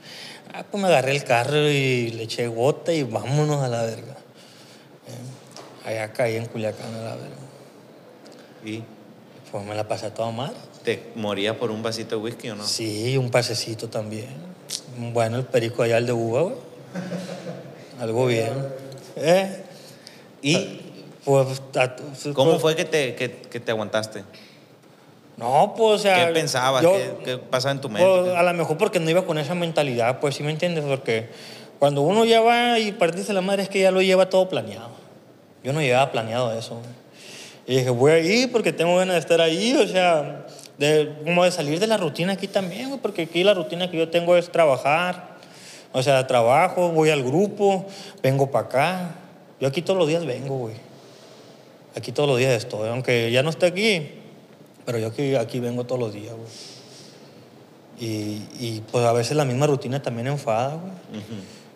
Ah, 0.52 0.64
pues 0.68 0.82
me 0.82 0.88
agarré 0.88 1.12
el 1.12 1.22
carro 1.22 1.68
y 1.70 2.10
le 2.10 2.24
eché 2.24 2.48
gota 2.48 2.92
y 2.92 3.04
vámonos 3.04 3.62
a 3.62 3.68
la 3.68 3.82
verga. 3.82 4.16
Eh, 5.06 5.88
allá 5.88 6.12
caí 6.12 6.34
en 6.36 6.46
Culiacán 6.46 6.92
a 6.94 6.98
la 6.98 7.14
verga. 7.16 7.36
¿Y 8.64 8.82
Pues 9.52 9.64
me 9.64 9.76
la 9.76 9.86
pasé 9.86 10.10
toda 10.10 10.32
mal. 10.32 10.52
te 10.82 11.12
morías 11.14 11.56
por 11.56 11.70
un 11.70 11.80
vasito 11.82 12.16
de 12.16 12.22
whisky 12.22 12.50
o 12.50 12.56
no? 12.56 12.66
Sí, 12.66 13.16
un 13.16 13.30
pasecito 13.30 13.88
también. 13.88 14.53
Bueno, 14.96 15.38
el 15.38 15.44
perico 15.44 15.82
allá, 15.82 15.98
el 15.98 16.06
de 16.06 16.12
uva, 16.12 16.42
güey. 16.42 16.54
Algo 18.00 18.26
bien. 18.26 18.52
¿Eh? 19.16 19.62
¿Y 20.42 20.80
Pues, 21.24 21.62
a- 21.76 21.96
cómo 22.34 22.50
pues, 22.52 22.62
fue 22.62 22.76
que 22.76 22.84
te, 22.84 23.14
que, 23.14 23.30
que 23.32 23.60
te 23.60 23.70
aguantaste? 23.70 24.24
No, 25.36 25.74
pues, 25.76 25.94
o 25.94 25.98
sea. 26.02 26.26
¿Qué 26.26 26.32
pensabas? 26.32 26.82
yo- 26.82 26.92
¿Qué, 26.92 27.24
qué 27.24 27.38
pasaba 27.38 27.72
en 27.72 27.80
tu 27.80 27.88
mente? 27.88 28.06
pues, 28.08 28.34
a 28.36 28.42
lo 28.42 28.52
mejor 28.54 28.76
porque 28.76 29.00
no 29.00 29.08
iba 29.10 29.24
con 29.24 29.38
esa 29.38 29.54
mentalidad, 29.54 30.20
pues, 30.20 30.34
¿sí 30.36 30.42
me 30.42 30.50
entiendes? 30.50 30.84
Porque 30.84 31.28
cuando 31.78 32.02
uno 32.02 32.24
ya 32.24 32.40
va 32.40 32.78
y 32.78 32.92
partirse 32.92 33.32
la 33.32 33.40
madre 33.40 33.62
es 33.62 33.68
que 33.68 33.80
ya 33.80 33.90
lo 33.90 34.02
lleva 34.02 34.28
todo 34.28 34.48
planeado. 34.48 34.90
Yo 35.64 35.72
no 35.72 35.80
llevaba 35.80 36.12
planeado 36.12 36.56
eso. 36.56 36.80
Y 37.66 37.76
dije, 37.76 37.88
voy 37.90 38.12
a 38.12 38.18
ir 38.18 38.52
porque 38.52 38.72
tengo 38.72 38.96
ganas 38.96 39.14
de 39.14 39.20
estar 39.20 39.40
ahí, 39.40 39.74
o 39.74 39.88
sea, 39.88 40.46
de, 40.78 41.14
como 41.24 41.44
de 41.44 41.50
salir 41.50 41.78
de 41.80 41.86
la 41.86 41.96
rutina 41.96 42.32
aquí 42.32 42.48
también, 42.48 42.88
güey, 42.88 43.00
porque 43.00 43.22
aquí 43.22 43.44
la 43.44 43.54
rutina 43.54 43.90
que 43.90 43.98
yo 43.98 44.08
tengo 44.08 44.36
es 44.36 44.50
trabajar. 44.50 45.34
O 45.92 46.02
sea, 46.02 46.26
trabajo, 46.26 46.90
voy 46.90 47.10
al 47.10 47.22
grupo, 47.22 47.86
vengo 48.22 48.50
para 48.50 48.66
acá. 48.66 49.14
Yo 49.60 49.68
aquí 49.68 49.82
todos 49.82 49.98
los 49.98 50.08
días 50.08 50.26
vengo, 50.26 50.58
güey. 50.58 50.74
Aquí 51.96 52.10
todos 52.10 52.28
los 52.28 52.38
días 52.38 52.52
estoy, 52.52 52.88
aunque 52.88 53.30
ya 53.30 53.44
no 53.44 53.50
esté 53.50 53.66
aquí, 53.66 54.10
pero 54.84 54.98
yo 54.98 55.06
aquí, 55.06 55.36
aquí 55.36 55.60
vengo 55.60 55.84
todos 55.84 56.00
los 56.00 56.12
días, 56.12 56.34
güey. 56.34 56.48
Y, 58.00 58.42
y, 58.58 58.82
pues 58.90 59.04
a 59.04 59.12
veces 59.12 59.36
la 59.36 59.44
misma 59.44 59.68
rutina 59.68 60.02
también 60.02 60.26
enfada, 60.26 60.74
güey. 60.74 61.22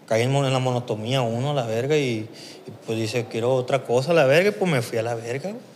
Cae 0.07 0.22
en, 0.22 0.32
la 0.32 0.59
monotomía 0.59 1.20
uno 1.20 1.55
la 1.55 1.66
verga 1.66 1.96
y, 1.96 2.28
y, 2.66 2.70
pues 2.86 2.99
dice, 2.99 3.26
quiero 3.30 3.55
otra 3.55 3.84
cosa 3.84 4.12
la 4.12 4.24
verga 4.24 4.49
y 4.49 4.53
pues 4.53 4.68
me 4.68 4.82
fui 4.82 4.99
a 4.99 5.03
la 5.03 5.14
verga, 5.14 5.51
güey. 5.51 5.68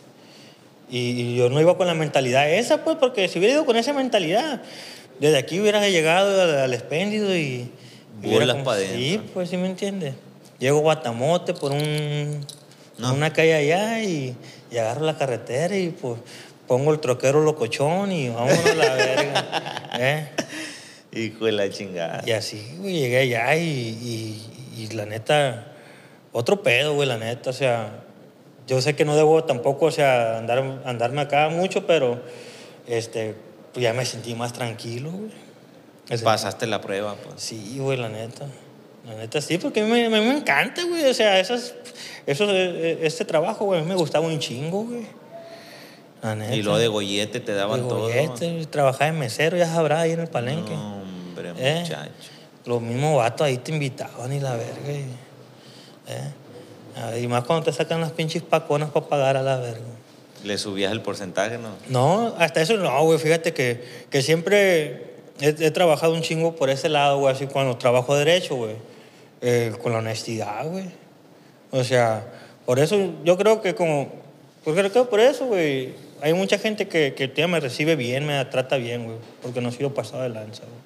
Y, 0.94 1.34
yo 1.36 1.48
no 1.48 1.60
iba 1.60 1.76
con 1.78 1.86
la 1.86 1.94
mentalidad 1.94 2.48
esa, 2.52 2.84
pues, 2.84 2.98
porque 3.00 3.26
si 3.28 3.38
hubiera 3.38 3.54
ido 3.54 3.64
con 3.66 3.76
esa 3.76 3.92
mentalidad, 3.94 4.60
desde 5.18 5.38
aquí 5.38 5.58
hubiera 5.58 5.88
llegado 5.88 6.42
al, 6.42 6.58
al 6.58 6.74
expéndido 6.74 7.34
y... 7.34 7.68
Bolas 8.22 8.52
como- 8.56 8.64
pa' 8.64 8.76
Sí, 8.78 9.20
pues 9.32 9.48
sí 9.48 9.56
me 9.56 9.66
entiendes. 9.66 10.14
Llego 10.58 10.78
a 10.78 10.82
Guatamote 10.82 11.54
por 11.54 11.72
un, 11.72 12.46
una 12.98 13.32
calle 13.32 13.54
allá 13.54 14.00
y, 14.02 14.36
y 14.70 14.76
agarro 14.76 15.04
la 15.06 15.16
carretera 15.16 15.76
y 15.76 15.88
pues 15.88 16.20
pongo 16.68 16.92
el 16.92 17.00
troquero 17.00 17.40
locochón 17.42 18.12
y 18.12 18.28
vámonos 18.28 18.64
a 18.66 18.74
la 18.74 18.94
verga. 18.94 19.90
¿eh? 19.98 20.28
Hijo 21.14 21.46
de 21.46 21.52
la 21.52 21.68
chingada. 21.70 22.22
Y 22.26 22.30
así, 22.32 22.76
güey, 22.78 23.00
llegué 23.00 23.18
allá 23.18 23.56
y, 23.56 23.68
y- 23.68 24.82
y 24.82 24.88
la 24.94 25.04
neta, 25.06 25.72
otro 26.32 26.62
pedo, 26.62 26.94
güey, 26.94 27.08
la 27.08 27.18
neta, 27.18 27.50
o 27.50 27.52
sea, 27.52 28.01
yo 28.72 28.80
sé 28.80 28.96
que 28.96 29.04
no 29.04 29.14
debo 29.14 29.44
tampoco, 29.44 29.86
o 29.86 29.90
sea, 29.90 30.38
andar, 30.38 30.80
andarme 30.86 31.20
acá 31.20 31.50
mucho, 31.50 31.86
pero, 31.86 32.22
este, 32.86 33.34
pues 33.74 33.84
ya 33.84 33.92
me 33.92 34.06
sentí 34.06 34.34
más 34.34 34.54
tranquilo, 34.54 35.10
güey. 35.10 35.30
Me 36.08 36.18
Pasaste 36.18 36.66
la 36.66 36.80
prueba, 36.80 37.14
pues. 37.16 37.42
Sí, 37.42 37.76
güey, 37.78 37.98
la 37.98 38.08
neta. 38.08 38.46
La 39.06 39.14
neta 39.14 39.42
sí, 39.42 39.58
porque 39.58 39.82
a 39.82 39.84
mí 39.84 39.90
me, 39.90 40.08
mí 40.08 40.20
me 40.26 40.38
encanta, 40.38 40.84
güey. 40.84 41.04
O 41.04 41.12
sea, 41.12 41.38
esas, 41.38 41.74
esos, 42.26 42.48
eh, 42.50 43.00
este 43.02 43.26
trabajo, 43.26 43.66
güey, 43.66 43.80
a 43.80 43.82
mí 43.82 43.88
me 43.90 43.94
gustaba 43.94 44.26
un 44.26 44.38
chingo, 44.38 44.84
güey. 44.84 45.06
La 46.22 46.34
neta. 46.34 46.54
Y 46.54 46.62
lo 46.62 46.78
de 46.78 46.88
gollete 46.88 47.40
te 47.40 47.52
daban 47.52 47.82
De 47.82 47.88
todo. 47.88 48.00
gollete, 48.00 48.64
Trabajaba 48.70 49.08
en 49.08 49.18
mesero, 49.18 49.58
ya 49.58 49.66
sabrás, 49.66 50.00
ahí 50.00 50.12
en 50.12 50.20
el 50.20 50.28
palenque. 50.28 50.72
No, 50.72 50.96
hombre, 50.96 51.52
¿Eh? 51.58 51.80
muchacho. 51.82 52.10
Los 52.64 52.80
mismos 52.80 53.18
vatos 53.18 53.46
ahí 53.46 53.58
te 53.58 53.70
invitaban 53.72 54.32
y 54.32 54.40
la 54.40 54.56
verga. 54.56 54.92
Y, 54.92 55.04
¿eh? 56.08 56.32
Y 57.20 57.26
más 57.26 57.44
cuando 57.44 57.64
te 57.64 57.72
sacan 57.72 58.00
las 58.00 58.12
pinches 58.12 58.42
paconas 58.42 58.90
para 58.90 59.06
pagar 59.06 59.36
a 59.36 59.42
la 59.42 59.56
verga. 59.56 59.80
Le 60.44 60.58
subías 60.58 60.90
el 60.92 61.00
porcentaje, 61.02 61.56
¿no? 61.58 61.70
No, 61.88 62.34
hasta 62.38 62.60
eso 62.60 62.76
no, 62.76 63.02
güey. 63.04 63.18
Fíjate 63.18 63.52
que, 63.54 63.84
que 64.10 64.22
siempre 64.22 65.12
he, 65.40 65.48
he 65.60 65.70
trabajado 65.70 66.12
un 66.14 66.22
chingo 66.22 66.56
por 66.56 66.68
ese 66.70 66.88
lado, 66.88 67.18
güey. 67.18 67.34
Así 67.34 67.46
cuando 67.46 67.76
trabajo 67.76 68.16
derecho, 68.16 68.56
güey. 68.56 68.74
eh, 69.40 69.72
con 69.82 69.92
la 69.92 69.98
honestidad, 69.98 70.66
güey. 70.68 70.86
O 71.70 71.82
sea, 71.84 72.24
por 72.66 72.78
eso 72.78 72.96
yo 73.24 73.36
creo 73.38 73.60
que 73.62 73.74
como... 73.74 74.10
Pues 74.64 74.76
creo 74.76 74.92
que 74.92 75.02
por 75.04 75.20
eso, 75.20 75.46
güey. 75.46 75.94
Hay 76.20 76.34
mucha 76.34 76.58
gente 76.58 76.86
que, 76.86 77.14
que 77.14 77.26
tía, 77.28 77.48
me 77.48 77.58
recibe 77.58 77.96
bien, 77.96 78.26
me 78.26 78.44
trata 78.44 78.76
bien, 78.76 79.04
güey. 79.04 79.16
Porque 79.42 79.60
no 79.60 79.70
he 79.70 79.72
sido 79.72 79.92
pasado 79.94 80.22
de 80.22 80.28
lanza, 80.28 80.62
güey. 80.64 80.82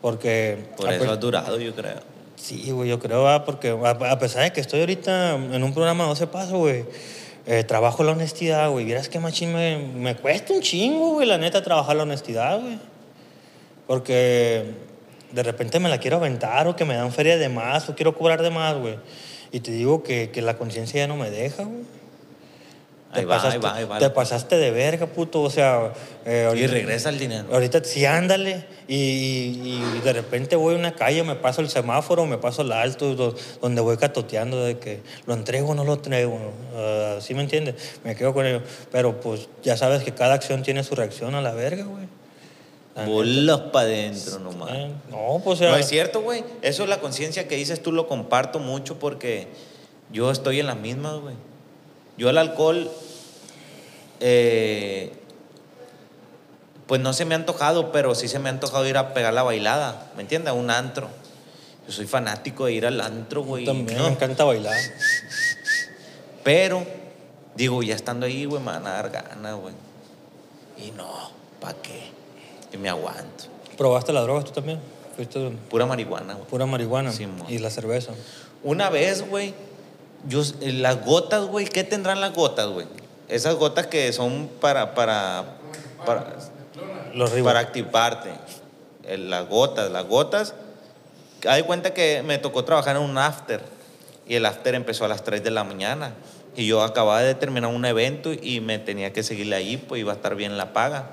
Porque... 0.00 0.58
Por 0.76 0.92
eso 0.92 1.04
pe- 1.04 1.10
has 1.10 1.20
durado, 1.20 1.58
yo 1.58 1.74
creo. 1.74 2.00
Sí, 2.44 2.72
güey, 2.72 2.90
yo 2.90 2.98
creo, 2.98 3.26
ah, 3.26 3.46
porque 3.46 3.70
a, 3.70 4.18
pesar 4.18 4.42
de 4.42 4.52
que 4.52 4.60
estoy 4.60 4.80
ahorita 4.80 5.36
en 5.36 5.64
un 5.64 5.72
programa 5.72 6.04
12 6.04 6.26
pasos, 6.26 6.52
güey, 6.52 6.84
eh, 7.46 7.64
trabajo 7.64 8.04
la 8.04 8.12
honestidad, 8.12 8.70
güey. 8.70 8.84
Vieras 8.84 9.08
que 9.08 9.18
machín 9.18 9.54
me, 9.54 9.78
me 9.78 10.14
cuesta 10.14 10.52
un 10.52 10.60
chingo, 10.60 11.14
güey, 11.14 11.26
la 11.26 11.38
neta, 11.38 11.62
trabajar 11.62 11.96
la 11.96 12.02
honestidad, 12.02 12.60
güey. 12.60 12.78
Porque 13.86 14.74
de 15.32 15.42
repente 15.42 15.80
me 15.80 15.88
la 15.88 15.96
quiero 15.96 16.18
aventar 16.18 16.68
o 16.68 16.76
que 16.76 16.84
me 16.84 16.94
dan 16.94 17.12
feria 17.12 17.38
de 17.38 17.48
más 17.48 17.88
o 17.88 17.94
quiero 17.94 18.14
cobrar 18.14 18.42
de 18.42 18.50
más, 18.50 18.76
güey. 18.76 18.98
Y 19.50 19.60
te 19.60 19.70
digo 19.70 20.02
que, 20.02 20.30
que 20.30 20.42
la 20.42 20.58
conciencia 20.58 21.00
ya 21.00 21.06
no 21.06 21.16
me 21.16 21.30
deja, 21.30 21.62
güey. 21.62 21.84
Te 23.14 23.20
ahí 23.20 23.26
pasaste- 23.26 23.58
va, 23.64 23.74
ahí 23.74 23.84
va. 23.84 23.98
Te 23.98 24.10
pasaste 24.10 24.56
de 24.56 24.70
verga, 24.70 25.06
puto. 25.06 25.40
O 25.42 25.50
sea. 25.50 25.92
eh, 26.26 26.42
Y 26.44 26.46
ahorita- 26.48 26.72
regresa 26.72 27.08
el 27.08 27.18
dinero. 27.18 27.46
Ahorita 27.52 27.82
sí, 27.84 28.04
ándale. 28.04 28.66
Y, 28.88 28.94
y- 28.94 29.82
y 29.96 30.00
de 30.04 30.12
repente 30.12 30.56
voy 30.56 30.74
a 30.74 30.78
una 30.78 30.94
calle, 30.94 31.22
me 31.22 31.34
paso 31.36 31.60
el 31.62 31.70
semáforo, 31.70 32.26
me 32.26 32.36
paso 32.38 32.62
el 32.62 32.72
alto, 32.72 33.14
do- 33.14 33.34
donde 33.62 33.80
voy 33.80 33.96
catoteando 33.96 34.62
de 34.64 34.78
que 34.78 35.00
lo 35.26 35.34
entrego 35.34 35.70
o 35.70 35.74
no 35.74 35.84
lo 35.84 35.94
entrego. 35.94 36.38
Ah, 36.76 37.16
¿Sí 37.20 37.32
me 37.34 37.42
entiendes? 37.42 37.74
Me 38.04 38.14
quedo 38.14 38.34
con 38.34 38.44
ello. 38.46 38.60
Pero 38.92 39.20
pues 39.20 39.48
ya 39.62 39.76
sabes 39.76 40.02
que 40.04 40.12
cada 40.12 40.34
acción 40.34 40.62
tiene 40.62 40.82
su 40.84 40.94
reacción 40.94 41.34
a 41.34 41.40
la 41.40 41.52
verga, 41.52 41.84
güey. 41.84 42.04
La 42.96 43.06
Bolas 43.06 43.60
para 43.72 43.86
adentro 43.86 44.38
nomás. 44.38 44.70
neta. 44.70 44.94
No, 45.10 45.40
pues 45.42 45.56
o 45.58 45.62
sea. 45.64 45.70
No 45.70 45.76
es 45.76 45.88
cierto, 45.88 46.20
güey. 46.22 46.44
Eso 46.62 46.84
es 46.84 46.88
la 46.88 47.00
conciencia 47.00 47.48
que 47.48 47.56
dices 47.56 47.82
tú, 47.82 47.90
lo 47.90 48.06
comparto 48.06 48.60
mucho 48.60 48.98
porque 49.00 49.48
yo 50.12 50.30
estoy 50.30 50.60
en 50.60 50.66
las 50.68 50.76
mismas, 50.76 51.18
güey. 51.20 51.34
Yo 52.16 52.30
el 52.30 52.38
alcohol, 52.38 52.90
eh, 54.20 55.12
pues 56.86 57.00
no 57.00 57.12
se 57.12 57.24
me 57.24 57.34
ha 57.34 57.38
antojado, 57.38 57.92
pero 57.92 58.14
sí 58.14 58.28
se 58.28 58.38
me 58.38 58.48
ha 58.48 58.52
antojado 58.52 58.86
ir 58.86 58.96
a 58.96 59.14
pegar 59.14 59.34
la 59.34 59.42
bailada, 59.42 60.10
¿me 60.16 60.22
entiendes? 60.22 60.50
A 60.50 60.54
un 60.54 60.70
antro. 60.70 61.08
Yo 61.86 61.92
soy 61.92 62.06
fanático 62.06 62.66
de 62.66 62.72
ir 62.72 62.86
al 62.86 63.00
antro, 63.00 63.42
güey. 63.42 63.64
También 63.64 63.98
¿no? 63.98 64.04
me 64.04 64.10
encanta 64.12 64.44
bailar. 64.44 64.74
Pero, 66.42 66.86
digo, 67.54 67.82
ya 67.82 67.94
estando 67.94 68.26
ahí, 68.26 68.44
güey, 68.44 68.60
me 68.60 68.66
van 68.72 68.86
a 68.86 68.90
dar 68.90 69.10
ganas, 69.10 69.56
güey. 69.56 69.74
Y 70.78 70.90
no, 70.92 71.30
¿para 71.60 71.74
qué? 71.82 72.10
Y 72.72 72.76
me 72.76 72.88
aguanto. 72.88 73.44
¿Probaste 73.76 74.12
la 74.12 74.20
droga 74.22 74.44
tú 74.44 74.52
también? 74.52 74.80
Fuiste 75.16 75.50
Pura 75.70 75.86
marihuana, 75.86 76.34
güey. 76.34 76.46
pura 76.46 76.66
marihuana 76.66 77.12
Simón. 77.12 77.46
y 77.48 77.58
la 77.58 77.70
cerveza. 77.70 78.12
Una 78.62 78.90
vez, 78.90 79.28
güey, 79.28 79.54
yo, 80.26 80.42
eh, 80.60 80.72
las 80.72 81.04
gotas, 81.04 81.44
güey, 81.44 81.66
¿qué 81.66 81.84
tendrán 81.84 82.20
las 82.20 82.32
gotas, 82.32 82.68
güey? 82.68 82.86
Esas 83.28 83.54
gotas 83.56 83.86
que 83.86 84.12
son 84.12 84.50
para, 84.60 84.94
para, 84.94 85.44
para, 86.04 86.34
Los 87.14 87.30
para 87.30 87.60
activarte. 87.60 88.30
Eh, 89.04 89.18
Las 89.18 89.48
gotas, 89.48 89.90
las 89.90 90.06
gotas. 90.06 90.54
Hay 91.46 91.62
cuenta 91.62 91.92
que 91.92 92.22
me 92.22 92.38
tocó 92.38 92.64
trabajar 92.64 92.96
en 92.96 93.02
un 93.02 93.18
after. 93.18 93.60
y 94.26 94.36
el 94.36 94.46
after 94.46 94.74
empezó 94.74 95.04
a 95.04 95.08
las 95.08 95.24
3 95.24 95.42
de 95.42 95.50
la 95.50 95.64
mañana. 95.64 96.14
Y 96.56 96.66
yo 96.66 96.82
acababa 96.82 97.20
de 97.20 97.34
terminar 97.34 97.70
un 97.70 97.84
evento 97.84 98.32
y 98.32 98.60
me 98.60 98.78
tenía 98.78 99.12
que 99.12 99.22
seguirle 99.22 99.56
ahí, 99.56 99.76
pues 99.76 100.00
iba 100.00 100.12
a 100.12 100.16
estar 100.16 100.36
bien 100.36 100.56
la 100.56 100.72
paga. 100.72 101.10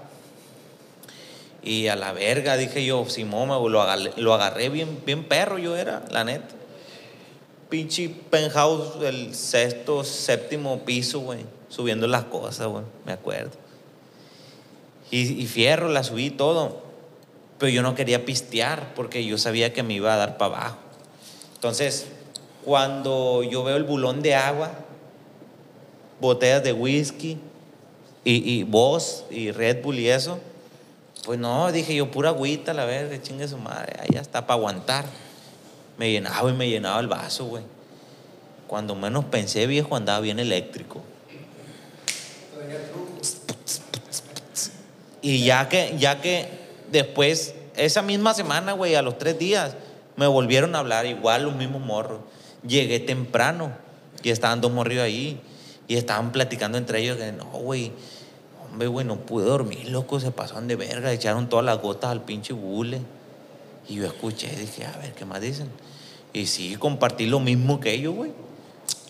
Y 1.64 1.88
a 1.88 1.96
la 1.96 2.14
verga, 2.14 2.58
dije 2.58 2.86
yo, 2.86 3.06
Simón, 3.08 3.50
me 3.50 3.70
lo 3.70 3.82
agarré, 3.82 4.12
lo 4.18 4.34
agarré 4.34 4.70
bien, 4.70 5.02
bien 5.06 5.24
perro 5.24 5.58
yo 5.58 5.76
era, 5.76 6.04
la 6.10 6.24
neta. 6.24 6.61
Pinche 7.72 8.10
penthouse 8.10 9.00
del 9.00 9.34
sexto, 9.34 10.04
séptimo 10.04 10.80
piso, 10.80 11.22
güey. 11.22 11.46
Subiendo 11.70 12.06
las 12.06 12.26
cosas, 12.26 12.68
güey, 12.68 12.84
me 13.06 13.14
acuerdo. 13.14 13.52
Y, 15.10 15.46
fierro, 15.48 15.88
la 15.88 16.04
subí 16.04 16.32
todo. 16.32 16.82
Pero 17.58 17.72
yo 17.72 17.82
no 17.82 17.96
quería 17.96 18.26
pistear 18.26 18.94
porque 18.94 19.24
yo 19.24 19.38
sabía 19.38 19.72
que 19.72 19.84
me 19.84 19.94
iba 19.94 20.14
a 20.14 20.18
dar 20.18 20.38
para 20.38 20.56
abajo. 20.58 20.78
Entonces, 21.56 22.08
cuando 22.66 23.42
yo 23.42 23.64
veo 23.64 23.78
el 23.78 23.86
bulón 23.86 24.22
de 24.22 24.36
agua, 24.36 24.74
botellas 26.20 26.66
de 26.66 26.74
whisky 26.74 27.38
y, 28.26 28.52
y 28.52 28.64
Boss 28.64 29.24
y 29.32 29.52
Red 29.52 29.82
Bull 29.82 29.98
y 29.98 30.10
eso, 30.10 30.40
pues 31.24 31.40
no, 31.40 31.72
dije 31.72 31.96
yo, 31.96 32.12
pura 32.12 32.32
agüita, 32.32 32.74
la 32.74 32.84
verga, 32.84 33.22
chingue 33.22 33.48
su 33.48 33.58
madre, 33.58 33.96
ahí 33.98 34.18
está 34.20 34.46
para 34.46 34.58
aguantar. 34.58 35.06
Me 36.02 36.10
llenaba 36.10 36.50
y 36.50 36.54
me 36.54 36.68
llenaba 36.68 37.00
el 37.00 37.08
vaso, 37.08 37.46
güey. 37.46 37.62
Cuando 38.66 38.96
menos 38.96 39.26
pensé, 39.26 39.68
viejo, 39.68 39.96
andaba 39.96 40.20
bien 40.20 40.40
eléctrico. 40.40 41.00
Y 45.22 45.46
ya 45.46 45.70
que, 45.70 45.94
ya 46.00 46.20
que 46.20 46.50
después, 46.92 47.54
esa 47.76 48.02
misma 48.02 48.34
semana, 48.34 48.72
güey, 48.72 48.96
a 48.96 49.04
los 49.04 49.20
tres 49.20 49.38
días, 49.38 49.76
me 50.16 50.26
volvieron 50.26 50.74
a 50.74 50.80
hablar, 50.80 51.06
igual 51.06 51.44
los 51.44 51.56
mismos 51.56 51.84
morros. 51.84 52.22
Llegué 52.66 53.00
temprano 53.00 53.72
y 54.24 54.32
estaban 54.32 54.60
dos 54.60 54.72
morridos 54.72 55.04
ahí 55.04 55.40
y 55.88 55.98
estaban 55.98 56.32
platicando 56.32 56.80
entre 56.80 57.02
ellos 57.02 57.18
que 57.18 57.32
no, 57.32 57.46
güey, 57.46 57.92
hombre, 58.66 58.88
güey, 58.88 59.06
no 59.06 59.18
pude 59.18 59.46
dormir, 59.46 59.88
loco, 59.90 60.20
se 60.20 60.32
pasaron 60.32 60.68
de 60.68 60.78
verga, 60.78 61.12
echaron 61.12 61.48
todas 61.48 61.64
las 61.64 61.80
gotas 61.80 62.10
al 62.10 62.24
pinche 62.24 62.54
bule. 62.54 63.02
Y 63.88 63.98
yo 63.98 64.08
escuché, 64.08 64.48
dije, 64.56 64.88
a 64.88 64.98
ver, 64.98 65.14
¿qué 65.14 65.26
más 65.26 65.40
dicen? 65.42 65.70
Y 66.34 66.48
sí, 66.48 66.76
compartí 66.78 67.26
lo 67.26 67.40
mismo 67.40 67.80
que 67.80 67.94
ellos, 67.94 68.16
güey. 68.16 68.32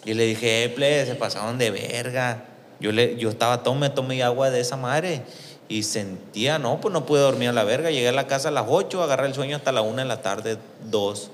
Y 0.06 0.14
le 0.14 0.26
dije, 0.26 0.66
eh, 0.66 1.06
se 1.06 1.16
pasaron 1.16 1.58
de 1.58 1.72
verga. 1.72 2.46
Yo, 2.80 2.92
le, 2.92 3.18
yo 3.18 3.30
estaba, 3.30 3.62
tome, 3.62 3.90
tome 3.90 4.22
agua 4.24 4.50
de 4.50 4.60
esa 4.60 4.78
madre. 4.78 5.22
Y 5.70 5.84
sentía, 5.84 6.60
no, 6.60 6.82
pues 6.82 6.92
no 6.92 7.06
pude 7.06 7.22
dormir 7.22 7.50
a 7.50 7.54
la 7.54 7.64
verga. 7.64 7.92
Llegué 7.92 8.10
a 8.10 8.14
la 8.14 8.28
casa 8.28 8.50
a 8.50 8.52
las 8.52 8.66
8, 8.68 9.04
agarré 9.04 9.28
el 9.28 9.34
sueño 9.34 9.56
hasta 9.56 9.72
la 9.72 9.82
1 9.82 9.98
de 9.98 10.06
la 10.06 10.22
tarde, 10.22 10.58
2. 10.90 11.32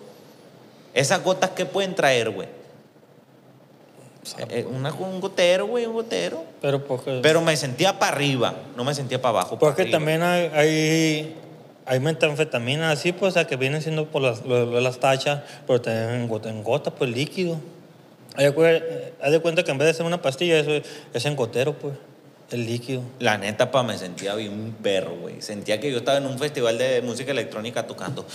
Esas 0.94 1.24
gotas, 1.24 1.52
¿qué 1.52 1.66
pueden 1.66 1.96
traer, 1.96 2.30
güey? 2.30 2.48
Eh, 4.50 4.68
una, 4.70 4.92
un 4.94 5.22
gotero, 5.22 5.68
güey, 5.68 5.86
un 5.86 5.94
gotero. 5.94 6.44
Pero 6.62 6.84
porque... 6.84 7.20
Pero 7.24 7.42
me 7.42 7.56
sentía 7.56 7.98
para 7.98 8.14
arriba, 8.14 8.54
no 8.76 8.84
me 8.84 8.94
sentía 8.94 9.22
para 9.22 9.40
abajo. 9.40 9.58
Porque 9.58 9.86
pa' 9.86 9.92
también 9.92 10.22
hay, 10.22 10.52
hay, 10.54 11.36
hay 11.88 12.00
metanfetaminas 12.00 13.00
así, 13.00 13.12
pues, 13.14 13.32
o 13.32 13.34
sea, 13.34 13.48
que 13.48 13.56
vienen 13.56 13.82
siendo 13.82 14.06
por 14.08 14.22
las, 14.22 14.46
lo- 14.46 14.80
las 14.82 15.00
tachas, 15.00 15.42
pero 15.66 15.82
también 15.82 16.30
en 16.46 16.64
gota, 16.64 16.92
pues, 16.92 17.10
líquido. 17.10 17.60
De, 18.38 18.54
cue- 18.54 18.84
haz 19.22 19.32
de 19.32 19.40
cuenta 19.40 19.64
que 19.64 19.72
en 19.72 19.78
vez 19.78 19.88
de 19.88 19.94
ser 19.96 20.06
una 20.06 20.22
pastilla, 20.22 20.60
eso 20.60 20.72
es, 21.14 21.26
en 21.26 21.36
gotero, 21.36 21.74
pues, 21.80 21.96
el 22.52 22.66
líquido. 22.66 23.02
La 23.20 23.38
neta, 23.38 23.72
pa, 23.72 23.84
me 23.84 23.98
sentía 23.98 24.36
bien 24.36 24.54
un 24.54 24.72
perro, 24.74 25.16
güey. 25.20 25.42
Sentía 25.42 25.80
que 25.80 25.92
yo 25.92 25.98
estaba 25.98 26.18
en 26.18 26.26
un 26.28 26.38
festival 26.38 26.78
de 26.78 27.02
música 27.02 27.32
electrónica 27.32 27.88
tocando. 27.88 28.26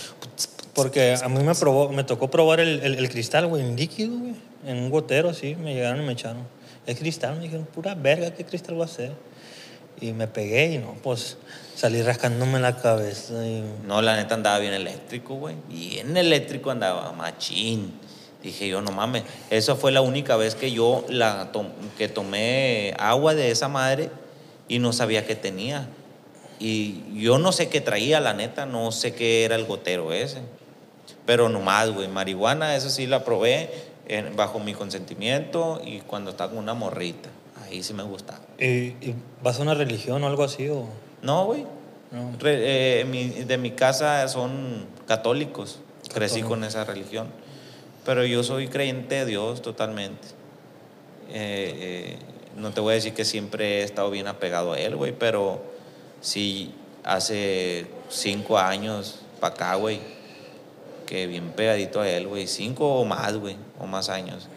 Porque 0.73 1.15
a 1.21 1.29
mí 1.29 1.43
me, 1.43 1.53
probó, 1.55 1.89
me 1.89 2.03
tocó 2.03 2.29
probar 2.31 2.59
el, 2.59 2.81
el- 2.81 2.95
el 2.95 3.09
cristal, 3.09 3.47
güey, 3.47 3.63
en 3.63 3.75
líquido, 3.75 4.17
güey. 4.17 4.33
En 4.65 4.77
un 4.77 4.89
gotero, 4.89 5.29
así, 5.29 5.55
me 5.55 5.73
llegaron 5.73 6.01
y 6.01 6.05
me 6.05 6.13
echaron. 6.13 6.43
Es 6.85 6.97
cristal, 6.97 7.35
me 7.37 7.43
dijeron, 7.43 7.65
pura 7.65 7.95
verga, 7.95 8.31
¿qué 8.33 8.43
cristal 8.43 8.79
va 8.79 8.85
a 8.85 8.89
ser? 8.89 9.11
Y 10.01 10.11
me 10.13 10.27
pegué 10.27 10.73
y 10.73 10.77
no, 10.79 10.95
pues 11.01 11.37
salí 11.75 12.01
rascándome 12.01 12.59
la 12.59 12.77
cabeza. 12.77 13.33
No, 13.85 14.01
la 14.01 14.15
neta 14.15 14.35
andaba 14.35 14.59
bien 14.59 14.73
eléctrico, 14.73 15.35
güey. 15.35 15.55
Bien 15.69 16.15
eléctrico 16.17 16.71
andaba, 16.71 17.11
machín. 17.13 17.93
Dije 18.41 18.67
yo, 18.67 18.81
no 18.81 18.91
mames. 18.91 19.23
Esa 19.49 19.75
fue 19.75 19.91
la 19.91 20.01
única 20.01 20.35
vez 20.35 20.55
que 20.55 20.71
yo 20.71 21.05
la 21.07 21.51
que 21.97 22.09
tomé 22.09 22.93
agua 22.99 23.35
de 23.35 23.51
esa 23.51 23.69
madre 23.69 24.09
y 24.67 24.79
no 24.79 24.91
sabía 24.91 25.25
qué 25.25 25.35
tenía. 25.35 25.87
Y 26.59 27.03
yo 27.13 27.39
no 27.39 27.51
sé 27.51 27.69
qué 27.69 27.81
traía, 27.81 28.19
la 28.19 28.33
neta, 28.33 28.65
no 28.65 28.91
sé 28.91 29.13
qué 29.13 29.45
era 29.45 29.55
el 29.55 29.65
gotero 29.65 30.11
ese. 30.11 30.41
Pero 31.25 31.47
nomás, 31.47 31.89
güey, 31.91 32.07
marihuana, 32.09 32.75
eso 32.75 32.89
sí 32.89 33.07
la 33.07 33.23
probé 33.23 33.69
bajo 34.35 34.59
mi 34.59 34.73
consentimiento 34.73 35.81
y 35.83 35.99
cuando 36.01 36.31
estaba 36.31 36.51
con 36.51 36.59
una 36.59 36.73
morrita. 36.73 37.29
Ahí 37.63 37.81
sí 37.81 37.93
me 37.93 38.03
gustaba. 38.03 38.41
¿Y, 38.65 38.95
y 39.09 39.15
vas 39.43 39.59
a 39.59 39.63
una 39.63 39.73
religión 39.73 40.23
o 40.23 40.27
algo 40.27 40.43
así? 40.43 40.69
O... 40.69 40.87
No, 41.21 41.45
güey. 41.45 41.65
No. 42.11 42.31
Eh, 42.43 43.05
mi- 43.09 43.43
de 43.43 43.57
mi 43.57 43.71
casa 43.71 44.27
son 44.27 44.85
católicos. 45.07 45.79
Crecí 46.13 46.41
con 46.43 46.63
esa 46.63 46.83
religión. 46.85 47.27
Pero 48.05 48.25
yo 48.25 48.43
soy 48.43 48.67
creyente 48.67 49.15
de 49.15 49.25
Dios 49.25 49.61
totalmente. 49.61 50.27
Eh, 51.29 51.73
eh, 51.75 52.17
no 52.57 52.71
te 52.71 52.81
voy 52.81 52.91
a 52.91 52.95
decir 52.95 53.13
que 53.13 53.25
siempre 53.25 53.79
he 53.79 53.83
estado 53.83 54.11
bien 54.11 54.27
apegado 54.27 54.73
a 54.73 54.79
Él, 54.79 54.95
güey, 54.95 55.11
pero 55.17 55.63
sí 56.21 56.73
hace 57.03 57.87
cinco 58.09 58.59
años 58.59 59.21
para 59.39 59.55
acá, 59.55 59.75
güey, 59.75 59.99
que 61.07 61.25
bien 61.27 61.51
pegadito 61.51 62.01
a 62.01 62.09
Él, 62.09 62.27
güey. 62.27 62.45
Cinco 62.47 62.99
o 62.99 63.05
más, 63.05 63.35
güey, 63.37 63.55
o 63.79 63.87
más 63.87 64.09
años. 64.09 64.47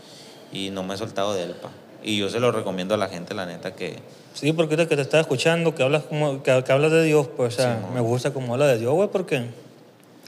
Y 0.52 0.70
no 0.70 0.82
me 0.82 0.94
he 0.94 0.98
soltado 0.98 1.32
de 1.34 1.44
Él, 1.44 1.54
pa. 1.54 1.70
Y 2.06 2.16
yo 2.16 2.30
se 2.30 2.40
lo 2.40 2.52
recomiendo 2.52 2.94
a 2.94 2.96
la 2.96 3.08
gente, 3.08 3.34
la 3.34 3.44
neta, 3.44 3.74
que 3.74 3.96
Sí, 4.32 4.52
porque 4.52 4.74
ahorita 4.74 4.88
que 4.88 4.96
te 4.96 5.02
estaba 5.02 5.20
escuchando, 5.20 5.74
que 5.74 5.82
hablas, 5.82 6.04
como, 6.04 6.42
que, 6.42 6.62
que 6.64 6.72
hablas 6.72 6.92
de 6.92 7.04
Dios, 7.04 7.28
pues, 7.36 7.54
o 7.54 7.56
sea, 7.56 7.80
Sí, 7.80 7.94
me 7.94 8.00
gusta 8.00 8.32
como 8.32 8.54
habla 8.54 8.66
de 8.68 8.78
Dios, 8.78 8.94
güey, 8.94 9.08
porque 9.08 9.46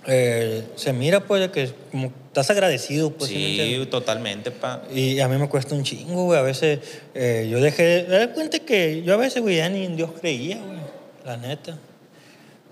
eh, 0.07 0.65
se 0.77 0.93
mira, 0.93 1.21
pues, 1.21 1.49
que 1.51 1.71
como 1.91 2.13
estás 2.27 2.51
agradecido, 2.51 3.11
pues. 3.11 3.31
¿sí 3.31 3.87
totalmente, 3.91 4.51
pa. 4.51 4.83
Y 4.93 5.21
a 5.21 5.29
mí 5.29 5.37
me 5.37 5.49
cuesta 5.49 5.75
un 5.75 5.85
chingo, 5.85 6.25
güey. 6.25 6.39
A 6.39 6.43
veces 6.43 6.81
eh, 7.15 7.49
yo 7.51 7.61
dejé. 7.61 8.07
Me 8.09 8.19
da 8.19 8.33
cuenta 8.33 8.59
que 8.61 9.03
yo 9.03 9.15
a 9.15 9.17
veces, 9.17 9.43
güey, 9.43 9.57
ya 9.57 9.69
ni 9.69 9.85
en 9.85 9.97
Dios 9.97 10.11
creía, 10.21 10.57
güey. 10.57 10.79
La 11.25 11.37
neta. 11.37 11.77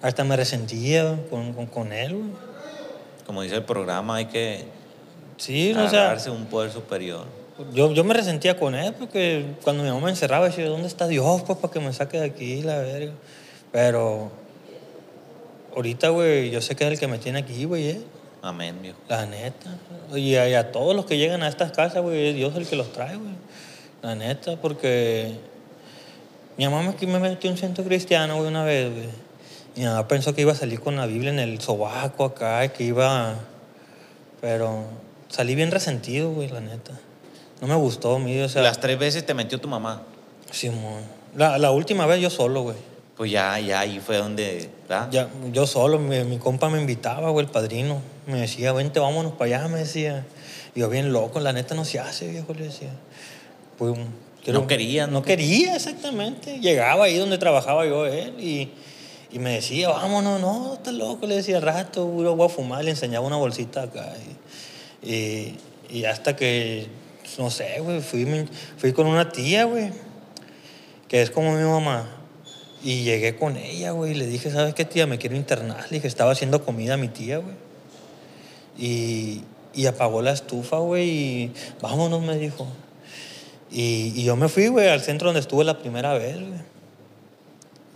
Hasta 0.02 0.24
me 0.24 0.36
resentía 0.36 1.18
con, 1.30 1.52
con, 1.52 1.66
con 1.66 1.92
él, 1.92 2.14
güey. 2.14 2.30
Como 3.26 3.42
dice 3.42 3.56
el 3.56 3.64
programa, 3.64 4.16
hay 4.16 4.26
que 4.26 4.64
Sí, 5.36 5.74
o 5.74 5.88
sea, 5.88 6.16
un 6.30 6.46
poder 6.46 6.72
superior. 6.72 7.26
Yo, 7.72 7.92
yo 7.92 8.04
me 8.04 8.14
resentía 8.14 8.58
con 8.58 8.74
él 8.74 8.94
porque 8.98 9.44
cuando 9.62 9.82
mi 9.82 9.88
mamá 9.88 10.02
me 10.02 10.10
encerraba, 10.10 10.46
decía, 10.46 10.68
¿dónde 10.68 10.88
está 10.88 11.06
Dios, 11.06 11.42
pues, 11.42 11.58
para 11.58 11.72
que 11.72 11.80
me 11.80 11.92
saque 11.92 12.18
de 12.18 12.26
aquí, 12.26 12.62
la 12.62 12.78
verga? 12.78 13.12
Pero 13.72 14.30
ahorita, 15.74 16.10
güey, 16.10 16.50
yo 16.50 16.60
sé 16.60 16.76
que 16.76 16.84
es 16.84 16.92
el 16.92 16.98
que 16.98 17.06
me 17.06 17.18
tiene 17.18 17.38
aquí, 17.38 17.64
güey, 17.64 17.88
eh. 17.88 18.00
Amén, 18.42 18.80
viejo. 18.80 18.98
La 19.08 19.26
neta. 19.26 19.76
Y 20.14 20.36
a, 20.36 20.48
y 20.48 20.54
a 20.54 20.70
todos 20.70 20.94
los 20.94 21.06
que 21.06 21.18
llegan 21.18 21.42
a 21.42 21.48
estas 21.48 21.72
casas, 21.72 22.02
güey, 22.02 22.28
es 22.28 22.34
Dios 22.34 22.54
el 22.56 22.66
que 22.66 22.76
los 22.76 22.92
trae, 22.92 23.16
güey. 23.16 23.34
La 24.02 24.14
neta, 24.14 24.56
porque 24.56 25.32
mi 26.56 26.64
mamá 26.64 26.94
me, 27.00 27.06
me 27.06 27.18
metió 27.18 27.50
un 27.50 27.56
centro 27.56 27.84
cristiano, 27.84 28.36
güey, 28.36 28.48
una 28.48 28.64
vez, 28.64 28.92
güey. 28.92 29.08
Mi 29.76 29.84
mamá 29.84 30.06
pensó 30.08 30.34
que 30.34 30.42
iba 30.42 30.52
a 30.52 30.56
salir 30.56 30.80
con 30.80 30.96
la 30.96 31.06
Biblia 31.06 31.30
en 31.30 31.38
el 31.38 31.60
sobaco 31.60 32.24
acá, 32.24 32.68
que 32.68 32.84
iba... 32.84 33.34
Pero 34.40 34.84
salí 35.28 35.54
bien 35.54 35.70
resentido, 35.70 36.30
güey, 36.30 36.48
la 36.48 36.60
neta. 36.60 36.92
No 37.60 37.66
me 37.66 37.74
gustó 37.74 38.18
mí, 38.18 38.38
o 38.40 38.48
sea... 38.48 38.62
Las 38.62 38.80
tres 38.80 38.98
veces 38.98 39.24
te 39.24 39.34
metió 39.34 39.58
tu 39.58 39.68
mamá. 39.68 40.02
Simón. 40.50 41.00
La, 41.34 41.58
la 41.58 41.70
última 41.70 42.06
vez 42.06 42.20
yo 42.20 42.30
solo, 42.30 42.62
güey. 42.62 42.76
Pues 43.16 43.30
ya, 43.30 43.58
ya, 43.58 43.80
ahí 43.80 43.98
fue 43.98 44.18
donde, 44.18 44.68
¿verdad? 44.82 45.08
Ya, 45.10 45.28
yo 45.50 45.66
solo, 45.66 45.98
mi, 45.98 46.22
mi 46.24 46.38
compa 46.38 46.68
me 46.68 46.78
invitaba, 46.78 47.30
güey, 47.30 47.46
el 47.46 47.50
padrino. 47.50 48.02
Me 48.26 48.40
decía, 48.40 48.72
vente, 48.72 49.00
vámonos 49.00 49.32
para 49.32 49.56
allá, 49.56 49.68
me 49.68 49.78
decía. 49.78 50.26
Y 50.74 50.80
yo 50.80 50.90
bien 50.90 51.12
loco, 51.12 51.40
la 51.40 51.54
neta 51.54 51.74
no 51.74 51.86
se 51.86 51.98
hace, 51.98 52.28
viejo, 52.28 52.52
le 52.52 52.64
decía. 52.64 52.90
Pues, 53.78 53.98
No 54.48 54.66
quería, 54.66 55.06
No 55.06 55.22
quería, 55.22 55.76
exactamente. 55.76 56.58
Llegaba 56.60 57.06
ahí 57.06 57.16
donde 57.16 57.38
trabajaba 57.38 57.86
yo, 57.86 58.04
él, 58.04 58.34
y, 58.38 58.70
y 59.32 59.38
me 59.38 59.54
decía, 59.54 59.88
vámonos, 59.88 60.38
no, 60.38 60.74
estás 60.74 60.92
loco, 60.92 61.26
le 61.26 61.36
decía, 61.36 61.58
rato, 61.60 62.04
güey, 62.04 62.28
voy 62.34 62.46
a 62.46 62.50
fumar, 62.50 62.84
le 62.84 62.90
enseñaba 62.90 63.26
una 63.26 63.36
bolsita 63.36 63.84
acá. 63.84 64.12
Y, 65.02 65.10
y, 65.10 65.58
y 65.88 66.04
hasta 66.04 66.36
que, 66.36 66.88
no 67.38 67.50
sé, 67.50 67.80
güey, 67.80 68.00
fui, 68.00 68.26
fui 68.76 68.92
con 68.92 69.06
una 69.06 69.30
tía, 69.30 69.64
güey, 69.64 69.90
que 71.08 71.22
es 71.22 71.30
como 71.30 71.54
mi 71.54 71.64
mamá. 71.64 72.08
Y 72.82 73.02
llegué 73.02 73.36
con 73.36 73.56
ella, 73.56 73.90
güey, 73.90 74.12
y 74.12 74.14
le 74.14 74.26
dije, 74.26 74.50
¿sabes 74.50 74.74
qué, 74.74 74.84
tía? 74.84 75.06
Me 75.06 75.18
quiero 75.18 75.34
internar. 75.34 75.82
Le 75.90 75.96
dije, 75.96 76.06
estaba 76.06 76.32
haciendo 76.32 76.64
comida 76.64 76.94
a 76.94 76.96
mi 76.96 77.08
tía, 77.08 77.38
güey. 77.38 77.54
Y, 78.78 79.42
y 79.74 79.86
apagó 79.86 80.22
la 80.22 80.32
estufa, 80.32 80.78
güey, 80.78 81.08
y 81.08 81.52
vámonos, 81.80 82.22
me 82.22 82.36
dijo. 82.38 82.66
Y, 83.70 84.12
y 84.14 84.24
yo 84.24 84.36
me 84.36 84.48
fui, 84.48 84.68
güey, 84.68 84.88
al 84.88 85.00
centro 85.00 85.28
donde 85.28 85.40
estuve 85.40 85.64
la 85.64 85.78
primera 85.78 86.14
vez, 86.14 86.36
güey. 86.36 86.60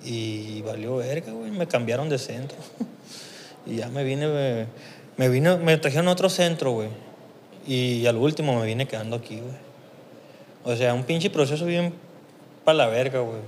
Y 0.03 0.63
valió 0.63 0.97
verga, 0.97 1.33
güey, 1.33 1.51
me 1.51 1.67
cambiaron 1.69 2.09
de 2.09 2.19
centro. 2.19 2.59
y 3.67 3.77
ya 3.77 3.89
me 3.89 4.03
vine, 4.03 4.29
güey, 4.29 4.67
me 5.17 5.59
me 5.59 5.77
trajeron 5.77 6.09
a 6.09 6.13
otro 6.13 6.29
centro, 6.31 6.73
güey. 6.73 6.89
Y 7.67 8.07
al 8.07 8.17
último 8.17 8.59
me 8.59 8.67
vine 8.67 8.87
quedando 8.87 9.17
aquí, 9.17 9.37
güey. 9.41 9.55
O 10.65 10.77
sea, 10.77 10.95
un 10.95 11.05
pinche 11.05 11.31
proceso 11.31 11.65
bien 11.67 11.95
para 12.65 12.79
la 12.79 12.87
verga, 12.87 13.21
güey. 13.21 13.39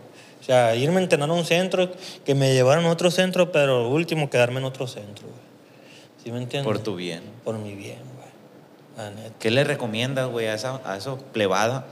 O 0.40 0.44
sea, 0.44 0.74
irme 0.74 0.98
a 1.00 1.02
entrenar 1.02 1.28
a 1.30 1.32
un 1.32 1.44
centro, 1.44 1.90
que 2.24 2.34
me 2.34 2.52
llevaron 2.52 2.84
a 2.86 2.90
otro 2.90 3.10
centro, 3.10 3.52
pero 3.52 3.86
al 3.86 3.92
último 3.92 4.28
quedarme 4.30 4.58
en 4.58 4.64
otro 4.64 4.86
centro, 4.86 5.26
güey. 5.26 5.40
¿Sí 6.24 6.30
me 6.32 6.38
entiendes? 6.38 6.66
Por 6.66 6.78
tu 6.78 6.96
bien. 6.96 7.22
Por 7.44 7.58
mi 7.58 7.74
bien, 7.74 7.98
güey. 8.16 9.12
¿Qué 9.38 9.50
le 9.50 9.64
recomiendas, 9.64 10.28
güey, 10.30 10.46
a, 10.46 10.54
esa, 10.54 10.80
a 10.84 10.96
esos 10.96 11.20
plebada? 11.32 11.86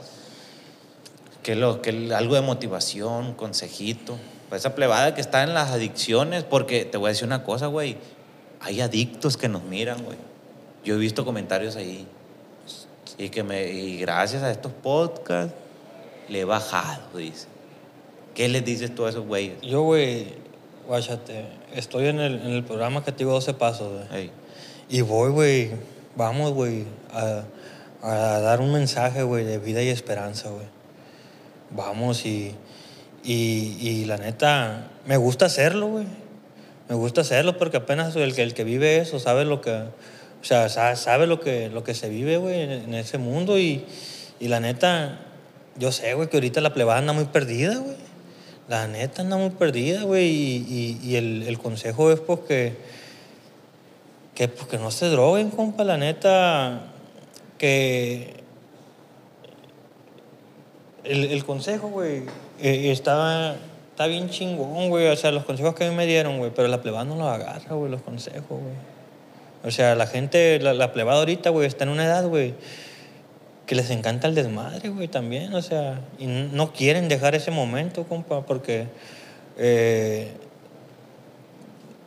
¿Qué 1.43 1.55
lo, 1.55 1.81
qué- 1.81 2.13
algo 2.13 2.35
de 2.35 2.41
motivación, 2.41 3.25
un 3.27 3.33
consejito? 3.33 4.17
Para 4.49 4.59
esa 4.59 4.75
plebada 4.75 5.15
que 5.15 5.21
está 5.21 5.43
en 5.43 5.53
las 5.53 5.71
adicciones, 5.71 6.43
porque 6.43 6.85
te 6.85 6.97
voy 6.97 7.07
a 7.07 7.09
decir 7.13 7.25
una 7.25 7.43
cosa, 7.43 7.67
güey. 7.67 7.97
Hay 8.59 8.81
adictos 8.81 9.37
que 9.37 9.47
nos 9.49 9.63
miran, 9.63 10.03
güey. 10.03 10.17
Yo 10.83 10.95
he 10.95 10.97
visto 10.97 11.25
comentarios 11.25 11.75
ahí. 11.75 12.07
Y 13.17 13.29
que 13.29 13.43
me, 13.43 13.71
y 13.71 13.97
gracias 13.97 14.43
a 14.43 14.51
estos 14.51 14.71
podcasts 14.71 15.53
le 16.27 16.39
he 16.41 16.45
bajado, 16.45 17.17
dice. 17.17 17.47
¿Qué 18.33 18.47
les 18.47 18.63
dices 18.63 18.95
tú 18.95 19.05
a 19.05 19.09
esos 19.09 19.25
güeyes? 19.25 19.61
Yo, 19.61 19.83
güey, 19.83 20.27
guáchate, 20.87 21.45
estoy 21.75 22.07
en 22.07 22.19
el, 22.19 22.35
en 22.41 22.51
el 22.51 22.63
programa 22.63 23.03
que 23.03 23.11
te 23.11 23.19
digo 23.19 23.33
12 23.33 23.53
pasos, 23.53 23.91
güey. 23.91 24.23
Ey. 24.23 24.31
Y 24.89 25.01
voy, 25.01 25.31
güey, 25.31 25.71
vamos, 26.15 26.53
güey, 26.53 26.85
a, 27.13 27.43
a 28.01 28.39
dar 28.39 28.61
un 28.61 28.71
mensaje, 28.71 29.23
güey, 29.23 29.45
de 29.45 29.57
vida 29.57 29.81
y 29.81 29.89
esperanza, 29.89 30.49
güey. 30.49 30.65
Vamos 31.69 32.25
y, 32.25 32.55
y, 33.23 33.77
y 33.79 34.05
la 34.05 34.17
neta, 34.17 34.89
me 35.05 35.17
gusta 35.17 35.45
hacerlo, 35.45 35.87
güey. 35.87 36.05
Me 36.89 36.95
gusta 36.95 37.21
hacerlo 37.21 37.57
porque 37.57 37.77
apenas 37.77 38.15
el 38.15 38.35
que, 38.35 38.43
el 38.43 38.53
que 38.53 38.63
vive 38.63 38.97
eso 38.97 39.19
sabe 39.19 39.45
lo 39.45 39.61
que, 39.61 39.83
o 40.41 40.43
sea, 40.43 40.69
sa- 40.69 40.95
sabe 40.95 41.27
lo 41.27 41.39
que, 41.39 41.69
lo 41.69 41.83
que 41.83 41.93
se 41.93 42.09
vive, 42.09 42.37
güey, 42.37 42.61
en, 42.61 42.93
ese 42.95 43.17
mundo 43.17 43.59
y, 43.59 43.85
y 44.39 44.47
la 44.47 44.59
neta, 44.59 45.19
yo 45.77 45.91
sé, 45.91 46.13
güey, 46.15 46.29
que 46.29 46.37
ahorita 46.37 46.61
la 46.61 46.73
plebada 46.73 46.99
anda 46.99 47.13
muy 47.13 47.25
perdida, 47.25 47.77
güey. 47.77 47.95
La 48.67 48.87
neta 48.87 49.21
anda 49.21 49.37
muy 49.37 49.51
perdida, 49.51 50.03
güey, 50.03 50.27
y, 50.29 50.99
y- 51.03 51.15
el, 51.15 51.43
el 51.47 51.59
consejo 51.59 52.11
es 52.11 52.19
pues 52.19 52.39
que, 52.47 52.73
que, 54.35 54.47
pues, 54.47 54.67
que 54.67 54.77
no 54.77 54.89
se 54.91 55.07
droguen, 55.07 55.49
compa, 55.51 55.83
la 55.83 55.97
neta, 55.97 56.87
que 57.57 58.33
el, 61.03 61.25
el 61.25 61.45
consejo, 61.45 61.89
güey, 61.89 62.23
eh, 62.59 62.91
está, 62.91 63.55
está 63.89 64.07
bien 64.07 64.29
chingón, 64.29 64.89
güey, 64.89 65.07
o 65.07 65.15
sea, 65.15 65.31
los 65.31 65.43
consejos 65.45 65.75
que 65.75 65.85
a 65.85 65.89
mí 65.89 65.95
me 65.95 66.05
dieron, 66.05 66.37
güey, 66.39 66.51
pero 66.55 66.67
la 66.67 66.81
plebada 66.81 67.05
no 67.05 67.15
los 67.15 67.27
agarra, 67.27 67.75
güey, 67.75 67.91
los 67.91 68.01
consejos, 68.01 68.47
güey. 68.49 68.90
O 69.63 69.71
sea, 69.71 69.95
la 69.95 70.07
gente, 70.07 70.59
la, 70.59 70.91
plebada 70.91 71.19
ahorita, 71.19 71.51
güey, 71.51 71.67
está 71.67 71.83
en 71.83 71.91
una 71.91 72.05
edad, 72.05 72.27
güey, 72.27 72.53
que 73.67 73.75
les 73.75 73.91
encanta 73.91 74.27
el 74.27 74.33
desmadre, 74.33 74.89
güey, 74.89 75.07
también, 75.07 75.53
o 75.53 75.61
sea, 75.61 76.01
y 76.17 76.25
no 76.25 76.73
quieren 76.73 77.07
dejar 77.07 77.35
ese 77.35 77.51
momento, 77.51 78.05
compa, 78.05 78.43
porque, 78.45 78.87
eh, 79.57 80.31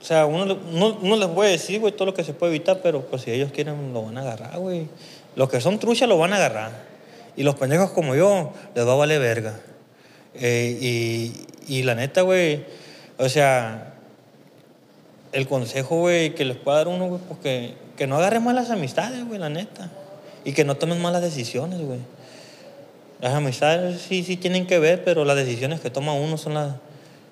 o 0.00 0.04
sea, 0.04 0.26
uno, 0.26 0.58
uno, 0.72 0.98
uno 1.00 1.16
les 1.16 1.28
puede 1.28 1.52
decir, 1.52 1.80
güey, 1.80 1.92
todo 1.92 2.06
lo 2.06 2.14
que 2.14 2.24
se 2.24 2.34
puede 2.34 2.54
evitar, 2.54 2.80
pero 2.82 3.02
pues 3.02 3.22
si 3.22 3.30
ellos 3.30 3.52
quieren, 3.52 3.92
lo 3.92 4.02
van 4.02 4.18
a 4.18 4.22
agarrar, 4.22 4.58
güey. 4.58 4.88
Los 5.36 5.48
que 5.48 5.60
son 5.60 5.78
truchas 5.78 6.08
lo 6.08 6.18
van 6.18 6.32
a 6.32 6.36
agarrar. 6.36 6.72
Y 7.36 7.42
los 7.42 7.54
pendejos 7.54 7.90
como 7.90 8.14
yo, 8.14 8.52
les 8.74 8.86
va 8.86 8.92
a 8.92 8.96
valer 8.96 9.20
verga. 9.20 9.58
Eh, 10.34 10.76
y, 10.80 11.46
y 11.68 11.82
la 11.84 11.94
neta, 11.94 12.22
güey, 12.22 12.64
o 13.16 13.28
sea, 13.28 13.93
el 15.34 15.46
consejo, 15.48 15.98
güey, 16.00 16.34
que 16.34 16.44
les 16.44 16.56
pueda 16.56 16.78
dar 16.78 16.88
uno, 16.88 17.06
güey, 17.08 17.20
pues 17.28 17.40
que, 17.40 17.74
que 17.96 18.06
no 18.06 18.16
agarren 18.16 18.42
malas 18.42 18.70
amistades, 18.70 19.26
güey, 19.26 19.38
la 19.38 19.48
neta. 19.50 19.90
Y 20.44 20.52
que 20.52 20.64
no 20.64 20.76
tomen 20.76 21.00
malas 21.02 21.22
decisiones, 21.22 21.80
güey. 21.80 21.98
Las 23.20 23.34
amistades 23.34 24.00
sí, 24.02 24.22
sí 24.24 24.36
tienen 24.36 24.66
que 24.66 24.78
ver, 24.78 25.04
pero 25.04 25.24
las 25.24 25.36
decisiones 25.36 25.80
que 25.80 25.90
toma 25.90 26.12
uno 26.12 26.36
son 26.36 26.54
las, 26.54 26.74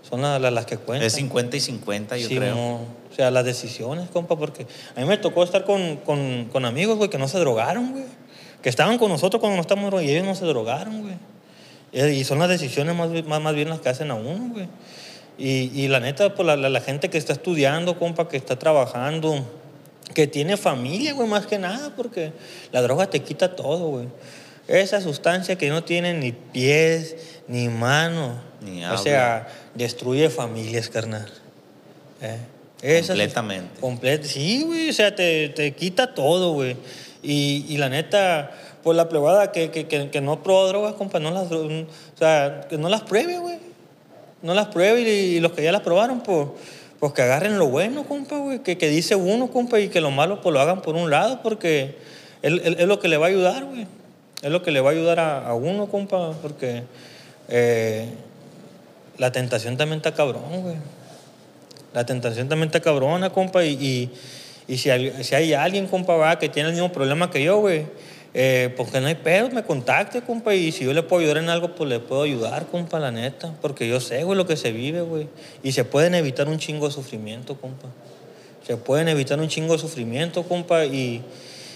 son 0.08 0.22
las, 0.22 0.40
las- 0.40 0.52
las 0.52 0.66
que 0.66 0.76
cuentan. 0.78 1.06
Es 1.06 1.14
50 1.14 1.56
y 1.56 1.60
50, 1.60 2.16
yo 2.16 2.28
Sí, 2.28 2.36
creo. 2.36 2.54
no. 2.54 2.74
O 3.10 3.14
sea, 3.14 3.30
las 3.30 3.44
decisiones, 3.44 4.08
compa, 4.10 4.36
porque 4.38 4.66
a 4.96 5.00
mí 5.00 5.06
me 5.06 5.18
tocó 5.18 5.44
estar 5.44 5.64
con, 5.64 5.96
con, 5.98 6.46
con 6.50 6.64
amigos, 6.64 6.96
güey, 6.96 7.10
que 7.10 7.18
no 7.18 7.28
se 7.28 7.38
drogaron, 7.38 7.92
güey. 7.92 8.04
Que 8.62 8.68
estaban 8.70 8.96
con 8.96 9.10
nosotros 9.10 9.40
cuando 9.40 9.56
nos 9.56 9.64
estamos 9.64 9.86
drogando 9.90 10.10
y 10.10 10.14
ellos 10.14 10.26
no 10.26 10.34
se 10.34 10.46
drogaron, 10.46 11.02
güey. 11.02 11.14
Y 11.92 12.00
y 12.20 12.24
son 12.24 12.38
las 12.38 12.48
decisiones 12.48 12.96
más, 12.96 13.10
más, 13.26 13.42
más 13.42 13.54
bien 13.54 13.68
las 13.68 13.80
que 13.80 13.90
hacen 13.90 14.10
a 14.10 14.14
uno, 14.14 14.48
güey. 14.54 14.66
Y, 15.38 15.70
y 15.80 15.88
la 15.88 15.98
neta, 16.00 16.34
pues 16.34 16.46
la, 16.46 16.56
la- 16.56 16.68
la 16.68 16.80
gente 16.80 17.10
que 17.10 17.18
está 17.18 17.32
estudiando, 17.32 17.98
compa, 17.98 18.28
que 18.28 18.36
está 18.36 18.58
trabajando, 18.58 19.44
que 20.14 20.26
tiene 20.26 20.56
familia, 20.56 21.14
güey, 21.14 21.28
más 21.28 21.46
que 21.46 21.58
nada, 21.58 21.92
porque 21.96 22.32
la 22.70 22.82
droga 22.82 23.08
te 23.08 23.20
quita 23.20 23.56
todo, 23.56 23.88
güey. 23.88 24.06
Esa 24.68 25.00
sustancia 25.00 25.56
que 25.56 25.68
no 25.70 25.82
tiene 25.84 26.14
ni 26.14 26.32
pies, 26.32 27.16
ni 27.48 27.68
manos. 27.68 28.36
Ni 28.60 28.84
o 28.84 28.96
sea, 28.98 29.48
destruye 29.74 30.30
familias, 30.30 30.88
carnal. 30.88 31.28
Eh, 32.20 32.38
esa 32.82 33.08
Completamente. 33.14 33.80
Complet- 33.80 34.22
sí, 34.24 34.62
güey, 34.64 34.90
o 34.90 34.92
sea, 34.92 35.14
te, 35.14 35.48
te 35.48 35.72
quita 35.72 36.14
todo, 36.14 36.52
güey. 36.52 36.76
Y, 37.22 37.64
y 37.68 37.76
la 37.78 37.88
neta, 37.88 38.52
pues 38.82 38.96
la 38.96 39.08
plebada 39.08 39.50
que, 39.50 39.70
que, 39.70 39.86
que, 39.88 40.10
que 40.10 40.20
no 40.20 40.42
prueba 40.42 40.66
drogas, 40.68 40.94
compa, 40.94 41.18
no 41.20 41.30
las, 41.32 41.50
o 41.50 41.68
sea, 42.18 42.66
que 42.68 42.78
no 42.78 42.88
las 42.88 43.02
pruebe, 43.02 43.38
güey. 43.38 43.58
No 44.42 44.54
las 44.54 44.66
pruebe 44.68 45.00
y, 45.02 45.40
los 45.40 45.52
que 45.52 45.62
ya 45.62 45.72
las 45.72 45.82
probaron, 45.82 46.20
pues, 46.22 46.48
pues 47.00 47.12
que 47.12 47.22
agarren 47.22 47.58
lo 47.58 47.68
bueno, 47.68 48.04
compa, 48.04 48.38
güey, 48.38 48.58
que, 48.60 48.76
que 48.78 48.88
dice 48.88 49.14
uno, 49.14 49.50
compa, 49.50 49.78
y 49.80 49.88
que 49.88 50.00
lo 50.00 50.10
malo, 50.10 50.40
pues 50.40 50.52
lo 50.52 50.60
hagan 50.60 50.82
por 50.82 50.94
un 50.96 51.10
lado, 51.10 51.40
porque 51.42 51.96
es, 52.42 52.52
es- 52.52 52.78
es 52.80 52.86
lo 52.86 52.98
que 53.00 53.08
le 53.08 53.16
va 53.16 53.26
a 53.26 53.28
ayudar, 53.28 53.64
güey. 53.64 53.86
Es 54.42 54.50
lo 54.50 54.62
que 54.62 54.72
le 54.72 54.80
va 54.80 54.90
a 54.90 54.92
ayudar 54.92 55.20
a, 55.20 55.46
a 55.46 55.54
uno, 55.54 55.86
compa, 55.86 56.32
porque 56.42 56.82
eh, 57.48 58.06
la 59.18 59.30
tentación 59.30 59.76
también 59.76 59.98
está 59.98 60.12
cabrón, 60.14 60.42
güey. 60.62 60.76
La 61.94 62.04
tentación 62.06 62.48
también 62.48 62.68
está 62.68 62.80
cabrona, 62.80 63.30
compa, 63.30 63.64
y, 63.64 63.72
y, 63.74 64.10
y 64.66 64.78
si, 64.78 64.90
hay, 64.90 65.12
si 65.22 65.34
hay 65.34 65.52
alguien, 65.52 65.86
compa, 65.86 66.16
va, 66.16 66.38
que 66.38 66.48
tiene 66.48 66.70
el 66.70 66.74
mismo 66.74 66.90
problema 66.90 67.30
que 67.30 67.42
yo, 67.44 67.58
güey, 67.58 67.86
eh, 68.34 68.72
pues 68.76 68.90
que 68.90 69.00
no 69.00 69.08
hay 69.08 69.14
pedo, 69.16 69.50
me 69.50 69.62
contacte, 69.62 70.22
compa, 70.22 70.54
y 70.54 70.72
si 70.72 70.84
yo 70.84 70.92
le 70.92 71.02
puedo 71.02 71.20
ayudar 71.20 71.38
en 71.38 71.50
algo, 71.50 71.74
pues 71.74 71.88
le 71.88 72.00
puedo 72.00 72.22
ayudar, 72.22 72.66
compa, 72.66 72.98
la 72.98 73.10
neta, 73.10 73.54
porque 73.60 73.86
yo 73.86 74.00
sé, 74.00 74.24
güey, 74.24 74.38
lo 74.38 74.46
que 74.46 74.56
se 74.56 74.72
vive, 74.72 75.02
güey, 75.02 75.28
y 75.62 75.72
se 75.72 75.84
pueden 75.84 76.14
evitar 76.14 76.48
un 76.48 76.58
chingo 76.58 76.86
de 76.86 76.92
sufrimiento, 76.92 77.56
compa. 77.60 77.88
Se 78.66 78.76
pueden 78.76 79.08
evitar 79.08 79.38
un 79.38 79.48
chingo 79.48 79.74
de 79.74 79.78
sufrimiento, 79.78 80.44
compa, 80.44 80.86
y, 80.86 81.22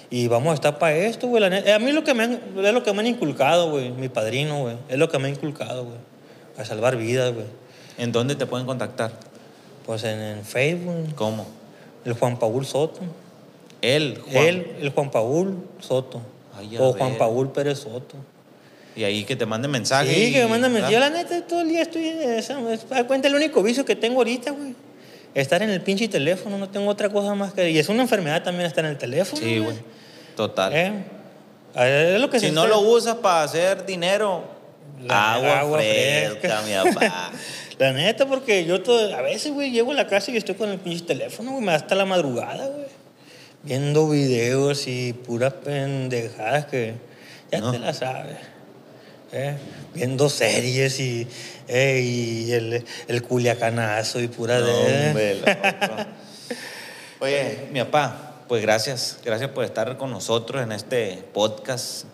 y 0.08 0.28
vamos 0.28 0.52
a 0.52 0.54
estar 0.54 0.78
para 0.78 0.96
esto, 0.96 1.28
güey, 1.28 1.42
la 1.42 1.50
neta. 1.50 1.74
A 1.74 1.78
mí 1.78 1.92
lo 1.92 2.04
que 2.04 2.14
me 2.14 2.22
han, 2.22 2.40
es 2.64 2.72
lo 2.72 2.82
que 2.82 2.92
me 2.92 3.00
han 3.00 3.06
inculcado, 3.08 3.70
güey, 3.70 3.90
mi 3.90 4.08
padrino, 4.08 4.62
güey, 4.62 4.76
es 4.88 4.98
lo 4.98 5.10
que 5.10 5.18
me 5.18 5.28
ha 5.28 5.30
inculcado, 5.30 5.84
güey, 5.84 5.98
a 6.56 6.64
salvar 6.64 6.96
vidas, 6.96 7.34
güey. 7.34 7.46
¿En 7.98 8.12
dónde 8.12 8.34
te 8.34 8.46
pueden 8.46 8.66
contactar? 8.66 9.12
Pues 9.84 10.04
en, 10.04 10.20
en 10.20 10.44
Facebook. 10.44 11.14
¿Cómo? 11.14 11.46
El 12.04 12.12
Juan 12.14 12.38
Paul 12.38 12.66
Soto. 12.66 13.00
Él, 13.80 14.20
Juan. 14.30 14.44
Él, 14.44 14.76
el 14.80 14.90
Juan 14.90 15.10
Paul 15.10 15.56
Soto. 15.80 16.20
Ay, 16.58 16.76
o 16.78 16.92
Juan. 16.92 17.16
Paul 17.18 17.50
Pérez 17.52 17.80
Soto. 17.80 18.16
Y 18.94 19.04
ahí 19.04 19.24
que 19.24 19.36
te 19.36 19.44
manden 19.46 19.70
mensajes. 19.70 20.14
Sí, 20.14 20.32
que 20.32 20.40
me 20.44 20.48
mandan 20.48 20.72
mensajes. 20.72 20.94
Yo 20.94 21.00
la 21.00 21.10
neta 21.10 21.40
todo 21.46 21.60
el 21.60 21.68
día 21.68 21.82
estoy 21.82 22.08
esa. 22.08 22.58
cuenta 23.06 23.28
el 23.28 23.34
único 23.34 23.62
vicio 23.62 23.84
que 23.84 23.94
tengo 23.96 24.18
ahorita, 24.18 24.52
güey. 24.52 24.74
Estar 25.34 25.62
en 25.62 25.68
el 25.68 25.82
pinche 25.82 26.08
teléfono, 26.08 26.56
no 26.56 26.70
tengo 26.70 26.88
otra 26.88 27.10
cosa 27.10 27.34
más 27.34 27.52
que... 27.52 27.68
Y 27.70 27.78
es 27.78 27.90
una 27.90 28.00
enfermedad 28.02 28.42
también 28.42 28.66
estar 28.66 28.82
en 28.86 28.92
el 28.92 28.96
teléfono. 28.96 29.42
Sí, 29.42 29.58
güey. 29.58 29.76
Total. 30.34 30.72
Eh, 30.74 30.92
Es 32.14 32.18
lo 32.20 32.30
que 32.30 32.40
Si 32.40 32.46
se 32.46 32.52
no 32.52 32.64
está- 32.64 32.74
lo 32.74 32.80
usas 32.88 33.16
para 33.16 33.42
hacer 33.42 33.84
dinero, 33.84 34.44
La 35.02 35.34
agua, 35.34 35.58
agua 35.60 35.78
fresca, 35.78 36.62
fresca. 36.62 36.62
mi 36.86 36.90
papá. 36.94 37.32
La 37.78 37.92
neta, 37.92 38.24
porque 38.26 38.64
yo 38.64 38.80
todo, 38.82 39.14
a 39.14 39.20
veces, 39.20 39.52
güey, 39.52 39.70
llego 39.72 39.90
a 39.90 39.94
la 39.94 40.06
casa 40.06 40.30
y 40.30 40.38
estoy 40.38 40.54
con 40.54 40.70
el 40.70 40.78
pinche 40.78 41.04
teléfono, 41.04 41.50
güey, 41.50 41.62
me 41.62 41.72
da 41.72 41.76
hasta 41.76 41.94
la 41.94 42.06
madrugada, 42.06 42.66
güey. 42.68 42.86
Viendo 43.66 44.08
videos 44.08 44.86
y 44.86 45.12
puras 45.12 45.52
pendejadas 45.54 46.66
que 46.66 46.94
ya 47.50 47.70
te 47.72 47.80
las 47.80 47.98
sabes. 47.98 48.36
¿eh? 49.32 49.56
Viendo 49.92 50.28
series 50.28 51.00
y, 51.00 51.26
eh, 51.66 52.00
y 52.00 52.52
el, 52.52 52.84
el 53.08 53.22
culiacanazo 53.22 54.20
y 54.20 54.28
pura 54.28 54.60
No, 54.60 54.66
de... 54.66 55.08
hombre. 55.08 55.42
Oye, 57.18 57.68
mi 57.72 57.80
papá, 57.80 58.36
pues 58.46 58.62
gracias. 58.62 59.18
Gracias 59.24 59.50
por 59.50 59.64
estar 59.64 59.96
con 59.96 60.12
nosotros 60.12 60.62
en 60.62 60.70
este 60.70 61.24
podcast. 61.34 62.04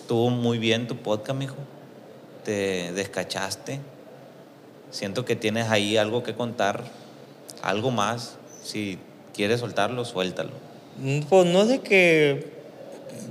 Estuvo 0.00 0.30
muy 0.30 0.58
bien 0.58 0.88
tu 0.88 0.96
podcast, 0.96 1.38
mijo. 1.38 1.56
Te 2.44 2.92
descachaste. 2.92 3.78
Siento 4.90 5.24
que 5.24 5.36
tienes 5.36 5.68
ahí 5.68 5.96
algo 5.96 6.24
que 6.24 6.34
contar, 6.34 6.82
algo 7.62 7.92
más. 7.92 8.34
Si 8.64 8.98
quieres 9.32 9.60
soltarlo, 9.60 10.04
suéltalo. 10.04 10.67
Mm, 11.00 11.20
Pues 11.28 11.46
no 11.46 11.64
de 11.66 11.80
que, 11.80 12.46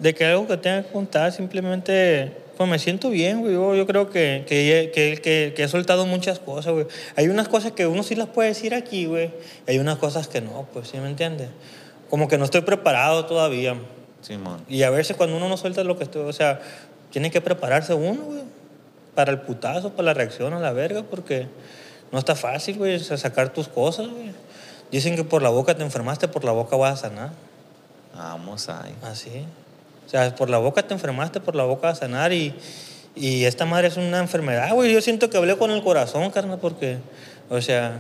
de 0.02 0.14
que 0.14 0.26
algo 0.26 0.48
que 0.48 0.58
tenga 0.58 0.84
que 0.84 0.92
contar, 0.92 1.32
simplemente 1.32 2.32
pues 2.58 2.68
me 2.68 2.80
siento 2.80 3.12
bien, 3.12 3.42
güey. 3.42 3.54
Yo, 3.54 3.86
creo 3.86 4.10
que, 4.10 4.44
que, 4.48 4.92
que, 4.94 5.54
que- 5.54 5.64
he 5.64 5.68
soltado 5.68 6.08
muchas 6.08 6.40
cosas, 6.40 6.74
güey. 6.74 6.88
Hay 7.16 7.28
unas 7.28 7.48
cosas 7.48 7.74
que 7.74 7.86
uno 7.86 8.02
sí 8.02 8.16
las 8.16 8.30
puede 8.30 8.50
decir 8.50 8.74
aquí, 8.74 9.06
güey. 9.06 9.32
y 9.68 9.72
Hay 9.72 9.80
unas 9.80 9.98
cosas 10.00 10.28
que 10.28 10.42
no, 10.42 10.68
pues, 10.74 10.88
¿sí 10.88 10.98
me 10.98 11.08
entiendes? 11.08 11.50
Como 12.10 12.28
que 12.28 12.40
no 12.40 12.46
estoy 12.46 12.62
preparado 12.62 13.26
todavía. 13.26 13.76
Simón. 14.22 14.64
Y 14.68 14.82
a 14.82 14.90
veces 14.90 15.16
cuando 15.16 15.38
uno 15.38 15.48
no 15.50 15.56
suelta 15.58 15.84
lo 15.84 15.98
que 16.00 16.06
estoy, 16.06 16.24
o 16.28 16.34
sea, 16.34 16.60
tiene 17.12 17.30
que 17.30 17.42
prepararse 17.42 17.94
uno, 17.94 18.24
güey, 18.24 18.42
para 19.14 19.32
el 19.32 19.42
putazo, 19.42 19.92
para 19.92 20.08
la 20.08 20.14
reacción 20.16 20.54
a 20.54 20.60
la 20.60 20.72
verga, 20.74 21.04
porque 21.04 21.46
no 22.12 22.18
está 22.18 22.36
fácil, 22.36 22.78
güey, 22.80 23.00
sacar 23.00 23.54
tus 23.54 23.68
cosas, 23.68 24.08
güey. 24.08 24.32
Dicen 24.92 25.16
que 25.16 25.24
por 25.24 25.44
la 25.44 25.50
boca 25.50 25.76
te 25.76 25.84
enfermaste, 25.84 26.28
por 26.28 26.44
la 26.44 26.54
boca 26.54 26.76
vas 26.76 26.94
a 27.04 27.10
sanar. 27.10 27.30
Vamos 28.18 28.70
ahí. 28.70 28.96
Así. 29.04 29.46
O 30.06 30.10
sea, 30.10 30.36
por 30.36 30.50
la 30.50 30.58
boca 30.58 30.84
te 30.84 30.94
enfermaste, 30.94 31.40
por 31.40 31.56
la 31.56 31.64
boca 31.64 31.90
a 31.90 31.96
sanar 31.96 32.34
y, 32.34 32.54
y 33.16 33.46
esta 33.46 33.66
madre 33.66 33.88
es 33.88 33.98
una 33.98 34.20
enfermedad, 34.20 34.74
güey. 34.74 34.94
Yo 34.94 35.02
siento 35.02 35.30
que 35.30 35.38
hablé 35.38 35.58
con 35.58 35.72
el 35.72 35.84
corazón, 35.84 36.30
carnal, 36.32 36.60
porque, 36.60 36.98
o 37.50 37.62
sea, 37.62 38.00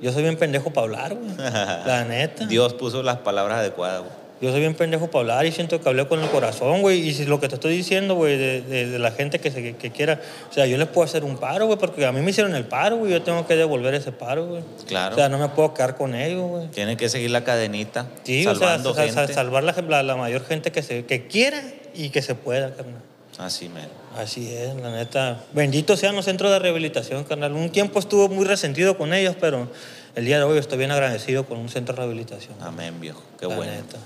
yo 0.00 0.12
soy 0.12 0.22
bien 0.22 0.36
pendejo 0.36 0.72
para 0.72 0.84
hablar, 0.86 1.14
güey. 1.14 1.36
La 1.36 2.04
neta. 2.08 2.46
Dios 2.46 2.74
puso 2.74 3.02
las 3.02 3.18
palabras 3.18 3.58
adecuadas, 3.58 4.00
güey. 4.00 4.19
Yo 4.40 4.50
soy 4.50 4.60
bien 4.60 4.74
pendejo 4.74 5.08
para 5.08 5.20
hablar 5.20 5.44
y 5.46 5.52
siento 5.52 5.80
que 5.82 5.88
hablé 5.88 6.06
con 6.08 6.18
el 6.22 6.28
corazón, 6.30 6.80
güey. 6.80 7.06
Y 7.06 7.12
si 7.12 7.26
lo 7.26 7.40
que 7.40 7.48
te 7.48 7.56
estoy 7.56 7.76
diciendo, 7.76 8.14
güey, 8.14 8.38
de, 8.38 8.62
de- 8.62 8.86
de 8.86 8.98
la 8.98 9.10
gente 9.10 9.38
que, 9.38 9.50
se, 9.50 9.76
que 9.76 9.90
quiera, 9.90 10.18
o 10.50 10.52
sea, 10.52 10.66
yo 10.66 10.78
les 10.78 10.88
puedo 10.88 11.04
hacer 11.04 11.24
un 11.24 11.36
paro, 11.36 11.66
güey, 11.66 11.78
porque 11.78 12.06
a 12.06 12.12
mí 12.12 12.20
me 12.22 12.30
hicieron 12.30 12.54
el 12.54 12.64
paro, 12.64 12.96
güey. 12.96 13.12
Yo 13.12 13.22
tengo 13.22 13.46
que 13.46 13.54
devolver 13.56 13.92
ese 13.94 14.12
paro, 14.12 14.46
güey. 14.46 14.62
Claro. 14.86 15.14
O 15.14 15.18
sea, 15.18 15.28
no 15.28 15.36
me 15.38 15.48
puedo 15.50 15.74
quedar 15.74 15.94
con 15.96 16.14
ellos, 16.14 16.48
güey. 16.48 16.68
Tiene 16.68 16.96
que 16.96 17.10
seguir 17.10 17.30
la 17.30 17.44
cadenita. 17.44 18.06
Sí, 18.24 18.44
salvando 18.44 18.92
o 18.92 18.94
sea, 18.94 19.04
gente. 19.12 19.34
salvar 19.34 19.62
la, 19.62 19.72
la- 19.86 20.02
la 20.02 20.16
mayor 20.16 20.44
gente 20.46 20.72
que, 20.72 20.82
se, 20.82 21.04
que 21.04 21.26
quiera 21.26 21.62
y 21.94 22.08
que 22.08 22.22
se 22.22 22.34
pueda, 22.34 22.74
carnal. 22.74 23.02
Así, 23.38 23.68
mero. 23.68 23.88
Así 24.16 24.52
es, 24.54 24.74
la 24.76 24.90
neta. 24.90 25.44
Benditos 25.52 26.00
sean 26.00 26.16
los 26.16 26.24
centros 26.24 26.50
de 26.50 26.58
rehabilitación, 26.58 27.24
carnal. 27.24 27.52
Un 27.52 27.70
tiempo 27.70 27.98
estuve 27.98 28.28
muy 28.34 28.44
resentido 28.46 28.96
con 28.98 29.12
ellos, 29.14 29.36
pero 29.40 29.68
el 30.14 30.24
día 30.24 30.38
de 30.38 30.44
hoy 30.44 30.58
estoy 30.58 30.78
bien 30.78 30.90
agradecido 30.90 31.44
con 31.44 31.58
un 31.58 31.68
centro 31.68 31.94
de 31.94 32.00
rehabilitación. 32.00 32.54
Amén, 32.60 33.00
viejo. 33.00 33.22
Qué 33.38 33.46
La 33.46 33.56
bueno. 33.56 33.72
neta. 33.72 33.98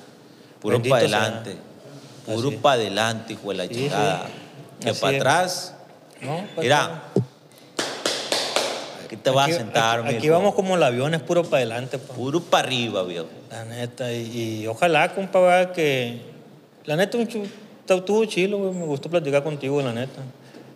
Puro 0.64 0.82
para 0.82 1.08
sea. 1.08 1.18
adelante. 1.22 1.56
Puro 2.26 2.50
para 2.60 2.74
adelante, 2.80 3.32
hijo 3.34 3.48
de 3.50 3.54
la 3.54 3.64
Sí, 3.66 3.74
chingada. 3.74 4.26
sí. 4.26 4.86
Que 4.86 4.94
para 4.94 5.16
atrás. 5.16 5.74
¿No? 6.20 6.44
Mira. 6.60 7.02
Aquí 9.04 9.16
te 9.16 9.30
vas 9.30 9.50
a 9.50 9.54
sentar, 9.54 10.00
Aquí, 10.00 10.16
aquí 10.16 10.28
vamos 10.30 10.54
como 10.54 10.74
el 10.76 10.82
avión, 10.82 11.14
es 11.14 11.20
puro 11.20 11.42
para 11.44 11.58
adelante. 11.58 11.98
pa. 11.98 12.14
Puro 12.14 12.40
para 12.40 12.66
arriba, 12.66 13.02
viejo. 13.04 13.26
La 13.50 13.64
neta. 13.64 14.10
Y, 14.12 14.62
y 14.62 14.66
ojalá, 14.66 15.14
compa, 15.14 15.38
va, 15.38 15.72
que. 15.72 16.20
La 16.86 16.96
neta, 16.96 17.18
un 17.18 17.28
estuvo 17.86 18.24
chilo, 18.24 18.58
güey. 18.58 18.72
Me 18.72 18.86
gustó 18.86 19.10
platicar 19.10 19.42
contigo, 19.44 19.80
la 19.82 19.92
neta. 19.92 20.22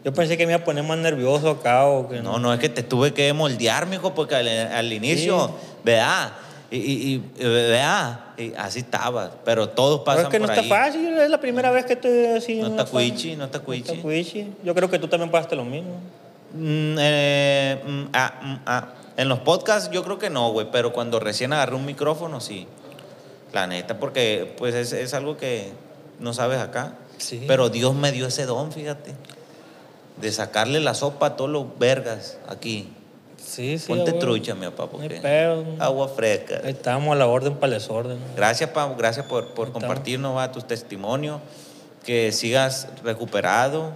Yo 0.04 0.12
pensé 0.12 0.36
que 0.36 0.46
me 0.46 0.52
iba 0.52 0.60
a 0.60 0.64
poner 0.64 0.84
más 0.84 0.98
nervioso 0.98 1.50
acá 1.50 1.86
o 1.86 2.08
que 2.08 2.20
No, 2.20 2.38
no, 2.38 2.52
es 2.54 2.60
que 2.60 2.68
te 2.68 2.82
tuve 2.82 3.12
que 3.12 3.32
moldear, 3.32 3.86
mijo, 3.86 4.14
porque 4.14 4.36
al, 4.36 4.46
al 4.48 4.92
inicio, 4.92 5.50
vea, 5.84 6.32
y, 6.70 6.76
y, 6.76 7.14
y, 7.38 7.44
vea, 7.44 8.34
y 8.36 8.52
así 8.54 8.80
estaba. 8.80 9.30
Pero 9.44 9.70
todos 9.70 10.00
pasan 10.00 10.26
es 10.26 10.30
que 10.30 10.38
no 10.38 10.46
por 10.46 10.54
está 10.54 10.62
ahí. 10.62 10.68
fácil, 10.68 11.16
es 11.16 11.30
la 11.30 11.40
primera 11.40 11.70
vez 11.70 11.86
que 11.86 11.94
estoy 11.94 12.26
así. 12.26 12.60
No 12.60 12.68
está 12.68 12.84
cuichi, 12.84 13.36
no 13.36 13.44
está 13.46 13.58
No 13.58 13.72
está 13.72 13.92
cuichi. 13.92 13.96
cuichi. 14.02 14.52
Yo 14.62 14.74
creo 14.74 14.90
que 14.90 14.98
tú 14.98 15.08
también 15.08 15.30
pasaste 15.30 15.56
lo 15.56 15.64
mismo. 15.64 15.94
Mm, 16.52 16.96
eh, 16.98 17.82
mm, 17.86 18.04
ah, 18.12 18.40
mm, 18.42 18.56
ah. 18.66 18.88
En 19.16 19.28
los 19.28 19.40
podcasts 19.40 19.90
yo 19.90 20.04
creo 20.04 20.18
que 20.18 20.30
no, 20.30 20.50
güey, 20.52 20.68
pero 20.70 20.92
cuando 20.92 21.18
recién 21.18 21.52
agarré 21.52 21.74
un 21.74 21.86
micrófono, 21.86 22.40
sí. 22.40 22.66
La 23.52 23.66
neta, 23.66 23.98
porque 23.98 24.54
pues 24.58 24.74
es, 24.74 24.92
es 24.92 25.14
algo 25.14 25.36
que 25.36 25.72
no 26.20 26.34
sabes 26.34 26.58
acá. 26.58 26.94
Sí. 27.16 27.44
Pero 27.48 27.70
Dios 27.70 27.94
me 27.94 28.12
dio 28.12 28.26
ese 28.26 28.44
don, 28.46 28.72
fíjate. 28.72 29.14
De 30.20 30.32
sacarle 30.32 30.80
la 30.80 30.94
sopa 30.94 31.26
a 31.26 31.36
todos 31.36 31.50
los 31.50 31.78
vergas 31.78 32.38
aquí. 32.48 32.92
Sí, 33.58 33.76
sí. 33.76 33.88
Ponte 33.88 34.12
trucha, 34.12 34.54
mi 34.54 34.66
papá, 34.66 34.88
porque 34.88 35.16
pedo. 35.16 35.64
agua 35.80 36.06
fresca. 36.06 36.60
Ahí 36.62 36.70
estamos 36.70 37.12
a 37.12 37.16
la 37.16 37.26
orden 37.26 37.56
para 37.56 37.74
el 37.74 37.80
desorden. 37.80 38.16
Gracias, 38.36 38.70
Pau, 38.70 38.94
gracias 38.96 39.26
por, 39.26 39.48
por 39.48 39.72
compartirnos 39.72 40.36
va, 40.36 40.52
tus 40.52 40.64
testimonios. 40.64 41.40
Que 42.04 42.30
sigas 42.30 42.86
recuperado, 43.02 43.94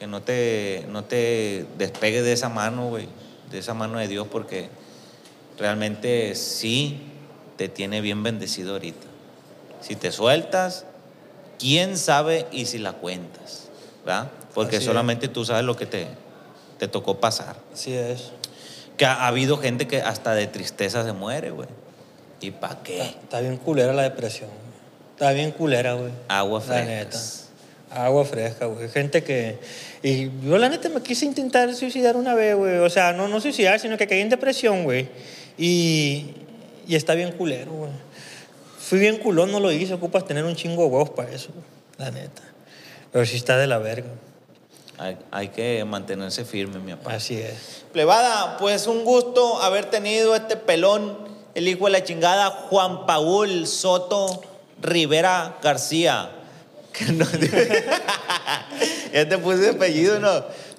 que 0.00 0.08
no 0.08 0.22
te, 0.22 0.86
no 0.90 1.04
te 1.04 1.66
despegues 1.78 2.24
de 2.24 2.32
esa 2.32 2.48
mano, 2.48 2.88
güey, 2.88 3.06
de 3.52 3.60
esa 3.60 3.74
mano 3.74 3.98
de 3.98 4.08
Dios, 4.08 4.26
porque 4.26 4.70
realmente 5.56 6.34
sí 6.34 7.00
te 7.56 7.68
tiene 7.68 8.00
bien 8.00 8.24
bendecido 8.24 8.72
ahorita. 8.72 9.06
Si 9.82 9.94
te 9.94 10.10
sueltas, 10.10 10.84
quién 11.60 11.96
sabe 11.96 12.48
y 12.50 12.66
si 12.66 12.78
la 12.78 12.94
cuentas, 12.94 13.68
¿verdad? 14.04 14.32
Porque 14.52 14.78
Así 14.78 14.84
es. 14.84 14.90
solamente 14.90 15.28
tú 15.28 15.44
sabes 15.44 15.62
lo 15.62 15.76
que 15.76 15.86
te, 15.86 16.08
te 16.80 16.88
tocó 16.88 17.20
pasar. 17.20 17.54
Así 17.72 17.92
es. 17.92 18.32
Que 18.96 19.04
ha, 19.06 19.14
ha 19.14 19.26
habido 19.28 19.58
gente 19.58 19.86
que 19.86 20.00
hasta 20.00 20.34
de 20.34 20.46
tristeza 20.46 21.04
se 21.04 21.12
muere, 21.12 21.50
güey. 21.50 21.68
¿Y 22.40 22.50
para 22.50 22.82
qué? 22.82 23.02
Está 23.02 23.40
bien 23.40 23.56
culera 23.56 23.92
la 23.92 24.02
depresión. 24.02 24.48
güey. 24.48 24.60
Está 25.12 25.32
bien 25.32 25.50
culera, 25.52 25.94
güey. 25.94 26.12
Agua 26.28 26.60
La 26.60 26.64
fresca. 26.66 26.84
neta. 26.86 27.18
Agua 27.90 28.24
fresca, 28.24 28.66
güey. 28.66 28.88
Gente 28.88 29.22
que. 29.22 29.58
Y 30.02 30.30
yo, 30.46 30.58
la 30.58 30.68
neta, 30.68 30.88
me 30.88 31.00
quise 31.02 31.24
intentar 31.24 31.74
suicidar 31.74 32.16
una 32.16 32.34
vez, 32.34 32.54
güey. 32.56 32.78
O 32.78 32.90
sea, 32.90 33.12
no, 33.12 33.26
no 33.28 33.40
suicidar, 33.40 33.80
sino 33.80 33.96
que 33.96 34.06
caí 34.06 34.20
en 34.20 34.28
depresión, 34.28 34.84
güey. 34.84 35.08
Y, 35.56 36.32
y 36.86 36.94
está 36.96 37.14
bien 37.14 37.32
culero, 37.32 37.72
güey. 37.72 37.90
Fui 38.78 38.98
bien 38.98 39.16
culón, 39.18 39.50
no 39.50 39.60
lo 39.60 39.72
hice. 39.72 39.94
Ocupas 39.94 40.26
tener 40.26 40.44
un 40.44 40.54
chingo 40.54 40.82
de 40.82 40.88
huevos 40.88 41.10
para 41.10 41.30
eso, 41.32 41.48
güey. 41.52 41.64
La 41.98 42.10
neta. 42.10 42.42
Pero 43.12 43.24
sí 43.24 43.36
está 43.36 43.56
de 43.56 43.66
la 43.66 43.78
verga. 43.78 44.08
Hay, 44.98 45.18
hay 45.30 45.48
que 45.48 45.84
mantenerse 45.84 46.44
firme, 46.44 46.78
mi 46.78 46.94
papá. 46.94 47.14
Así 47.14 47.36
es. 47.36 47.84
Plebada, 47.92 48.56
pues 48.58 48.86
un 48.86 49.04
gusto 49.04 49.60
haber 49.62 49.86
tenido 49.90 50.34
este 50.34 50.56
pelón, 50.56 51.18
el 51.54 51.68
hijo 51.68 51.84
de 51.86 51.90
la 51.92 52.02
chingada, 52.04 52.50
Juan 52.70 53.04
Paul 53.06 53.66
Soto 53.66 54.40
Rivera 54.80 55.56
García. 55.62 56.30
Que 56.96 57.12
no- 57.12 57.26
ya 59.12 59.28
te 59.28 59.36
puse 59.38 59.68
apellido, 59.70 60.18
¿no? 60.18 60.30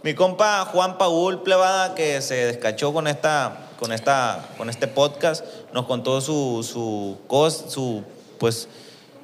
Mi 0.02 0.14
compa 0.16 0.66
Juan 0.66 0.98
Paul 0.98 1.44
Plebada, 1.44 1.94
que 1.96 2.22
se 2.22 2.34
descachó 2.48 2.92
con 2.94 3.08
esta, 3.08 3.68
con 3.80 3.92
esta, 3.92 4.48
con 4.58 4.70
este 4.70 4.88
podcast, 4.88 5.46
nos 5.74 5.86
contó 5.86 6.20
su, 6.22 6.68
su, 6.68 7.18
cos- 7.28 7.66
su, 7.70 8.04
pues, 8.40 8.68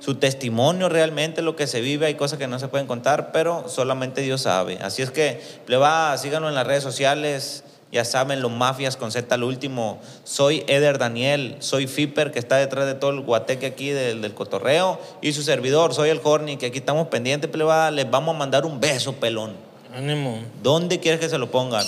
su 0.04 0.16
testimonio 0.16 0.90
realmente, 0.90 1.42
lo 1.42 1.56
que 1.56 1.66
se 1.66 1.80
vive, 1.80 2.08
hay 2.08 2.16
cosas 2.16 2.38
que 2.38 2.48
no 2.48 2.60
se 2.60 2.68
pueden 2.68 2.88
contar, 2.88 3.32
pero 3.32 3.70
solamente 3.70 4.20
Dios 4.20 4.42
sabe. 4.42 4.78
Así 4.82 5.02
es 5.02 5.12
que, 5.12 5.42
pleba, 5.66 6.18
síganos 6.18 6.50
en 6.50 6.56
las 6.56 6.68
redes 6.68 6.84
sociales, 6.84 7.64
ya 7.90 8.04
saben, 8.04 8.42
los 8.42 8.52
mafias 8.52 8.98
con 8.98 9.14
Z 9.14 9.34
al 9.34 9.44
último. 9.44 10.02
Soy 10.26 10.66
Eder 10.68 10.98
Daniel, 10.98 11.56
soy 11.60 11.88
Fipper, 11.88 12.32
que 12.32 12.40
está 12.40 12.58
detrás 12.58 12.86
de 12.86 12.96
todo 12.96 13.12
el 13.12 13.22
guateque 13.22 13.68
aquí 13.68 13.92
del, 13.92 14.22
del 14.22 14.34
cotorreo, 14.34 15.00
y 15.22 15.32
su 15.32 15.42
servidor, 15.42 15.94
soy 15.94 16.10
el 16.10 16.20
Horny, 16.22 16.58
que 16.58 16.66
aquí 16.66 16.80
estamos 16.80 17.08
pendientes, 17.08 17.50
pleba, 17.50 17.90
les 17.90 18.12
vamos 18.12 18.36
a 18.36 18.38
mandar 18.38 18.66
un 18.66 18.82
beso, 18.82 19.14
pelón. 19.14 19.56
Ánimo. 19.96 20.40
¿Dónde 20.62 21.00
quieres 21.00 21.22
que 21.22 21.30
se 21.30 21.38
lo 21.38 21.50
pongan? 21.50 21.86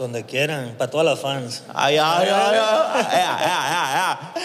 Donde 0.00 0.24
quieran, 0.24 0.74
para 0.78 0.90
todas 0.90 1.06
las 1.06 1.20
fans. 1.20 1.62
Ay, 1.72 1.96
ay, 1.96 2.26
ay, 2.28 2.28
ay, 2.28 2.58
ay, 2.94 3.06
ay, 3.12 3.36
ay, 3.38 4.26
ay. 4.34 4.42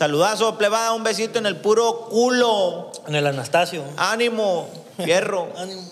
Saludazo, 0.00 0.56
plebada, 0.56 0.94
un 0.94 1.04
besito 1.04 1.38
en 1.38 1.44
el 1.44 1.56
puro 1.56 2.08
culo. 2.08 2.90
En 3.06 3.14
el 3.14 3.26
Anastasio. 3.26 3.84
Ánimo, 3.98 4.70
fierro. 4.96 5.52
Ánimo. 5.58 5.82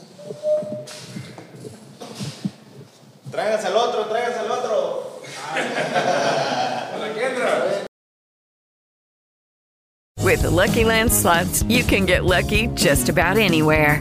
Tráiganse 3.30 3.66
al 3.66 3.76
otro, 3.76 4.06
tráiganse 4.06 4.38
al 4.38 4.50
otro. 4.50 5.20
With 10.22 10.40
the 10.40 10.50
Lucky 10.50 10.84
Land 10.84 11.12
slots, 11.12 11.62
you 11.64 11.84
can 11.84 12.06
get 12.06 12.24
lucky 12.24 12.68
just 12.68 13.10
about 13.10 13.36
anywhere. 13.36 14.00